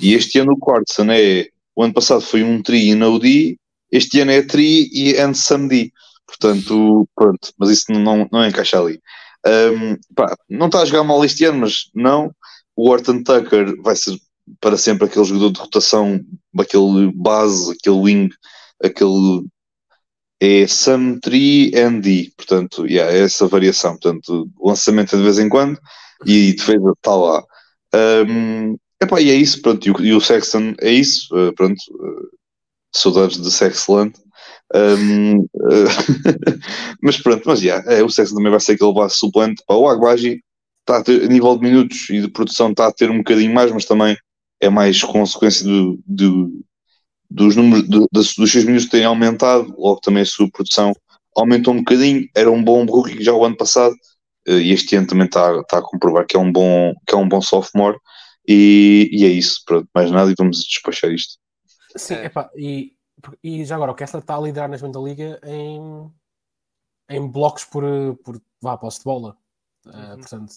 E 0.00 0.14
este 0.14 0.38
ano 0.38 0.52
o 0.52 0.58
Clarkson 0.58 1.10
é 1.10 1.48
o 1.74 1.82
ano 1.82 1.92
passado 1.92 2.20
foi 2.20 2.42
um 2.42 2.62
3 2.62 2.96
NOD, 2.96 3.58
este 3.90 4.20
ano 4.20 4.30
é 4.30 4.42
3 4.42 4.88
e 4.92 5.14
NSMD. 5.16 5.92
Portanto, 6.26 7.08
pronto, 7.14 7.52
mas 7.58 7.70
isso 7.70 7.92
não, 7.92 8.28
não 8.32 8.46
encaixa 8.46 8.80
ali. 8.80 9.00
Um, 9.46 9.96
pá, 10.14 10.34
não 10.48 10.66
está 10.66 10.80
a 10.80 10.84
jogar 10.84 11.04
mal 11.04 11.24
este 11.24 11.44
ano, 11.44 11.60
mas 11.60 11.90
não. 11.94 12.32
O 12.74 12.88
Orton 12.88 13.22
Tucker 13.22 13.74
vai 13.82 13.96
ser 13.96 14.16
para 14.60 14.76
sempre 14.76 15.06
aquele 15.06 15.24
jogador 15.24 15.50
de 15.52 15.60
rotação, 15.60 16.20
aquele 16.58 17.12
base, 17.14 17.72
aquele 17.72 17.96
wing, 17.96 18.28
aquele 18.82 19.46
é 20.40 20.66
Sum 20.66 21.18
3 21.18 21.72
ND, 21.72 22.32
portanto, 22.36 22.86
yeah, 22.86 23.10
é 23.10 23.20
essa 23.20 23.46
variação. 23.46 23.92
Portanto, 23.92 24.48
lançamento 24.60 25.14
é 25.14 25.18
de 25.18 25.24
vez 25.24 25.38
em 25.38 25.48
quando 25.48 25.78
e 26.26 26.52
defesa 26.52 26.92
está 26.96 27.14
lá. 27.14 27.42
Um, 27.94 28.76
epá, 29.00 29.20
e 29.20 29.30
é 29.30 29.34
isso, 29.34 29.62
pronto, 29.62 29.86
e 29.86 29.90
o, 29.90 30.00
e 30.00 30.12
o 30.12 30.20
Sexton 30.20 30.74
é 30.80 30.90
isso, 30.90 31.34
uh, 31.34 31.54
pronto, 31.54 31.80
uh, 31.90 32.28
saudades 32.94 33.40
de 33.40 33.50
Sexland. 33.50 34.12
Um, 34.74 35.40
uh, 35.40 35.48
mas 37.00 37.16
pronto, 37.18 37.42
mas 37.46 37.60
já, 37.60 37.76
yeah, 37.76 37.92
é, 37.94 38.02
o 38.02 38.10
Sexton 38.10 38.36
também 38.36 38.50
vai 38.50 38.60
ser 38.60 38.72
aquele 38.72 38.92
base 38.92 39.16
suplente. 39.16 39.62
O 39.68 39.88
Agbaji 39.88 40.42
está 40.80 40.98
a, 40.98 41.02
ter, 41.02 41.24
a 41.24 41.28
nível 41.28 41.56
de 41.56 41.62
minutos 41.62 42.10
e 42.10 42.20
de 42.20 42.28
produção 42.28 42.70
está 42.70 42.88
a 42.88 42.92
ter 42.92 43.10
um 43.10 43.18
bocadinho 43.18 43.54
mais, 43.54 43.72
mas 43.72 43.84
também 43.84 44.16
é 44.60 44.68
mais 44.68 45.02
consequência 45.02 45.64
do, 45.64 45.98
do, 46.06 46.64
dos 47.30 47.56
números 47.56 47.88
de, 47.88 48.06
dos 48.12 48.32
seus 48.32 48.64
minutos 48.64 48.88
terem 48.88 49.06
aumentado, 49.06 49.74
logo 49.78 50.00
também 50.00 50.22
a 50.22 50.26
sua 50.26 50.50
produção 50.50 50.92
aumentou 51.36 51.74
um 51.74 51.78
bocadinho, 51.78 52.26
era 52.34 52.50
um 52.50 52.62
bom 52.62 52.84
rookie 52.86 53.22
já 53.22 53.32
o 53.32 53.44
ano 53.44 53.56
passado, 53.56 53.94
eh, 54.48 54.58
e 54.58 54.72
este 54.72 54.96
ano 54.96 55.06
também 55.06 55.26
está, 55.26 55.60
está 55.60 55.78
a 55.78 55.82
comprovar 55.82 56.26
que 56.26 56.36
é 56.36 56.40
um 56.40 56.50
bom, 56.50 56.94
que 57.06 57.14
é 57.14 57.18
um 57.18 57.28
bom 57.28 57.42
sophomore, 57.42 57.98
e, 58.48 59.10
e 59.12 59.24
é 59.24 59.28
isso, 59.28 59.62
pronto, 59.66 59.88
mais 59.94 60.10
nada, 60.10 60.30
e 60.30 60.34
vamos 60.36 60.64
despachar 60.64 61.10
isto. 61.10 61.38
Sim, 61.96 62.14
é. 62.14 62.24
epá, 62.26 62.50
e, 62.56 62.92
e 63.42 63.64
já 63.64 63.74
agora 63.74 63.92
o 63.92 63.94
Kessler 63.94 64.22
está 64.22 64.36
a 64.36 64.40
liderar 64.40 64.68
na 64.68 64.76
da 64.76 65.00
Liga 65.00 65.40
em, 65.44 66.10
em 67.10 67.26
blocos 67.28 67.64
por, 67.64 67.84
por 68.24 68.40
vá, 68.60 68.76
posse 68.78 68.98
de 68.98 69.04
bola. 69.04 69.36
Eh, 69.86 69.90
uhum. 69.90 70.14
Uh, 70.14 70.18
portanto, 70.18 70.54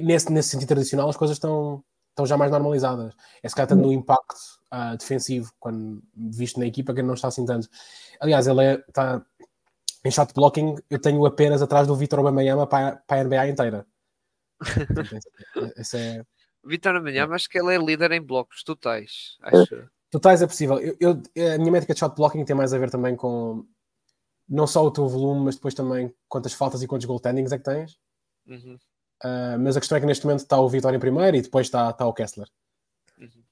nesse, 0.00 0.32
nesse 0.32 0.48
sentido 0.50 0.68
tradicional 0.68 1.08
as 1.08 1.16
coisas 1.16 1.36
estão, 1.36 1.84
estão 2.12 2.26
já 2.26 2.36
mais 2.36 2.50
normalizadas. 2.50 3.14
É 3.42 3.48
se 3.48 3.54
calhar 3.54 3.68
tendo 3.68 3.88
um 3.88 3.92
impacto 3.92 4.36
uh, 4.72 4.96
defensivo, 4.96 5.52
quando 5.58 6.02
visto 6.14 6.60
na 6.60 6.66
equipa, 6.66 6.94
que 6.94 7.02
não 7.02 7.14
está 7.14 7.28
assim 7.28 7.44
tanto. 7.44 7.68
Aliás, 8.20 8.46
ele 8.46 8.62
é, 8.62 8.84
está 8.86 9.24
em 10.04 10.10
shot 10.10 10.32
blocking, 10.34 10.76
eu 10.90 11.00
tenho 11.00 11.24
apenas 11.26 11.62
atrás 11.62 11.86
do 11.86 11.96
Vitor 11.96 12.18
Aubameyang 12.18 12.66
para, 12.68 12.96
para 12.96 13.20
a 13.20 13.24
NBA 13.24 13.48
inteira. 13.48 13.86
Esse 15.76 15.98
é... 15.98 16.24
Vitor 16.64 16.94
Aubameyang, 16.94 17.32
acho 17.34 17.48
que 17.48 17.58
ele 17.58 17.74
é 17.74 17.78
líder 17.78 18.12
em 18.12 18.22
blocos 18.22 18.62
totais. 18.62 19.36
Acho. 19.42 19.88
Totais 20.10 20.42
é 20.42 20.46
possível. 20.46 20.78
Eu, 20.78 20.96
eu, 21.00 21.54
a 21.54 21.58
minha 21.58 21.72
métrica 21.72 21.94
de 21.94 22.00
shot 22.00 22.14
blocking 22.14 22.44
tem 22.44 22.54
mais 22.54 22.74
a 22.74 22.78
ver 22.78 22.90
também 22.90 23.16
com 23.16 23.66
não 24.48 24.66
só 24.66 24.84
o 24.84 24.90
teu 24.90 25.08
volume, 25.08 25.46
mas 25.46 25.54
depois 25.54 25.72
também 25.72 26.14
quantas 26.28 26.52
faltas 26.52 26.82
e 26.82 26.86
quantos 26.86 27.06
goaltendings 27.06 27.52
é 27.52 27.58
que 27.58 27.64
tens. 27.64 27.98
Uhum. 28.46 28.78
Uh, 29.24 29.58
mas 29.60 29.76
a 29.76 29.80
questão 29.80 29.96
é 29.96 30.00
que 30.00 30.06
neste 30.06 30.24
momento 30.26 30.40
está 30.40 30.60
o 30.60 30.68
Vitória 30.68 30.96
em 30.96 31.00
primeiro 31.00 31.36
e 31.36 31.42
depois 31.42 31.66
está, 31.66 31.90
está 31.90 32.04
o 32.04 32.12
Kessler. 32.12 32.48
Uhum. 33.18 33.44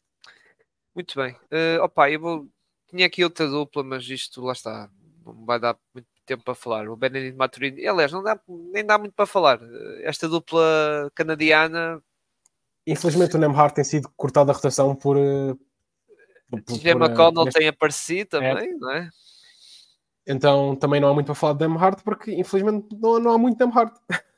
Muito 0.94 1.14
bem. 1.14 1.32
Uh, 1.32 1.82
opa, 1.82 2.10
eu 2.10 2.20
vou... 2.20 2.48
tinha 2.88 3.06
aqui 3.06 3.22
outra 3.22 3.46
dupla, 3.46 3.84
mas 3.84 4.08
isto 4.08 4.42
lá 4.42 4.52
está. 4.52 4.90
Não 5.24 5.44
vai 5.44 5.60
dar 5.60 5.76
muito 5.94 6.08
tempo 6.26 6.44
para 6.44 6.54
falar. 6.54 6.88
O 6.88 6.96
Benedict 6.96 7.36
Maturini, 7.36 7.86
aliás, 7.86 8.10
não 8.12 8.22
dá, 8.22 8.38
nem 8.48 8.84
dá 8.84 8.98
muito 8.98 9.12
para 9.12 9.26
falar. 9.26 9.60
Eh, 9.62 10.02
esta 10.04 10.28
dupla 10.28 11.10
canadiana. 11.14 12.02
Infelizmente 12.86 13.36
o 13.36 13.38
Nemhard 13.38 13.74
tem 13.74 13.84
sido 13.84 14.08
cortado 14.16 14.46
da 14.46 14.52
rotação 14.52 14.94
por. 14.94 15.16
TJ 16.66 16.92
McConnell 16.92 17.44
neste... 17.44 17.58
tem 17.58 17.68
aparecido 17.68 18.30
também, 18.30 18.70
é. 18.70 18.74
não 18.74 18.90
é? 18.90 19.10
Então 20.26 20.76
também 20.76 21.00
não 21.00 21.08
há 21.08 21.14
muito 21.14 21.26
para 21.26 21.34
falar 21.34 21.52
de 21.54 21.66
Nemhard 21.66 22.02
porque 22.02 22.32
infelizmente 22.32 22.88
não, 22.96 23.18
não 23.20 23.32
há 23.32 23.38
muito 23.38 23.64
Nemhard. 23.64 23.92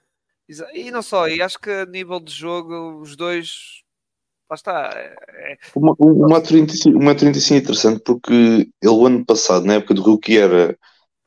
E 0.75 0.91
não 0.91 1.03
só, 1.03 1.29
e 1.29 1.41
acho 1.41 1.59
que 1.59 1.71
a 1.71 1.87
nível 1.87 2.21
de 2.21 2.33
jogo 2.33 3.01
os 3.01 3.17
dois 3.17 3.83
lá 4.51 4.55
está. 4.55 4.91
É... 4.95 5.53
é 5.53 5.59
uma, 5.75 5.95
uma, 5.99 6.41
35, 6.41 6.99
uma 6.99 7.15
35 7.15 7.59
interessante 7.59 8.03
porque 8.05 8.33
ele, 8.33 8.69
o 8.83 9.07
ano 9.07 9.25
passado, 9.25 9.65
na 9.65 9.75
época 9.75 9.95
do 9.95 10.03
rookie, 10.03 10.39
era 10.39 10.77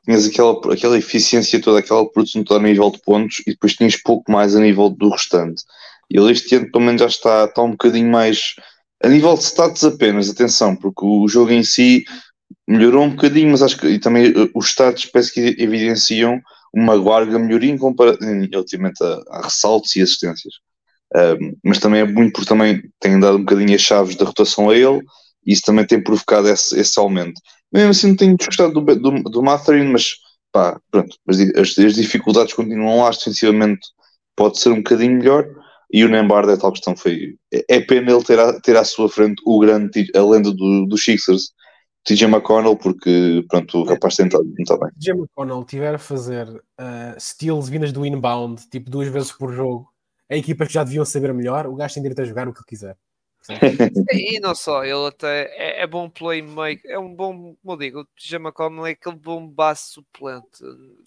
tinhas 0.04 0.26
aquela, 0.26 0.52
aquela 0.72 0.96
eficiência 0.96 1.60
toda, 1.60 1.80
aquela 1.80 2.08
produção 2.08 2.44
toda 2.44 2.60
a 2.60 2.62
nível 2.62 2.90
de 2.90 3.00
pontos 3.02 3.40
e 3.40 3.50
depois 3.50 3.74
tinhas 3.74 3.96
pouco 3.96 4.30
mais 4.30 4.54
a 4.54 4.60
nível 4.60 4.88
do 4.88 5.10
restante. 5.10 5.64
Ele 6.08 6.30
este 6.30 6.54
ano, 6.54 6.70
pelo 6.70 6.84
menos, 6.84 7.00
já 7.00 7.08
está, 7.08 7.44
está 7.44 7.62
um 7.62 7.72
bocadinho 7.72 8.08
mais 8.08 8.54
a 9.02 9.08
nível 9.08 9.34
de 9.34 9.42
status 9.42 9.82
apenas, 9.82 10.30
atenção, 10.30 10.76
porque 10.76 11.04
o 11.04 11.26
jogo 11.26 11.50
em 11.50 11.64
si 11.64 12.04
melhorou 12.66 13.04
um 13.04 13.10
bocadinho, 13.10 13.50
mas 13.50 13.62
acho 13.62 13.76
que 13.76 13.88
e 13.88 13.98
também 13.98 14.26
eh, 14.26 14.50
os 14.54 14.68
status 14.68 15.06
parece 15.06 15.32
que 15.34 15.62
evidenciam 15.62 16.40
uma 16.76 16.92
larga 16.92 17.38
melhoria 17.38 17.72
em 17.72 17.78
comparação 17.78 18.28
a, 19.00 19.38
a 19.38 19.44
ressaltos 19.44 19.96
e 19.96 20.02
assistências. 20.02 20.54
Um, 21.14 21.56
mas 21.64 21.78
também 21.78 22.00
é 22.00 22.04
muito 22.04 22.32
porque 22.34 22.48
também 22.48 22.82
tem 23.00 23.18
dado 23.18 23.38
um 23.38 23.44
bocadinho 23.44 23.74
as 23.74 23.80
chaves 23.80 24.16
da 24.16 24.26
rotação 24.26 24.68
a 24.68 24.76
ele 24.76 25.00
e 25.46 25.52
isso 25.52 25.62
também 25.64 25.86
tem 25.86 26.02
provocado 26.02 26.48
esse, 26.48 26.78
esse 26.78 26.98
aumento. 26.98 27.40
Mesmo 27.72 27.90
assim, 27.90 28.08
não 28.08 28.16
tenho 28.16 28.36
desgostado 28.36 28.74
do, 28.74 28.94
do, 28.94 29.22
do 29.22 29.42
Matherin, 29.42 29.90
mas 29.90 30.16
pá, 30.52 30.78
pronto, 30.90 31.16
as, 31.28 31.78
as, 31.78 31.94
dificuldades 31.94 32.52
continuam 32.52 33.02
lá, 33.02 33.10
defensivamente 33.10 33.86
pode 34.34 34.58
ser 34.58 34.70
um 34.70 34.76
bocadinho 34.76 35.18
melhor. 35.18 35.48
E 35.90 36.04
o 36.04 36.08
Nembard 36.08 36.50
é 36.50 36.56
tal 36.56 36.72
questão, 36.72 36.96
foi. 36.96 37.36
É, 37.54 37.76
é 37.76 37.80
pena 37.80 38.10
ele 38.10 38.24
ter, 38.24 38.38
a, 38.38 38.60
ter 38.60 38.76
à 38.76 38.84
sua 38.84 39.08
frente 39.08 39.40
o 39.46 39.60
grande, 39.60 40.10
a 40.14 40.20
lenda 40.20 40.52
do, 40.52 40.86
dos 40.86 41.04
Sixers, 41.04 41.52
TJ 42.06 42.28
McConnell, 42.28 42.76
porque 42.76 43.44
pronto, 43.48 43.78
o 43.78 43.84
rapaz 43.84 44.14
tem 44.14 44.26
estado 44.26 44.44
muito 44.44 44.78
bem. 44.78 44.90
TJ 44.92 45.12
McConnell 45.12 45.64
tiver 45.64 45.96
a 45.96 45.98
fazer 45.98 46.48
uh, 46.48 47.18
steals 47.18 47.68
vindas 47.68 47.92
do 47.92 48.06
inbound, 48.06 48.68
tipo 48.70 48.88
duas 48.88 49.08
vezes 49.08 49.32
por 49.32 49.52
jogo, 49.52 49.92
a 50.30 50.36
equipa 50.36 50.64
que 50.64 50.72
já 50.72 50.84
deviam 50.84 51.04
saber 51.04 51.34
melhor, 51.34 51.66
o 51.66 51.74
gajo 51.74 51.94
tem 51.94 52.02
direito 52.04 52.22
a 52.22 52.24
jogar 52.24 52.48
o 52.48 52.54
que 52.54 52.64
quiser. 52.64 52.96
e 54.12 54.40
não 54.40 54.54
só, 54.54 54.84
ele 54.84 55.06
até 55.06 55.52
é, 55.56 55.82
é 55.82 55.86
bom 55.86 56.08
playmaker, 56.08 56.90
é 56.90 56.98
um 56.98 57.12
bom, 57.12 57.56
como 57.56 57.72
eu 57.72 57.76
digo, 57.76 58.00
o 58.00 58.04
TJ 58.04 58.36
McConnell 58.36 58.86
é 58.86 58.90
aquele 58.90 59.16
bom 59.16 59.44
base 59.44 59.82
suplente. 59.86 60.62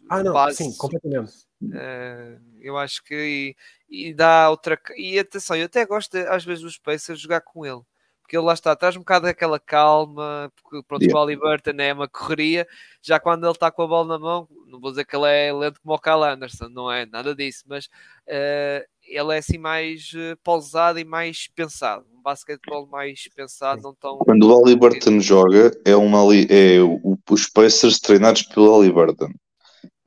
Ah, 0.10 0.22
não, 0.22 0.34
base, 0.34 0.58
sim, 0.58 0.76
completamente. 0.78 1.32
Uh, 1.62 2.42
eu 2.60 2.78
acho 2.78 3.04
que 3.06 3.56
e, 3.90 4.08
e, 4.10 4.14
dá 4.14 4.50
outra. 4.50 4.78
E 4.98 5.18
atenção, 5.18 5.56
eu 5.56 5.66
até 5.66 5.86
gosto 5.86 6.12
de, 6.12 6.28
às 6.28 6.44
vezes 6.44 6.64
dos 6.64 6.78
Pacers 6.78 7.20
jogar 7.20 7.42
com 7.42 7.66
ele 7.66 7.82
porque 8.30 8.38
ele 8.38 8.46
lá 8.46 8.54
está, 8.54 8.76
traz 8.76 8.96
um 8.96 9.00
bocado 9.00 9.26
aquela 9.26 9.60
calma, 9.60 10.52
porque 10.62 10.86
pronto, 10.88 11.02
yeah. 11.02 11.18
o 11.18 11.20
Halliburton 11.20 11.72
é 11.80 11.92
uma 11.92 12.08
correria, 12.08 12.68
já 13.02 13.20
quando 13.20 13.44
ele 13.44 13.54
está 13.54 13.72
com 13.72 13.82
a 13.82 13.88
bola 13.88 14.08
na 14.08 14.20
mão, 14.20 14.48
não 14.68 14.80
vou 14.80 14.92
dizer 14.92 15.04
que 15.04 15.16
ele 15.16 15.26
é 15.26 15.52
lento 15.52 15.82
como 15.82 15.96
o 15.96 16.00
Cal 16.00 16.24
Anderson, 16.24 16.70
não 16.70 16.92
é 16.92 17.08
nada 17.08 17.34
disso, 17.34 17.64
mas 17.68 17.86
uh, 17.86 18.86
ele 19.04 19.34
é 19.34 19.40
assim 19.40 19.58
mais 19.58 20.12
uh, 20.14 20.38
pausado 20.44 21.00
e 21.00 21.04
mais 21.04 21.48
pensado, 21.56 22.06
um 22.14 22.22
basquetebol 22.22 22.86
mais 22.86 23.28
pensado, 23.36 23.82
não 23.82 23.96
tão... 23.96 24.20
Quando 24.20 24.44
o 24.44 24.56
Halliburton 24.56 25.20
joga, 25.20 25.76
é, 25.84 25.96
uma, 25.96 26.20
é 26.50 26.80
o, 26.82 27.18
os 27.32 27.50
Pacers 27.50 28.00
treinados 28.00 28.44
pelo 28.44 28.72
Halliburton. 28.72 29.32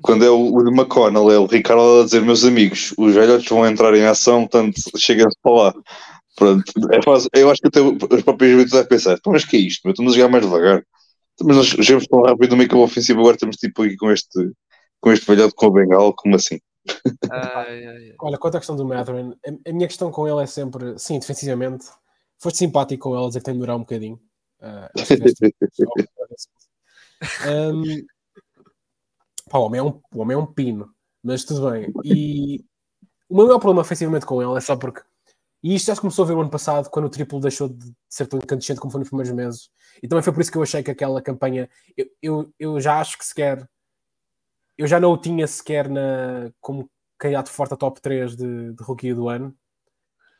Quando 0.01 0.25
é 0.25 0.31
o, 0.31 0.53
o 0.53 0.69
McConnell, 0.69 1.29
é 1.33 1.39
o 1.39 1.47
Ricardo 1.47 2.03
a 2.03 2.05
dizer, 2.05 2.23
meus 2.23 2.45
amigos, 2.45 2.95
os 2.97 3.15
velhotes 3.15 3.49
vão 3.49 3.67
entrar 3.67 3.93
em 3.95 4.05
ação, 4.05 4.47
portanto, 4.47 4.81
cheguem-se 4.97 5.37
para 5.43 5.53
lá. 5.53 5.75
Pronto, 6.37 6.73
é 6.93 7.03
fácil. 7.03 7.29
Eu 7.35 7.51
acho 7.51 7.61
que 7.61 7.69
até 7.69 7.81
os 7.81 8.23
próprios 8.23 8.53
juventudes 8.53 8.73
devem 8.73 8.89
pensar, 8.89 9.15
então, 9.15 9.33
mas 9.33 9.45
que 9.45 9.57
é 9.57 9.61
isto? 9.61 9.89
Estamos 9.89 10.13
a 10.13 10.17
jogar 10.17 10.31
mais 10.31 10.45
devagar. 10.45 10.85
Mas 11.41 11.57
nós 11.57 11.67
jogamos 11.67 12.07
tão 12.07 12.23
rápido 12.23 12.51
no 12.51 12.57
meio 12.57 12.69
que 12.69 12.77
ofensivo, 12.77 13.21
agora 13.21 13.37
estamos 13.37 13.57
tipo 13.57 13.83
aqui 13.83 13.97
com 13.97 14.11
este, 14.11 14.53
com 15.01 15.13
este 15.13 15.27
velhote 15.27 15.55
com 15.55 15.67
o 15.67 15.71
Bengal, 15.71 16.15
como 16.15 16.37
assim? 16.37 16.61
Ai, 17.31 17.85
ai, 17.85 17.87
ai. 17.87 18.15
Olha, 18.21 18.39
quanto 18.39 18.57
à 18.57 18.61
questão 18.61 18.77
do 18.77 18.85
Matherin, 18.85 19.35
a, 19.47 19.71
a, 19.71 19.73
minha 19.73 19.89
questão 19.89 20.11
com 20.11 20.29
ele 20.29 20.43
é 20.43 20.47
sempre, 20.47 20.99
sim, 20.99 21.19
defensivamente, 21.19 21.87
foste 22.39 22.59
simpático 22.59 23.09
com 23.09 23.17
ele, 23.17 23.29
dizer 23.29 23.41
que 23.41 23.45
tem 23.45 23.55
de 23.55 23.61
melhorar 23.61 23.77
um 23.77 23.81
bocadinho. 23.81 24.21
Uh, 24.61 24.89
um, 27.73 27.83
pá, 29.51 29.59
o, 29.59 29.65
homem 29.65 29.81
é 29.81 29.83
um, 29.83 30.01
o 30.15 30.21
homem 30.21 30.35
é 30.37 30.39
um 30.39 30.47
pino, 30.47 30.91
mas 31.23 31.45
tudo 31.45 31.71
bem. 31.71 31.93
E 32.05 32.65
o 33.29 33.37
meu 33.37 33.47
maior 33.47 33.59
problema 33.59 33.83
ofensivamente 33.83 34.27
com 34.27 34.43
ele 34.43 34.57
é 34.57 34.61
só 34.61 34.77
porque 34.77 35.03
e 35.63 35.77
isto 35.77 35.87
já 35.87 35.95
se 35.95 36.01
começou 36.01 36.25
a 36.25 36.29
ver 36.29 36.35
o 36.35 36.41
ano 36.41 36.51
passado, 36.51 36.91
quando 36.91 37.05
o 37.05 37.11
triplo 37.11 37.39
deixou 37.39 37.69
de 37.69 37.95
ser 38.09 38.27
tão 38.27 38.39
incandescente 38.41 38.81
como 38.81 38.91
foi 38.91 38.99
nos 38.99 39.09
primeiros 39.09 39.33
meses. 39.33 39.71
E 40.03 40.09
também 40.09 40.23
foi 40.23 40.33
por 40.33 40.41
isso 40.41 40.51
que 40.51 40.59
eu 40.59 40.63
achei 40.63 40.83
que 40.83 40.91
aquela 40.91 41.23
campanha. 41.23 41.71
Eu, 41.97 42.07
eu, 42.21 42.55
eu 42.59 42.81
já 42.81 43.01
acho 43.01 43.17
que 43.17 43.25
sequer. 43.25 43.69
Eu 44.77 44.89
já 44.89 44.99
não 44.99 45.13
o 45.13 45.17
tinha 45.17 45.47
sequer 45.47 45.89
na, 45.89 46.51
como 46.61 46.91
candidato 47.17 47.51
forte 47.51 47.75
a 47.75 47.77
top 47.77 48.01
3 48.01 48.37
de, 48.37 48.73
de 48.73 48.83
rookie 48.83 49.15
do 49.15 49.29
ano. 49.29 49.55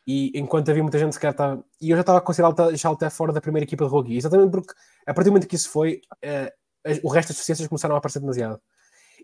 E 0.05 0.33
enquanto 0.35 0.69
havia 0.71 0.83
muita 0.83 0.99
gente 0.99 1.15
sequer 1.15 1.31
estava. 1.31 1.65
E 1.81 1.91
eu 1.91 1.97
já 1.97 2.01
estava 2.01 2.19
a 2.19 2.21
considerar 2.21 2.53
até 2.93 3.09
fora 3.09 3.33
da 3.33 3.41
primeira 3.41 3.65
equipa 3.65 3.85
de 3.85 3.91
rookie. 3.91 4.17
Exatamente 4.17 4.51
porque 4.51 4.75
a 5.07 5.15
partir 5.15 5.31
do 5.31 5.35
momento 5.35 5.47
que 5.47 5.55
isso 5.55 5.71
foi, 5.71 6.01
uh, 6.25 6.99
o 7.05 7.09
resto 7.09 7.29
das 7.29 7.37
deficiências 7.37 7.69
começaram 7.69 7.95
a 7.95 7.99
aparecer 7.99 8.19
demasiado. 8.19 8.61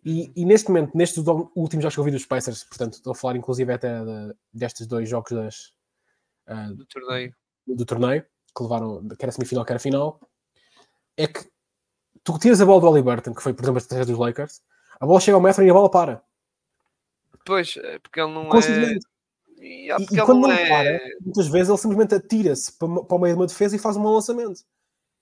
E, 0.05 0.31
e, 0.37 0.45
neste 0.45 0.69
momento, 0.69 0.97
nestes 0.97 1.25
últimos 1.57 1.83
jogos 1.83 1.95
que 1.95 2.01
eu 2.01 2.05
vi 2.05 2.13
dos 2.13 2.25
Pacers, 2.25 2.63
portanto, 2.63 2.95
estou 2.95 3.11
a 3.11 3.17
falar 3.17 3.37
inclusive 3.37 3.73
até 3.73 4.05
de, 4.05 4.35
destes 4.53 4.87
dois 4.87 5.09
jogos 5.09 5.33
das, 5.33 5.73
uh, 6.49 6.75
do 6.75 6.87
torneio. 6.87 7.35
do 7.67 7.85
torneio, 7.85 8.25
que 8.57 8.63
levaram, 8.63 9.07
quer 9.19 9.29
a 9.29 9.33
semifinal, 9.33 9.65
quer 9.65 9.77
a 9.77 9.79
final, 9.79 10.21
é 11.17 11.27
que 11.27 11.49
tu 12.25 12.39
tiras 12.39 12.61
a 12.61 12.67
bola 12.67 12.81
do 12.81 12.87
Halliburton, 12.87 13.35
que 13.35 13.43
foi, 13.43 13.53
por 13.53 13.63
exemplo, 13.63 13.79
a 13.79 13.83
estratégia 13.83 14.13
dos 14.13 14.19
Lakers, 14.19 14.63
a 15.01 15.07
bola 15.07 15.21
chega 15.21 15.37
ao 15.37 15.41
metro 15.41 15.65
e 15.65 15.71
a 15.71 15.73
bola 15.73 15.91
para. 15.91 16.23
Pois, 17.45 17.77
é 17.77 17.99
porque 17.99 18.21
ele 18.21 18.33
não 18.33 18.51
é... 18.51 18.99
E, 19.61 19.91
e, 19.91 19.93
e 19.93 20.23
quando 20.25 20.43
não 20.43 20.53
é... 20.53 20.69
para, 20.69 21.01
muitas 21.21 21.49
vezes 21.49 21.69
ele 21.69 21.79
simplesmente 21.79 22.15
atira-se 22.15 22.73
para, 22.79 23.03
para 23.03 23.17
o 23.17 23.21
meio 23.21 23.35
de 23.35 23.41
uma 23.41 23.47
defesa 23.47 23.75
e 23.75 23.79
faz 23.79 23.97
um 23.97 24.05
lançamento. 24.05 24.61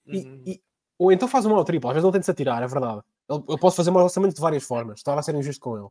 Uhum. 0.07 0.43
E, 0.47 0.61
ou 0.99 1.13
então 1.13 1.29
faz 1.29 1.47
um 1.47 1.51
mau 1.51 1.65
triplo, 1.65 1.89
às 1.89 1.95
vezes 1.95 2.05
não 2.05 2.13
tem 2.13 2.21
de 2.21 2.27
se 2.27 2.31
atirar, 2.31 2.63
é 2.63 2.67
verdade. 2.67 3.01
Ele, 3.29 3.43
ele 3.49 3.59
pode 3.59 3.77
fazer 3.77 3.91
um 3.91 3.95
lançamento 3.95 4.35
de 4.35 4.41
várias 4.41 4.63
formas. 4.63 4.99
Estava 4.99 5.21
a 5.21 5.23
ser 5.23 5.35
injusto 5.35 5.61
com 5.61 5.77
ele. 5.77 5.89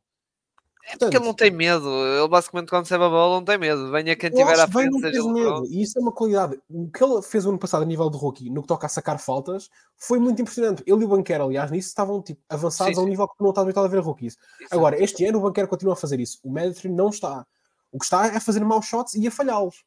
É 0.87 0.97
porque 0.97 1.17
ele 1.17 1.25
não 1.25 1.33
tem 1.33 1.49
medo. 1.49 1.89
Ele 1.89 2.27
basicamente 2.27 2.69
quando 2.69 2.83
recebe 2.83 3.03
a 3.03 3.09
bola 3.09 3.35
não 3.35 3.45
tem 3.45 3.57
medo. 3.57 3.91
Venha 3.91 4.15
quem 4.15 4.29
tiver 4.29 4.59
à 4.59 4.67
frente, 4.67 4.99
seja 4.99 5.23
medo. 5.23 5.65
E 5.65 5.81
isso 5.81 5.97
é 5.97 6.01
uma 6.01 6.11
qualidade. 6.11 6.59
O 6.69 6.89
que 6.89 7.03
ele 7.03 7.21
fez 7.23 7.45
o 7.45 7.49
ano 7.49 7.57
passado 7.57 7.81
a 7.81 7.85
nível 7.85 8.09
do 8.09 8.17
rookie, 8.17 8.49
no 8.49 8.61
que 8.61 8.67
toca 8.67 8.85
a 8.85 8.89
sacar 8.89 9.19
faltas, 9.19 9.69
foi 9.97 10.19
muito 10.19 10.41
impressionante. 10.41 10.83
Ele 10.85 11.01
e 11.01 11.05
o 11.05 11.07
Banquero, 11.07 11.45
aliás, 11.45 11.71
nisso 11.71 11.87
estavam 11.87 12.21
tipo, 12.21 12.41
avançados 12.47 12.93
sim, 12.93 12.95
sim. 12.95 13.01
a 13.01 13.03
um 13.03 13.09
nível 13.09 13.27
que 13.27 13.41
não 13.41 13.49
está 13.49 13.61
habituado 13.61 13.85
a 13.85 13.89
ver 13.89 13.99
rookies. 13.99 14.37
Exato. 14.59 14.75
Agora, 14.75 15.01
este 15.01 15.25
ano 15.25 15.39
o 15.39 15.41
Banquero 15.41 15.67
continua 15.67 15.93
a 15.93 15.97
fazer 15.97 16.19
isso. 16.19 16.39
O 16.43 16.51
Meditrin 16.51 16.89
não 16.89 17.09
está. 17.09 17.45
O 17.91 17.97
que 17.97 18.05
está 18.05 18.27
é 18.27 18.37
a 18.37 18.41
fazer 18.41 18.63
maus 18.63 18.85
shots 18.85 19.15
e 19.15 19.27
a 19.27 19.31
falhá-los. 19.31 19.83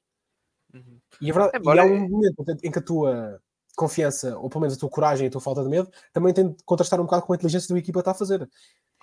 Uhum. 0.75 0.99
E, 1.21 1.31
é 1.31 1.33
verdade, 1.33 1.57
é, 1.57 1.75
e 1.75 1.79
há 1.79 1.85
um 1.85 2.09
momento 2.09 2.45
em 2.63 2.71
que 2.71 2.79
a 2.79 2.83
tua 2.83 3.41
confiança, 3.77 4.37
ou 4.37 4.49
pelo 4.49 4.63
menos 4.63 4.77
a 4.77 4.81
tua 4.81 4.91
coragem 4.91 5.27
e 5.27 5.29
a 5.29 5.31
tua 5.31 5.41
falta 5.41 5.63
de 5.63 5.69
medo, 5.69 5.89
também 6.13 6.35
tem 6.35 6.49
de 6.49 6.57
contrastar 6.65 7.01
um 7.01 7.05
bocado 7.05 7.23
com 7.23 7.33
a 7.33 7.37
inteligência 7.37 7.73
da 7.73 7.79
equipa 7.79 8.01
está 8.01 8.11
a 8.11 8.15
fazer. 8.15 8.49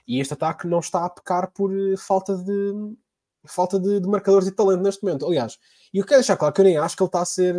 E 0.07 0.19
este 0.19 0.33
ataque 0.33 0.67
não 0.67 0.79
está 0.79 1.05
a 1.05 1.09
pecar 1.09 1.51
por 1.51 1.71
eh, 1.75 1.95
falta 1.97 2.37
de 2.37 2.95
falta 3.47 3.79
de, 3.79 3.99
de 3.99 4.07
marcadores 4.07 4.47
e 4.47 4.51
talento 4.51 4.81
neste 4.81 5.03
momento. 5.03 5.25
Aliás, 5.25 5.59
e 5.93 5.99
eu 5.99 6.05
quero 6.05 6.19
deixar 6.19 6.37
claro 6.37 6.53
que 6.53 6.61
eu 6.61 6.65
nem 6.65 6.77
acho 6.77 6.95
que 6.95 7.03
ele 7.03 7.07
está 7.07 7.21
a 7.21 7.25
ser 7.25 7.55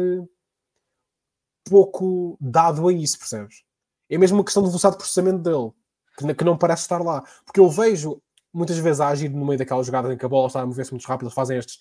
pouco 1.65 2.37
dado 2.41 2.89
a 2.89 2.93
isso, 2.93 3.19
percebes? 3.19 3.63
É 4.09 4.19
mesmo 4.19 4.39
uma 4.39 4.45
questão 4.45 4.63
de 4.63 4.69
velocidade 4.69 4.95
de 4.95 4.99
processamento 4.99 5.39
dele, 5.39 5.73
que, 6.19 6.35
que 6.35 6.45
não 6.45 6.57
parece 6.57 6.83
estar 6.83 7.03
lá. 7.03 7.23
Porque 7.45 7.61
eu 7.61 7.69
vejo 7.69 8.21
muitas 8.53 8.79
vezes 8.79 9.01
a 9.01 9.09
agir 9.09 9.29
no 9.29 9.45
meio 9.45 9.59
daquelas 9.59 9.87
jogadas 9.87 10.11
em 10.13 10.17
que 10.17 10.25
a 10.25 10.29
bola 10.29 10.47
está 10.47 10.61
a 10.61 10.67
mover-se 10.67 10.93
muito 10.93 11.07
rápido, 11.07 11.27
eles 11.27 11.35
fazem 11.35 11.59
estes. 11.59 11.79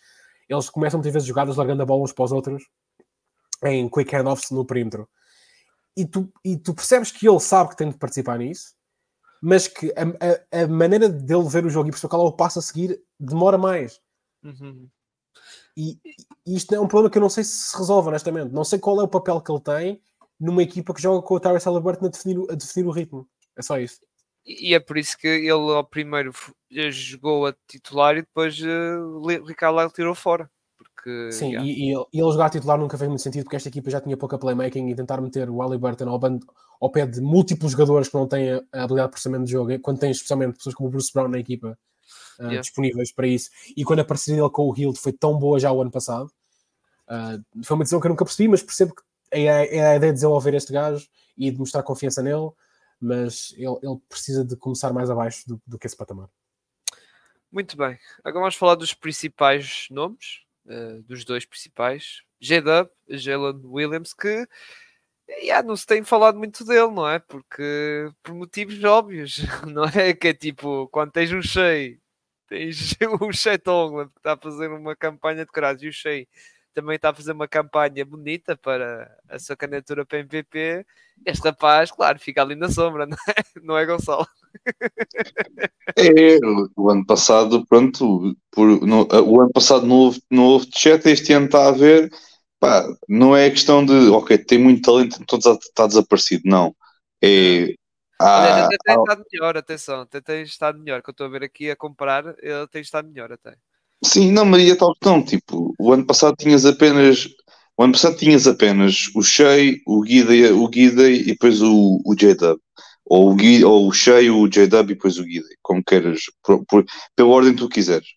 Eles 0.49 0.69
começam 0.69 0.97
muitas 0.99 1.13
vezes 1.13 1.27
jogadas 1.27 1.55
largando 1.55 1.81
a 1.81 1.85
bola 1.85 2.03
uns 2.03 2.13
para 2.13 2.25
os 2.25 2.31
outros 2.31 2.63
em 3.63 3.89
quick 3.89 4.13
handoffs 4.15 4.51
no 4.51 4.65
perímetro. 4.65 5.07
E 5.95 6.05
tu, 6.05 6.31
e 6.43 6.57
tu 6.57 6.73
percebes 6.73 7.11
que 7.11 7.27
ele 7.27 7.39
sabe 7.39 7.69
que 7.69 7.77
tem 7.77 7.89
de 7.89 7.97
participar 7.97 8.37
nisso, 8.37 8.75
mas 9.41 9.67
que 9.67 9.93
a, 9.97 10.59
a, 10.59 10.63
a, 10.63 10.67
maneira 10.67 11.09
dele 11.09 11.47
ver 11.47 11.65
o 11.65 11.69
jogo 11.69 11.89
e 11.89 11.91
perceber 11.91 12.09
qual 12.09 12.25
é 12.25 12.29
o 12.29 12.33
passo 12.33 12.59
a 12.59 12.61
seguir 12.61 13.01
demora 13.19 13.57
mais. 13.57 13.99
Uhum. 14.43 14.89
E, 15.77 15.99
e, 16.45 16.55
isto 16.55 16.73
é 16.73 16.79
um 16.79 16.87
problema 16.87 17.11
que 17.11 17.17
eu 17.17 17.21
não 17.21 17.29
sei 17.29 17.43
se 17.43 17.69
se 17.69 17.77
resolve, 17.77 18.09
honestamente. 18.09 18.53
Não 18.53 18.63
sei 18.63 18.79
qual 18.79 18.99
é 19.01 19.03
o 19.03 19.07
papel 19.07 19.41
que 19.41 19.51
ele 19.51 19.61
tem 19.61 20.01
numa 20.39 20.63
equipa 20.63 20.93
que 20.93 21.01
joga 21.01 21.25
com 21.25 21.35
o 21.35 21.39
Tyrese 21.39 21.65
Halliburton 21.65 22.05
a 22.05 22.09
definir, 22.09 22.37
a 22.49 22.55
definir 22.55 22.87
o 22.87 22.91
ritmo. 22.91 23.27
É 23.57 23.61
só 23.61 23.79
isso. 23.79 24.01
E 24.45 24.75
é 24.75 24.79
por 24.79 24.97
isso 24.97 25.17
que 25.17 25.27
ele 25.27 25.49
ao 25.49 25.83
primeiro 25.83 26.31
jogou 26.91 27.47
a 27.47 27.55
titular 27.67 28.15
e 28.15 28.21
depois 28.21 28.59
uh, 28.61 29.43
Ricardo 29.45 29.79
Lyle 29.79 29.91
tirou 29.91 30.13
fora. 30.13 30.49
Porque, 31.05 31.31
Sim, 31.31 31.49
yeah. 31.51 31.63
e, 31.63 31.91
e, 31.91 32.19
ele, 32.19 32.31
jogar 32.31 32.49
titular 32.49 32.79
nunca 32.79 32.97
fez 32.97 33.07
muito 33.07 33.21
sentido 33.21 33.43
porque 33.43 33.55
esta 33.55 33.69
equipa 33.69 33.91
já 33.91 34.01
tinha 34.01 34.17
pouca 34.17 34.39
playmaking 34.39 34.89
e 34.89 34.95
tentar 34.95 35.21
meter 35.21 35.47
o 35.51 35.59
Halliburton 35.59 36.09
ao, 36.09 36.17
bando, 36.17 36.47
ao 36.81 36.89
pé 36.89 37.05
de 37.05 37.21
múltiplos 37.21 37.73
jogadores 37.73 38.09
que 38.09 38.15
não 38.15 38.27
têm 38.27 38.53
a 38.53 38.83
habilidade 38.83 39.09
de 39.09 39.11
processamento 39.11 39.45
de 39.45 39.51
jogo, 39.51 39.79
quando 39.81 39.99
tens 39.99 40.15
especialmente 40.15 40.57
pessoas 40.57 40.73
como 40.73 40.89
o 40.89 40.91
Bruce 40.91 41.13
Brown 41.13 41.27
na 41.27 41.37
equipa 41.37 41.77
uh, 42.39 42.43
yeah. 42.45 42.59
disponíveis 42.59 43.13
para 43.13 43.27
isso, 43.27 43.51
e 43.77 43.83
quando 43.83 43.99
a 43.99 44.03
parceria 44.03 44.41
dele 44.41 44.51
com 44.51 44.63
o 44.67 44.75
Hill 44.75 44.95
foi 44.95 45.13
tão 45.13 45.37
boa 45.37 45.59
já 45.59 45.71
o 45.71 45.79
ano 45.79 45.91
passado, 45.91 46.25
uh, 47.07 47.63
foi 47.63 47.75
uma 47.75 47.83
decisão 47.83 47.99
que 47.99 48.07
eu 48.07 48.09
nunca 48.09 48.25
percebi, 48.25 48.49
mas 48.49 48.63
percebo 48.63 48.95
que 48.95 49.03
é, 49.29 49.77
é 49.77 49.87
a 49.89 49.95
ideia 49.97 50.11
de 50.11 50.15
desenvolver 50.15 50.55
este 50.55 50.73
gajo 50.73 51.07
e 51.37 51.51
de 51.51 51.59
mostrar 51.59 51.83
confiança 51.83 52.23
nele, 52.23 52.49
mas 52.99 53.53
ele, 53.57 53.77
ele 53.83 53.99
precisa 54.09 54.43
de 54.43 54.55
começar 54.55 54.91
mais 54.91 55.11
abaixo 55.11 55.47
do, 55.47 55.61
do, 55.67 55.77
que 55.77 55.85
esse 55.85 55.95
patamar. 55.95 56.29
Muito 57.51 57.77
bem, 57.77 57.95
agora 58.23 58.41
vamos 58.41 58.55
falar 58.55 58.73
dos 58.73 58.91
principais 58.91 59.85
nomes 59.91 60.44
uh, 60.65 61.01
dos 61.03 61.25
dois 61.25 61.45
principais, 61.45 62.21
J-Dub, 62.39 62.89
Jalen 63.09 63.61
Williams, 63.65 64.13
que 64.13 64.47
yeah, 65.29 65.65
não 65.65 65.75
se 65.75 65.85
tem 65.85 66.03
falado 66.03 66.37
muito 66.37 66.63
dele, 66.65 66.91
não 66.91 67.07
é? 67.09 67.19
Porque 67.19 68.09
por 68.23 68.33
motivos 68.35 68.83
óbvios, 68.83 69.37
não 69.67 69.85
é? 69.85 70.13
Que 70.13 70.29
é 70.29 70.33
tipo, 70.33 70.87
quando 70.89 71.11
tens 71.11 71.31
um 71.31 71.41
Shea, 71.41 71.97
tens 72.47 72.95
o 73.21 73.31
Shea 73.33 73.57
Tongland 73.59 74.11
que 74.11 74.19
está 74.19 74.33
a 74.33 74.37
fazer 74.37 74.69
uma 74.69 74.95
campanha 74.95 75.45
de 75.45 75.51
coragem 75.51 75.87
e 75.87 75.89
o 75.89 75.93
Shea 75.93 76.27
também 76.73 76.97
está 76.97 77.09
a 77.09 77.13
fazer 77.15 77.31
uma 77.31 77.47
campanha 77.47 78.05
bonita 78.05 78.57
para 78.57 79.09
a 79.29 79.39
sua 79.39 79.55
candidatura 79.55 80.05
para 80.05 80.19
MVP. 80.19 80.85
Este 81.25 81.43
rapaz, 81.47 81.91
claro, 81.91 82.19
fica 82.19 82.41
ali 82.41 82.55
na 82.55 82.69
sombra, 82.69 83.05
não 83.05 83.17
é, 83.29 83.59
não 83.61 83.77
é 83.77 83.85
Gonçalo? 83.85 84.27
É, 85.97 86.37
o 86.75 86.89
ano 86.89 87.05
passado, 87.05 87.65
pronto, 87.67 88.35
por, 88.51 88.67
no, 88.85 89.07
o 89.23 89.41
ano 89.41 89.51
passado 89.51 89.85
não 89.85 89.95
houve, 89.95 90.21
não 90.29 90.43
houve 90.43 90.67
chat, 90.75 91.05
este 91.05 91.31
ano 91.33 91.45
está 91.45 91.67
a 91.67 91.71
ver 91.71 92.11
pá, 92.65 92.83
não 93.07 93.35
é 93.35 93.49
questão 93.49 93.85
de, 93.85 93.93
ok, 94.09 94.37
tem 94.39 94.57
muito 94.57 94.81
talento, 94.81 95.19
então 95.21 95.37
está 95.37 95.87
desaparecido, 95.87 96.43
não. 96.45 96.75
É. 97.21 97.73
Há, 98.19 98.65
até 98.65 98.77
tem 98.83 98.95
há... 98.95 98.99
estado 98.99 99.23
melhor, 99.31 99.57
atenção, 99.57 100.01
até 100.01 100.21
tem 100.21 100.41
estado 100.43 100.79
melhor, 100.79 101.01
que 101.01 101.09
eu 101.09 101.11
estou 101.11 101.27
a 101.27 101.29
ver 101.29 101.43
aqui 101.43 101.69
a 101.69 101.75
comparar, 101.75 102.25
ele 102.41 102.67
tem 102.71 102.81
estado 102.81 103.07
melhor 103.07 103.31
até. 103.31 103.55
Sim, 104.03 104.31
não, 104.31 104.45
Maria, 104.45 104.75
tal 104.77 104.93
questão, 104.93 105.23
tipo, 105.23 105.73
o 105.79 105.93
ano 105.93 106.05
passado 106.05 106.35
tinhas 106.37 106.65
apenas, 106.65 107.27
o 107.77 107.83
ano 107.83 107.93
passado 107.93 108.17
tinhas 108.17 108.47
apenas 108.47 109.09
o 109.15 109.21
Shea, 109.21 109.77
o 109.85 110.01
Guida, 110.01 110.55
o 110.55 110.67
Guida 110.67 111.09
e 111.09 111.23
depois 111.25 111.61
o, 111.61 112.01
o 112.05 112.15
J-Dub. 112.15 112.59
Ou 113.05 113.31
o, 113.31 113.35
Guida, 113.35 113.67
ou 113.67 113.87
o 113.87 113.91
Shea, 113.91 114.33
o 114.33 114.47
J-Dub 114.47 114.91
e 114.91 114.95
depois 114.95 115.17
o 115.17 115.23
Guida, 115.23 115.47
como 115.61 115.83
queiras, 115.83 116.21
por, 116.43 116.65
por, 116.65 116.85
pela 117.15 117.29
ordem 117.29 117.53
que 117.53 117.59
tu 117.59 117.69
quiseres. 117.69 118.07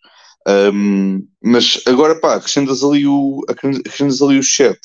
Um, 0.49 1.27
mas 1.43 1.83
agora 1.87 2.19
pá, 2.19 2.37
acrescentas 2.37 2.83
ali 2.83 3.07
o 3.07 3.45
acrescentas 3.49 4.23
ali 4.23 4.39
o 4.39 4.43
chat, 4.43 4.79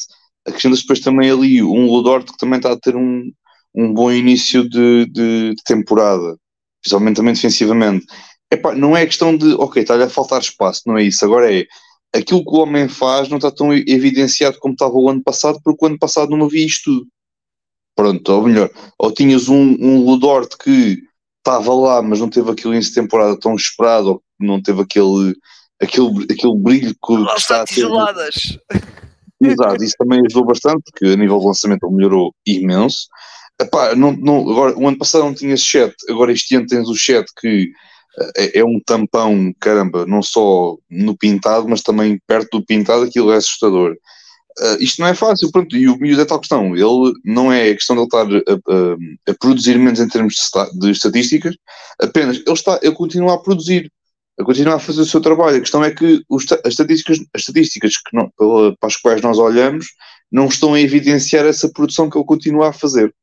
acrescentas 0.46 0.82
depois 0.82 1.00
também 1.00 1.32
ali 1.32 1.64
um 1.64 1.86
Ludort 1.86 2.32
que 2.32 2.38
também 2.38 2.58
está 2.58 2.74
a 2.74 2.80
ter 2.80 2.98
um, 2.98 3.32
um 3.74 3.94
bom 3.94 4.12
início 4.12 4.68
de, 4.68 5.06
de, 5.06 5.56
de 5.56 5.64
temporada, 5.66 6.38
principalmente 6.82 7.16
também 7.16 7.34
defensivamente. 7.34 8.06
Epá, 8.52 8.76
não 8.76 8.96
é 8.96 9.06
questão 9.06 9.36
de 9.38 9.54
ok, 9.54 9.82
está-lhe 9.82 10.04
a 10.04 10.10
faltar 10.10 10.42
espaço, 10.42 10.82
não 10.86 10.98
é 10.98 11.04
isso. 11.04 11.24
Agora 11.24 11.54
é 11.54 11.66
aquilo 12.14 12.44
que 12.44 12.52
o 12.52 12.60
homem 12.60 12.88
faz 12.88 13.30
não 13.30 13.38
está 13.38 13.50
tão 13.50 13.74
evidenciado 13.74 14.60
como 14.60 14.74
estava 14.74 14.94
o 14.94 15.10
ano 15.10 15.24
passado, 15.24 15.60
porque 15.64 15.86
o 15.86 15.88
ano 15.88 15.98
passado 15.98 16.36
não 16.36 16.46
havia 16.46 16.66
isto 16.66 16.84
tudo. 16.92 17.08
Pronto, 17.96 18.30
ou 18.32 18.44
melhor, 18.44 18.70
ou 18.98 19.12
tinhas 19.12 19.48
um, 19.50 19.78
um 19.80 20.04
Ludort 20.04 20.58
que 20.58 21.04
estava 21.38 21.74
lá, 21.74 22.02
mas 22.02 22.20
não 22.20 22.30
teve 22.30 22.50
aquele 22.50 22.76
início 22.76 22.94
de 22.94 23.02
temporada 23.02 23.40
tão 23.40 23.56
esperado, 23.56 24.10
ou 24.10 24.24
não 24.40 24.62
teve 24.62 24.82
aquele, 24.82 25.36
aquele, 25.82 26.26
aquele 26.32 26.58
brilho 26.58 26.96
que, 27.06 27.14
Nossa, 27.14 27.38
está 27.38 27.62
a 27.62 27.66
ter. 27.66 27.86
Exato, 29.42 29.84
isso 29.84 29.96
também 29.98 30.22
ajudou 30.26 30.46
bastante, 30.46 30.82
porque 30.86 31.14
a 31.14 31.18
nível 31.18 31.40
de 31.40 31.46
lançamento 31.46 31.86
ele 31.86 31.96
melhorou 31.96 32.34
imenso. 32.46 33.08
Epá, 33.62 33.94
não, 33.94 34.14
não, 34.14 34.50
agora, 34.50 34.78
o 34.78 34.88
ano 34.88 34.98
passado 34.98 35.26
não 35.26 35.34
tinha 35.34 35.56
chat, 35.58 35.94
agora 36.10 36.32
este 36.32 36.56
ano 36.56 36.66
tens 36.66 36.88
o 36.88 36.96
chat 36.96 37.26
que 37.40 37.72
é, 38.38 38.60
é, 38.60 38.66
um 38.66 38.80
tampão, 38.80 39.54
caramba, 39.60 40.06
não 40.06 40.22
só 40.22 40.78
no 40.90 41.18
pintado, 41.18 41.68
mas 41.68 41.82
também 41.82 42.20
perto 42.28 42.60
do 42.60 42.66
pintado, 42.66 43.04
aquilo 43.04 43.32
é 43.32 43.38
assustador. 43.38 43.96
Uh, 44.60 44.78
isto 44.80 45.02
não 45.02 45.08
é 45.08 45.16
fácil, 45.16 45.52
pronto, 45.52 45.76
e 45.76 45.88
o 45.88 45.98
miúdo 45.98 46.22
é 46.22 46.26
tal 46.26 46.40
questão. 46.40 46.76
Ele 46.76 47.14
não 47.26 47.52
é 47.52 47.70
a 47.70 47.74
questão 47.74 47.96
de 47.96 48.02
ele 48.02 48.08
estar 48.08 48.52
a, 48.52 49.30
a, 49.30 49.32
a 49.32 49.36
produzir 49.40 49.78
menos 49.80 50.00
em 50.00 50.08
termos 50.08 50.36
de, 50.36 50.80
de, 50.80 50.92
estatísticas, 50.92 51.56
apenas 52.00 52.38
ele, 52.38 52.54
está, 52.54 52.80
ele 52.84 52.94
continua 52.94 53.34
a 53.34 53.40
produzir, 53.40 53.92
a 54.40 54.44
continuar 54.44 54.76
a 54.76 54.80
fazer 54.80 55.02
o 55.02 55.06
seu 55.06 55.20
trabalho. 55.22 55.58
A 55.58 55.62
questão 55.62 55.84
é 55.84 55.92
que 55.92 56.24
os, 56.30 56.46
as 56.52 56.74
estatísticas, 56.74 57.20
as 57.34 57.42
estatísticas 57.42 57.98
que 57.98 58.16
não, 58.16 58.32
para 58.80 58.88
as 58.88 58.98
quais 58.98 59.22
nós 59.22 59.40
olhamos 59.40 59.88
não 60.32 60.48
estão 60.48 60.74
a 60.74 60.82
evidenciar 60.82 61.46
essa 61.46 61.70
produção 61.70 62.10
que 62.10 62.18
ele 62.18 62.26
continua 62.26 62.70
a 62.70 62.74
fazer. 62.74 63.14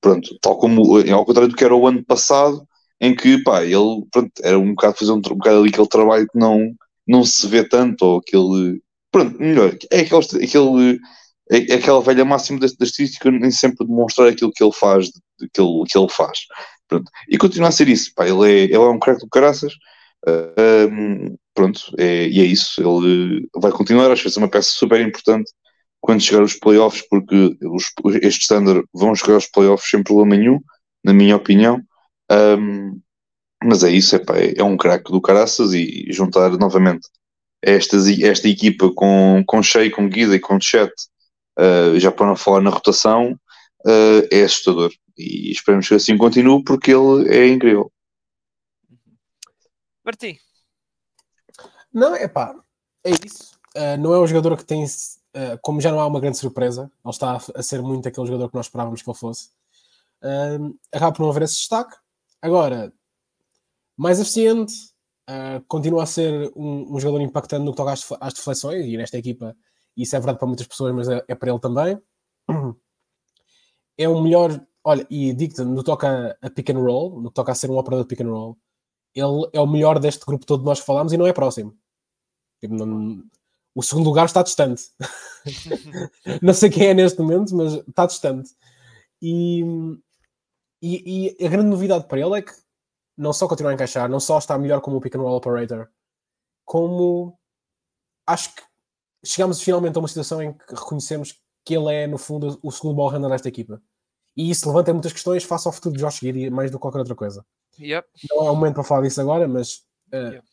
Pronto, 0.00 0.36
tal 0.40 0.58
como 0.58 0.98
ao 0.98 1.24
contrário 1.24 1.50
do 1.50 1.56
que 1.56 1.64
era 1.64 1.74
o 1.74 1.86
ano 1.86 2.04
passado, 2.04 2.66
em 3.00 3.14
que 3.14 3.42
pá, 3.42 3.64
ele 3.64 4.04
pronto, 4.10 4.32
era 4.42 4.58
um 4.58 4.70
bocado 4.74 4.96
fazer 4.96 5.12
um, 5.12 5.16
um 5.16 5.20
bocado 5.20 5.58
ali 5.58 5.68
aquele 5.68 5.88
trabalho 5.88 6.26
que 6.30 6.38
não, 6.38 6.74
não 7.06 7.24
se 7.24 7.46
vê 7.46 7.66
tanto, 7.66 8.02
ou 8.04 8.18
aquele 8.18 8.80
pronto, 9.14 9.38
melhor, 9.38 9.76
é, 9.92 10.00
aquele, 10.00 10.44
aquele, 10.44 11.00
é, 11.48 11.72
é 11.72 11.74
aquela 11.76 12.02
velha 12.02 12.24
máxima 12.24 12.58
da, 12.58 12.66
da 12.66 12.84
estatística 12.84 13.30
nem 13.30 13.50
sempre 13.52 13.86
demonstrar 13.86 14.26
aquilo 14.28 14.50
que 14.52 14.62
ele 14.62 14.72
faz, 14.72 15.08
aquilo 15.40 15.84
que 15.84 15.96
ele 15.96 16.08
faz. 16.08 16.40
Pronto. 16.88 17.08
E 17.28 17.38
continua 17.38 17.68
a 17.68 17.72
ser 17.72 17.88
isso, 17.88 18.10
pá, 18.12 18.26
ele 18.26 18.50
é, 18.50 18.64
ele 18.64 18.74
é 18.74 18.78
um 18.80 18.98
craque 18.98 19.20
do 19.20 19.28
caraças, 19.28 19.72
uh, 20.26 20.92
um, 20.92 21.36
pronto, 21.54 21.80
é, 21.96 22.26
e 22.26 22.40
é 22.40 22.44
isso, 22.44 22.80
ele 22.80 23.46
vai 23.54 23.70
continuar, 23.70 24.10
acho 24.10 24.22
que 24.22 24.28
vai 24.28 24.32
ser 24.32 24.40
uma 24.40 24.50
peça 24.50 24.70
super 24.72 25.00
importante 25.00 25.52
quando 26.00 26.20
chegar 26.20 26.42
os 26.42 26.54
playoffs, 26.54 27.06
porque 27.08 27.56
os, 27.62 27.84
este 28.20 28.42
standard 28.42 28.84
vão 28.92 29.14
chegar 29.14 29.34
aos 29.34 29.46
playoffs 29.46 29.88
sem 29.90 30.02
problema 30.02 30.36
nenhum, 30.36 30.60
na 31.04 31.14
minha 31.14 31.36
opinião. 31.36 31.80
Um, 32.30 33.00
mas 33.62 33.84
é 33.84 33.90
isso, 33.90 34.16
é, 34.16 34.18
pá, 34.18 34.36
é, 34.36 34.54
é 34.58 34.64
um 34.64 34.76
craque 34.76 35.12
do 35.12 35.20
caraças 35.20 35.72
e 35.72 36.06
juntar 36.10 36.50
novamente 36.58 37.08
esta, 37.64 37.96
esta 38.22 38.48
equipa 38.48 38.92
com, 38.92 39.42
com 39.46 39.62
Shea, 39.62 39.90
com 39.90 40.08
Guida 40.08 40.36
e 40.36 40.40
com 40.40 40.60
Chet, 40.60 40.92
uh, 41.58 41.98
já 41.98 42.12
para 42.12 42.26
não 42.26 42.36
falar 42.36 42.60
na 42.60 42.70
rotação, 42.70 43.32
uh, 43.86 44.28
é 44.30 44.44
assustador. 44.44 44.92
E 45.16 45.50
esperamos 45.52 45.88
que 45.88 45.94
assim 45.94 46.16
continue 46.16 46.62
porque 46.64 46.92
ele 46.92 47.28
é 47.28 47.48
incrível. 47.48 47.92
Martim. 50.04 50.36
Não, 51.92 52.14
é 52.14 52.26
pá, 52.28 52.54
é 53.04 53.10
isso. 53.24 53.54
Uh, 53.76 53.96
não 53.98 54.12
é 54.14 54.20
um 54.20 54.26
jogador 54.26 54.56
que 54.56 54.64
tem, 54.64 54.84
uh, 54.84 55.58
como 55.62 55.80
já 55.80 55.90
não 55.90 56.00
há 56.00 56.06
uma 56.06 56.20
grande 56.20 56.38
surpresa, 56.38 56.90
ele 57.04 57.12
está 57.12 57.40
a 57.54 57.62
ser 57.62 57.80
muito 57.80 58.08
aquele 58.08 58.26
jogador 58.26 58.48
que 58.48 58.54
nós 58.54 58.66
esperávamos 58.66 59.02
que 59.02 59.08
ele 59.08 59.18
fosse. 59.18 59.50
Uh, 60.22 60.76
acaba 60.92 61.12
por 61.12 61.22
não 61.22 61.30
haver 61.30 61.42
esse 61.42 61.56
destaque. 61.56 61.96
Agora, 62.42 62.92
mais 63.96 64.20
eficiente, 64.20 64.74
uh, 65.28 65.64
continua 65.68 66.02
a 66.04 66.06
ser 66.06 66.52
um, 66.56 66.94
um, 66.94 67.00
jogador 67.00 67.22
impactante 67.22 67.64
no 67.64 67.72
que 67.72 67.76
toca 67.76 67.92
às, 67.92 68.06
às 68.20 68.34
deflexões, 68.34 68.84
e 68.86 68.96
nesta 68.96 69.18
equipa 69.18 69.56
isso 69.96 70.16
é 70.16 70.18
verdade 70.18 70.38
para 70.38 70.48
muitas 70.48 70.66
pessoas, 70.66 70.94
mas 70.94 71.08
é, 71.08 71.24
é 71.28 71.34
para 71.34 71.50
ele 71.50 71.60
também. 71.60 72.00
É 73.96 74.08
o 74.08 74.20
melhor, 74.20 74.60
olha, 74.82 75.06
e 75.08 75.32
digo-te, 75.32 75.62
no 75.62 75.76
que 75.76 75.84
toca 75.84 76.36
a 76.42 76.50
pick 76.50 76.70
and 76.70 76.80
roll, 76.80 77.20
no 77.20 77.28
que 77.28 77.34
toca 77.34 77.52
a 77.52 77.54
ser 77.54 77.70
um 77.70 77.78
operador 77.78 78.04
de 78.04 78.08
pick 78.08 78.26
and 78.26 78.28
roll, 78.28 78.58
ele 79.14 79.48
é 79.52 79.60
o 79.60 79.68
melhor 79.68 80.00
deste 80.00 80.26
grupo 80.26 80.44
todo 80.44 80.62
de 80.62 80.66
nós 80.66 80.80
que 80.80 80.86
falamos 80.86 81.12
e 81.12 81.16
não 81.16 81.28
é 81.28 81.32
próximo. 81.32 81.78
Tipo, 82.60 82.74
não, 82.74 83.22
o 83.72 83.82
segundo 83.82 84.06
lugar 84.06 84.26
está 84.26 84.42
distante. 84.42 84.82
não 86.42 86.52
sei 86.52 86.70
quem 86.70 86.88
é 86.88 86.94
neste 86.94 87.20
momento, 87.20 87.54
mas 87.54 87.74
está 87.74 88.06
distante. 88.06 88.50
E, 89.22 89.62
e, 90.82 91.36
e, 91.38 91.46
a 91.46 91.48
grande 91.48 91.68
novidade 91.68 92.08
para 92.08 92.20
ele 92.20 92.38
é 92.38 92.42
que 92.42 92.52
não 93.16 93.32
só 93.32 93.46
continuar 93.46 93.70
a 93.70 93.74
encaixar, 93.74 94.08
não 94.08 94.20
só 94.20 94.38
está 94.38 94.58
melhor 94.58 94.80
como 94.80 94.96
o 94.96 95.00
pick 95.00 95.14
and 95.14 95.20
roll 95.20 95.36
operator, 95.36 95.88
como 96.64 97.38
acho 98.26 98.54
que 98.54 98.62
chegamos 99.24 99.60
finalmente 99.60 99.96
a 99.96 100.00
uma 100.00 100.08
situação 100.08 100.42
em 100.42 100.52
que 100.52 100.74
reconhecemos 100.74 101.40
que 101.64 101.74
ele 101.74 101.92
é, 101.92 102.06
no 102.06 102.18
fundo, 102.18 102.58
o 102.62 102.70
segundo 102.70 102.94
ball 102.94 103.08
handler 103.08 103.30
desta 103.30 103.48
equipa. 103.48 103.82
E 104.36 104.50
isso 104.50 104.66
levanta 104.68 104.92
muitas 104.92 105.12
questões 105.12 105.44
face 105.44 105.66
ao 105.66 105.72
futuro 105.72 105.94
de 105.94 106.02
Josh 106.02 106.18
Giddy, 106.18 106.50
mais 106.50 106.70
do 106.70 106.78
que 106.78 106.82
qualquer 106.82 106.98
outra 106.98 107.14
coisa. 107.14 107.44
Yep. 107.78 108.06
Não 108.30 108.46
é 108.46 108.50
o 108.50 108.54
momento 108.54 108.74
para 108.74 108.84
falar 108.84 109.02
disso 109.02 109.20
agora, 109.20 109.48
mas 109.48 109.84
uh, 110.12 110.32
yep. 110.32 110.46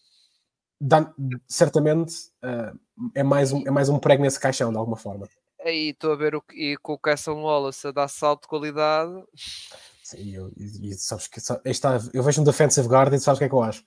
dá, 0.79 1.13
certamente 1.47 2.13
uh, 2.43 2.79
é, 3.15 3.23
mais 3.23 3.51
um, 3.51 3.67
é 3.67 3.71
mais 3.71 3.89
um 3.89 3.99
prego 3.99 4.23
nesse 4.23 4.39
caixão, 4.39 4.71
de 4.71 4.77
alguma 4.77 4.97
forma. 4.97 5.27
Aí 5.63 5.89
estou 5.89 6.11
a 6.11 6.15
ver 6.15 6.35
o, 6.35 6.43
e 6.53 6.77
com 6.77 6.93
o 6.93 6.97
Casson 6.97 7.41
Wallace 7.41 7.87
a 7.87 7.91
dar 7.91 8.07
salto 8.07 8.43
de 8.43 8.47
qualidade. 8.47 9.11
Sim, 10.11 10.35
eu, 10.35 10.51
e, 10.57 10.89
e 10.89 10.93
sabes 10.95 11.27
que 11.27 11.39
está, 11.39 11.99
eu 12.13 12.21
vejo 12.21 12.41
um 12.41 12.43
defensive 12.43 12.87
guard 12.87 13.13
e 13.13 13.19
sabes 13.19 13.37
o 13.37 13.39
que 13.39 13.45
é 13.45 13.49
que 13.49 13.55
eu 13.55 13.63
acho. 13.63 13.81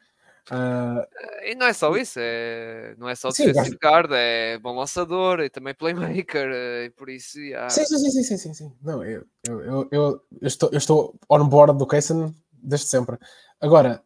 Uh... 0.51 1.05
E 1.43 1.55
não 1.55 1.67
é 1.67 1.73
só 1.73 1.95
isso, 1.97 2.19
é, 2.19 2.95
não 2.97 3.09
é 3.09 3.15
só 3.15 3.31
sim, 3.31 3.47
defensive 3.47 3.79
guard, 3.83 4.11
é 4.13 4.59
bom 4.59 4.75
lançador 4.75 5.41
e 5.41 5.51
também 5.51 5.75
playmaker, 5.75 6.49
eh, 6.53 6.85
e 6.87 6.91
por 6.91 7.11
isso. 7.11 7.39
Yeah. 7.39 7.69
Sim, 7.69 7.85
sim, 7.85 7.99
sim, 7.99 8.23
sim, 8.23 8.37
sim, 8.39 8.55
sim. 8.55 8.77
Não, 8.83 9.05
eu, 9.05 9.27
eu, 9.47 9.61
eu, 9.61 9.89
eu, 9.91 10.23
estou, 10.43 10.71
eu 10.71 10.79
estou 10.79 11.19
on 11.29 11.47
board 11.47 11.79
do 11.79 11.87
Kaysen 11.87 12.35
desde 12.53 12.87
sempre. 12.87 13.19
Agora, 13.61 14.03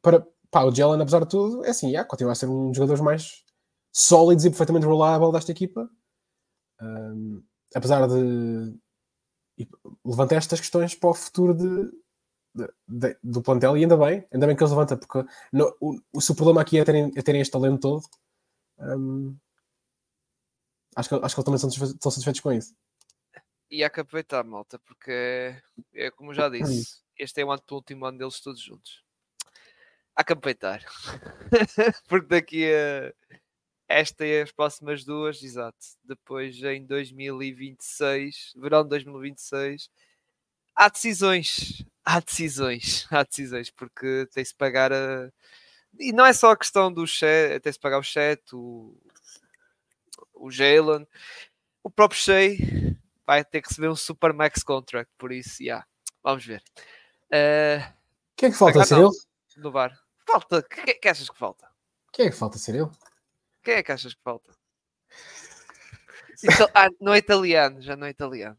para 0.00 0.24
pá, 0.50 0.64
o 0.64 0.74
Jalen, 0.74 1.02
apesar 1.02 1.20
de 1.20 1.28
tudo, 1.28 1.64
é 1.64 1.70
assim, 1.70 1.88
yeah, 1.88 2.08
continua 2.08 2.32
a 2.32 2.36
ser 2.36 2.46
um 2.46 2.68
dos 2.68 2.76
jogadores 2.76 3.02
mais 3.02 3.44
sólidos 3.92 4.44
e 4.44 4.50
perfeitamente 4.50 4.86
reliable 4.86 5.32
desta 5.32 5.50
equipa. 5.50 5.88
Um, 6.80 7.42
apesar 7.74 8.06
de 8.06 8.76
levanta 10.04 10.34
estas 10.34 10.60
questões 10.60 10.94
para 10.94 11.10
o 11.10 11.14
futuro 11.14 11.54
de, 11.54 11.92
de, 12.54 12.72
de, 12.88 13.18
do 13.22 13.42
plantel 13.42 13.76
e 13.76 13.82
ainda 13.82 13.96
bem, 13.96 14.26
ainda 14.32 14.46
bem 14.46 14.56
que 14.56 14.62
eles 14.62 14.70
levantam, 14.70 14.98
porque 14.98 15.18
o, 15.80 16.00
o, 16.12 16.20
se 16.20 16.32
o 16.32 16.34
problema 16.34 16.60
aqui 16.60 16.78
é 16.78 16.84
terem, 16.84 17.12
é 17.16 17.22
terem 17.22 17.40
este 17.40 17.52
talento 17.52 17.80
todo, 17.80 18.02
um, 18.78 19.36
acho, 20.96 21.08
que, 21.08 21.14
acho 21.14 21.34
que 21.34 21.40
eles 21.40 21.44
também 21.44 21.58
são 21.58 21.68
estão 21.68 22.10
satisfeitos 22.10 22.40
com 22.40 22.52
isso. 22.52 22.74
E 23.70 23.82
há 23.82 23.88
que 23.88 24.00
aproveitar, 24.00 24.44
malta, 24.44 24.78
porque 24.80 25.56
é 25.94 26.10
como 26.10 26.34
já 26.34 26.48
disse, 26.48 27.00
este 27.18 27.40
é 27.40 27.44
o 27.44 27.58
último 27.70 28.04
ano 28.04 28.18
deles 28.18 28.40
todos 28.40 28.60
juntos. 28.60 29.02
Há 30.14 30.22
que 30.22 30.34
aproveitar, 30.34 30.84
porque 32.06 32.26
daqui 32.26 32.66
a 32.70 33.14
esta 33.92 34.26
e 34.26 34.42
as 34.42 34.50
próximas 34.50 35.04
duas, 35.04 35.42
exato. 35.42 35.78
Depois 36.04 36.56
em 36.62 36.84
2026, 36.86 38.54
verão 38.56 38.82
de 38.82 38.90
2026, 38.90 39.90
há 40.74 40.88
decisões, 40.88 41.84
há 42.04 42.20
decisões, 42.20 43.06
há 43.12 43.22
decisões, 43.22 43.70
porque 43.70 44.28
tem-se 44.32 44.54
pagar 44.54 44.92
a. 44.92 45.30
E 45.98 46.12
não 46.12 46.24
é 46.24 46.32
só 46.32 46.52
a 46.52 46.56
questão 46.56 46.92
do 46.92 47.06
chat, 47.06 47.60
tem-se 47.60 47.78
pagar 47.78 47.98
o 47.98 48.02
chat, 48.02 48.40
o, 48.54 48.96
o 50.32 50.50
Jalen, 50.50 51.06
o 51.82 51.90
próprio 51.90 52.18
Shea 52.18 52.56
vai 53.26 53.44
ter 53.44 53.60
que 53.60 53.68
receber 53.68 53.88
um 53.88 53.96
Super 53.96 54.32
Max 54.32 54.62
Contract, 54.62 55.12
por 55.18 55.32
isso, 55.32 55.62
yeah, 55.62 55.86
vamos 56.22 56.44
ver. 56.44 56.62
Uh, 57.26 57.92
Quem 58.36 58.48
é 58.48 58.52
que 58.52 58.58
falta, 58.58 58.84
ser 58.84 58.98
ele? 58.98 59.10
No 59.56 59.70
bar. 59.70 59.98
Falta, 60.26 60.62
que, 60.62 60.94
que 60.94 61.08
achas 61.08 61.28
que 61.28 61.38
falta? 61.38 61.68
Quem 62.12 62.26
é 62.26 62.30
que 62.30 62.36
falta 62.36 62.58
ser 62.58 62.74
ele? 62.74 62.90
Quem 63.62 63.74
é 63.74 63.82
que 63.82 63.92
achas 63.92 64.14
que 64.14 64.22
falta? 64.22 64.52
Ah, 66.74 66.88
não 67.00 67.14
é 67.14 67.18
italiano, 67.18 67.80
já 67.80 67.94
não 67.94 68.06
é 68.06 68.10
italiano. 68.10 68.58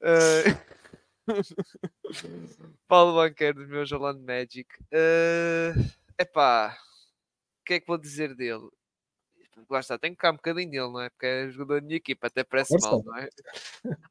Uh... 0.00 0.68
Paulo 2.86 3.16
Banqueiro 3.16 3.58
dos 3.58 3.68
meus 3.68 3.90
Orlando 3.90 4.22
Magic. 4.22 4.68
Uh... 4.92 5.74
Epá, 6.16 6.76
o 7.60 7.64
que 7.64 7.74
é 7.74 7.80
que 7.80 7.86
vou 7.86 7.98
dizer 7.98 8.34
dele? 8.34 8.68
Lá 9.68 9.80
está, 9.80 9.98
tenho 9.98 10.14
que 10.14 10.18
ficar 10.18 10.30
um 10.30 10.36
bocadinho 10.36 10.70
dele, 10.70 10.92
não 10.92 11.00
é? 11.00 11.10
Porque 11.10 11.26
é 11.26 11.50
jogador 11.50 11.80
da 11.80 11.86
minha 11.86 11.96
equipa, 11.96 12.28
até 12.28 12.44
parece 12.44 12.78
mal, 12.80 13.02
não 13.02 13.16
é? 13.16 13.28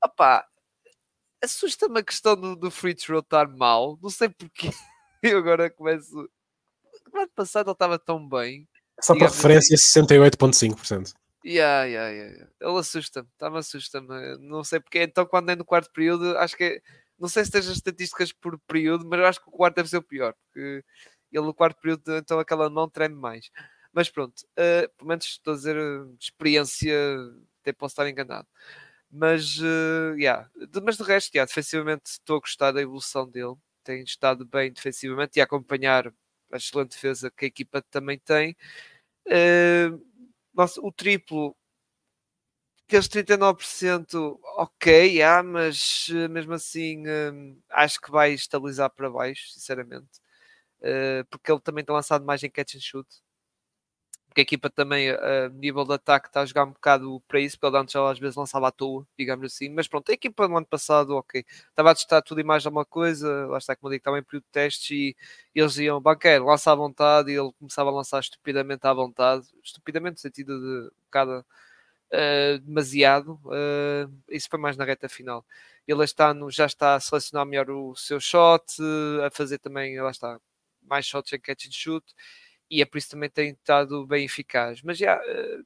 Opá, 0.03 0.45
assusta-me 1.41 1.99
a 1.99 2.03
questão 2.03 2.35
do, 2.35 2.55
do 2.55 2.69
free 2.69 2.93
throw 2.93 3.19
estar 3.19 3.47
mal, 3.47 3.97
não 4.01 4.09
sei 4.09 4.29
porquê. 4.29 4.69
Eu 5.23 5.39
agora 5.39 5.69
começo. 5.69 6.13
No 7.13 7.21
ano 7.21 7.31
passado 7.33 7.67
ele 7.67 7.73
estava 7.73 7.97
tão 7.97 8.27
bem 8.27 8.67
só 9.02 9.15
para 9.15 9.28
referência, 9.28 9.76
assim. 9.76 10.02
68,5%. 10.02 11.14
Yeah, 11.45 11.86
yeah, 11.86 12.10
yeah. 12.10 12.48
Ele 12.60 12.80
assusta-me, 12.80 13.28
está-me 13.32 13.57
assusta-me. 13.57 14.38
Não 14.40 14.64
sei 14.64 14.80
porque. 14.80 15.02
Então, 15.02 15.26
quando 15.26 15.49
é 15.49 15.56
no 15.56 15.64
quarto 15.64 15.91
período, 15.91 16.38
acho 16.38 16.57
que. 16.57 16.82
Não 17.18 17.28
sei 17.28 17.45
se 17.45 17.52
tens 17.52 17.68
as 17.68 17.78
estatísticas 17.78 18.32
por 18.32 18.60
período, 18.60 19.07
mas 19.07 19.19
eu 19.19 19.26
acho 19.26 19.41
que 19.41 19.49
o 19.49 19.52
quarto 19.52 19.76
deve 19.76 19.90
ser 19.90 19.98
o 19.98 20.03
pior. 20.03 20.36
Porque 20.53 20.84
ele 21.32 21.45
no 21.45 21.53
quarto 21.53 21.80
período, 21.82 22.18
então 22.18 22.40
aquela 22.40 22.69
não 22.69 22.90
treme 22.90 23.15
mais. 23.15 23.49
Mas 23.94 24.10
pronto, 24.10 24.36
uh, 24.52 24.90
pelo 24.98 25.07
menos 25.07 25.26
estou 25.26 25.53
a 25.53 25.57
dizer 25.57 25.76
uh, 25.78 26.15
experiência, 26.19 26.95
até 27.61 27.74
posso 27.74 27.94
estar 27.94 28.07
enganado. 28.10 28.48
Mas, 29.10 29.57
uh, 29.60 30.15
yeah. 30.18 30.49
de, 30.56 30.82
mas 30.82 30.98
de 30.98 31.03
resto, 31.03 31.34
yeah, 31.34 31.48
defensivamente 31.48 32.11
estou 32.11 32.38
a 32.38 32.40
gostar 32.40 32.72
da 32.72 32.82
evolução 32.82 33.28
dele. 33.28 33.56
Tem 33.84 34.03
estado 34.03 34.45
bem 34.45 34.72
defensivamente 34.72 35.38
e 35.38 35.41
a 35.41 35.45
acompanhar 35.45 36.14
a 36.52 36.57
excelente 36.57 36.91
defesa 36.91 37.32
que 37.32 37.45
a 37.45 37.48
equipa 37.48 37.82
também 37.84 38.19
tem. 38.19 38.56
Uh, 39.28 40.02
nossa, 40.53 40.82
o 40.82 40.91
triplo, 40.91 41.56
aqueles 42.88 43.07
39%, 43.07 44.40
ok, 44.57 45.07
yeah, 45.18 45.44
mas 45.44 46.07
uh, 46.10 46.30
mesmo 46.30 46.53
assim 46.53 47.03
uh, 47.07 47.57
acho 47.69 47.99
que 48.02 48.11
vai 48.11 48.34
estabilizar 48.34 48.90
para 48.90 49.10
baixo, 49.10 49.49
sinceramente, 49.52 50.22
porque 51.30 51.52
ele 51.52 51.60
também 51.61 51.84
tem 51.84 51.94
lançado 51.95 52.24
mais 52.26 52.44
em 52.44 52.49
catch 52.49 52.76
and 52.76 52.80
shoot 52.80 53.07
porque 54.38 54.41
a 54.41 54.43
equipa 54.43 54.69
também, 54.69 55.09
a 55.09 55.49
nível 55.49 55.84
de 55.84 55.93
ataque, 55.93 56.27
está 56.27 56.41
a 56.41 56.45
jogar 56.45 56.65
um 56.65 56.72
bocado 56.72 57.19
para 57.27 57.39
isso, 57.39 57.59
porque 57.59 57.76
antes 57.76 57.95
às 57.95 58.19
vezes 58.19 58.35
lançava 58.35 58.68
à 58.68 58.72
toa, 58.72 59.07
digamos 59.18 59.51
assim. 59.51 59.69
Mas 59.69 59.88
pronto, 59.88 60.09
a 60.11 60.14
equipa 60.14 60.47
no 60.47 60.57
ano 60.57 60.65
passado, 60.65 61.15
ok, 61.15 61.43
estava 61.69 61.91
a 61.91 61.95
testar 61.95 62.22
tudo 62.22 62.39
e 62.39 62.43
mais 62.43 62.64
alguma 62.65 62.85
coisa, 62.85 63.47
lá 63.47 63.57
está, 63.57 63.76
como 63.76 63.88
eu 63.89 63.93
digo, 63.93 64.01
estava 64.01 64.19
em 64.19 64.23
período 64.23 64.43
de 64.43 64.51
testes 64.51 64.91
e 64.91 65.15
eles 65.55 65.77
iam, 65.77 65.99
banqueiro, 65.99 66.45
lança 66.45 66.72
à 66.72 66.76
vontade, 66.76 67.31
e 67.31 67.35
ele 67.35 67.51
começava 67.57 67.89
a 67.89 67.93
lançar 67.93 68.19
estupidamente 68.19 68.85
à 68.85 68.93
vontade, 68.93 69.47
estupidamente 69.64 70.14
no 70.14 70.19
sentido 70.19 70.59
de 70.59 70.88
um 70.88 70.91
bocado 71.05 71.45
uh, 72.14 72.59
demasiado. 72.59 73.39
Uh, 73.45 74.11
isso 74.30 74.47
foi 74.49 74.59
mais 74.59 74.77
na 74.77 74.85
reta 74.85 75.09
final. 75.09 75.43
Ele 75.88 76.03
este 76.03 76.22
ano 76.22 76.51
já 76.51 76.68
está 76.68 76.95
a 76.95 76.99
selecionar 76.99 77.45
melhor 77.45 77.72
o 77.72 77.95
seu 77.95 78.19
shot, 78.19 78.65
a 79.26 79.31
fazer 79.31 79.57
também, 79.57 79.99
lá 79.99 80.11
está, 80.11 80.39
mais 80.84 81.05
shots 81.07 81.34
em 81.34 81.39
catch 81.39 81.68
and 81.68 81.72
shoot 81.72 82.05
e 82.69 82.81
é 82.81 82.85
por 82.85 82.98
isso 82.98 83.10
também 83.10 83.30
tem 83.30 83.52
estado 83.52 84.06
bem 84.06 84.26
eficaz. 84.26 84.81
Mas 84.81 84.98
já, 84.98 85.18
uh, 85.18 85.65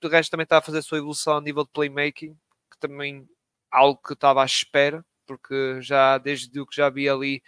do 0.00 0.08
resto 0.08 0.30
também 0.30 0.44
está 0.44 0.58
a 0.58 0.62
fazer 0.62 0.78
a 0.78 0.82
sua 0.82 0.98
evolução 0.98 1.36
a 1.38 1.40
nível 1.40 1.64
de 1.64 1.70
playmaking, 1.70 2.34
que 2.70 2.78
também 2.78 3.28
algo 3.70 4.00
que 4.02 4.12
estava 4.14 4.42
à 4.42 4.46
espera, 4.46 5.04
porque 5.26 5.80
já 5.82 6.18
desde 6.18 6.48
que 6.66 6.76
já 6.76 6.88
vi 6.90 7.08
ali 7.08 7.42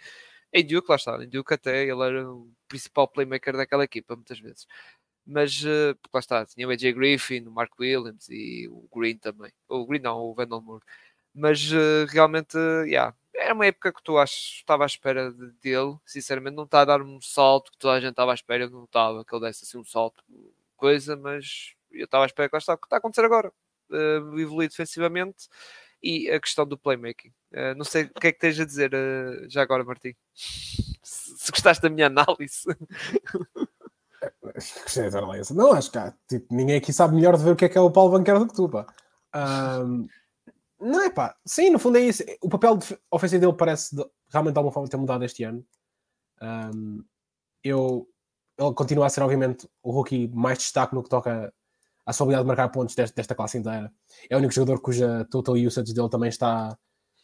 em 0.53 0.65
Duke, 0.65 0.89
lá 0.89 0.95
está, 0.95 1.23
em 1.23 1.29
Duke 1.29 1.53
até 1.53 1.83
ele 1.83 2.03
era 2.03 2.31
o 2.31 2.51
principal 2.67 3.07
playmaker 3.07 3.55
daquela 3.55 3.83
equipa, 3.83 4.15
muitas 4.15 4.39
vezes. 4.39 4.67
Mas, 5.25 5.63
uh, 5.63 5.95
lá 6.13 6.19
está, 6.19 6.45
tinha 6.45 6.67
o 6.67 6.71
AJ 6.71 6.93
Griffin, 6.93 7.45
o 7.47 7.51
Mark 7.51 7.71
Williams 7.79 8.27
e 8.29 8.67
o 8.69 8.87
Green 8.93 9.17
também. 9.17 9.51
O 9.67 9.85
Green 9.85 10.01
não, 10.01 10.17
o 10.19 10.33
Vandal 10.33 10.61
Moore. 10.61 10.83
Mas 11.33 11.71
uh, 11.71 12.05
realmente, 12.09 12.57
uh, 12.57 12.83
yeah, 12.85 13.15
era 13.35 13.53
uma 13.53 13.65
época 13.65 13.93
que 13.93 14.03
tu 14.03 14.17
acho, 14.17 14.35
estava 14.57 14.83
à 14.83 14.87
espera 14.87 15.31
dele, 15.61 15.97
sinceramente, 16.05 16.55
não 16.55 16.63
está 16.65 16.81
a 16.81 16.85
dar 16.85 17.01
um 17.01 17.21
salto 17.21 17.71
que 17.71 17.77
toda 17.77 17.93
a 17.93 17.99
gente 17.99 18.11
estava 18.11 18.31
à 18.31 18.33
espera, 18.33 18.69
não 18.69 18.83
estava 18.83 19.23
que 19.23 19.33
ele 19.33 19.45
desse 19.45 19.65
assim 19.65 19.77
um 19.77 19.83
salto, 19.83 20.23
coisa, 20.75 21.15
mas 21.15 21.73
eu 21.91 22.05
estava 22.05 22.25
à 22.25 22.27
espera 22.27 22.49
que 22.49 22.57
está, 22.57 22.77
que 22.77 22.85
está 22.85 22.97
a 22.97 22.99
acontecer 22.99 23.25
agora, 23.25 23.51
uh, 23.89 24.39
evoluir 24.39 24.69
defensivamente 24.69 25.47
e 26.01 26.29
a 26.29 26.39
questão 26.39 26.65
do 26.65 26.77
playmaking. 26.77 27.33
Uh, 27.51 27.75
não 27.75 27.85
sei 27.85 28.03
o 28.03 28.19
que 28.19 28.27
é 28.27 28.31
que 28.31 28.39
tens 28.39 28.59
a 28.59 28.65
dizer 28.65 28.93
uh, 28.93 29.49
já 29.49 29.61
agora, 29.61 29.83
Martim. 29.83 30.15
Se, 30.33 31.51
gostaste 31.51 31.81
da 31.81 31.89
minha 31.89 32.07
análise. 32.07 32.63
Análise. 35.17 35.55
Não, 35.55 35.71
acho 35.71 35.91
que 35.91 35.97
há, 35.97 36.13
tipo, 36.27 36.53
ninguém 36.53 36.75
aqui 36.75 36.91
sabe 36.91 37.15
melhor 37.15 37.37
de 37.37 37.43
ver 37.43 37.51
o 37.51 37.55
que 37.55 37.65
é 37.65 37.69
que 37.69 37.77
é 37.77 37.81
o 37.81 37.89
Paulo 37.89 38.11
Banqueiro 38.11 38.39
do 38.41 38.47
que 38.47 38.53
tu, 38.53 38.67
pá. 38.67 38.85
Um, 39.33 40.07
não 40.79 41.03
é 41.03 41.09
pá, 41.09 41.35
sim, 41.45 41.69
no 41.69 41.79
fundo 41.79 41.97
é 41.97 42.01
isso. 42.01 42.23
O 42.41 42.49
papel 42.49 42.77
de 42.77 42.97
ofensivo 43.11 43.41
dele 43.41 43.53
parece 43.53 43.95
de, 43.95 44.05
realmente 44.31 44.53
de 44.53 44.59
alguma 44.59 44.73
forma 44.73 44.89
ter 44.89 44.97
mudado 44.97 45.23
este 45.25 45.43
ano. 45.43 45.65
Um, 46.41 47.03
eu, 47.63 48.07
ele 48.57 48.73
continua 48.73 49.05
a 49.05 49.09
ser, 49.09 49.21
obviamente, 49.21 49.69
o 49.83 49.91
rookie 49.91 50.29
mais 50.29 50.57
destaque 50.59 50.95
no 50.95 51.03
que 51.03 51.09
toca 51.09 51.53
à 52.05 52.13
sua 52.13 52.25
habilidade 52.25 52.43
de 52.43 52.47
marcar 52.47 52.69
pontos 52.69 52.95
desta, 52.95 53.15
desta 53.15 53.35
classe 53.35 53.57
inteira. 53.57 53.91
É 54.29 54.35
o 54.35 54.39
único 54.39 54.53
jogador 54.53 54.79
cuja 54.81 55.25
total 55.29 55.55
usage 55.55 55.93
dele 55.93 56.09
também 56.09 56.29
está 56.29 56.77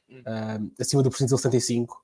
um, 0.09 0.71
acima 0.79 1.01
do 1.01 1.09
percentil 1.09 1.37
75. 1.37 2.03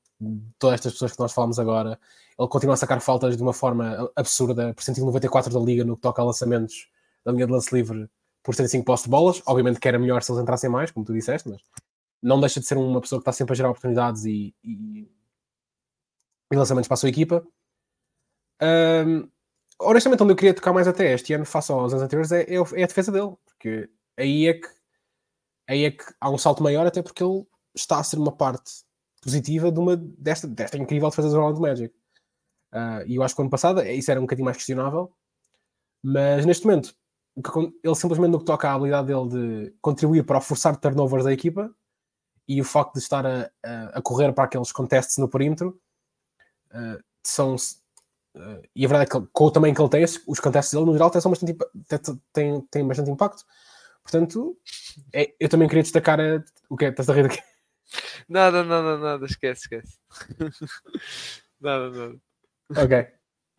Todas 0.58 0.76
estas 0.76 0.94
pessoas 0.94 1.12
que 1.14 1.20
nós 1.20 1.34
falamos 1.34 1.60
agora, 1.60 2.00
ele 2.40 2.48
continua 2.48 2.76
a 2.76 2.78
sacar 2.78 3.02
faltas 3.02 3.36
de 3.36 3.44
uma 3.44 3.54
forma 3.54 4.12
absurda, 4.16 4.74
percentil 4.74 5.06
94 5.06 5.54
da 5.54 5.60
liga 5.60 5.84
no 5.84 5.96
que 5.96 6.02
toca 6.02 6.22
a 6.22 6.26
lançamentos 6.26 6.90
da 7.26 7.32
linha 7.32 7.46
de 7.46 7.52
lance 7.52 7.74
livre 7.74 8.10
por 8.44 8.56
75 8.56 8.86
posse 8.86 9.04
de 9.04 9.10
bolas. 9.10 9.42
Obviamente 9.46 9.80
que 9.80 9.88
era 9.88 10.00
melhor 10.00 10.22
se 10.24 10.32
eles 10.32 10.42
entrassem 10.42 10.70
mais, 10.70 10.92
como 10.92 11.06
tu 11.06 11.14
disseste, 11.14 11.50
mas 11.50 11.62
não 12.22 12.40
deixa 12.40 12.60
de 12.60 12.66
ser 12.66 12.78
uma 12.78 13.02
pessoa 13.02 13.20
que 13.20 13.24
está 13.24 13.32
sempre 13.32 13.54
a 13.54 13.56
gerar 13.56 13.70
oportunidades 13.70 14.26
e, 14.26 14.56
e, 14.64 15.12
e 16.52 16.56
lançamentos 16.56 16.88
para 16.88 16.96
a 16.96 16.98
sua 16.98 17.10
equipa. 17.10 17.46
Um, 18.62 19.28
honestamente, 19.80 20.22
onde 20.22 20.34
eu 20.34 20.36
queria 20.36 20.54
tocar 20.54 20.74
mais 20.74 20.88
até 20.88 21.14
este 21.14 21.34
ano, 21.34 21.46
face 21.46 21.72
aos 21.72 21.94
anos 21.94 22.04
anteriores, 22.04 22.32
é, 22.32 22.44
é, 22.44 22.56
é, 22.56 22.84
a 22.84 22.88
defesa 22.88 23.12
dele, 23.12 23.36
porque 23.46 23.90
aí 24.18 24.48
é 24.48 24.54
que 24.54 24.68
aí 25.68 25.86
é 25.86 25.92
que 25.92 26.04
há 26.20 26.30
um 26.30 26.38
salto 26.38 26.62
maior, 26.62 26.86
até 26.86 27.02
porque 27.02 27.24
ele 27.24 27.46
está 27.74 28.00
a 28.00 28.04
ser 28.04 28.18
uma 28.18 28.32
parte 28.32 28.84
positiva 29.22 29.72
de 29.72 29.80
uma, 29.80 29.96
desta, 29.96 30.48
desta 30.48 30.78
incrível 30.78 31.10
defesa 31.10 31.30
do 31.30 31.38
Orlando 31.38 31.62
Magic. 31.62 31.96
Uh, 32.74 33.04
e 33.06 33.16
eu 33.16 33.24
acho 33.24 33.36
que 33.36 33.42
o 33.42 33.44
ano 33.44 33.50
passado 33.50 33.82
isso 33.82 34.12
era 34.12 34.20
um 34.20 34.24
bocadinho 34.24 34.46
mais 34.46 34.58
questionável, 34.58 35.12
mas 36.04 36.46
neste 36.46 36.66
momento 36.66 36.96
ele 37.84 37.96
simplesmente 37.96 38.32
no 38.32 38.40
que 38.40 38.46
toca 38.46 38.70
à 38.70 38.74
habilidade 38.74 39.08
dele 39.08 39.30
de 39.30 39.74
contribuir 39.82 40.24
para 40.24 40.42
forçar 40.42 40.76
turnovers 40.76 41.24
da 41.24 41.32
equipa 41.32 41.74
e 42.48 42.60
o 42.60 42.66
facto 42.66 42.94
de 42.94 43.00
estar 43.00 43.26
a, 43.26 43.50
a, 43.94 44.02
correr 44.02 44.34
para 44.34 44.44
aqueles 44.44 44.72
contests 44.72 45.18
no 45.18 45.30
perímetro 45.30 45.80
uh, 46.72 47.02
são 47.24 47.56
uh, 47.56 48.62
e 48.76 48.86
a 48.86 48.88
verdade 48.90 49.04
é 49.04 49.20
que 49.20 49.28
com 49.32 49.46
o 49.46 49.52
tamanho 49.52 49.74
que 49.74 49.82
ele 49.82 49.90
tem, 49.90 50.04
os 50.04 50.40
contests 50.40 50.74
dele 50.74 50.86
no 50.86 50.94
geral 50.94 51.10
têm 51.10 51.22
bastante, 51.22 51.58
têm, 52.34 52.62
têm 52.70 52.88
bastante 52.88 53.12
impacto. 53.12 53.46
Portanto, 54.04 54.58
é, 55.14 55.34
eu 55.40 55.48
também 55.48 55.68
queria 55.68 55.84
destacar 55.84 56.20
a, 56.20 56.44
o 56.70 56.76
que 56.76 56.86
é? 56.86 56.90
Estás 56.90 57.10
a 57.10 57.14
rir 57.14 57.26
aqui? 57.26 57.40
Nada, 58.28 58.64
nada, 58.64 58.98
nada, 58.98 59.26
esquece, 59.26 59.62
esquece. 59.62 60.00
nada, 61.60 61.90
nada. 61.90 62.20
Ok. 62.78 63.08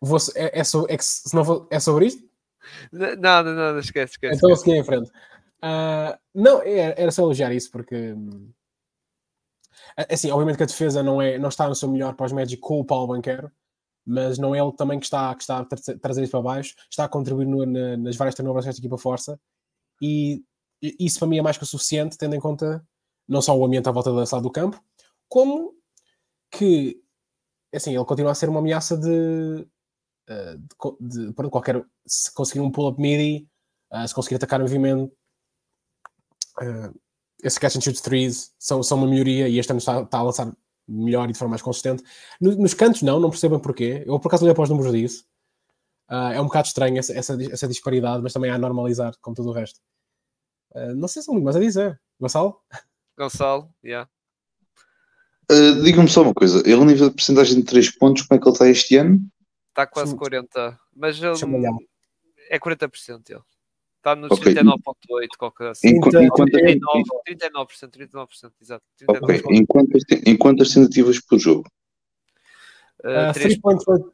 Vou, 0.00 0.18
é, 0.34 0.60
é, 0.60 0.64
sobre, 0.64 0.94
é, 0.94 0.98
se 0.98 1.34
não 1.34 1.44
vou, 1.44 1.68
é 1.70 1.78
sobre 1.78 2.06
isto? 2.06 2.31
Nada, 2.92 3.54
nada, 3.54 3.80
esquece, 3.80 4.12
esquece. 4.12 4.36
Então 4.36 4.50
esquece. 4.50 4.64
segui 4.64 4.78
em 4.78 4.84
frente. 4.84 5.10
Uh, 5.62 6.18
não, 6.34 6.62
era, 6.62 7.00
era 7.00 7.10
só 7.10 7.22
elogiar 7.22 7.52
isso, 7.52 7.70
porque 7.70 8.14
assim, 10.08 10.30
obviamente 10.30 10.56
que 10.56 10.62
a 10.62 10.66
defesa 10.66 11.02
não, 11.02 11.20
é, 11.20 11.38
não 11.38 11.48
está 11.48 11.68
no 11.68 11.74
seu 11.74 11.88
melhor 11.88 12.14
pós 12.14 12.32
Magic 12.32 12.60
com 12.60 12.80
o 12.80 12.84
Paulo 12.84 13.08
Banquero, 13.08 13.50
mas 14.04 14.38
não 14.38 14.54
é 14.54 14.58
ele 14.58 14.72
também 14.72 14.98
que 14.98 15.06
está, 15.06 15.34
que 15.34 15.42
está 15.42 15.58
a 15.58 15.64
trazer 16.00 16.22
isso 16.22 16.32
para 16.32 16.42
baixo, 16.42 16.74
está 16.90 17.04
a 17.04 17.08
contribuir 17.08 17.46
no, 17.46 17.64
na, 17.64 17.96
nas 17.96 18.16
várias 18.16 18.34
turnovers 18.34 18.64
que 18.64 18.70
esta 18.70 18.80
equipa 18.80 18.98
força, 18.98 19.38
e 20.00 20.42
isso 20.82 21.18
para 21.18 21.28
mim 21.28 21.38
é 21.38 21.42
mais 21.42 21.56
que 21.56 21.62
o 21.62 21.66
suficiente, 21.66 22.18
tendo 22.18 22.34
em 22.34 22.40
conta 22.40 22.84
não 23.28 23.40
só 23.40 23.56
o 23.56 23.64
ambiente 23.64 23.88
à 23.88 23.92
volta 23.92 24.12
da 24.12 24.26
sala 24.26 24.42
do 24.42 24.50
campo, 24.50 24.82
como 25.28 25.72
que 26.50 27.00
assim, 27.72 27.94
ele 27.94 28.04
continua 28.04 28.32
a 28.32 28.34
ser 28.34 28.48
uma 28.48 28.58
ameaça 28.58 28.96
de, 28.96 29.66
eh, 30.28 30.56
de, 31.00 31.26
de, 31.26 31.32
qualquer 31.32 31.84
se 32.06 32.32
conseguir 32.32 32.60
um 32.60 32.70
pull-up 32.70 33.00
midi 33.00 33.48
Uh, 33.92 34.08
se 34.08 34.14
conseguir 34.14 34.36
atacar 34.36 34.58
o 34.58 34.62
movimento, 34.62 35.12
uh, 36.62 36.98
esse 37.42 37.60
catch 37.60 37.76
and 37.76 37.82
shoot 37.82 38.00
threes 38.00 38.54
são, 38.58 38.82
são 38.82 38.96
uma 38.96 39.06
melhoria 39.06 39.46
e 39.48 39.58
este 39.58 39.70
ano 39.70 39.78
está, 39.78 40.00
está 40.00 40.18
a 40.18 40.22
lançar 40.22 40.56
melhor 40.88 41.28
e 41.28 41.32
de 41.32 41.38
forma 41.38 41.50
mais 41.50 41.60
consistente. 41.60 42.02
No, 42.40 42.56
nos 42.56 42.72
cantos, 42.72 43.02
não, 43.02 43.20
não 43.20 43.28
percebem 43.28 43.58
porquê. 43.58 44.02
Eu 44.06 44.18
por 44.18 44.28
acaso 44.28 44.44
olhei 44.44 44.54
para 44.54 44.64
os 44.64 44.70
números 44.70 44.92
disso. 44.92 45.24
Uh, 46.10 46.32
é 46.32 46.40
um 46.40 46.44
bocado 46.46 46.68
estranho 46.68 46.98
essa, 46.98 47.12
essa, 47.12 47.36
essa, 47.52 47.68
disparidade, 47.68 48.22
mas 48.22 48.32
também 48.32 48.50
há 48.50 48.54
a 48.54 48.58
normalizar, 48.58 49.14
como 49.20 49.36
tudo 49.36 49.50
o 49.50 49.52
resto. 49.52 49.78
Uh, 50.74 50.94
não 50.94 51.06
sei 51.06 51.20
se 51.20 51.30
há 51.30 51.32
muito 51.32 51.44
mais 51.44 51.56
a 51.56 51.60
dizer. 51.60 52.00
Gonçalo? 52.18 52.62
Gonçalo, 53.18 53.68
yeah. 53.84 54.08
Uh, 55.50 55.82
Diga-me 55.82 56.08
só 56.08 56.22
uma 56.22 56.32
coisa, 56.32 56.60
ele, 56.60 56.84
nível 56.84 57.10
de 57.10 57.16
porcentagem 57.16 57.56
de 57.56 57.64
3 57.64 57.90
pontos, 57.98 58.22
como 58.22 58.38
é 58.38 58.40
que 58.40 58.48
ele 58.48 58.54
está 58.54 58.68
este 58.68 58.96
ano? 58.96 59.20
Está 59.72 59.86
quase 59.86 60.14
40, 60.14 60.78
mas 60.94 61.16
ele 61.16 61.32
é 62.50 62.58
40% 62.58 63.30
ele. 63.30 63.40
Está 63.96 64.14
nos 64.14 64.30
okay. 64.32 64.52
39.8, 64.52 65.28
qualquer 65.38 65.68
assim. 65.70 65.88
Em, 65.88 66.00
39, 66.00 67.04
39%, 67.26 67.90
39%, 67.90 68.52
exato. 68.60 68.84
39%. 69.00 69.22
Ok, 69.22 69.42
em 69.50 69.64
quantas, 69.64 70.02
em 70.26 70.36
quantas 70.36 70.74
tentativas 70.74 71.18
por 71.20 71.38
jogo? 71.38 71.64
Uh, 73.02 73.30
uh, 73.30 73.32
3.8. 73.32 74.12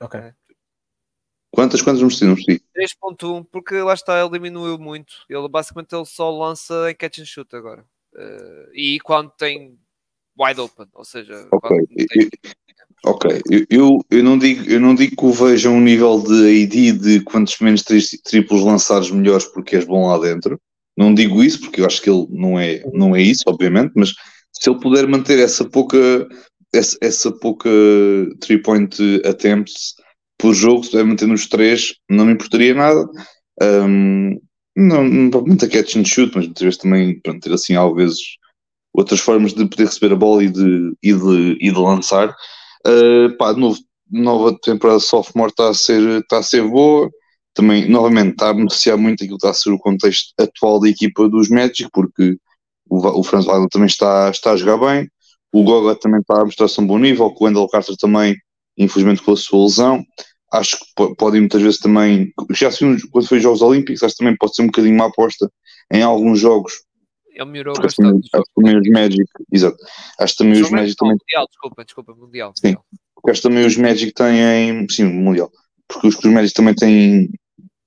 Ok. 0.00 0.20
Quantas, 1.50 1.82
quantas 1.82 2.02
me 2.02 2.08
3.1, 2.08 3.46
porque 3.50 3.74
lá 3.82 3.92
está, 3.92 4.18
ele 4.18 4.30
diminuiu 4.30 4.78
muito. 4.78 5.12
Ele 5.28 5.48
basicamente 5.48 5.94
ele 5.94 6.06
só 6.06 6.30
lança 6.30 6.90
em 6.90 6.94
catch 6.94 7.18
and 7.18 7.26
shoot 7.26 7.54
agora. 7.54 7.84
Uh, 8.14 8.72
e 8.72 8.98
quando 9.00 9.30
tem 9.32 9.78
wide 10.38 10.60
open, 10.60 10.86
ou 10.94 11.04
seja, 11.04 11.46
Ok, 11.50 11.86
tem... 12.08 12.30
ok. 13.04 13.40
Eu, 13.70 13.98
eu, 14.10 14.22
não 14.22 14.38
digo, 14.38 14.68
eu 14.70 14.80
não 14.80 14.94
digo 14.94 15.16
que 15.16 15.24
o 15.24 15.32
veja 15.32 15.70
um 15.70 15.80
nível 15.80 16.22
de 16.22 16.64
AD 16.64 16.92
de 16.92 17.20
quantos 17.20 17.58
menos 17.60 17.82
triplos 18.24 18.62
lançares 18.62 19.10
melhores 19.10 19.46
porque 19.46 19.76
és 19.76 19.84
bom 19.84 20.08
lá 20.08 20.18
dentro. 20.18 20.60
Não 20.96 21.14
digo 21.14 21.42
isso 21.42 21.60
porque 21.60 21.80
eu 21.80 21.86
acho 21.86 22.00
que 22.00 22.08
ele 22.08 22.26
não 22.30 22.58
é, 22.58 22.82
não 22.92 23.14
é 23.14 23.20
isso, 23.20 23.44
obviamente, 23.46 23.92
mas 23.94 24.14
se 24.52 24.70
ele 24.70 24.80
puder 24.80 25.06
manter 25.06 25.38
essa 25.38 25.64
pouca 25.64 26.26
essa, 26.74 26.96
essa 27.00 27.30
pouca 27.32 27.68
three 28.40 28.60
point 28.60 28.96
attempts 29.24 29.94
por 30.38 30.54
jogo, 30.54 30.84
se 30.84 30.90
puder 30.90 31.04
manter 31.04 31.26
nos 31.26 31.46
três, 31.46 31.94
não 32.10 32.26
me 32.26 32.32
importaria 32.32 32.74
nada. 32.74 33.06
Um, 33.62 34.38
não, 34.76 35.04
não 35.04 35.30
provavelmente 35.30 35.64
a 35.64 35.68
catch 35.68 35.96
and 35.96 36.04
shoot, 36.04 36.32
mas 36.34 36.46
vezes 36.60 36.76
também 36.76 37.18
pronto, 37.20 37.40
ter 37.40 37.52
assim, 37.52 37.74
às 37.74 37.94
vezes, 37.94 38.20
outras 38.92 39.20
formas 39.20 39.54
de 39.54 39.66
poder 39.66 39.84
receber 39.84 40.12
a 40.12 40.16
bola 40.16 40.44
e 40.44 40.50
de, 40.50 40.92
e 41.02 41.12
de, 41.14 41.58
e 41.60 41.70
de 41.72 41.78
lançar. 41.78 42.34
Uh, 42.86 43.36
pá, 43.36 43.52
novo, 43.52 43.78
nova 44.10 44.56
temporada 44.62 45.00
sophomore 45.00 45.50
está 45.50 45.70
a 45.70 45.74
ser, 45.74 46.20
está 46.20 46.38
a 46.38 46.42
ser 46.42 46.62
boa. 46.62 47.10
Também, 47.54 47.88
novamente, 47.88 48.32
está 48.32 48.50
a 48.50 48.54
beneficiar 48.54 48.96
muito 48.98 49.24
aquilo 49.24 49.38
que 49.38 49.46
está 49.46 49.50
a 49.50 49.54
ser 49.54 49.70
o 49.70 49.78
contexto 49.78 50.32
atual 50.38 50.78
da 50.78 50.88
equipa 50.88 51.28
dos 51.28 51.48
Magic, 51.48 51.88
porque 51.92 52.36
o, 52.88 52.98
o 53.18 53.22
Franz 53.24 53.46
Wagner 53.46 53.68
também 53.70 53.86
está, 53.86 54.30
está 54.30 54.52
a 54.52 54.56
jogar 54.56 54.78
bem. 54.78 55.08
O 55.52 55.64
Goga 55.64 55.98
também 55.98 56.20
está 56.20 56.40
a 56.40 56.44
mostrar-se 56.44 56.80
um 56.80 56.86
bom 56.86 56.98
nível. 56.98 57.34
O 57.34 57.44
Wendell 57.44 57.68
Carter 57.68 57.96
também 57.96 58.36
infelizmente 58.76 59.22
com 59.22 59.32
a 59.32 59.36
sua 59.36 59.64
lesão. 59.64 60.04
Acho 60.52 60.78
que 60.78 61.14
podem 61.16 61.40
muitas 61.40 61.60
vezes 61.60 61.80
também, 61.80 62.32
já 62.50 62.70
se 62.70 62.84
quando 63.10 63.26
foi 63.26 63.40
Jogos 63.40 63.62
Olímpicos, 63.62 64.02
acho 64.02 64.14
que 64.14 64.22
também 64.22 64.36
pode 64.36 64.54
ser 64.54 64.62
um 64.62 64.66
bocadinho 64.66 64.94
uma 64.94 65.06
aposta 65.06 65.50
em 65.92 66.02
alguns 66.02 66.38
jogos. 66.38 66.84
Ele 67.36 67.50
melhorou 67.50 67.74
acho 67.74 67.82
bastante. 67.82 68.30
Também, 68.30 68.40
acho 68.40 68.50
também 68.54 68.78
os 68.78 68.88
Magic, 68.88 69.30
exato. 69.52 69.76
Acho 70.18 70.36
também 70.36 70.62
os 70.62 70.70
Magic 70.70 70.96
também. 70.96 71.12
Mundial, 71.14 71.46
desculpa, 71.46 71.84
desculpa, 71.84 72.14
Mundial. 72.14 72.52
Sim, 72.56 72.68
mundial. 72.68 72.84
acho 73.28 73.42
também 73.42 73.66
os 73.66 73.76
Magic 73.76 74.12
têm, 74.12 74.86
sim, 74.88 75.04
Mundial. 75.04 75.50
Porque 75.86 76.08
os, 76.08 76.16
os 76.16 76.24
Magic 76.24 76.54
também 76.54 76.74
têm, 76.74 77.28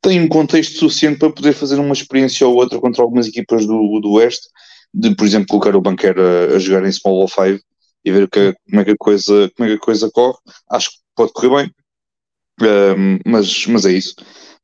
têm 0.01 0.21
um 0.21 0.29
contexto 0.29 0.77
suficiente 0.77 1.17
para 1.17 1.31
poder 1.31 1.53
fazer 1.53 1.79
uma 1.79 1.93
experiência 1.93 2.47
ou 2.47 2.55
outra 2.55 2.79
contra 2.79 3.01
algumas 3.01 3.27
equipas 3.27 3.65
do, 3.65 3.99
do 3.99 4.11
Oeste, 4.11 4.47
de, 4.93 5.15
por 5.15 5.25
exemplo, 5.25 5.47
colocar 5.47 5.75
o 5.75 5.81
banqueiro 5.81 6.21
a, 6.21 6.55
a 6.55 6.59
jogar 6.59 6.87
em 6.87 6.91
Small 6.91 7.23
of 7.23 7.33
Five 7.33 7.59
e 8.05 8.11
ver 8.11 8.29
que, 8.29 8.53
como, 8.69 8.81
é 8.81 8.85
que 8.85 8.91
a 8.91 8.97
coisa, 8.97 9.51
como 9.55 9.67
é 9.67 9.71
que 9.71 9.77
a 9.77 9.85
coisa 9.85 10.11
corre. 10.11 10.37
Acho 10.69 10.91
que 10.91 10.97
pode 11.15 11.33
correr 11.33 11.49
bem, 11.49 11.73
um, 12.95 13.19
mas, 13.25 13.65
mas 13.65 13.85
é 13.85 13.93
isso. 13.93 14.15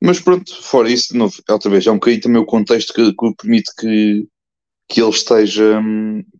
Mas 0.01 0.19
pronto, 0.19 0.53
fora 0.61 0.89
isso, 0.89 1.13
de 1.13 1.17
novo, 1.17 1.33
outra 1.49 1.69
vez, 1.71 1.87
é 1.87 1.91
um 1.91 1.95
bocadinho 1.95 2.21
também 2.21 2.41
o 2.41 2.45
contexto 2.45 2.93
que, 2.93 3.11
que 3.11 3.35
permite 3.37 3.71
que, 3.77 4.27
que, 4.87 5.01
ele 5.01 5.09
esteja, 5.09 5.81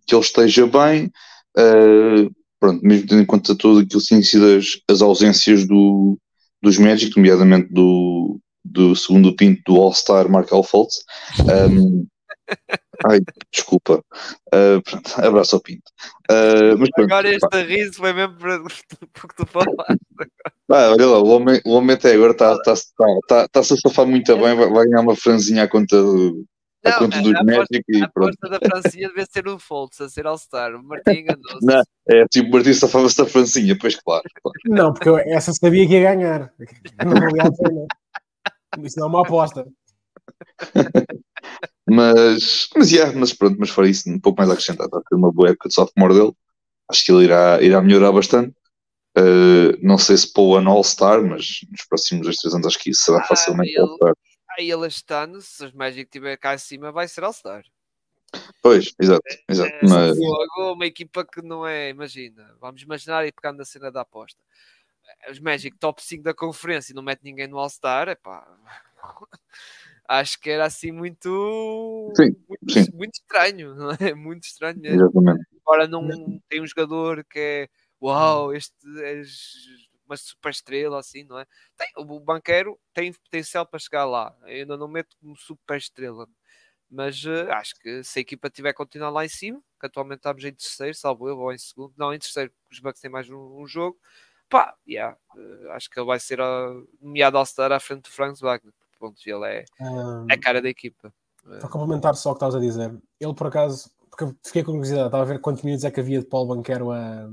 que 0.07 0.15
ele 0.15 0.21
esteja 0.21 0.67
bem. 0.67 1.11
Uh, 1.57 2.29
pronto, 2.59 2.85
mesmo 2.85 3.07
tendo 3.07 3.21
em 3.21 3.25
conta 3.25 3.55
tudo 3.55 3.79
aquilo 3.79 4.01
que 4.01 4.07
têm 4.07 4.23
sido 4.23 4.45
as, 4.57 4.79
as 4.89 5.01
ausências 5.01 5.65
do, 5.67 6.17
dos 6.61 6.77
Magic, 6.77 7.15
nomeadamente 7.15 7.71
do, 7.71 8.39
do 8.63 8.95
segundo 8.95 9.35
pinto 9.35 9.61
do 9.65 9.79
All-Star 9.79 10.29
Markel 10.29 10.63
Fultz. 10.63 11.03
Um, 11.41 12.05
Ai, 13.07 13.19
desculpa. 13.51 14.03
Uh, 14.53 14.81
pronto, 14.83 15.11
abraço 15.17 15.55
ao 15.55 15.61
Pinto. 15.61 15.91
Uh, 16.29 16.77
mas 16.77 16.89
pronto, 16.91 17.11
agora 17.11 17.29
este 17.29 17.49
pá. 17.49 17.61
riso 17.61 17.93
foi 17.95 18.13
mesmo 18.13 18.35
porque 19.13 19.35
tu 19.35 19.45
falaste. 19.45 19.99
Ah, 20.69 20.91
olha 20.91 21.05
lá, 21.05 21.19
o 21.19 21.27
homem, 21.27 21.61
o 21.65 21.71
homem 21.73 21.95
até 21.95 22.13
agora 22.13 22.31
está 22.31 22.57
tá, 22.59 22.73
tá, 22.73 23.05
tá, 23.27 23.47
tá, 23.47 23.63
se 23.63 23.73
a 23.73 23.77
safar 23.77 24.05
muito 24.05 24.35
bem, 24.37 24.55
vai, 24.55 24.69
vai 24.69 24.85
ganhar 24.85 25.01
uma 25.01 25.15
franzinha 25.15 25.63
à 25.63 25.67
conta 25.67 26.01
do. 26.01 26.45
Não, 26.85 26.91
a 26.91 26.99
conta 26.99 27.21
dos 27.21 27.35
a 27.35 27.43
Magic 27.43 27.83
e 27.89 28.03
a 28.03 28.09
pronto. 28.09 28.37
A 28.43 28.47
da 28.47 28.59
francinha 28.59 29.09
deve 29.09 29.25
ser 29.25 29.47
um 29.47 29.57
Foltz, 29.57 30.01
a 30.01 30.09
ser 30.09 30.27
All-Star. 30.27 30.75
O 30.75 30.83
Martim 30.83 31.11
enganou-se. 31.11 31.65
Não, 31.65 31.83
é 32.07 32.25
tipo, 32.27 32.49
o 32.49 32.51
Martim 32.51 32.73
safava-se 32.73 33.17
da 33.17 33.25
francinha, 33.25 33.77
pois 33.79 33.95
claro, 33.95 34.23
claro. 34.41 34.57
Não, 34.65 34.93
porque 34.93 35.09
eu, 35.09 35.17
essa 35.17 35.51
sabia 35.53 35.87
que 35.87 35.93
ia 35.93 36.15
ganhar. 36.15 36.53
Não 37.03 37.13
valia 37.13 37.43
a 37.43 37.51
pena. 37.51 37.87
Isso 38.83 38.99
não 38.99 39.07
é 39.07 39.09
uma 39.09 39.21
aposta. 39.21 39.65
Mas, 41.87 42.67
mas, 42.75 42.91
yeah, 42.91 43.17
mas 43.17 43.31
pronto, 43.31 43.57
mas 43.59 43.69
fora 43.69 43.87
isso, 43.87 44.09
um 44.09 44.19
pouco 44.19 44.39
mais 44.39 44.49
a 44.49 44.53
acrescentar. 44.53 44.87
Está 44.87 44.97
a 44.97 45.01
ter 45.01 45.15
uma 45.15 45.31
boa 45.31 45.49
época 45.49 45.69
de 45.69 45.75
sophomore 45.75 46.13
dele. 46.13 46.33
Acho 46.89 47.05
que 47.05 47.11
ele 47.11 47.25
irá, 47.25 47.61
irá 47.61 47.81
melhorar 47.81 48.11
bastante. 48.11 48.55
Uh, 49.17 49.77
não 49.81 49.97
sei 49.97 50.17
se 50.17 50.31
para 50.33 50.43
o 50.43 50.55
ano 50.55 50.71
All-Star, 50.71 51.23
mas 51.23 51.59
nos 51.69 51.85
próximos 51.87 52.25
dois, 52.25 52.37
três 52.37 52.53
anos 52.53 52.67
acho 52.67 52.79
que 52.79 52.89
isso 52.89 53.03
será 53.03 53.19
ah, 53.19 53.27
facilmente 53.27 53.77
All-Star. 53.77 54.13
Aí 54.57 54.71
ele 54.71 54.87
este 54.87 55.13
ano, 55.13 55.41
se 55.41 55.65
os 55.65 55.73
Magic 55.73 56.03
estiver 56.03 56.37
cá 56.37 56.51
acima, 56.51 56.91
vai 56.91 57.07
ser 57.07 57.23
All-Star. 57.23 57.63
Pois, 58.61 58.93
exato, 58.99 59.23
exato. 59.49 59.73
É, 59.73 59.79
mas... 59.83 60.17
Logo, 60.17 60.73
uma 60.73 60.85
equipa 60.85 61.25
que 61.25 61.41
não 61.41 61.65
é, 61.65 61.89
imagina, 61.89 62.55
vamos 62.59 62.81
imaginar 62.81 63.25
e 63.25 63.31
pegando 63.31 63.57
na 63.57 63.65
cena 63.65 63.91
da 63.91 64.01
aposta. 64.01 64.39
Os 65.29 65.39
Magic 65.39 65.77
top 65.77 66.03
5 66.03 66.23
da 66.23 66.33
conferência 66.33 66.91
e 66.91 66.95
não 66.95 67.03
mete 67.03 67.23
ninguém 67.23 67.47
no 67.47 67.59
All-Star, 67.59 68.09
é 68.09 68.15
pá 68.15 68.45
acho 70.07 70.39
que 70.39 70.49
era 70.49 70.65
assim 70.65 70.91
muito, 70.91 72.11
sim, 72.15 72.35
muito, 72.47 72.73
sim. 72.73 72.91
muito, 72.93 73.15
estranho, 73.15 73.75
não 73.75 73.91
é? 73.91 73.95
Muito 74.15 74.43
estranho 74.43 74.79
mesmo. 74.79 75.01
Exatamente. 75.01 75.47
Agora 75.61 75.87
não 75.87 76.07
tem 76.47 76.61
um 76.61 76.67
jogador 76.67 77.23
que 77.25 77.39
é 77.39 77.69
uau, 78.01 78.53
este 78.53 78.73
é 78.99 79.21
uma 80.05 80.17
super 80.17 80.49
estrela 80.49 80.99
assim, 80.99 81.23
não 81.23 81.39
é? 81.39 81.45
Tem, 81.77 81.87
o 81.97 82.19
banqueiro 82.19 82.79
tem 82.93 83.13
potencial 83.13 83.65
para 83.65 83.79
chegar 83.79 84.05
lá. 84.05 84.35
Eu 84.43 84.61
ainda 84.61 84.77
não 84.77 84.87
meto 84.87 85.15
como 85.19 85.35
super 85.35 85.77
estrela. 85.77 86.27
Mas 86.89 87.23
uh, 87.25 87.51
acho 87.51 87.75
que 87.79 88.03
se 88.03 88.19
a 88.19 88.21
equipa 88.21 88.49
tiver 88.49 88.69
a 88.69 88.73
continuar 88.73 89.09
lá 89.09 89.25
em 89.25 89.29
cima, 89.29 89.61
que 89.79 89.87
atualmente 89.87 90.19
estamos 90.19 90.43
em 90.43 90.53
terceiro, 90.53 90.93
salvo 90.95 91.27
eu, 91.27 91.37
ou 91.37 91.51
em 91.51 91.57
segundo, 91.57 91.93
não 91.97 92.13
em 92.13 92.19
terceiro, 92.19 92.51
porque 92.51 92.75
os 92.75 92.79
Bucks 92.79 93.01
têm 93.01 93.09
mais 93.09 93.29
um, 93.29 93.61
um 93.61 93.67
jogo, 93.67 93.99
pá, 94.47 94.75
yeah, 94.87 95.17
uh, 95.35 95.71
acho 95.71 95.89
que 95.89 95.99
ele 95.99 96.05
vai 96.05 96.19
ser 96.19 96.39
uh, 96.39 96.87
nomeado 97.01 97.37
All-Star 97.37 97.71
à 97.71 97.79
frente 97.79 98.03
do 98.03 98.09
Franz 98.09 98.39
Wagner 98.39 98.71
pontos. 99.05 99.25
Ele 99.25 99.45
é, 99.45 99.65
um, 99.81 100.25
é 100.29 100.33
a 100.33 100.39
cara 100.39 100.61
da 100.61 100.69
equipa. 100.69 101.13
Para 101.43 101.69
complementar 101.69 102.15
só 102.15 102.31
o 102.31 102.33
que 102.33 102.37
estavas 102.37 102.55
a 102.55 102.59
dizer, 102.59 102.97
ele 103.19 103.33
por 103.35 103.47
acaso, 103.47 103.91
porque 104.09 104.35
fiquei 104.43 104.63
com 104.63 104.71
curiosidade, 104.71 105.07
estava 105.07 105.23
a 105.23 105.27
ver 105.27 105.39
quantos 105.39 105.61
minutos 105.61 105.85
é 105.85 105.91
que 105.91 105.99
havia 105.99 106.19
de 106.19 106.25
Paulo 106.25 106.55
Banquero 106.55 106.91
a, 106.91 107.29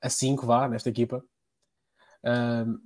a 0.00 0.08
5, 0.08 0.46
vá, 0.46 0.68
nesta 0.68 0.90
equipa. 0.90 1.24
Um, 2.24 2.78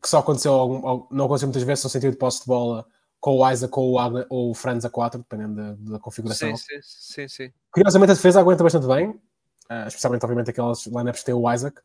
que 0.00 0.08
só 0.08 0.18
aconteceu, 0.18 0.52
algum, 0.52 1.06
não 1.10 1.26
aconteceu 1.26 1.48
muitas 1.48 1.62
vezes 1.62 1.84
no 1.84 1.90
sentido 1.90 2.12
de 2.12 2.18
posse 2.18 2.40
de 2.40 2.46
bola 2.46 2.86
com 3.20 3.36
o 3.36 3.50
Isaac 3.50 3.72
ou 3.76 3.92
o, 3.92 3.98
Agner, 3.98 4.26
ou 4.28 4.50
o 4.50 4.54
Franz 4.54 4.84
a 4.84 4.90
4, 4.90 5.20
dependendo 5.20 5.54
da, 5.54 5.92
da 5.92 5.98
configuração. 5.98 6.56
Sim, 6.56 6.64
sim, 6.80 6.80
sim, 6.82 7.28
sim, 7.28 7.52
Curiosamente 7.70 8.12
a 8.12 8.14
defesa 8.14 8.40
aguenta 8.40 8.64
bastante 8.64 8.86
bem, 8.86 9.10
uh, 9.10 9.86
especialmente 9.86 10.24
obviamente 10.24 10.50
aquelas 10.50 10.86
lineups 10.86 11.20
que 11.20 11.26
tem 11.26 11.34
o 11.34 11.52
Isaac. 11.52 11.80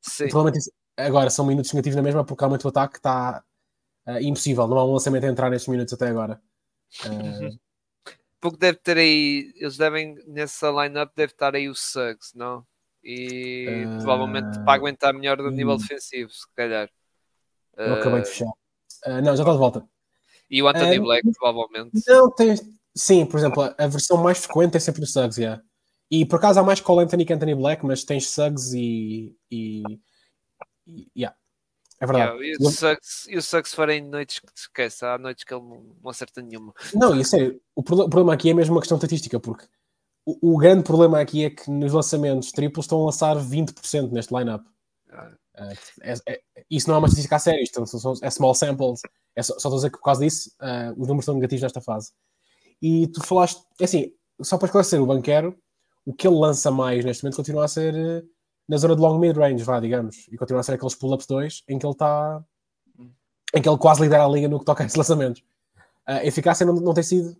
Sim. 0.00 0.28
Agora 0.96 1.30
são 1.30 1.46
minutos 1.46 1.72
negativos 1.72 1.96
na 1.96 2.02
mesma 2.02 2.24
porque 2.24 2.42
realmente 2.42 2.66
o 2.66 2.70
ataque 2.70 2.96
está 2.96 3.44
uh, 4.06 4.20
impossível, 4.20 4.66
não 4.66 4.78
há 4.78 4.84
um 4.84 4.92
lançamento 4.92 5.24
a 5.24 5.28
entrar 5.28 5.50
nestes 5.50 5.68
minutos 5.68 5.94
até 5.94 6.08
agora. 6.08 6.40
Uh... 7.06 7.58
Porque 8.40 8.56
deve 8.56 8.78
ter 8.78 8.96
aí, 8.96 9.52
eles 9.56 9.76
devem, 9.76 10.16
nessa 10.26 10.70
line-up, 10.70 11.12
deve 11.14 11.32
estar 11.32 11.54
aí 11.54 11.68
o 11.68 11.74
Suggs, 11.74 12.34
não? 12.34 12.66
E 13.02 13.84
uh... 13.86 13.96
provavelmente 13.96 14.58
para 14.64 14.74
aguentar 14.74 15.14
melhor 15.14 15.36
do 15.38 15.50
nível 15.50 15.74
hum. 15.74 15.78
defensivo, 15.78 16.30
se 16.30 16.46
calhar. 16.54 16.88
Eu 17.76 17.94
acabei 17.94 18.22
de 18.22 18.28
fechar. 18.28 18.50
Uh, 19.06 19.22
não, 19.22 19.36
já 19.36 19.42
está 19.42 19.52
de 19.52 19.58
volta. 19.58 19.88
E 20.50 20.62
o 20.62 20.68
Anthony 20.68 20.98
Black, 20.98 21.30
provavelmente. 21.38 22.02
Não, 22.06 22.30
tem. 22.30 22.56
Sim, 22.94 23.24
por 23.24 23.38
exemplo, 23.38 23.62
a 23.62 23.86
versão 23.86 24.16
mais 24.16 24.44
frequente 24.44 24.76
é 24.76 24.80
sempre 24.80 25.02
o 25.02 25.06
Suggs, 25.06 25.40
yeah. 25.40 25.62
E 26.10 26.26
por 26.26 26.36
acaso 26.36 26.58
há 26.58 26.62
mais 26.62 26.80
Cole 26.80 27.04
Anthony 27.04 27.24
que 27.24 27.32
Anthony 27.32 27.54
Black, 27.54 27.86
mas 27.86 28.02
tens 28.02 28.28
Suggs 28.28 28.76
e. 28.76 29.36
e, 29.50 29.82
e 30.86 31.06
yeah. 31.16 31.36
É 32.00 32.06
verdade. 32.06 32.32
Yeah, 32.32 32.58
e, 32.58 32.66
o 32.66 32.70
Suggs, 32.70 33.30
e 33.30 33.36
o 33.36 33.42
Suggs 33.42 33.74
farem 33.74 34.02
noites 34.02 34.40
que 34.40 34.50
esquece, 34.56 35.04
há 35.04 35.18
noites 35.18 35.44
que 35.44 35.54
ele 35.54 35.62
não 36.02 36.10
acerta 36.10 36.42
nenhuma. 36.42 36.74
Não, 36.94 37.14
é, 37.14 37.20
o, 37.76 37.80
o 37.80 37.82
problema 37.82 38.32
aqui 38.32 38.50
é 38.50 38.54
mesmo 38.54 38.74
uma 38.74 38.80
questão 38.80 38.96
estatística, 38.96 39.38
porque 39.38 39.66
o, 40.24 40.54
o, 40.54 40.58
grande 40.58 40.82
problema 40.82 41.20
aqui 41.20 41.44
é 41.44 41.50
que 41.50 41.70
nos 41.70 41.92
lançamentos 41.92 42.52
triplos 42.52 42.84
estão 42.84 43.02
a 43.02 43.06
lançar 43.06 43.36
20% 43.36 44.10
neste 44.12 44.34
lineup. 44.34 44.64
Uh, 45.08 45.40
é, 46.02 46.14
é, 46.28 46.40
isso 46.70 46.88
não 46.88 46.96
é 46.96 46.98
uma 46.98 47.06
estatística 47.06 47.36
a 47.36 47.38
sério, 47.38 47.62
isto 47.62 47.86
são, 47.86 48.14
é 48.22 48.30
small 48.30 48.54
samples. 48.54 49.00
É 49.34 49.42
só, 49.42 49.54
só 49.54 49.58
estou 49.58 49.72
a 49.72 49.76
dizer 49.76 49.90
que 49.90 49.98
por 49.98 50.04
causa 50.04 50.24
disso 50.24 50.50
uh, 50.60 50.92
os 50.92 51.08
números 51.08 51.24
estão 51.24 51.34
negativos 51.34 51.62
nesta 51.62 51.80
fase. 51.80 52.12
E 52.80 53.08
tu 53.08 53.22
falaste, 53.24 53.62
é 53.80 53.84
assim, 53.84 54.12
só 54.42 54.56
para 54.56 54.66
esclarecer, 54.66 55.02
o 55.02 55.06
banqueiro, 55.06 55.56
o 56.04 56.14
que 56.14 56.26
ele 56.26 56.36
lança 56.36 56.70
mais 56.70 57.04
neste 57.04 57.22
momento 57.22 57.36
continua 57.36 57.64
a 57.64 57.68
ser 57.68 57.94
uh, 57.94 58.26
na 58.68 58.76
zona 58.76 58.94
de 58.94 59.02
long 59.02 59.18
mid-range, 59.18 59.64
vá, 59.64 59.80
digamos, 59.80 60.28
e 60.30 60.36
continua 60.36 60.60
a 60.60 60.62
ser 60.62 60.74
aqueles 60.74 60.94
pull-ups 60.94 61.26
2 61.26 61.64
em 61.68 61.78
que 61.78 61.84
ele 61.84 61.92
está 61.92 62.42
em 63.54 63.60
que 63.60 63.68
ele 63.68 63.78
quase 63.78 64.00
lidera 64.00 64.24
a 64.24 64.28
liga 64.28 64.48
no 64.48 64.60
que 64.60 64.64
toca 64.64 64.82
a 64.82 64.86
esses 64.86 64.96
lançamentos. 64.96 65.42
A 66.06 66.24
eficácia 66.24 66.64
não, 66.64 66.74
não 66.74 66.94
tem 66.94 67.02
sido 67.02 67.36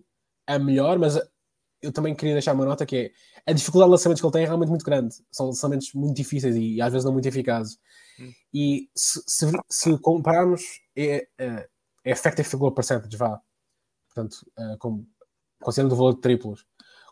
a 0.47 0.59
melhor, 0.59 0.99
mas 0.99 1.17
eu 1.83 1.93
também 1.93 2.15
queria 2.15 2.35
deixar 2.35 2.53
uma 2.53 2.65
nota 2.65 2.85
que 2.85 3.13
é 3.47 3.51
a 3.51 3.55
dificuldade 3.55 3.89
de 3.89 3.93
lançamentos 3.93 4.21
que 4.21 4.27
ele 4.27 4.33
tem 4.33 4.43
é 4.43 4.47
realmente 4.47 4.69
muito 4.69 4.85
grande. 4.85 5.15
São 5.31 5.47
lançamentos 5.47 5.93
muito 5.95 6.17
difíceis 6.17 6.55
e, 6.57 6.75
e 6.75 6.83
às 6.83 6.93
vezes 6.93 7.05
não 7.05 7.13
muito 7.13 7.27
eficazes. 7.27 7.79
Hum. 8.19 8.33
E 8.53 8.91
se, 8.95 9.23
se, 9.27 9.47
se, 9.69 9.99
compararmos 9.99 10.63
é, 10.97 11.27
é, 11.39 11.69
é 12.05 12.11
effective 12.11 12.57
goal 12.57 12.73
percentage, 12.73 13.17
vá, 13.17 13.41
portanto, 14.07 14.47
uh, 14.59 14.77
com, 14.79 15.07
considerando 15.63 15.93
o 15.93 15.97
valor 15.97 16.15
de 16.15 16.21
triplos, 16.21 16.67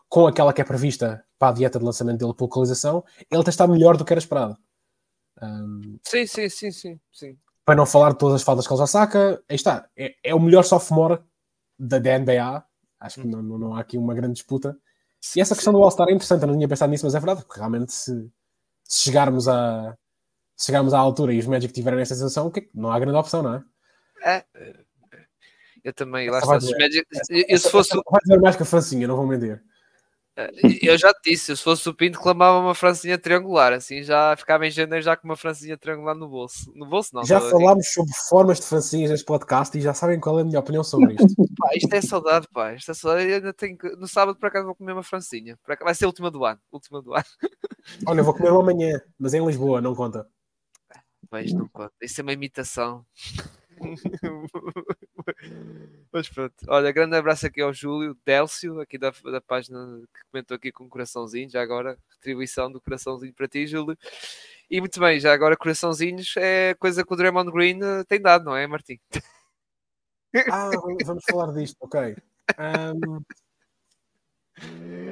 com 0.07 0.27
aquela 0.27 0.53
que 0.53 0.61
é 0.61 0.63
prevista 0.63 1.23
para 1.37 1.49
a 1.49 1.53
dieta 1.53 1.79
de 1.79 1.85
lançamento 1.85 2.19
dele 2.19 2.33
por 2.33 2.45
localização, 2.45 3.03
ele 3.31 3.43
está 3.47 3.67
melhor 3.67 3.97
do 3.97 4.05
que 4.05 4.13
era 4.13 4.19
esperado. 4.19 4.57
Um, 5.41 5.97
sim, 6.05 6.25
sim, 6.27 6.49
sim, 6.49 6.71
sim, 6.71 6.99
sim. 7.11 7.37
Para 7.65 7.75
não 7.75 7.85
falar 7.85 8.11
de 8.11 8.17
todas 8.17 8.35
as 8.35 8.43
faltas 8.43 8.67
que 8.67 8.73
ele 8.73 8.79
já 8.79 8.87
saca, 8.87 9.41
aí 9.47 9.55
está. 9.55 9.87
É, 9.95 10.15
é 10.23 10.35
o 10.35 10.39
melhor 10.39 10.63
sophomore 10.63 11.21
da, 11.77 11.99
da 11.99 12.19
NBA 12.19 12.65
Acho 12.99 13.21
que 13.21 13.27
não, 13.27 13.41
não, 13.41 13.57
não 13.57 13.75
há 13.75 13.79
aqui 13.79 13.97
uma 13.97 14.13
grande 14.13 14.33
disputa. 14.33 14.77
E 15.35 15.41
essa 15.41 15.55
questão 15.55 15.73
do 15.73 15.81
All-Star 15.81 16.07
é 16.09 16.11
interessante, 16.11 16.41
eu 16.41 16.47
não 16.47 16.55
tinha 16.55 16.67
pensado 16.67 16.91
nisso, 16.91 17.05
mas 17.05 17.15
é 17.15 17.19
verdade, 17.19 17.45
porque 17.45 17.59
realmente 17.59 17.91
se, 17.91 18.29
se 18.83 19.03
chegarmos, 19.03 19.47
a, 19.47 19.95
se 20.55 20.67
chegarmos 20.67 20.93
à 20.93 20.99
altura 20.99 21.33
e 21.33 21.39
os 21.39 21.45
Magic 21.45 21.73
tiverem 21.73 21.99
esta 21.99 22.15
sensação, 22.15 22.51
não 22.73 22.91
há 22.91 22.99
grande 22.99 23.17
opção, 23.17 23.43
não 23.43 23.55
é? 23.55 23.63
É. 24.23 24.45
Eu 25.83 25.93
também, 25.93 26.29
lá 26.29 26.39
está, 26.39 26.57
os 26.57 26.71
Magic. 26.71 27.05
Eu, 27.29 27.57
se 27.57 27.69
fosse... 27.69 27.89
Vai 28.09 28.21
dizer 28.21 28.39
mais 28.39 28.55
que 28.55 28.63
a 28.63 28.65
Francinha, 28.65 29.07
não 29.07 29.15
vou 29.15 29.27
mentir. 29.27 29.61
Eu 30.81 30.97
já 30.97 31.13
te 31.13 31.31
disse, 31.31 31.55
se 31.55 31.63
fosse 31.63 31.87
o 31.89 31.93
Pinto, 31.93 32.19
clamava 32.19 32.59
uma 32.59 32.75
francinha 32.75 33.17
triangular, 33.17 33.73
assim 33.73 34.03
já 34.03 34.35
ficava 34.37 34.65
em 34.65 34.71
janeiro 34.71 35.03
já 35.03 35.15
com 35.15 35.27
uma 35.27 35.35
francinha 35.35 35.77
triangular 35.77 36.15
no 36.15 36.27
bolso. 36.27 36.71
No 36.75 36.85
bolso 36.85 37.13
não. 37.13 37.25
Já 37.25 37.39
falámos 37.41 37.91
sobre 37.91 38.13
formas 38.29 38.59
de 38.59 38.65
francinhas 38.65 39.11
neste 39.11 39.25
podcast 39.25 39.77
e 39.77 39.81
já 39.81 39.93
sabem 39.93 40.19
qual 40.19 40.39
é 40.39 40.41
a 40.41 40.45
minha 40.45 40.59
opinião 40.59 40.83
sobre 40.83 41.13
isto. 41.13 41.27
pá, 41.57 41.69
isto 41.75 41.93
é 41.93 42.01
saudade, 42.01 42.47
pá. 42.53 42.73
Isto 42.73 42.91
é 42.91 42.93
saudade. 42.93 43.29
Eu 43.29 43.35
ainda 43.35 43.53
tenho 43.53 43.77
que... 43.77 43.89
No 43.95 44.07
sábado, 44.07 44.37
por 44.37 44.47
acaso, 44.47 44.65
vou 44.65 44.75
comer 44.75 44.93
uma 44.93 45.03
francinha. 45.03 45.57
Vai 45.81 45.95
ser 45.95 46.05
a 46.05 46.07
última 46.07 46.31
do 46.31 46.43
ano. 46.45 46.59
Última 46.71 47.01
do 47.01 47.13
ano. 47.13 47.25
Olha, 48.05 48.23
vou 48.23 48.33
comer 48.33 48.51
uma 48.51 48.61
amanhã, 48.61 49.01
mas 49.17 49.33
em 49.33 49.45
Lisboa, 49.45 49.81
não 49.81 49.95
conta. 49.95 50.27
Pois, 51.29 51.53
não 51.53 51.67
conta. 51.67 51.93
Isso 52.01 52.21
é 52.21 52.23
uma 52.23 52.33
imitação. 52.33 53.05
Mas 56.11 56.29
pronto, 56.29 56.55
olha, 56.67 56.91
grande 56.91 57.15
abraço 57.15 57.47
aqui 57.47 57.61
ao 57.61 57.73
Júlio 57.73 58.17
Délcio, 58.25 58.79
aqui 58.79 58.97
da, 58.97 59.11
da 59.31 59.41
página 59.41 60.01
que 60.13 60.21
comentou 60.31 60.55
aqui 60.55 60.71
com 60.71 60.85
um 60.85 60.89
coraçãozinho, 60.89 61.49
já 61.49 61.61
agora, 61.61 61.97
retribuição 62.09 62.71
do 62.71 62.81
coraçãozinho 62.81 63.33
para 63.33 63.47
ti, 63.47 63.67
Júlio. 63.67 63.97
E 64.69 64.79
muito 64.79 64.99
bem, 64.99 65.19
já 65.19 65.33
agora 65.33 65.57
coraçãozinhos 65.57 66.35
é 66.37 66.73
coisa 66.75 67.03
que 67.03 67.13
o 67.13 67.15
Draymond 67.15 67.51
Green 67.51 67.79
eh, 67.81 68.03
tem 68.03 68.21
dado, 68.21 68.45
não 68.45 68.55
é, 68.55 68.67
Martim? 68.67 68.99
Ah, 70.51 70.69
vamos 71.05 71.23
falar 71.27 71.51
disto, 71.53 71.75
ok. 71.81 72.15
Um... 72.59 73.19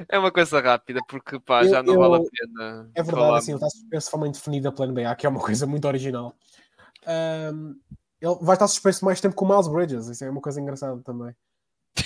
É 0.09 0.19
uma 0.19 0.31
coisa 0.31 0.59
rápida, 0.59 0.99
porque 1.07 1.39
pá, 1.39 1.63
eu, 1.63 1.69
já 1.69 1.81
não 1.81 1.95
eu... 1.95 1.99
vale 1.99 2.15
a 2.15 2.29
pena. 2.29 2.91
É 2.93 3.01
verdade, 3.01 3.25
falar... 3.25 3.37
assim, 3.37 3.51
ele 3.51 3.57
está 3.57 3.69
suspenso 3.69 4.05
de 4.05 4.11
forma 4.11 4.27
indefinida 4.27 4.71
pela 4.71 4.91
NBA, 4.91 5.15
que 5.15 5.25
é 5.25 5.29
uma 5.29 5.39
coisa 5.39 5.65
muito 5.65 5.87
original. 5.87 6.35
Um, 7.07 7.79
ele 8.21 8.35
vai 8.41 8.55
estar 8.55 8.67
suspenso 8.67 9.05
mais 9.05 9.21
tempo 9.21 9.35
com 9.35 9.45
o 9.45 9.49
Miles 9.49 9.67
Bridges, 9.67 10.07
isso 10.07 10.23
é 10.23 10.29
uma 10.29 10.41
coisa 10.41 10.59
engraçada 10.59 11.01
também. 11.03 11.33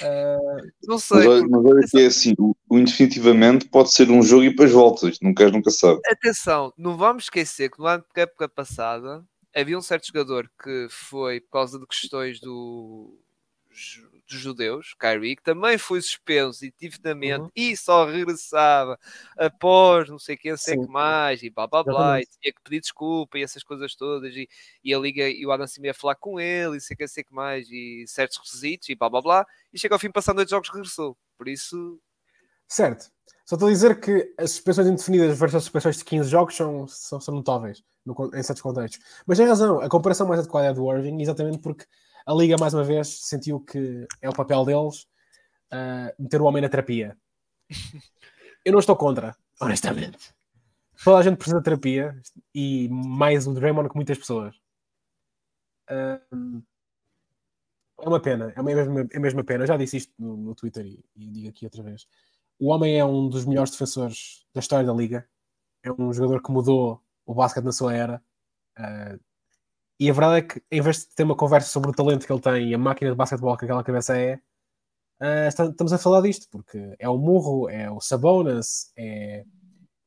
Uh... 0.01 0.71
Não 0.87 0.97
sei. 0.97 1.27
Mas, 1.27 1.43
mas 1.49 1.65
olha 1.65 1.87
que 1.87 1.99
é 1.99 2.05
assim, 2.05 2.33
o, 2.37 2.55
o 2.69 2.77
indefinitivamente 2.77 3.67
pode 3.69 3.93
ser 3.93 4.09
um 4.09 4.21
jogo 4.21 4.43
e 4.43 4.49
depois 4.49 4.71
voltas, 4.71 5.17
nunca, 5.21 5.49
nunca 5.49 5.69
sabe. 5.71 5.99
Atenção, 6.05 6.73
não 6.77 6.97
vamos 6.97 7.25
esquecer 7.25 7.69
que 7.69 7.79
no 7.79 7.85
ano 7.85 8.03
da 8.15 8.23
época 8.23 8.49
passada 8.49 9.23
havia 9.55 9.77
um 9.77 9.81
certo 9.81 10.07
jogador 10.07 10.49
que 10.63 10.87
foi 10.89 11.41
por 11.41 11.51
causa 11.51 11.79
de 11.79 11.85
questões 11.85 12.39
do 12.39 13.17
dos 14.31 14.39
judeus, 14.39 14.93
Kyrie, 14.99 15.35
que 15.35 15.43
também 15.43 15.77
foi 15.77 16.01
suspenso 16.01 16.65
indefinidamente 16.65 17.41
uhum. 17.41 17.51
e 17.55 17.75
só 17.75 18.05
regressava 18.05 18.97
após 19.37 20.09
não 20.09 20.17
sei 20.17 20.37
quem, 20.37 20.55
sei 20.55 20.77
que 20.77 20.87
mais, 20.87 21.43
e 21.43 21.49
blá 21.49 21.67
blá 21.67 21.83
blá, 21.83 22.21
e 22.21 22.25
tinha 22.25 22.53
que 22.53 22.61
pedir 22.63 22.79
desculpa 22.79 23.37
e 23.37 23.43
essas 23.43 23.63
coisas 23.63 23.95
todas, 23.95 24.33
e, 24.35 24.47
e 24.83 24.93
a 24.93 24.99
Liga 24.99 25.27
e 25.27 25.45
o 25.45 25.51
Adam 25.51 25.67
Silva 25.67 25.87
ia 25.87 25.93
falar 25.93 26.15
com 26.15 26.39
ele, 26.39 26.77
e 26.77 26.81
sei 26.81 26.95
que, 26.95 27.07
sei 27.07 27.23
que 27.23 27.33
mais, 27.33 27.67
e 27.69 28.05
certos 28.07 28.37
requisitos, 28.37 28.89
e 28.89 28.95
blá 28.95 29.09
blá 29.09 29.21
blá, 29.21 29.45
e 29.73 29.79
chega 29.79 29.95
ao 29.95 29.99
fim, 29.99 30.09
passando 30.09 30.37
dois 30.37 30.49
jogos, 30.49 30.69
regressou. 30.69 31.17
Por 31.37 31.47
isso. 31.47 31.99
Certo. 32.67 33.11
Só 33.45 33.55
estou 33.55 33.67
a 33.67 33.71
dizer 33.71 33.99
que 33.99 34.33
as 34.37 34.51
suspensões 34.51 34.87
indefinidas 34.87 35.37
versus 35.37 35.55
as 35.55 35.63
suspensões 35.63 35.97
de 35.97 36.05
15 36.05 36.29
jogos 36.29 36.55
são, 36.55 36.87
são, 36.87 37.19
são 37.19 37.35
notáveis 37.35 37.83
no, 38.05 38.15
em 38.33 38.43
certos 38.43 38.61
contextos. 38.61 39.03
Mas 39.25 39.37
tem 39.37 39.47
razão, 39.47 39.81
a 39.81 39.89
comparação 39.89 40.27
mais 40.27 40.39
adequada 40.39 40.67
é 40.67 40.73
do 40.73 40.89
Irving, 40.89 41.21
exatamente 41.21 41.59
porque 41.59 41.85
a 42.25 42.33
Liga, 42.33 42.55
mais 42.59 42.73
uma 42.73 42.83
vez, 42.83 43.07
sentiu 43.25 43.59
que 43.59 44.07
é 44.21 44.29
o 44.29 44.33
papel 44.33 44.65
deles 44.65 45.07
uh, 45.73 46.13
meter 46.21 46.41
o 46.41 46.45
homem 46.45 46.61
na 46.61 46.69
terapia. 46.69 47.17
Eu 48.65 48.73
não 48.73 48.79
estou 48.79 48.95
contra, 48.95 49.35
honestamente. 49.59 50.33
Toda 51.03 51.17
a 51.17 51.23
gente 51.23 51.37
precisa 51.37 51.57
de 51.57 51.63
terapia 51.63 52.15
e 52.53 52.87
mais 52.89 53.47
o 53.47 53.53
Draymond 53.53 53.89
que 53.89 53.95
muitas 53.95 54.17
pessoas. 54.17 54.55
Uh, 55.89 56.63
é 57.99 58.07
uma 58.07 58.19
pena, 58.19 58.51
é, 58.55 58.61
uma, 58.61 58.71
é 58.71 59.17
a 59.17 59.19
mesma 59.19 59.43
pena. 59.43 59.63
Eu 59.63 59.67
já 59.67 59.77
disse 59.77 59.97
isto 59.97 60.13
no, 60.17 60.37
no 60.37 60.55
Twitter 60.55 60.85
e, 60.85 61.03
e, 61.15 61.27
digo 61.29 61.49
aqui 61.49 61.65
outra 61.65 61.83
vez. 61.83 62.07
O 62.59 62.69
homem 62.69 62.99
é 62.99 63.05
um 63.05 63.27
dos 63.29 63.45
melhores 63.45 63.71
defensores 63.71 64.45
da 64.53 64.59
história 64.59 64.85
da 64.85 64.93
Liga. 64.93 65.27
É 65.83 65.91
um 65.91 66.13
jogador 66.13 66.41
que 66.41 66.51
mudou 66.51 67.01
o 67.25 67.33
basquete 67.33 67.65
na 67.65 67.71
sua 67.71 67.95
era. 67.95 68.23
Uh, 68.77 69.19
e 70.01 70.09
a 70.09 70.13
verdade 70.13 70.37
é 70.37 70.41
que, 70.41 70.63
em 70.71 70.81
vez 70.81 71.01
de 71.01 71.09
ter 71.09 71.21
uma 71.21 71.35
conversa 71.35 71.69
sobre 71.69 71.91
o 71.91 71.93
talento 71.93 72.25
que 72.25 72.33
ele 72.33 72.41
tem 72.41 72.69
e 72.69 72.73
a 72.73 72.77
máquina 72.79 73.11
de 73.11 73.15
basquetebol 73.15 73.55
que 73.55 73.65
aquela 73.65 73.83
cabeça 73.83 74.17
é, 74.17 74.41
uh, 75.21 75.47
estamos 75.47 75.93
a 75.93 75.99
falar 75.99 76.21
disto, 76.21 76.47
porque 76.49 76.95
é 76.97 77.07
o 77.07 77.19
Murro, 77.19 77.69
é 77.69 77.91
o 77.91 78.01
Sabonis, 78.01 78.91
é, 78.97 79.45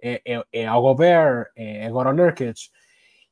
é, 0.03 0.21
é, 0.27 0.45
é 0.51 0.73
o 0.73 0.83
Gobert, 0.83 1.47
é 1.55 1.87
agora 1.87 2.11
o 2.11 2.13
Nurkic. 2.13 2.61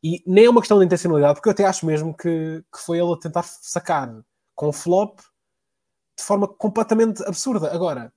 E 0.05 0.23
nem 0.25 0.45
é 0.45 0.51
uma 0.51 0.61
questão 0.61 0.79
de 0.79 0.85
intencionalidade, 0.85 1.35
porque 1.35 1.49
eu 1.49 1.53
até 1.53 1.65
acho 1.65 1.85
mesmo 1.85 2.17
que, 2.17 2.63
que 2.73 2.79
foi 2.79 3.01
ele 3.01 3.13
a 3.13 3.17
tentar 3.17 3.43
sacar 3.43 4.23
com 4.55 4.73
flop 4.73 5.19
de 6.17 6.23
forma 6.23 6.47
completamente 6.47 7.25
absurda. 7.25 7.75
Agora, 7.75 8.13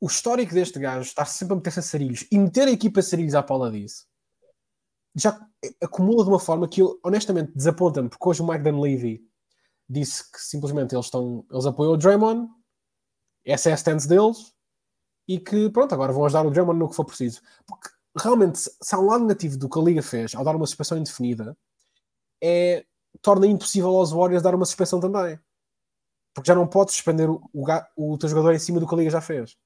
o 0.00 0.06
histórico 0.06 0.54
deste 0.54 0.78
gajo 0.78 1.00
estar 1.00 1.24
sempre 1.24 1.54
a 1.54 1.56
meter-se 1.56 1.80
a 1.80 1.82
sarilhos 1.82 2.28
e 2.30 2.38
meter 2.38 2.68
a 2.68 2.70
equipa 2.70 3.00
a 3.00 3.02
sarilhos 3.02 3.34
à 3.34 3.42
Paula 3.42 3.72
disso 3.72 4.06
já 5.16 5.40
acumula 5.82 6.24
de 6.24 6.30
uma 6.30 6.38
forma 6.38 6.68
que 6.68 6.82
eu, 6.82 6.98
honestamente 7.02 7.52
desaponta-me, 7.54 8.08
porque 8.08 8.28
hoje 8.28 8.42
o 8.42 8.46
Mike 8.46 8.64
Dunleavy 8.64 9.26
disse 9.88 10.30
que 10.30 10.40
simplesmente 10.40 10.94
eles 10.94 11.06
estão, 11.06 11.44
eles 11.50 11.66
apoiam 11.66 11.92
o 11.92 11.96
Draymond, 11.96 12.48
essa 13.44 13.70
é 13.70 13.72
a 13.72 13.76
stance 13.76 14.08
deles, 14.08 14.54
e 15.28 15.38
que 15.38 15.70
pronto, 15.70 15.92
agora 15.92 16.12
vão 16.12 16.24
ajudar 16.24 16.46
o 16.46 16.50
Draymond 16.50 16.78
no 16.78 16.88
que 16.88 16.96
for 16.96 17.04
preciso. 17.04 17.40
Porque 17.66 17.88
realmente, 18.16 18.58
se 18.58 18.94
há 18.94 18.98
um 18.98 19.06
lado 19.06 19.24
negativo 19.24 19.56
do 19.56 19.68
que 19.68 19.78
a 19.78 19.82
Liga 19.82 20.02
fez 20.02 20.34
ao 20.34 20.44
dar 20.44 20.56
uma 20.56 20.66
suspensão 20.66 20.98
indefinida, 20.98 21.56
é 22.42 22.84
torna 23.22 23.46
impossível 23.46 23.96
aos 23.96 24.12
Warriors 24.12 24.42
dar 24.42 24.54
uma 24.54 24.64
suspensão 24.64 25.00
também. 25.00 25.38
Porque 26.34 26.48
já 26.48 26.54
não 26.54 26.66
podes 26.66 26.94
suspender 26.94 27.28
o, 27.30 27.40
o, 27.52 28.12
o 28.12 28.18
teu 28.18 28.28
jogador 28.28 28.54
em 28.54 28.58
cima 28.58 28.78
do 28.78 28.86
que 28.86 28.94
a 28.94 28.98
Liga 28.98 29.10
já 29.10 29.20
fez. 29.20 29.56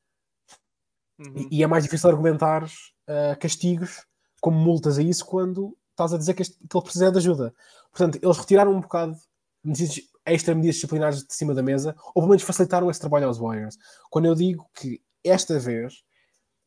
Uhum. 1.19 1.49
E, 1.51 1.59
e, 1.59 1.63
é 1.63 1.67
mais 1.67 1.85
difícil 1.85 2.09
argumentar 2.09 2.65
uh, 2.65 3.39
castigos 3.39 4.07
como 4.41 4.59
multas 4.59 4.99
a 4.99 5.03
isso 5.03 5.27
quando 5.27 5.77
estás 6.01 6.15
a 6.15 6.19
dizer 6.19 6.35
que, 6.35 6.43
este, 6.43 6.57
que 6.57 6.77
ele 6.77 6.85
precisa 6.85 7.11
de 7.11 7.19
ajuda. 7.19 7.55
Portanto, 7.91 8.19
eles 8.23 8.39
retiraram 8.39 8.73
um 8.73 8.81
bocado 8.81 9.17
medidas, 9.63 10.01
extra 10.25 10.55
medidas 10.55 10.77
disciplinares 10.77 11.25
de 11.25 11.35
cima 11.35 11.55
da 11.55 11.63
mesa, 11.63 11.95
ou 12.09 12.15
pelo 12.15 12.29
menos 12.29 12.43
facilitaram 12.43 12.91
esse 12.91 13.01
trabalho 13.01 13.27
aos 13.27 13.39
Warriors. 13.39 13.77
Quando 14.09 14.27
eu 14.27 14.35
digo 14.35 14.69
que 14.75 15.03
esta 15.23 15.59
vez, 15.59 16.03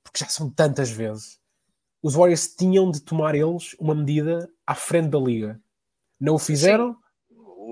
porque 0.04 0.20
já 0.20 0.30
são 0.30 0.50
tantas 0.50 0.90
vezes, 0.90 1.40
os 2.02 2.16
Warriors 2.16 2.48
tinham 2.48 2.92
de 2.92 3.02
tomar 3.02 3.34
eles 3.34 3.76
uma 3.80 3.96
medida 3.96 4.50
à 4.68 4.76
frente 4.76 5.10
da 5.10 5.20
liga. 5.20 5.60
Não 6.20 6.36
o 6.36 6.40
fizeram. 6.40 6.98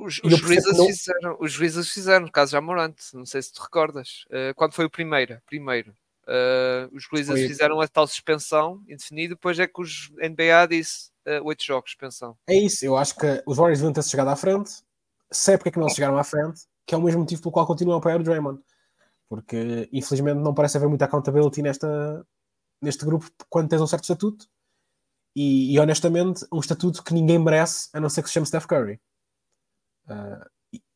Os, 0.04 0.20
os 0.24 0.38
juízes 0.38 0.78
não... 0.78 0.86
fizeram, 0.88 1.38
os 1.40 1.52
juízes 1.52 1.90
fizeram, 1.90 2.26
no 2.26 2.32
caso 2.32 2.54
já 2.54 2.62
Morante, 2.62 3.04
não 3.14 3.26
sei 3.26 3.42
se 3.42 3.54
te 3.54 3.62
recordas. 3.62 4.26
Uh, 4.28 4.56
quando 4.56 4.74
foi 4.74 4.86
o 4.86 4.90
primeiro? 4.90 5.40
Primeiro. 5.46 5.94
Uh, 6.28 6.96
os 6.96 7.12
Wizards 7.12 7.48
fizeram 7.48 7.82
a 7.82 7.88
tal 7.88 8.08
suspensão 8.08 8.82
indefinida, 8.88 9.34
depois 9.34 9.58
é 9.60 9.68
que 9.68 9.82
os 9.82 10.10
NBA 10.18 10.68
disse 10.70 11.10
uh, 11.28 11.44
8 11.44 11.64
jogos 11.64 11.92
suspensão. 11.92 12.38
É 12.48 12.56
isso, 12.56 12.86
eu 12.86 12.96
acho 12.96 13.16
que 13.16 13.44
os 13.46 13.58
Warriors 13.58 13.80
deviam 13.80 13.94
ter 13.94 14.04
chegado 14.04 14.30
à 14.30 14.36
frente, 14.36 14.72
sei 15.32 15.58
porque 15.58 15.70
é 15.70 15.72
que 15.72 15.80
não 15.80 15.90
chegaram 15.90 16.18
à 16.18 16.24
frente, 16.24 16.62
que 16.86 16.94
é 16.94 16.98
o 16.98 17.02
mesmo 17.02 17.22
motivo 17.22 17.42
pelo 17.42 17.52
qual 17.52 17.66
continuam 17.66 17.96
a 17.96 18.00
apoiar 18.00 18.20
o 18.20 18.24
Draymond. 18.24 18.62
Porque 19.28 19.90
infelizmente 19.92 20.38
não 20.38 20.54
parece 20.54 20.78
haver 20.78 20.90
muita 20.90 21.06
accountability 21.06 21.62
nesta, 21.62 22.26
neste 22.82 23.06
grupo 23.06 23.30
quando 23.50 23.70
tens 23.70 23.82
um 23.82 23.88
certo 23.88 24.04
estatuto. 24.04 24.46
E, 25.34 25.74
e, 25.74 25.80
honestamente, 25.80 26.46
um 26.52 26.60
estatuto 26.60 27.02
que 27.02 27.14
ninguém 27.14 27.40
merece, 27.40 27.88
a 27.94 28.02
não 28.02 28.10
ser 28.10 28.22
que 28.22 28.28
se 28.28 28.34
chame 28.34 28.46
Steph 28.46 28.66
Curry. 28.66 29.00
Uh, 30.06 30.46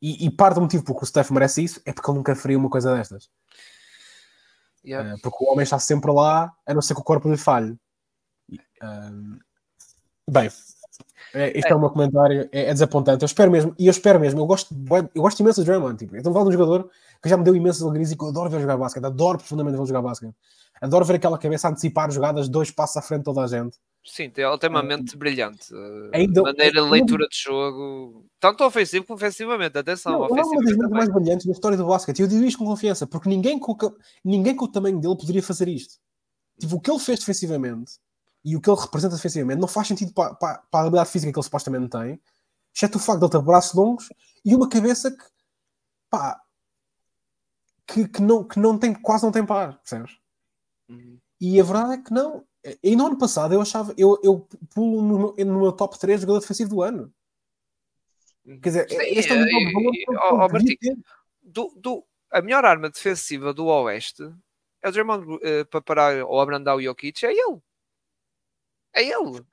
e, 0.02 0.26
e, 0.26 0.32
parte 0.32 0.56
do 0.56 0.62
motivo 0.62 0.84
porque 0.84 1.04
o 1.04 1.08
Steph 1.08 1.32
merece 1.32 1.64
isso 1.64 1.82
é 1.86 1.94
porque 1.94 2.10
ele 2.10 2.18
nunca 2.18 2.36
faria 2.36 2.58
uma 2.58 2.70
coisa 2.70 2.94
destas. 2.94 3.30
Yeah. 4.86 5.16
Uh, 5.16 5.20
porque 5.22 5.44
o 5.44 5.52
homem 5.52 5.64
está 5.64 5.80
sempre 5.80 6.12
lá, 6.12 6.54
a 6.66 6.74
não 6.74 6.82
ser 6.82 6.94
que 6.94 7.02
o 7.02 7.04
corpo 7.04 7.30
lhe 7.30 7.38
falhe. 7.38 7.78
Uh, 8.52 9.40
bem, 10.30 10.50
é, 11.34 11.50
este 11.58 11.68
é. 11.68 11.72
é 11.72 11.76
o 11.76 11.80
meu 11.80 11.90
comentário, 11.90 12.48
é, 12.52 12.70
é, 12.70 12.74
desapontante. 12.74 13.24
Eu 13.24 13.26
espero 13.26 13.52
mesmo, 13.52 13.76
e 13.78 13.88
eu 13.88 13.92
espero 13.92 14.20
mesmo, 14.20 14.40
eu 14.40 14.46
gosto, 14.46 14.74
eu 15.14 15.22
gosto 15.22 15.40
imenso 15.40 15.62
do 15.62 15.66
Draymond. 15.66 15.98
Tipo, 15.98 16.16
então 16.16 16.32
falo 16.32 16.46
de 16.46 16.56
um 16.56 16.60
jogador 16.60 16.90
que 17.22 17.28
já 17.30 17.36
me 17.36 17.44
deu 17.44 17.56
imenso 17.56 17.84
alegrias 17.84 18.12
e 18.12 18.18
que 18.18 18.24
eu 18.24 18.30
adoro 18.30 18.50
ver 18.50 18.62
jogar 18.62 18.78
basquete, 18.78 19.06
adoro 19.06 19.38
profundamente 19.38 19.78
ver 19.78 19.86
jogar 19.86 20.02
basquete. 20.02 20.34
Adoro 20.82 21.06
ver 21.06 21.16
aquela 21.16 21.38
cabeça 21.38 21.68
antecipar 21.68 22.10
jogadas 22.12 22.48
dois 22.48 22.72
passos 22.72 22.98
à 22.98 23.02
frente 23.02 23.20
de 23.20 23.26
toda 23.26 23.42
a 23.42 23.48
gente. 23.48 23.78
Sim, 24.06 24.30
tem 24.30 24.46
uma 24.46 24.84
mente 24.84 25.18
brilhante. 25.18 25.74
Ainda, 26.14 26.44
maneira 26.44 26.84
de 26.84 26.90
leitura 26.90 27.28
de 27.28 27.38
jogo, 27.38 28.26
tanto 28.40 28.64
ofensivo 28.64 29.04
como 29.04 29.18
ofensivamente. 29.18 29.78
Atenção, 29.78 30.12
não, 30.12 30.28
não 30.28 30.38
é 30.38 30.44
uma 30.44 30.64
das 30.64 30.90
mais 30.92 31.10
brilhantes 31.10 31.48
da 31.48 31.52
história 31.52 31.76
do 31.76 31.88
basquete. 31.88 32.22
Eu 32.22 32.28
digo 32.28 32.46
isto 32.46 32.60
com 32.60 32.66
confiança, 32.66 33.08
porque 33.08 33.28
ninguém 33.28 33.58
com, 33.58 33.76
ninguém 34.24 34.56
com 34.56 34.66
o 34.66 34.72
tamanho 34.72 35.02
dele 35.02 35.18
poderia 35.18 35.42
fazer 35.42 35.68
isto. 35.68 35.96
Tipo, 36.60 36.76
o 36.76 36.80
que 36.80 36.92
ele 36.92 37.00
fez 37.00 37.20
defensivamente 37.20 37.94
e 38.44 38.56
o 38.56 38.62
que 38.62 38.70
ele 38.70 38.80
representa 38.80 39.16
defensivamente 39.16 39.60
não 39.60 39.68
faz 39.68 39.88
sentido 39.88 40.14
para, 40.14 40.36
para, 40.36 40.60
para 40.70 40.80
a 40.80 40.84
habilidade 40.84 41.10
física 41.10 41.34
que 41.34 41.40
ele 41.40 41.44
supostamente 41.44 41.90
tem, 41.90 42.22
exceto 42.74 43.00
o 43.00 43.02
facto 43.02 43.20
de 43.20 43.26
ele 43.26 43.32
ter 43.32 43.42
braços 43.42 43.74
longos 43.74 44.10
e 44.46 44.54
uma 44.54 44.70
cabeça 44.70 45.10
que, 45.10 45.24
pá, 46.12 46.40
que, 47.88 48.08
que, 48.08 48.22
não, 48.22 48.44
que 48.44 48.60
não 48.60 48.78
tem, 48.78 48.94
quase 48.94 49.24
não 49.24 49.32
tem 49.32 49.44
par, 49.44 49.80
percebes? 49.80 50.20
Uhum. 50.88 51.18
E 51.42 51.60
a 51.60 51.64
verdade 51.64 51.94
é 51.94 51.98
que 51.98 52.14
não. 52.14 52.44
E 52.82 52.96
no 52.96 53.08
ano 53.08 53.18
passado 53.18 53.54
eu 53.54 53.62
achava, 53.62 53.94
eu, 53.98 54.20
eu 54.24 54.48
pulo 54.74 55.02
no, 55.02 55.36
no 55.36 55.60
meu 55.62 55.72
top 55.72 56.00
3 56.00 56.22
jogador 56.22 56.40
defensivo 56.40 56.70
do 56.70 56.82
ano. 56.82 57.14
Quer 58.46 58.70
dizer, 58.70 58.90
Sim, 58.90 58.98
este 59.02 59.34
é, 59.34 59.36
o 59.36 60.46
é, 60.46 60.96
do, 61.42 61.74
do, 61.76 62.06
a 62.32 62.42
melhor 62.42 62.66
arma 62.66 62.90
defensiva 62.90 63.54
do 63.54 63.66
Oeste 63.68 64.24
é 64.84 64.90
o 64.90 64.92
Draymond 64.92 65.26
uh, 65.26 65.66
para 65.70 65.82
parar 65.82 66.24
ou 66.26 66.40
abrandar 66.40 66.76
o 66.76 66.82
Jokic, 66.82 67.26
é 67.26 67.32
ele. 67.32 67.60
É 68.94 69.04
ele. 69.04 69.44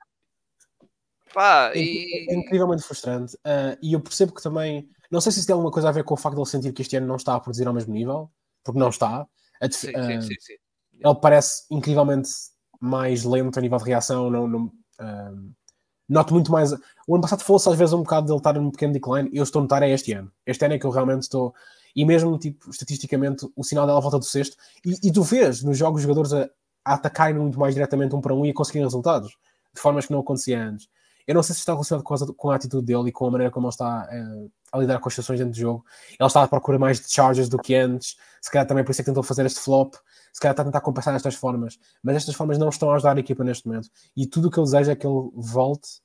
Pá, 1.33 1.71
é, 1.73 1.79
e... 1.79 2.29
é 2.29 2.35
incrivelmente 2.35 2.83
frustrante. 2.83 3.35
Uh, 3.37 3.77
e 3.81 3.93
eu 3.93 3.99
percebo 3.99 4.33
que 4.33 4.43
também. 4.43 4.87
Não 5.09 5.19
sei 5.21 5.31
se 5.31 5.39
isso 5.39 5.47
tem 5.47 5.53
alguma 5.53 5.71
coisa 5.71 5.89
a 5.89 5.91
ver 5.91 6.03
com 6.03 6.13
o 6.13 6.17
facto 6.17 6.35
de 6.35 6.41
ele 6.41 6.49
sentir 6.49 6.73
que 6.73 6.81
este 6.81 6.95
ano 6.97 7.07
não 7.07 7.15
está 7.15 7.35
a 7.35 7.39
produzir 7.39 7.67
ao 7.67 7.73
mesmo 7.73 7.93
nível, 7.93 8.31
porque 8.63 8.79
não 8.79 8.89
está. 8.89 9.27
Def... 9.59 9.73
Sim, 9.73 9.89
uh, 9.89 10.21
sim, 10.21 10.21
sim, 10.21 10.35
sim, 10.39 10.53
Ele 10.93 11.15
parece 11.19 11.65
incrivelmente 11.71 12.29
mais 12.83 13.23
lento 13.23 13.57
a 13.57 13.61
nível 13.61 13.77
de 13.77 13.85
reação. 13.85 14.29
Não, 14.29 14.45
não, 14.45 14.71
noto 16.09 16.33
muito 16.33 16.51
mais. 16.51 16.73
O 17.07 17.15
ano 17.15 17.21
passado 17.21 17.41
falou-se 17.41 17.69
às 17.69 17.77
vezes 17.77 17.93
um 17.93 18.03
bocado 18.03 18.27
dele 18.27 18.37
estar 18.37 18.53
num 18.53 18.69
pequeno 18.69 18.91
decline. 18.91 19.29
Eu 19.31 19.43
estou 19.43 19.61
a 19.61 19.63
notar 19.63 19.83
é 19.83 19.89
este 19.89 20.11
ano. 20.11 20.29
Este 20.45 20.65
ano 20.65 20.73
é 20.73 20.79
que 20.79 20.85
eu 20.85 20.91
realmente 20.91 21.23
estou. 21.23 21.53
E 21.95 22.03
mesmo, 22.05 22.37
tipo, 22.37 22.69
estatisticamente, 22.69 23.47
o 23.55 23.63
sinal 23.63 23.85
dela 23.85 24.01
volta 24.01 24.19
do 24.19 24.25
sexto. 24.25 24.57
E, 24.85 25.07
e 25.07 25.11
tu 25.11 25.23
vês 25.23 25.63
nos 25.63 25.77
jogos 25.77 25.99
os 25.99 26.03
jogadores 26.03 26.33
a, 26.33 26.49
a 26.83 26.95
atacarem 26.95 27.35
muito 27.35 27.57
mais 27.57 27.73
diretamente 27.73 28.15
um 28.15 28.21
para 28.21 28.33
um 28.33 28.45
e 28.45 28.49
a 28.49 28.53
conseguirem 28.53 28.85
resultados 28.85 29.29
de 29.73 29.79
formas 29.79 30.05
que 30.05 30.11
não 30.11 30.19
acontecia 30.19 30.61
antes. 30.61 30.89
Eu 31.25 31.35
não 31.35 31.43
sei 31.43 31.55
se 31.55 31.59
está 31.59 31.71
relacionado 31.71 32.03
com 32.03 32.13
a, 32.13 32.33
com 32.35 32.51
a 32.51 32.55
atitude 32.55 32.85
dele 32.85 33.07
e 33.09 33.11
com 33.11 33.27
a 33.27 33.31
maneira 33.31 33.51
como 33.51 33.67
ele 33.67 33.73
está 33.73 34.09
uh, 34.11 34.51
a 34.73 34.77
lidar 34.77 34.99
com 34.99 35.07
as 35.07 35.13
situações 35.13 35.39
dentro 35.39 35.53
do 35.53 35.59
jogo. 35.59 35.85
Ele 36.19 36.27
está 36.27 36.43
à 36.43 36.47
procura 36.47 36.77
mais 36.77 36.99
de 36.99 37.09
charges 37.09 37.47
do 37.47 37.57
que 37.57 37.75
antes. 37.75 38.17
Se 38.41 38.51
calhar 38.51 38.67
também 38.67 38.83
por 38.83 38.91
isso 38.91 39.01
é 39.01 39.03
que 39.03 39.09
tentou 39.09 39.23
fazer 39.23 39.45
este 39.45 39.61
flop. 39.61 39.93
Se 40.33 40.41
calhar 40.41 40.53
está 40.53 40.63
a 40.63 40.65
tentar 40.65 40.81
compensar 40.81 41.15
estas 41.15 41.35
formas. 41.35 41.79
Mas 42.01 42.17
estas 42.17 42.35
formas 42.35 42.57
não 42.57 42.69
estão 42.69 42.91
a 42.91 42.95
ajudar 42.95 43.15
a 43.15 43.19
equipa 43.19 43.43
neste 43.43 43.67
momento. 43.67 43.89
E 44.17 44.27
tudo 44.27 44.47
o 44.47 44.51
que 44.51 44.57
eu 44.57 44.63
desejo 44.63 44.91
é 44.91 44.95
que 44.95 45.07
ele 45.07 45.29
volte 45.35 46.01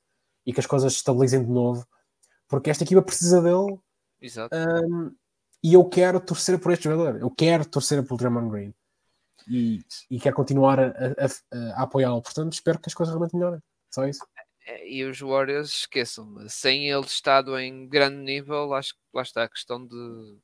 e 0.46 0.52
que 0.52 0.60
as 0.60 0.66
coisas 0.66 0.92
se 0.92 0.98
estabilizem 0.98 1.42
de 1.42 1.50
novo. 1.50 1.86
Porque 2.46 2.70
esta 2.70 2.84
equipa 2.84 3.02
precisa 3.02 3.42
dele. 3.42 3.78
Exato. 4.20 4.54
Um, 4.54 5.14
e 5.62 5.74
eu 5.74 5.84
quero 5.84 6.20
torcer 6.20 6.58
por 6.60 6.72
este 6.72 6.84
jogador. 6.84 7.20
Eu 7.20 7.30
quero 7.30 7.64
torcer 7.64 8.04
pelo 8.06 8.18
Draymond 8.18 8.50
Green 8.50 8.74
e, 9.48 9.80
e 10.10 10.20
quer 10.20 10.32
continuar 10.32 10.78
a, 10.78 10.88
a, 10.90 11.80
a 11.80 11.82
apoiá-lo. 11.82 12.22
Portanto, 12.22 12.52
espero 12.52 12.78
que 12.78 12.88
as 12.88 12.94
coisas 12.94 13.14
realmente 13.14 13.34
melhorem. 13.34 13.60
Só 13.90 14.06
isso. 14.06 14.24
É, 14.66 14.88
e 14.88 15.04
os 15.04 15.18
Warriors, 15.20 15.70
esqueçam-me, 15.70 16.48
sem 16.50 16.90
ele 16.90 17.06
estado 17.06 17.58
em 17.58 17.88
grande 17.88 18.18
nível, 18.18 18.74
acho 18.74 18.92
que 18.92 19.00
lá 19.14 19.22
está 19.22 19.44
a 19.44 19.48
questão 19.48 19.84
de. 19.84 20.38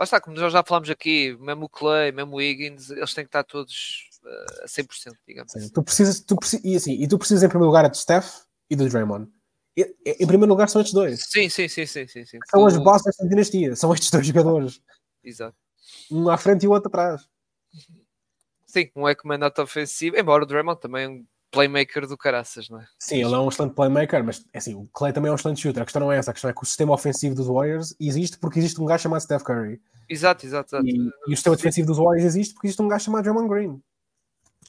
Lá 0.00 0.04
está, 0.04 0.18
como 0.18 0.34
nós 0.34 0.50
já 0.50 0.64
falámos 0.64 0.88
aqui, 0.88 1.36
mesmo 1.38 1.66
o 1.66 1.68
Clay, 1.68 2.10
mesmo 2.10 2.36
o 2.36 2.40
Higgins, 2.40 2.88
eles 2.88 3.12
têm 3.12 3.22
que 3.22 3.28
estar 3.28 3.44
todos 3.44 4.08
uh, 4.24 4.64
a 4.64 4.66
100%, 4.66 5.12
digamos 5.28 5.52
Sim, 5.52 5.58
assim. 5.58 5.68
Tu 5.68 5.82
precisas, 5.82 6.20
tu 6.20 6.36
e, 6.64 6.74
assim, 6.74 6.92
e 6.94 7.06
tu 7.06 7.18
precisas, 7.18 7.42
em 7.42 7.48
primeiro 7.50 7.66
lugar, 7.66 7.86
de 7.86 7.98
Steph 7.98 8.44
e 8.70 8.74
do 8.74 8.88
Draymond. 8.88 9.30
E, 9.76 9.94
em 10.06 10.26
primeiro 10.26 10.50
lugar, 10.50 10.70
são 10.70 10.80
estes 10.80 10.94
dois. 10.94 11.22
Sim, 11.28 11.50
sim, 11.50 11.68
sim. 11.68 11.84
sim, 11.84 12.08
sim, 12.08 12.24
sim. 12.24 12.38
São 12.50 12.64
as 12.64 12.78
bases 12.78 13.04
desta 13.04 13.28
dinastia, 13.28 13.76
são 13.76 13.92
estes 13.92 14.10
dois 14.10 14.26
jogadores. 14.26 14.80
Exato. 15.22 15.54
Um 16.10 16.30
à 16.30 16.38
frente 16.38 16.62
e 16.62 16.66
o 16.66 16.70
outro 16.70 16.88
atrás. 16.88 17.28
Sim, 18.64 18.90
um 18.96 19.06
é 19.06 19.14
comandante 19.14 19.60
ofensivo, 19.60 20.16
embora 20.16 20.44
o 20.44 20.46
Draymond 20.46 20.80
também 20.80 21.04
é 21.04 21.22
playmaker 21.50 22.06
do 22.06 22.16
caraças, 22.16 22.68
não 22.68 22.80
é? 22.80 22.86
Sim, 22.98 23.24
ele 23.24 23.34
é 23.34 23.38
um 23.38 23.48
excelente 23.48 23.74
playmaker, 23.74 24.24
mas 24.24 24.44
assim, 24.54 24.74
o 24.74 24.86
Clay 24.92 25.12
também 25.12 25.28
é 25.28 25.32
um 25.32 25.34
excelente 25.34 25.60
shooter. 25.60 25.82
A 25.82 25.86
questão 25.86 26.00
não 26.00 26.12
é 26.12 26.16
essa, 26.16 26.30
a 26.30 26.34
questão 26.34 26.50
é 26.50 26.54
que 26.54 26.62
o 26.62 26.66
sistema 26.66 26.94
ofensivo 26.94 27.34
dos 27.34 27.46
Warriors 27.46 27.94
existe 28.00 28.38
porque 28.38 28.58
existe 28.58 28.80
um 28.80 28.86
gajo 28.86 29.02
chamado 29.02 29.20
Steph 29.20 29.42
Curry. 29.42 29.80
Exato, 30.08 30.46
exato, 30.46 30.76
exato. 30.76 30.86
E, 30.86 31.10
e 31.28 31.32
o 31.32 31.36
sistema 31.36 31.56
defensivo 31.56 31.86
dos 31.86 31.98
Warriors 31.98 32.24
existe 32.24 32.54
porque 32.54 32.68
existe 32.68 32.82
um 32.82 32.88
gajo 32.88 33.04
chamado 33.04 33.24
Draymond 33.24 33.48
Green. 33.48 33.82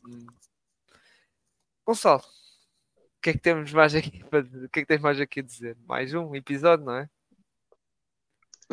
Hum. 0.08 0.28
Gonçalo, 1.86 2.22
o 2.22 3.22
que 3.22 3.32
é 3.32 3.34
que 3.34 3.40
temos 3.40 3.72
mais 3.72 3.94
aqui 3.96 4.24
para 4.30 4.40
o 4.40 4.70
que 4.70 4.80
é 4.80 4.82
que 4.82 4.86
tens 4.86 5.02
mais 5.02 5.20
aqui 5.20 5.40
a 5.40 5.44
dizer? 5.44 5.78
Mais 5.88 6.14
um 6.14 6.36
episódio, 6.36 6.86
não 6.86 6.96
é? 6.96 7.10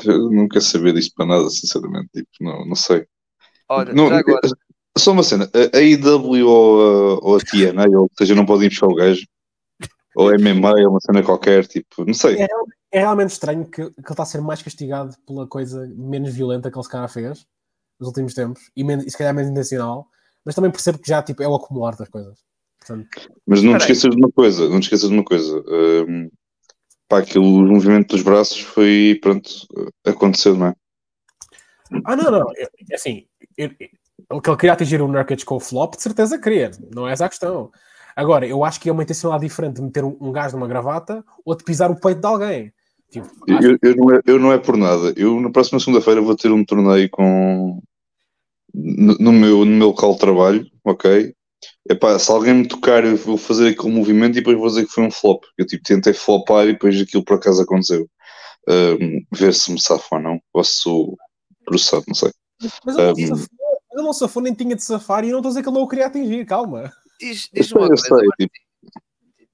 Eu 0.05 0.31
não 0.31 0.47
quero 0.47 0.65
saber 0.65 0.95
disto 0.95 1.15
para 1.15 1.27
nada, 1.27 1.51
sinceramente. 1.51 2.09
Tipo, 2.15 2.31
não, 2.41 2.65
não 2.65 2.77
sei. 2.77 3.07
Olha, 3.69 3.93
não, 3.93 4.07
agora... 4.07 4.41
Só 4.99 5.13
uma 5.13 5.23
cena, 5.23 5.51
a 5.55 5.79
AEW 5.79 6.47
ou 6.47 6.83
a, 6.83 7.19
ou 7.23 7.37
a 7.37 7.41
TNA, 7.41 7.87
ou 7.99 8.11
seja, 8.17 8.35
não 8.35 8.47
podem 8.47 8.69
puxar 8.69 8.87
o 8.87 8.95
gajo, 8.95 9.27
ou 10.17 10.33
MMA, 10.33 10.81
é 10.81 10.89
uma 10.89 11.01
cena 11.01 11.23
qualquer, 11.23 11.67
tipo, 11.67 12.05
não 12.05 12.15
sei. 12.15 12.43
É, 12.43 12.49
é 12.93 13.01
realmente 13.01 13.31
estranho 13.31 13.65
que, 13.65 13.73
que 13.73 13.83
ele 13.83 14.11
está 14.11 14.23
a 14.23 14.27
ser 14.27 14.41
mais 14.41 14.63
castigado 14.63 15.15
pela 15.27 15.47
coisa 15.47 15.87
menos 15.97 16.35
violenta 16.35 16.71
que 16.71 16.77
ele 16.77 16.85
se 16.85 16.91
calhar 16.91 17.09
fez 17.09 17.47
nos 18.01 18.09
últimos 18.09 18.35
tempos, 18.35 18.71
e, 18.77 18.85
menos, 18.85 19.07
e 19.07 19.11
se 19.11 19.19
calhar 19.19 19.35
menos 19.35 19.51
intencional, 19.51 20.07
mas 20.45 20.55
também 20.55 20.71
percebo 20.71 20.99
que 20.99 21.09
já 21.09 21.23
tipo, 21.23 21.43
é 21.43 21.49
o 21.49 21.55
acumular 21.55 21.97
das 21.97 22.09
coisas. 22.09 22.39
Portanto, 22.79 23.09
mas 23.47 23.63
não 23.63 23.77
te 23.77 23.83
esqueças 23.83 24.11
de 24.11 24.17
uma 24.17 24.31
coisa, 24.31 24.69
não 24.69 24.81
te 24.81 24.85
esqueças 24.85 25.09
de 25.09 25.15
uma 25.15 25.25
coisa. 25.25 25.63
Um, 25.69 26.31
pá, 27.09 27.19
aquilo, 27.19 27.45
o 27.45 27.67
movimento 27.67 28.15
dos 28.15 28.23
braços 28.23 28.61
foi, 28.61 29.19
pronto, 29.21 29.51
aconteceu, 30.05 30.57
não 30.57 30.69
é? 30.69 30.75
Ah, 32.05 32.17
não, 32.17 32.31
não, 32.31 32.47
é, 32.57 32.95
assim, 32.95 33.27
eu, 33.57 33.71
que 34.43 34.51
ele 34.51 34.57
queria 34.57 34.73
atingir 34.75 35.01
o 35.01 35.09
Nurkic 35.09 35.45
com 35.45 35.57
o 35.57 35.61
flop, 35.61 35.97
de 35.97 36.03
certeza 36.03 36.39
queria, 36.39 36.71
não 36.95 37.09
é 37.09 37.13
essa 37.13 37.25
a 37.25 37.29
questão. 37.29 37.71
Agora, 38.15 38.47
eu 38.47 38.65
acho 38.65 38.81
que 38.81 38.89
é 38.89 38.93
uma 38.93 39.03
intencionalidade 39.03 39.49
diferente 39.49 39.77
de 39.77 39.83
meter 39.83 40.05
um, 40.05 40.17
um 40.21 40.33
gajo 40.33 40.57
numa 40.57 40.67
gravata 40.67 41.25
ou 41.45 41.57
de 41.57 41.65
pisar 41.65 41.91
o 41.91 41.99
peito 41.99 42.21
de 42.21 42.27
alguém. 42.27 42.73
Tipo, 43.11 43.29
acho... 43.49 43.65
eu, 43.65 43.79
eu, 43.81 43.97
não 43.97 44.15
é, 44.15 44.21
eu 44.27 44.39
não 44.39 44.53
é 44.53 44.59
por 44.59 44.77
nada. 44.77 45.15
Eu, 45.17 45.41
na 45.41 45.51
próxima 45.51 45.81
segunda-feira, 45.81 46.21
vou 46.21 46.37
ter 46.37 46.51
um 46.51 46.65
torneio 46.65 47.09
com. 47.11 47.81
No, 48.75 49.15
no, 49.19 49.33
meu, 49.33 49.65
no 49.65 49.71
meu 49.71 49.87
local 49.89 50.13
de 50.13 50.19
trabalho, 50.19 50.67
ok? 50.85 51.33
Epá, 51.89 52.19
se 52.19 52.31
alguém 52.31 52.55
me 52.55 52.69
tocar, 52.69 53.05
eu 53.05 53.17
vou 53.17 53.39
fazer 53.39 53.69
aquele 53.69 53.95
movimento 53.95 54.33
e 54.33 54.41
depois 54.41 54.59
vou 54.59 54.67
dizer 54.67 54.85
que 54.85 54.93
foi 54.93 55.05
um 55.05 55.11
flop. 55.11 55.45
Eu 55.57 55.67
tipo, 55.67 55.83
tentei 55.83 56.13
flopar 56.13 56.65
e 56.65 56.73
depois 56.73 57.01
aquilo 57.01 57.25
por 57.25 57.37
acaso 57.37 57.63
aconteceu. 57.63 58.09
Um, 58.69 59.25
ver 59.33 59.55
se 59.55 59.73
me 59.73 59.81
safo 59.81 60.17
ou 60.17 60.21
não. 60.21 60.41
Ou 60.53 60.63
se 60.63 60.77
sou 60.83 61.17
processado, 61.65 62.05
não 62.09 62.15
sei. 62.15 62.31
Mas 62.85 62.99
eu 62.99 63.13
um, 63.13 63.47
ele 63.99 64.07
não 64.07 64.13
safou 64.13 64.43
nem 64.43 64.55
tinha 64.55 64.75
de 64.75 64.83
safar 64.83 65.25
e 65.25 65.31
não 65.31 65.39
estou 65.39 65.49
a 65.49 65.53
dizer 65.53 65.63
que 65.63 65.69
ele 65.69 65.77
não 65.77 65.83
o 65.83 65.89
queria 65.89 66.07
atingir, 66.07 66.45
calma. 66.47 66.93
Diz, 67.21 67.49
diz 67.53 67.73
uma 67.73 67.89
coisa, 67.89 68.21
tipo... 68.39 68.53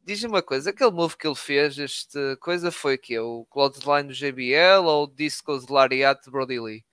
diz 0.05 0.25
uma 0.25 0.43
coisa, 0.43 0.71
aquele 0.71 0.91
move 0.91 1.16
que 1.16 1.27
ele 1.27 1.35
fez, 1.35 1.79
esta 1.79 2.37
coisa 2.37 2.71
foi 2.71 2.99
que 2.99 3.19
o 3.19 3.47
Clothesline 3.47 4.09
do 4.09 4.15
JBL 4.15 4.87
ou 4.87 5.05
o 5.05 5.07
Disco 5.07 5.59
de 5.59 5.73
Lariat 5.73 6.23
de 6.23 6.31
Brody 6.31 6.61
Lee? 6.61 6.85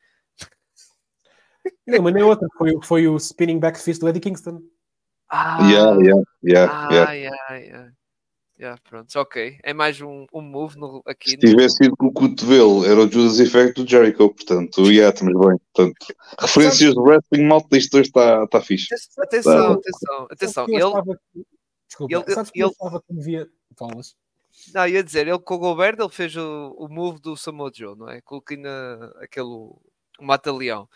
Não, 1.85 2.01
mas 2.01 2.13
nem 2.13 2.23
outra, 2.23 2.47
foi, 2.57 2.73
foi 2.83 3.07
o 3.07 3.17
Spinning 3.17 3.59
Back 3.59 3.79
Fist 3.79 3.99
do 3.99 4.07
Eddie 4.07 4.21
Kingston. 4.21 4.61
Ah, 5.29 5.59
yeah, 5.69 5.97
yeah, 6.01 6.21
yeah, 6.43 6.71
ah, 6.73 6.93
yeah. 6.93 7.13
yeah, 7.13 7.55
yeah. 7.55 7.91
Yeah, 8.61 8.79
pronto, 8.87 9.15
ok. 9.17 9.57
É 9.63 9.73
mais 9.73 9.99
um, 10.01 10.27
um 10.31 10.39
move 10.39 10.77
no, 10.77 11.01
aqui. 11.07 11.31
Se 11.31 11.37
tivesse 11.37 11.83
ido 11.83 11.97
com 11.97 12.05
o 12.05 12.13
cotovelo, 12.13 12.85
era 12.85 12.99
o 12.99 13.11
Judas 13.11 13.39
Effect 13.39 13.81
do 13.81 13.89
Jericho, 13.89 14.29
portanto, 14.29 14.83
yeah, 14.83 15.11
estamos 15.11 15.33
bem. 15.33 15.57
Portanto, 15.73 16.15
referências 16.39 16.93
de 16.93 16.99
wrestling, 16.99 17.47
malta, 17.47 17.75
isto 17.75 17.97
hoje 17.97 18.09
está, 18.09 18.43
está 18.43 18.61
fixe. 18.61 18.93
Atenção, 19.17 19.73
atenção, 19.73 20.27
atenção. 20.29 20.65
Ele, 20.69 21.45
Desculpa, 21.87 22.15
ele, 22.15 22.35
sabes 22.35 22.51
que 22.51 22.59
ele, 22.59 22.65
eu 22.65 22.69
estava 22.69 23.01
que 23.01 23.13
me 23.13 23.23
via. 23.23 23.49
Falas. 23.75 24.15
Não, 24.75 24.87
ia 24.87 25.03
dizer, 25.03 25.27
ele 25.27 25.39
com 25.39 25.57
o 25.57 25.63
Gilbert 25.63 25.95
ele 25.99 26.09
fez 26.09 26.35
o, 26.35 26.75
o 26.77 26.87
move 26.87 27.19
do 27.19 27.35
Samoa 27.35 27.71
Joe, 27.73 27.97
não 27.97 28.09
é? 28.09 28.21
Coloquei 28.21 28.57
na, 28.57 29.11
aquele 29.21 29.47
o 29.47 29.81
mata-leão. 30.19 30.87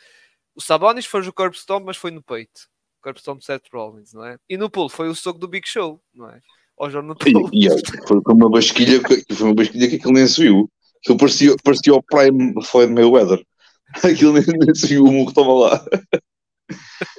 O 0.54 0.62
Sabonis 0.62 1.08
foi 1.08 1.28
o 1.28 1.34
Corp 1.34 1.56
Stone, 1.56 1.84
mas 1.84 1.98
foi 1.98 2.12
no 2.12 2.22
peito. 2.22 2.70
Corp 3.02 3.18
Stone 3.18 3.40
de 3.40 3.46
Seth 3.46 3.66
Rollins, 3.74 4.14
não 4.14 4.24
é? 4.24 4.38
E 4.48 4.56
no 4.56 4.70
pulo 4.70 4.88
foi 4.88 5.10
o 5.10 5.16
soco 5.16 5.40
do 5.40 5.48
Big 5.48 5.68
Show, 5.68 6.00
não 6.14 6.30
é? 6.30 6.42
Ao 6.78 6.90
Jordan 6.90 7.16
e, 7.54 7.68
e, 7.68 7.70
Foi 8.08 8.22
uma 8.28 8.50
basquilha, 8.50 9.02
foi 9.02 9.48
uma 9.48 9.56
basquilha 9.56 9.88
que 9.88 9.96
aquilo 9.96 10.14
nem 10.14 10.28
se 10.28 10.42
viu. 10.42 10.70
Aquilo 11.00 11.18
parecia, 11.18 11.56
parecia 11.64 11.94
o 11.94 12.04
Prime 12.04 12.54
Floyd 12.64 12.94
Mayweather. 12.94 13.46
Aquilo 14.04 14.34
nem, 14.34 14.44
nem 14.46 14.76
se 14.76 14.88
viu 14.88 15.04
o 15.04 15.12
mundo 15.12 15.26
que 15.26 15.40
estava 15.40 15.54
lá. 15.54 15.86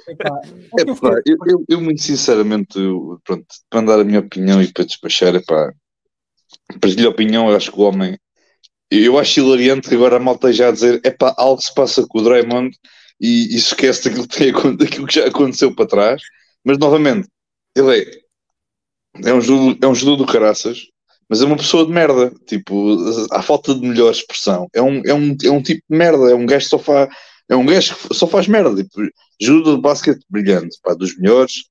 É, 0.07 0.15
pá, 0.15 1.21
eu, 1.25 1.37
eu, 1.47 1.65
eu, 1.69 1.81
muito 1.81 2.01
sinceramente, 2.01 2.77
pronto, 3.23 3.45
para 3.69 3.81
dar 3.81 3.99
a 3.99 4.03
minha 4.03 4.19
opinião 4.19 4.61
e 4.61 4.71
para 4.71 4.85
despachar, 4.85 5.35
é 5.35 5.41
pá, 5.41 5.71
partilho 6.79 7.07
a 7.07 7.11
opinião, 7.11 7.49
eu 7.49 7.55
acho 7.55 7.71
que 7.71 7.79
o 7.79 7.83
homem, 7.83 8.17
eu 8.91 9.17
acho 9.17 9.39
hilariante 9.39 9.89
que 9.89 9.95
agora 9.95 10.17
a 10.17 10.19
malta 10.19 10.51
já 10.51 10.69
a 10.69 10.71
dizer, 10.71 11.01
é 11.03 11.11
pá, 11.11 11.33
algo 11.37 11.61
se 11.61 11.73
passa 11.73 12.05
com 12.07 12.19
o 12.19 12.23
Draymond 12.23 12.75
e, 13.19 13.53
e 13.53 13.55
esquece 13.55 14.09
daquilo 14.09 14.27
que, 14.27 14.37
tem, 14.37 14.77
daquilo 14.77 15.07
que 15.07 15.15
já 15.15 15.27
aconteceu 15.27 15.73
para 15.73 15.87
trás, 15.87 16.21
mas 16.63 16.77
novamente, 16.77 17.27
ele 17.75 17.99
é, 17.99 18.26
é 19.25 19.33
um 19.33 19.41
judo, 19.41 19.77
é 19.81 19.87
um 19.87 19.95
judo 19.95 20.17
do 20.17 20.25
caraças, 20.25 20.87
mas 21.29 21.41
é 21.41 21.45
uma 21.45 21.57
pessoa 21.57 21.85
de 21.85 21.91
merda, 21.91 22.31
tipo, 22.47 22.97
à 23.31 23.41
falta 23.41 23.75
de 23.75 23.85
melhor 23.85 24.11
expressão, 24.11 24.67
é 24.73 24.81
um, 24.81 25.01
é 25.05 25.13
um, 25.13 25.35
é 25.43 25.51
um 25.51 25.61
tipo 25.61 25.81
de 25.89 25.97
merda, 25.97 26.31
é 26.31 26.35
um 26.35 26.45
gajo 26.45 26.65
que 26.65 26.69
só 26.69 26.79
faz, 26.79 27.09
é 27.49 27.55
um 27.55 27.65
gajo 27.65 27.95
que 27.95 28.13
só 28.13 28.27
faz 28.27 28.47
merda, 28.47 28.83
tipo, 28.83 29.01
judo 29.41 29.75
de 29.75 29.81
basquete 29.81 30.23
brilhante, 30.29 30.77
pá, 30.81 30.93
dos 30.93 31.17
melhores, 31.17 31.65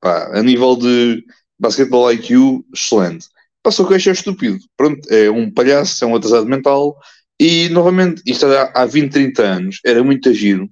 pá, 0.00 0.30
a 0.36 0.42
nível 0.42 0.76
de 0.76 1.22
basquetebol 1.58 2.10
IQ, 2.12 2.64
excelente. 2.74 3.26
Passou 3.62 3.86
que 3.86 3.94
é 3.94 3.96
estúpido, 3.96 4.58
pronto, 4.76 5.00
é 5.10 5.30
um 5.30 5.50
palhaço, 5.50 6.04
é 6.04 6.08
um 6.08 6.16
atrasado 6.16 6.46
mental, 6.46 6.96
e 7.38 7.68
novamente, 7.68 8.22
isto 8.26 8.46
há, 8.46 8.72
há 8.74 8.86
20, 8.86 9.12
30 9.12 9.42
anos, 9.42 9.80
era 9.84 10.02
muito 10.02 10.32
giro, 10.32 10.68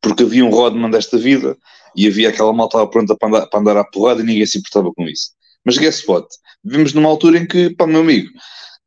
porque 0.00 0.22
havia 0.22 0.44
um 0.44 0.50
Rodman 0.50 0.90
desta 0.90 1.18
vida, 1.18 1.56
e 1.96 2.06
havia 2.06 2.28
aquela 2.28 2.52
malta 2.52 2.86
pronta 2.86 3.16
para 3.16 3.28
andar, 3.28 3.46
para 3.46 3.60
andar 3.60 3.76
à 3.76 3.84
porrada 3.84 4.22
e 4.22 4.24
ninguém 4.24 4.46
se 4.46 4.58
importava 4.58 4.92
com 4.92 5.04
isso. 5.04 5.30
Mas 5.64 5.78
guess 5.78 6.06
what? 6.08 6.26
Vivemos 6.64 6.92
numa 6.92 7.08
altura 7.08 7.38
em 7.38 7.46
que, 7.46 7.74
pá, 7.74 7.86
meu 7.86 8.00
amigo, 8.00 8.28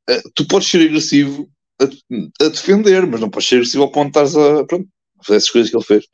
eh, 0.09 0.21
tu 0.35 0.47
podes 0.47 0.67
ser 0.69 0.81
agressivo 0.81 1.49
a, 1.81 2.45
a 2.45 2.49
defender, 2.49 3.05
mas 3.05 3.21
não 3.21 3.29
podes 3.29 3.47
ser 3.47 3.55
agressivo 3.55 3.83
ao 3.83 3.91
ponto 3.91 4.11
de 4.13 4.19
estás 4.19 4.35
a, 4.35 4.65
pronto, 4.65 4.87
a 5.19 5.23
fazer 5.23 5.37
essas 5.37 5.49
coisas 5.49 5.71
que 5.71 5.77
ele 5.77 5.85
fez. 5.85 6.05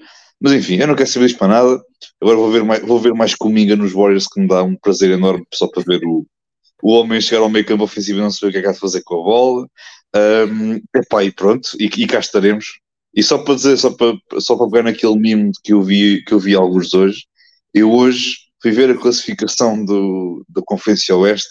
Mas 0.42 0.54
enfim, 0.54 0.76
eu 0.78 0.88
não 0.88 0.96
quero 0.96 1.10
saber 1.10 1.28
disso 1.28 1.38
para 1.38 1.48
nada. 1.50 1.84
Agora 2.20 2.38
vou 2.38 2.52
ver 2.52 2.64
mais, 2.64 2.82
vou 2.82 3.00
ver 3.00 3.14
mais 3.14 3.36
comigo 3.36 3.76
nos 3.76 3.94
Warriors, 3.94 4.28
que 4.28 4.40
me 4.40 4.48
dá 4.48 4.64
um 4.64 4.76
prazer 4.76 5.12
enorme 5.12 5.46
só 5.54 5.68
para 5.68 5.84
ver 5.84 6.02
o, 6.04 6.26
o 6.82 6.94
homem 6.94 7.22
chegar 7.22 7.42
ao 7.42 7.50
meio 7.50 7.66
campo 7.66 7.84
ofensivo 7.84 8.20
e 8.20 8.22
não 8.22 8.32
saber 8.32 8.50
o 8.50 8.52
que 8.54 8.58
é 8.58 8.62
que 8.62 8.68
há 8.68 8.72
de 8.72 8.80
fazer 8.80 9.04
com 9.04 9.22
a 9.22 9.24
bola. 9.24 9.68
Um, 10.16 10.82
epá, 10.96 11.24
e 11.24 11.32
pronto, 11.32 11.70
e, 11.80 11.86
e 11.86 12.08
cá 12.08 12.20
estaremos. 12.20 12.66
E 13.14 13.22
só 13.22 13.38
para 13.38 13.56
dizer, 13.56 13.78
só 13.78 13.92
para, 13.92 14.18
só 14.40 14.56
para 14.56 14.70
pegar 14.70 14.84
naquele 14.84 15.18
mimo 15.18 15.52
que 15.64 15.74
eu 15.74 15.82
vi, 15.82 16.24
que 16.24 16.34
eu 16.34 16.40
vi 16.40 16.56
alguns 16.56 16.94
hoje, 16.94 17.26
eu 17.74 17.92
hoje 17.92 18.38
fui 18.62 18.72
ver 18.72 18.90
a 18.90 18.98
classificação 18.98 19.84
do, 19.84 20.46
da 20.48 20.62
Conferência 20.62 21.16
Oeste 21.16 21.50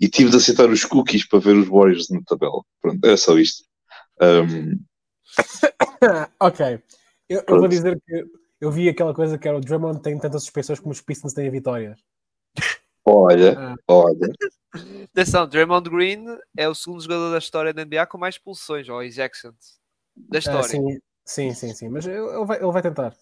e 0.00 0.08
tive 0.08 0.30
de 0.30 0.36
aceitar 0.36 0.70
os 0.70 0.84
cookies 0.84 1.26
para 1.28 1.38
ver 1.38 1.56
os 1.56 1.68
Warriors 1.68 2.08
na 2.08 2.20
tabela. 2.22 2.62
Pronto, 2.80 3.04
era 3.04 3.16
só 3.16 3.38
isto. 3.38 3.64
Um... 4.20 4.78
ok. 6.40 6.80
Eu, 7.28 7.44
eu, 7.46 7.58
vou 7.58 7.68
dizer 7.68 8.00
que 8.06 8.24
eu 8.60 8.70
vi 8.70 8.88
aquela 8.88 9.14
coisa 9.14 9.38
que 9.38 9.46
era 9.46 9.56
o 9.56 9.60
Drummond 9.60 10.00
tem 10.00 10.18
tantas 10.18 10.42
suspensões 10.42 10.80
como 10.80 10.92
os 10.92 11.00
Pistons 11.00 11.34
têm 11.34 11.50
vitórias. 11.50 12.00
Olha, 13.04 13.58
ah. 13.58 13.74
olha. 13.88 14.32
Atenção, 15.12 15.46
Draymond 15.46 15.90
Green 15.90 16.24
é 16.56 16.68
o 16.68 16.74
segundo 16.74 17.02
jogador 17.02 17.30
da 17.30 17.38
história 17.38 17.74
da 17.74 17.84
NBA 17.84 18.06
com 18.06 18.16
mais 18.16 18.36
expulsões 18.36 18.88
ou 18.88 19.02
ejections 19.02 19.81
da 20.16 20.36
ah, 20.36 20.38
história. 20.38 20.60
Ah, 20.60 20.64
sim, 20.64 20.98
sim, 21.24 21.54
sim, 21.54 21.74
sim, 21.74 21.88
mas 21.88 22.06
ele 22.06 22.44
vai, 22.44 22.58
ele 22.58 22.72
vai 22.72 22.82
tentar. 22.82 23.14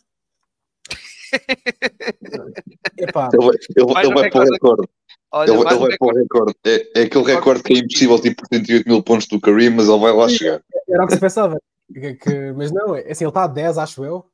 Epá. 2.98 3.28
Ele 3.32 3.46
vai, 3.46 3.54
ele, 3.76 4.08
ele 4.08 4.14
vai 4.14 4.30
para 4.30 4.40
o 4.40 4.44
recorde. 4.50 4.88
Olha, 5.32 5.50
ele, 5.50 5.58
ele 5.58 5.64
vai 5.64 5.96
para 5.96 6.06
o 6.06 6.14
recorde. 6.14 6.54
É, 6.66 7.00
é 7.00 7.02
aquele 7.02 7.24
recorde 7.24 7.62
que 7.62 7.72
é 7.74 7.78
impossível, 7.78 8.20
tipo 8.20 8.48
38 8.48 8.88
mil 8.88 9.02
pontos 9.02 9.28
do 9.28 9.40
Kareem, 9.40 9.70
mas 9.70 9.88
ele 9.88 9.98
vai 9.98 10.12
lá 10.12 10.28
chegar. 10.28 10.60
Era 10.88 11.04
o 11.04 11.06
que 11.06 11.14
se 11.14 11.20
pensava. 11.20 11.56
Que, 11.92 12.14
que, 12.14 12.52
mas 12.52 12.72
não, 12.72 12.94
é 12.94 13.10
assim, 13.10 13.24
ele 13.24 13.30
está 13.30 13.44
a 13.44 13.48
10, 13.48 13.78
acho 13.78 14.04
eu. 14.04 14.26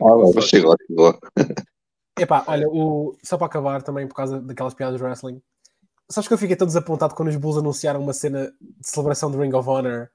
Ah, 0.00 0.32
vai 0.32 0.42
chegar 0.42 0.68
lá, 0.68 0.76
lá. 0.90 1.18
Epá, 2.18 2.44
olha, 2.46 2.66
o, 2.68 3.16
só 3.22 3.36
para 3.36 3.46
acabar 3.46 3.82
também 3.82 4.06
por 4.06 4.14
causa 4.14 4.40
daquelas 4.40 4.72
piadas 4.74 4.96
de 4.96 5.04
wrestling. 5.04 5.42
Sabes 6.08 6.28
que 6.28 6.34
eu 6.34 6.38
fiquei 6.38 6.56
tão 6.56 6.66
desapontado 6.66 7.14
quando 7.14 7.28
os 7.28 7.36
Bulls 7.36 7.58
anunciaram 7.58 8.00
uma 8.00 8.12
cena 8.12 8.52
de 8.60 8.88
celebração 8.88 9.30
do 9.30 9.38
Ring 9.38 9.52
of 9.52 9.68
Honor 9.68 10.08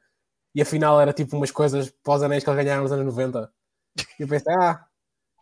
e 0.54 0.62
afinal 0.62 1.00
era 1.00 1.14
tipo 1.14 1.36
umas 1.36 1.52
coisas 1.52 1.90
pós-anéis 2.04 2.44
que 2.44 2.50
eles 2.50 2.64
ganharam 2.64 2.84
nos 2.84 2.92
anos 2.92 3.06
90. 3.06 3.52
E 4.20 4.24
eu 4.24 4.28
pensei, 4.28 4.54
ah, 4.54 4.86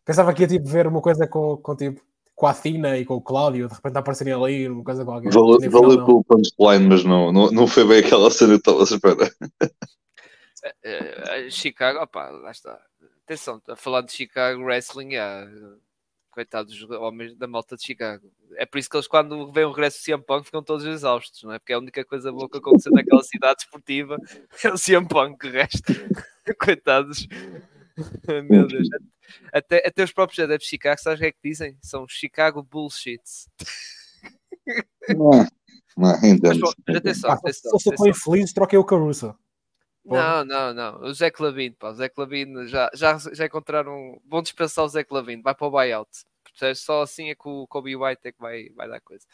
pensava 0.06 0.34
que 0.34 0.42
ia 0.42 0.48
tipo 0.48 0.68
ver 0.68 0.88
uma 0.88 1.02
coisa 1.02 1.28
com, 1.28 1.58
com 1.58 1.76
tipo 1.76 2.02
com 2.40 2.48
a 2.48 2.52
Athena 2.52 2.98
e 2.98 3.04
com 3.04 3.16
o 3.16 3.22
Cláudio, 3.22 3.68
de 3.68 3.74
repente 3.74 3.98
aparecerem 3.98 4.34
ali, 4.34 4.70
uma 4.70 4.82
coisa 4.82 5.04
qualquer. 5.04 5.30
Valeu, 5.30 5.60
valeu 5.70 6.06
pelo 6.06 6.24
punchline, 6.24 6.88
mas 6.88 7.04
não, 7.04 7.34
não, 7.34 7.52
não 7.52 7.68
foi 7.68 7.86
bem 7.86 8.00
aquela 8.00 8.32
cena 8.32 8.54
que 8.54 8.60
estava 8.60 8.80
a 8.80 8.84
esperar. 8.84 9.30
Eh, 10.84 11.24
eh, 11.48 11.50
Chicago, 11.50 12.00
opá, 12.00 12.30
lá 12.30 12.52
está. 12.52 12.80
Atenção, 13.24 13.62
a 13.68 13.76
falar 13.76 14.02
de 14.02 14.12
Chicago 14.12 14.64
Wrestling, 14.64 15.16
é, 15.16 15.48
coitados 16.40 16.82
homens 16.90 17.36
da 17.36 17.48
malta 17.48 17.76
de 17.76 17.84
Chicago. 17.84 18.32
É 18.56 18.66
por 18.66 18.78
isso 18.78 18.90
que 18.90 18.96
eles, 18.96 19.08
quando 19.08 19.52
vêm 19.52 19.66
o 19.66 19.72
regresso 19.72 20.00
do 20.00 20.06
CM 20.06 20.24
Punk, 20.24 20.46
ficam 20.46 20.64
todos 20.64 20.86
exaustos, 20.86 21.44
não 21.44 21.52
é? 21.52 21.60
Porque 21.60 21.74
é 21.74 21.76
a 21.76 21.80
única 21.80 22.06
coisa 22.06 22.32
boa 22.32 22.50
que 22.50 22.58
aconteceu 22.58 22.92
naquela 22.94 23.24
cidade 23.24 23.64
esportiva 23.64 24.18
é 24.64 24.70
o 24.70 24.78
CM 24.78 25.06
Punk, 25.08 25.46
o 25.46 25.52
resto, 25.52 25.84
coitados. 26.60 27.28
Meu 28.50 28.66
Deus, 28.66 28.88
até, 29.52 29.86
até 29.86 30.04
os 30.04 30.14
próprios 30.14 30.40
adeptos 30.40 30.66
de 30.66 30.70
Chicago, 30.70 31.02
sabes 31.02 31.20
o 31.20 31.22
que 31.22 31.28
é 31.28 31.32
que 31.32 31.40
dizem? 31.44 31.78
São 31.82 32.08
Chicago 32.08 32.64
Bullshits. 32.64 33.50
Não, 35.10 35.46
não, 35.98 36.16
entendo. 36.24 36.60
Mas, 36.62 36.74
mas 36.88 36.98
atenção, 36.98 37.32
atenção, 37.32 37.80
Se 37.80 37.90
eu 37.92 37.98
sou 37.98 38.08
infeliz, 38.08 38.54
troquei 38.54 38.80
o 38.80 38.86
Caruso. 38.86 39.36
Não, 40.06 40.44
não, 40.44 40.74
não. 40.74 41.02
O 41.02 41.14
Zé 41.14 41.30
Clavino, 41.30 41.76
pá. 41.76 41.90
O 41.90 41.94
Zé 41.94 42.10
Clavino 42.10 42.66
já, 42.68 42.90
já, 42.94 43.18
já 43.18 43.46
encontraram. 43.46 44.20
Vão 44.28 44.42
dispensar 44.42 44.84
o 44.84 44.90
Zé 44.90 45.04
Clavino, 45.04 45.44
vai 45.44 45.54
para 45.54 45.68
o 45.68 45.72
buyout. 45.72 46.10
Só 46.76 47.02
assim 47.02 47.30
é 47.30 47.36
que 47.36 47.48
o 47.48 47.68
Kobe 47.68 47.96
White 47.96 48.22
é 48.28 48.32
que 48.32 48.40
vai, 48.40 48.70
vai 48.76 48.88
dar 48.88 49.02
coisa. 49.02 49.26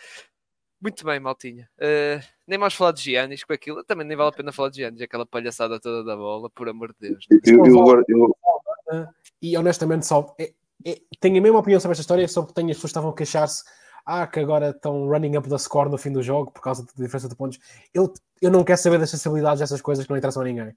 Muito 0.81 1.05
bem, 1.05 1.19
Maltinha. 1.19 1.69
Uh, 1.79 2.23
nem 2.45 2.59
mais 2.59 2.73
falar 2.73 2.91
de 2.91 3.01
Giannis 3.01 3.43
com 3.43 3.53
aquilo. 3.53 3.83
Também 3.83 4.05
nem 4.05 4.15
vale 4.15 4.29
a 4.29 4.33
pena 4.33 4.51
falar 4.51 4.69
de 4.69 4.77
Giannis, 4.77 5.01
aquela 5.01 5.25
palhaçada 5.25 5.79
toda 5.79 6.03
da 6.03 6.15
bola, 6.15 6.49
por 6.49 6.69
amor 6.69 6.93
de 6.93 7.09
Deus. 7.09 7.25
Eu, 7.45 7.65
eu, 7.65 8.03
eu... 8.07 9.07
E 9.41 9.57
honestamente, 9.57 10.05
só 10.05 10.35
é, 10.39 10.53
é, 10.85 10.99
tenho 11.19 11.37
a 11.37 11.41
mesma 11.41 11.59
opinião 11.59 11.79
sobre 11.79 11.93
esta 11.93 12.01
história, 12.01 12.27
só 12.27 12.41
porque 12.41 12.53
tenho 12.53 12.69
as 12.69 12.77
pessoas 12.77 12.91
que 12.91 12.97
estavam 12.97 13.09
a 13.09 13.15
queixar-se 13.15 13.63
ah, 14.05 14.27
que 14.27 14.39
agora 14.39 14.69
estão 14.69 15.07
running 15.07 15.35
up 15.35 15.49
the 15.49 15.57
score 15.57 15.89
no 15.89 15.97
fim 15.97 16.11
do 16.11 16.21
jogo 16.21 16.51
por 16.51 16.61
causa 16.61 16.85
da 16.85 17.03
diferença 17.03 17.27
de 17.27 17.35
pontos. 17.35 17.59
Eu, 17.91 18.13
eu 18.39 18.51
não 18.51 18.63
quero 18.63 18.77
saber 18.77 18.99
das 18.99 19.09
sensibilidades 19.09 19.59
dessas 19.59 19.81
coisas 19.81 20.05
que 20.05 20.11
não 20.11 20.17
interessam 20.17 20.43
a 20.43 20.45
ninguém. 20.45 20.69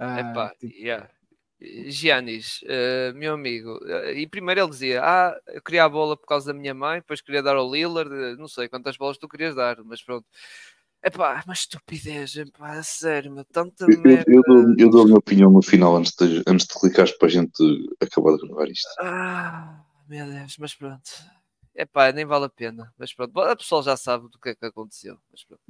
Uh, 0.00 0.18
Epá, 0.18 0.54
tipo... 0.58 0.74
yeah. 0.74 1.08
Giannis, 1.86 2.62
uh, 2.62 3.14
meu 3.14 3.34
amigo, 3.34 3.78
uh, 3.84 4.10
e 4.10 4.26
primeiro 4.26 4.60
ele 4.60 4.70
dizia: 4.70 5.02
Ah, 5.02 5.38
eu 5.48 5.62
queria 5.62 5.84
a 5.84 5.88
bola 5.88 6.16
por 6.16 6.26
causa 6.26 6.52
da 6.52 6.58
minha 6.58 6.74
mãe, 6.74 7.00
depois 7.00 7.20
queria 7.20 7.42
dar 7.42 7.56
ao 7.56 7.70
Lillard, 7.70 8.10
não 8.38 8.48
sei 8.48 8.68
quantas 8.68 8.96
bolas 8.96 9.18
tu 9.18 9.28
querias 9.28 9.54
dar, 9.54 9.82
mas 9.84 10.02
pronto. 10.02 10.26
Epá, 11.04 11.42
uma 11.44 11.52
estupidez, 11.52 12.36
epá, 12.36 12.78
a 12.78 12.82
sério, 12.82 13.32
meu, 13.32 13.44
tanta 13.44 13.86
eu, 13.90 14.00
merda. 14.00 14.24
Eu, 14.30 14.36
eu, 14.36 14.42
dou, 14.46 14.74
eu, 14.78 14.90
dou, 14.90 15.02
a 15.02 15.04
minha 15.04 15.18
opinião 15.18 15.50
no 15.50 15.62
final 15.62 15.96
antes 15.96 16.14
de, 16.14 16.42
antes 16.46 16.66
de 16.66 16.74
clicares 16.74 17.10
para 17.18 17.26
a 17.26 17.30
gente 17.30 17.60
acabar 18.00 18.36
de 18.36 18.46
gravar 18.46 18.68
isto. 18.68 18.88
Ah, 19.00 19.84
meu 20.08 20.26
Deus, 20.26 20.56
mas 20.58 20.74
pronto. 20.74 21.10
Epá, 21.74 22.12
nem 22.12 22.24
vale 22.24 22.44
a 22.44 22.48
pena. 22.48 22.92
Mas 22.98 23.12
pronto, 23.12 23.40
a 23.40 23.56
pessoa 23.56 23.82
já 23.82 23.96
sabe 23.96 24.28
do 24.28 24.38
que 24.38 24.50
é 24.50 24.54
que 24.54 24.66
aconteceu. 24.66 25.18
Mas 25.30 25.44
pronto. 25.44 25.62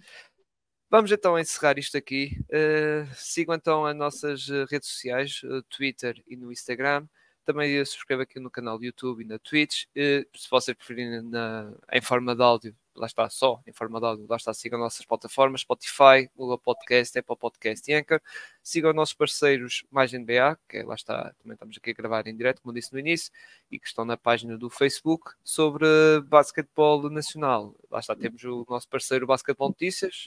Vamos 0.92 1.10
então 1.10 1.38
encerrar 1.38 1.78
isto 1.78 1.96
aqui. 1.96 2.38
Uh, 2.50 3.08
sigam 3.14 3.54
então 3.54 3.86
as 3.86 3.96
nossas 3.96 4.46
eh, 4.50 4.66
redes 4.70 4.90
sociais, 4.90 5.40
uh, 5.42 5.62
Twitter 5.62 6.22
e 6.28 6.36
no 6.36 6.52
Instagram. 6.52 7.08
Também 7.46 7.82
subscreva 7.82 8.24
aqui 8.24 8.38
no 8.38 8.50
canal 8.50 8.76
do 8.76 8.84
YouTube 8.84 9.22
e 9.22 9.26
na 9.26 9.38
Twitch. 9.38 9.84
Uh, 9.96 10.28
se 10.36 10.50
vocês 10.50 10.76
preferirem 10.76 11.22
na, 11.22 11.72
em 11.90 12.02
forma 12.02 12.36
de 12.36 12.42
áudio, 12.42 12.76
lá 12.94 13.06
está, 13.06 13.28
só 13.28 13.60
em 13.66 13.72
forma 13.72 14.00
de 14.00 14.06
áudio, 14.06 14.26
lá 14.28 14.36
está, 14.36 14.52
sigam 14.52 14.78
nossas 14.78 15.04
plataformas, 15.04 15.62
Spotify, 15.62 16.28
Google 16.36 16.58
Podcast, 16.58 17.18
Apple 17.18 17.36
Podcast 17.36 17.90
e 17.90 17.94
Anchor. 17.94 18.20
Sigam 18.62 18.92
nossos 18.92 19.14
parceiros 19.14 19.84
mais 19.90 20.12
NBA, 20.12 20.58
que 20.68 20.82
lá 20.82 20.94
está, 20.94 21.32
também 21.42 21.54
estamos 21.54 21.76
aqui 21.76 21.90
a 21.90 21.94
gravar 21.94 22.26
em 22.26 22.36
direto, 22.36 22.62
como 22.62 22.74
disse 22.74 22.92
no 22.92 22.98
início, 22.98 23.32
e 23.70 23.78
que 23.78 23.86
estão 23.86 24.04
na 24.04 24.16
página 24.16 24.56
do 24.56 24.68
Facebook 24.70 25.32
sobre 25.42 25.86
basquetebol 26.26 27.10
nacional. 27.10 27.74
Lá 27.90 28.00
está, 28.00 28.14
temos 28.14 28.42
o 28.44 28.66
nosso 28.68 28.88
parceiro 28.88 29.26
Basquetebol 29.26 29.68
Notícias, 29.68 30.26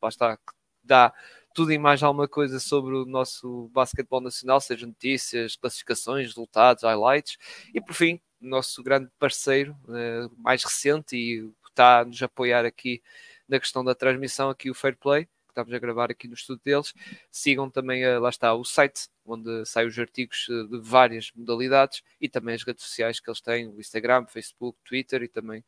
lá 0.00 0.08
está, 0.08 0.36
que 0.36 0.52
dá 0.82 1.12
tudo 1.54 1.72
e 1.72 1.78
mais 1.78 2.02
alguma 2.02 2.28
coisa 2.28 2.60
sobre 2.60 2.94
o 2.94 3.06
nosso 3.06 3.70
basquetebol 3.72 4.20
nacional, 4.20 4.60
seja 4.60 4.86
notícias, 4.86 5.56
classificações, 5.56 6.26
resultados, 6.26 6.82
highlights. 6.82 7.38
E 7.72 7.80
por 7.80 7.94
fim, 7.94 8.20
nosso 8.38 8.82
grande 8.82 9.10
parceiro, 9.18 9.76
uh, 9.84 10.30
mais 10.36 10.62
recente 10.62 11.16
e 11.16 11.50
está 11.76 12.00
a 12.00 12.04
nos 12.04 12.22
apoiar 12.22 12.64
aqui 12.64 13.02
na 13.46 13.60
questão 13.60 13.84
da 13.84 13.94
transmissão, 13.94 14.48
aqui 14.48 14.70
o 14.70 14.74
Fair 14.74 14.96
Play, 14.96 15.26
que 15.26 15.50
estamos 15.50 15.72
a 15.72 15.78
gravar 15.78 16.10
aqui 16.10 16.26
no 16.26 16.34
estúdio 16.34 16.62
deles. 16.64 16.94
Sigam 17.30 17.70
também, 17.70 18.04
uh, 18.06 18.18
lá 18.18 18.30
está, 18.30 18.54
o 18.54 18.64
site, 18.64 19.08
onde 19.24 19.64
saem 19.66 19.86
os 19.86 19.98
artigos 19.98 20.48
uh, 20.48 20.66
de 20.66 20.80
várias 20.80 21.30
modalidades 21.36 22.02
e 22.20 22.28
também 22.28 22.54
as 22.54 22.62
redes 22.62 22.84
sociais 22.84 23.20
que 23.20 23.28
eles 23.28 23.40
têm, 23.40 23.68
o 23.68 23.78
Instagram, 23.78 24.26
Facebook, 24.26 24.78
Twitter 24.84 25.22
e 25.22 25.28
também 25.28 25.62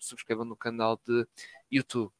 subscrevam 0.00 0.44
no 0.44 0.56
canal 0.56 1.00
de 1.06 1.26
YouTube. 1.70 2.12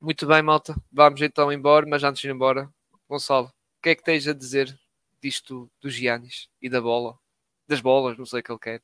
Muito 0.00 0.26
bem, 0.26 0.42
malta. 0.42 0.76
Vamos 0.92 1.20
então 1.22 1.52
embora, 1.52 1.86
mas 1.86 2.04
antes 2.04 2.20
de 2.20 2.28
ir 2.28 2.30
embora, 2.30 2.72
Gonçalo, 3.08 3.46
o 3.46 3.82
que 3.82 3.90
é 3.90 3.94
que 3.94 4.04
tens 4.04 4.28
a 4.28 4.32
dizer 4.32 4.78
disto 5.20 5.70
dos 5.80 5.94
Giannis 5.94 6.48
e 6.60 6.68
da 6.68 6.80
bola? 6.80 7.18
Das 7.66 7.80
bolas, 7.80 8.16
não 8.16 8.24
sei 8.24 8.40
o 8.40 8.42
que 8.42 8.52
ele 8.52 8.58
quer. 8.58 8.82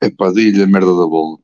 É 0.00 0.10
pá, 0.10 0.30
diga-lhe 0.30 0.62
a 0.62 0.66
merda 0.66 0.94
da 0.94 1.06
bola. 1.06 1.38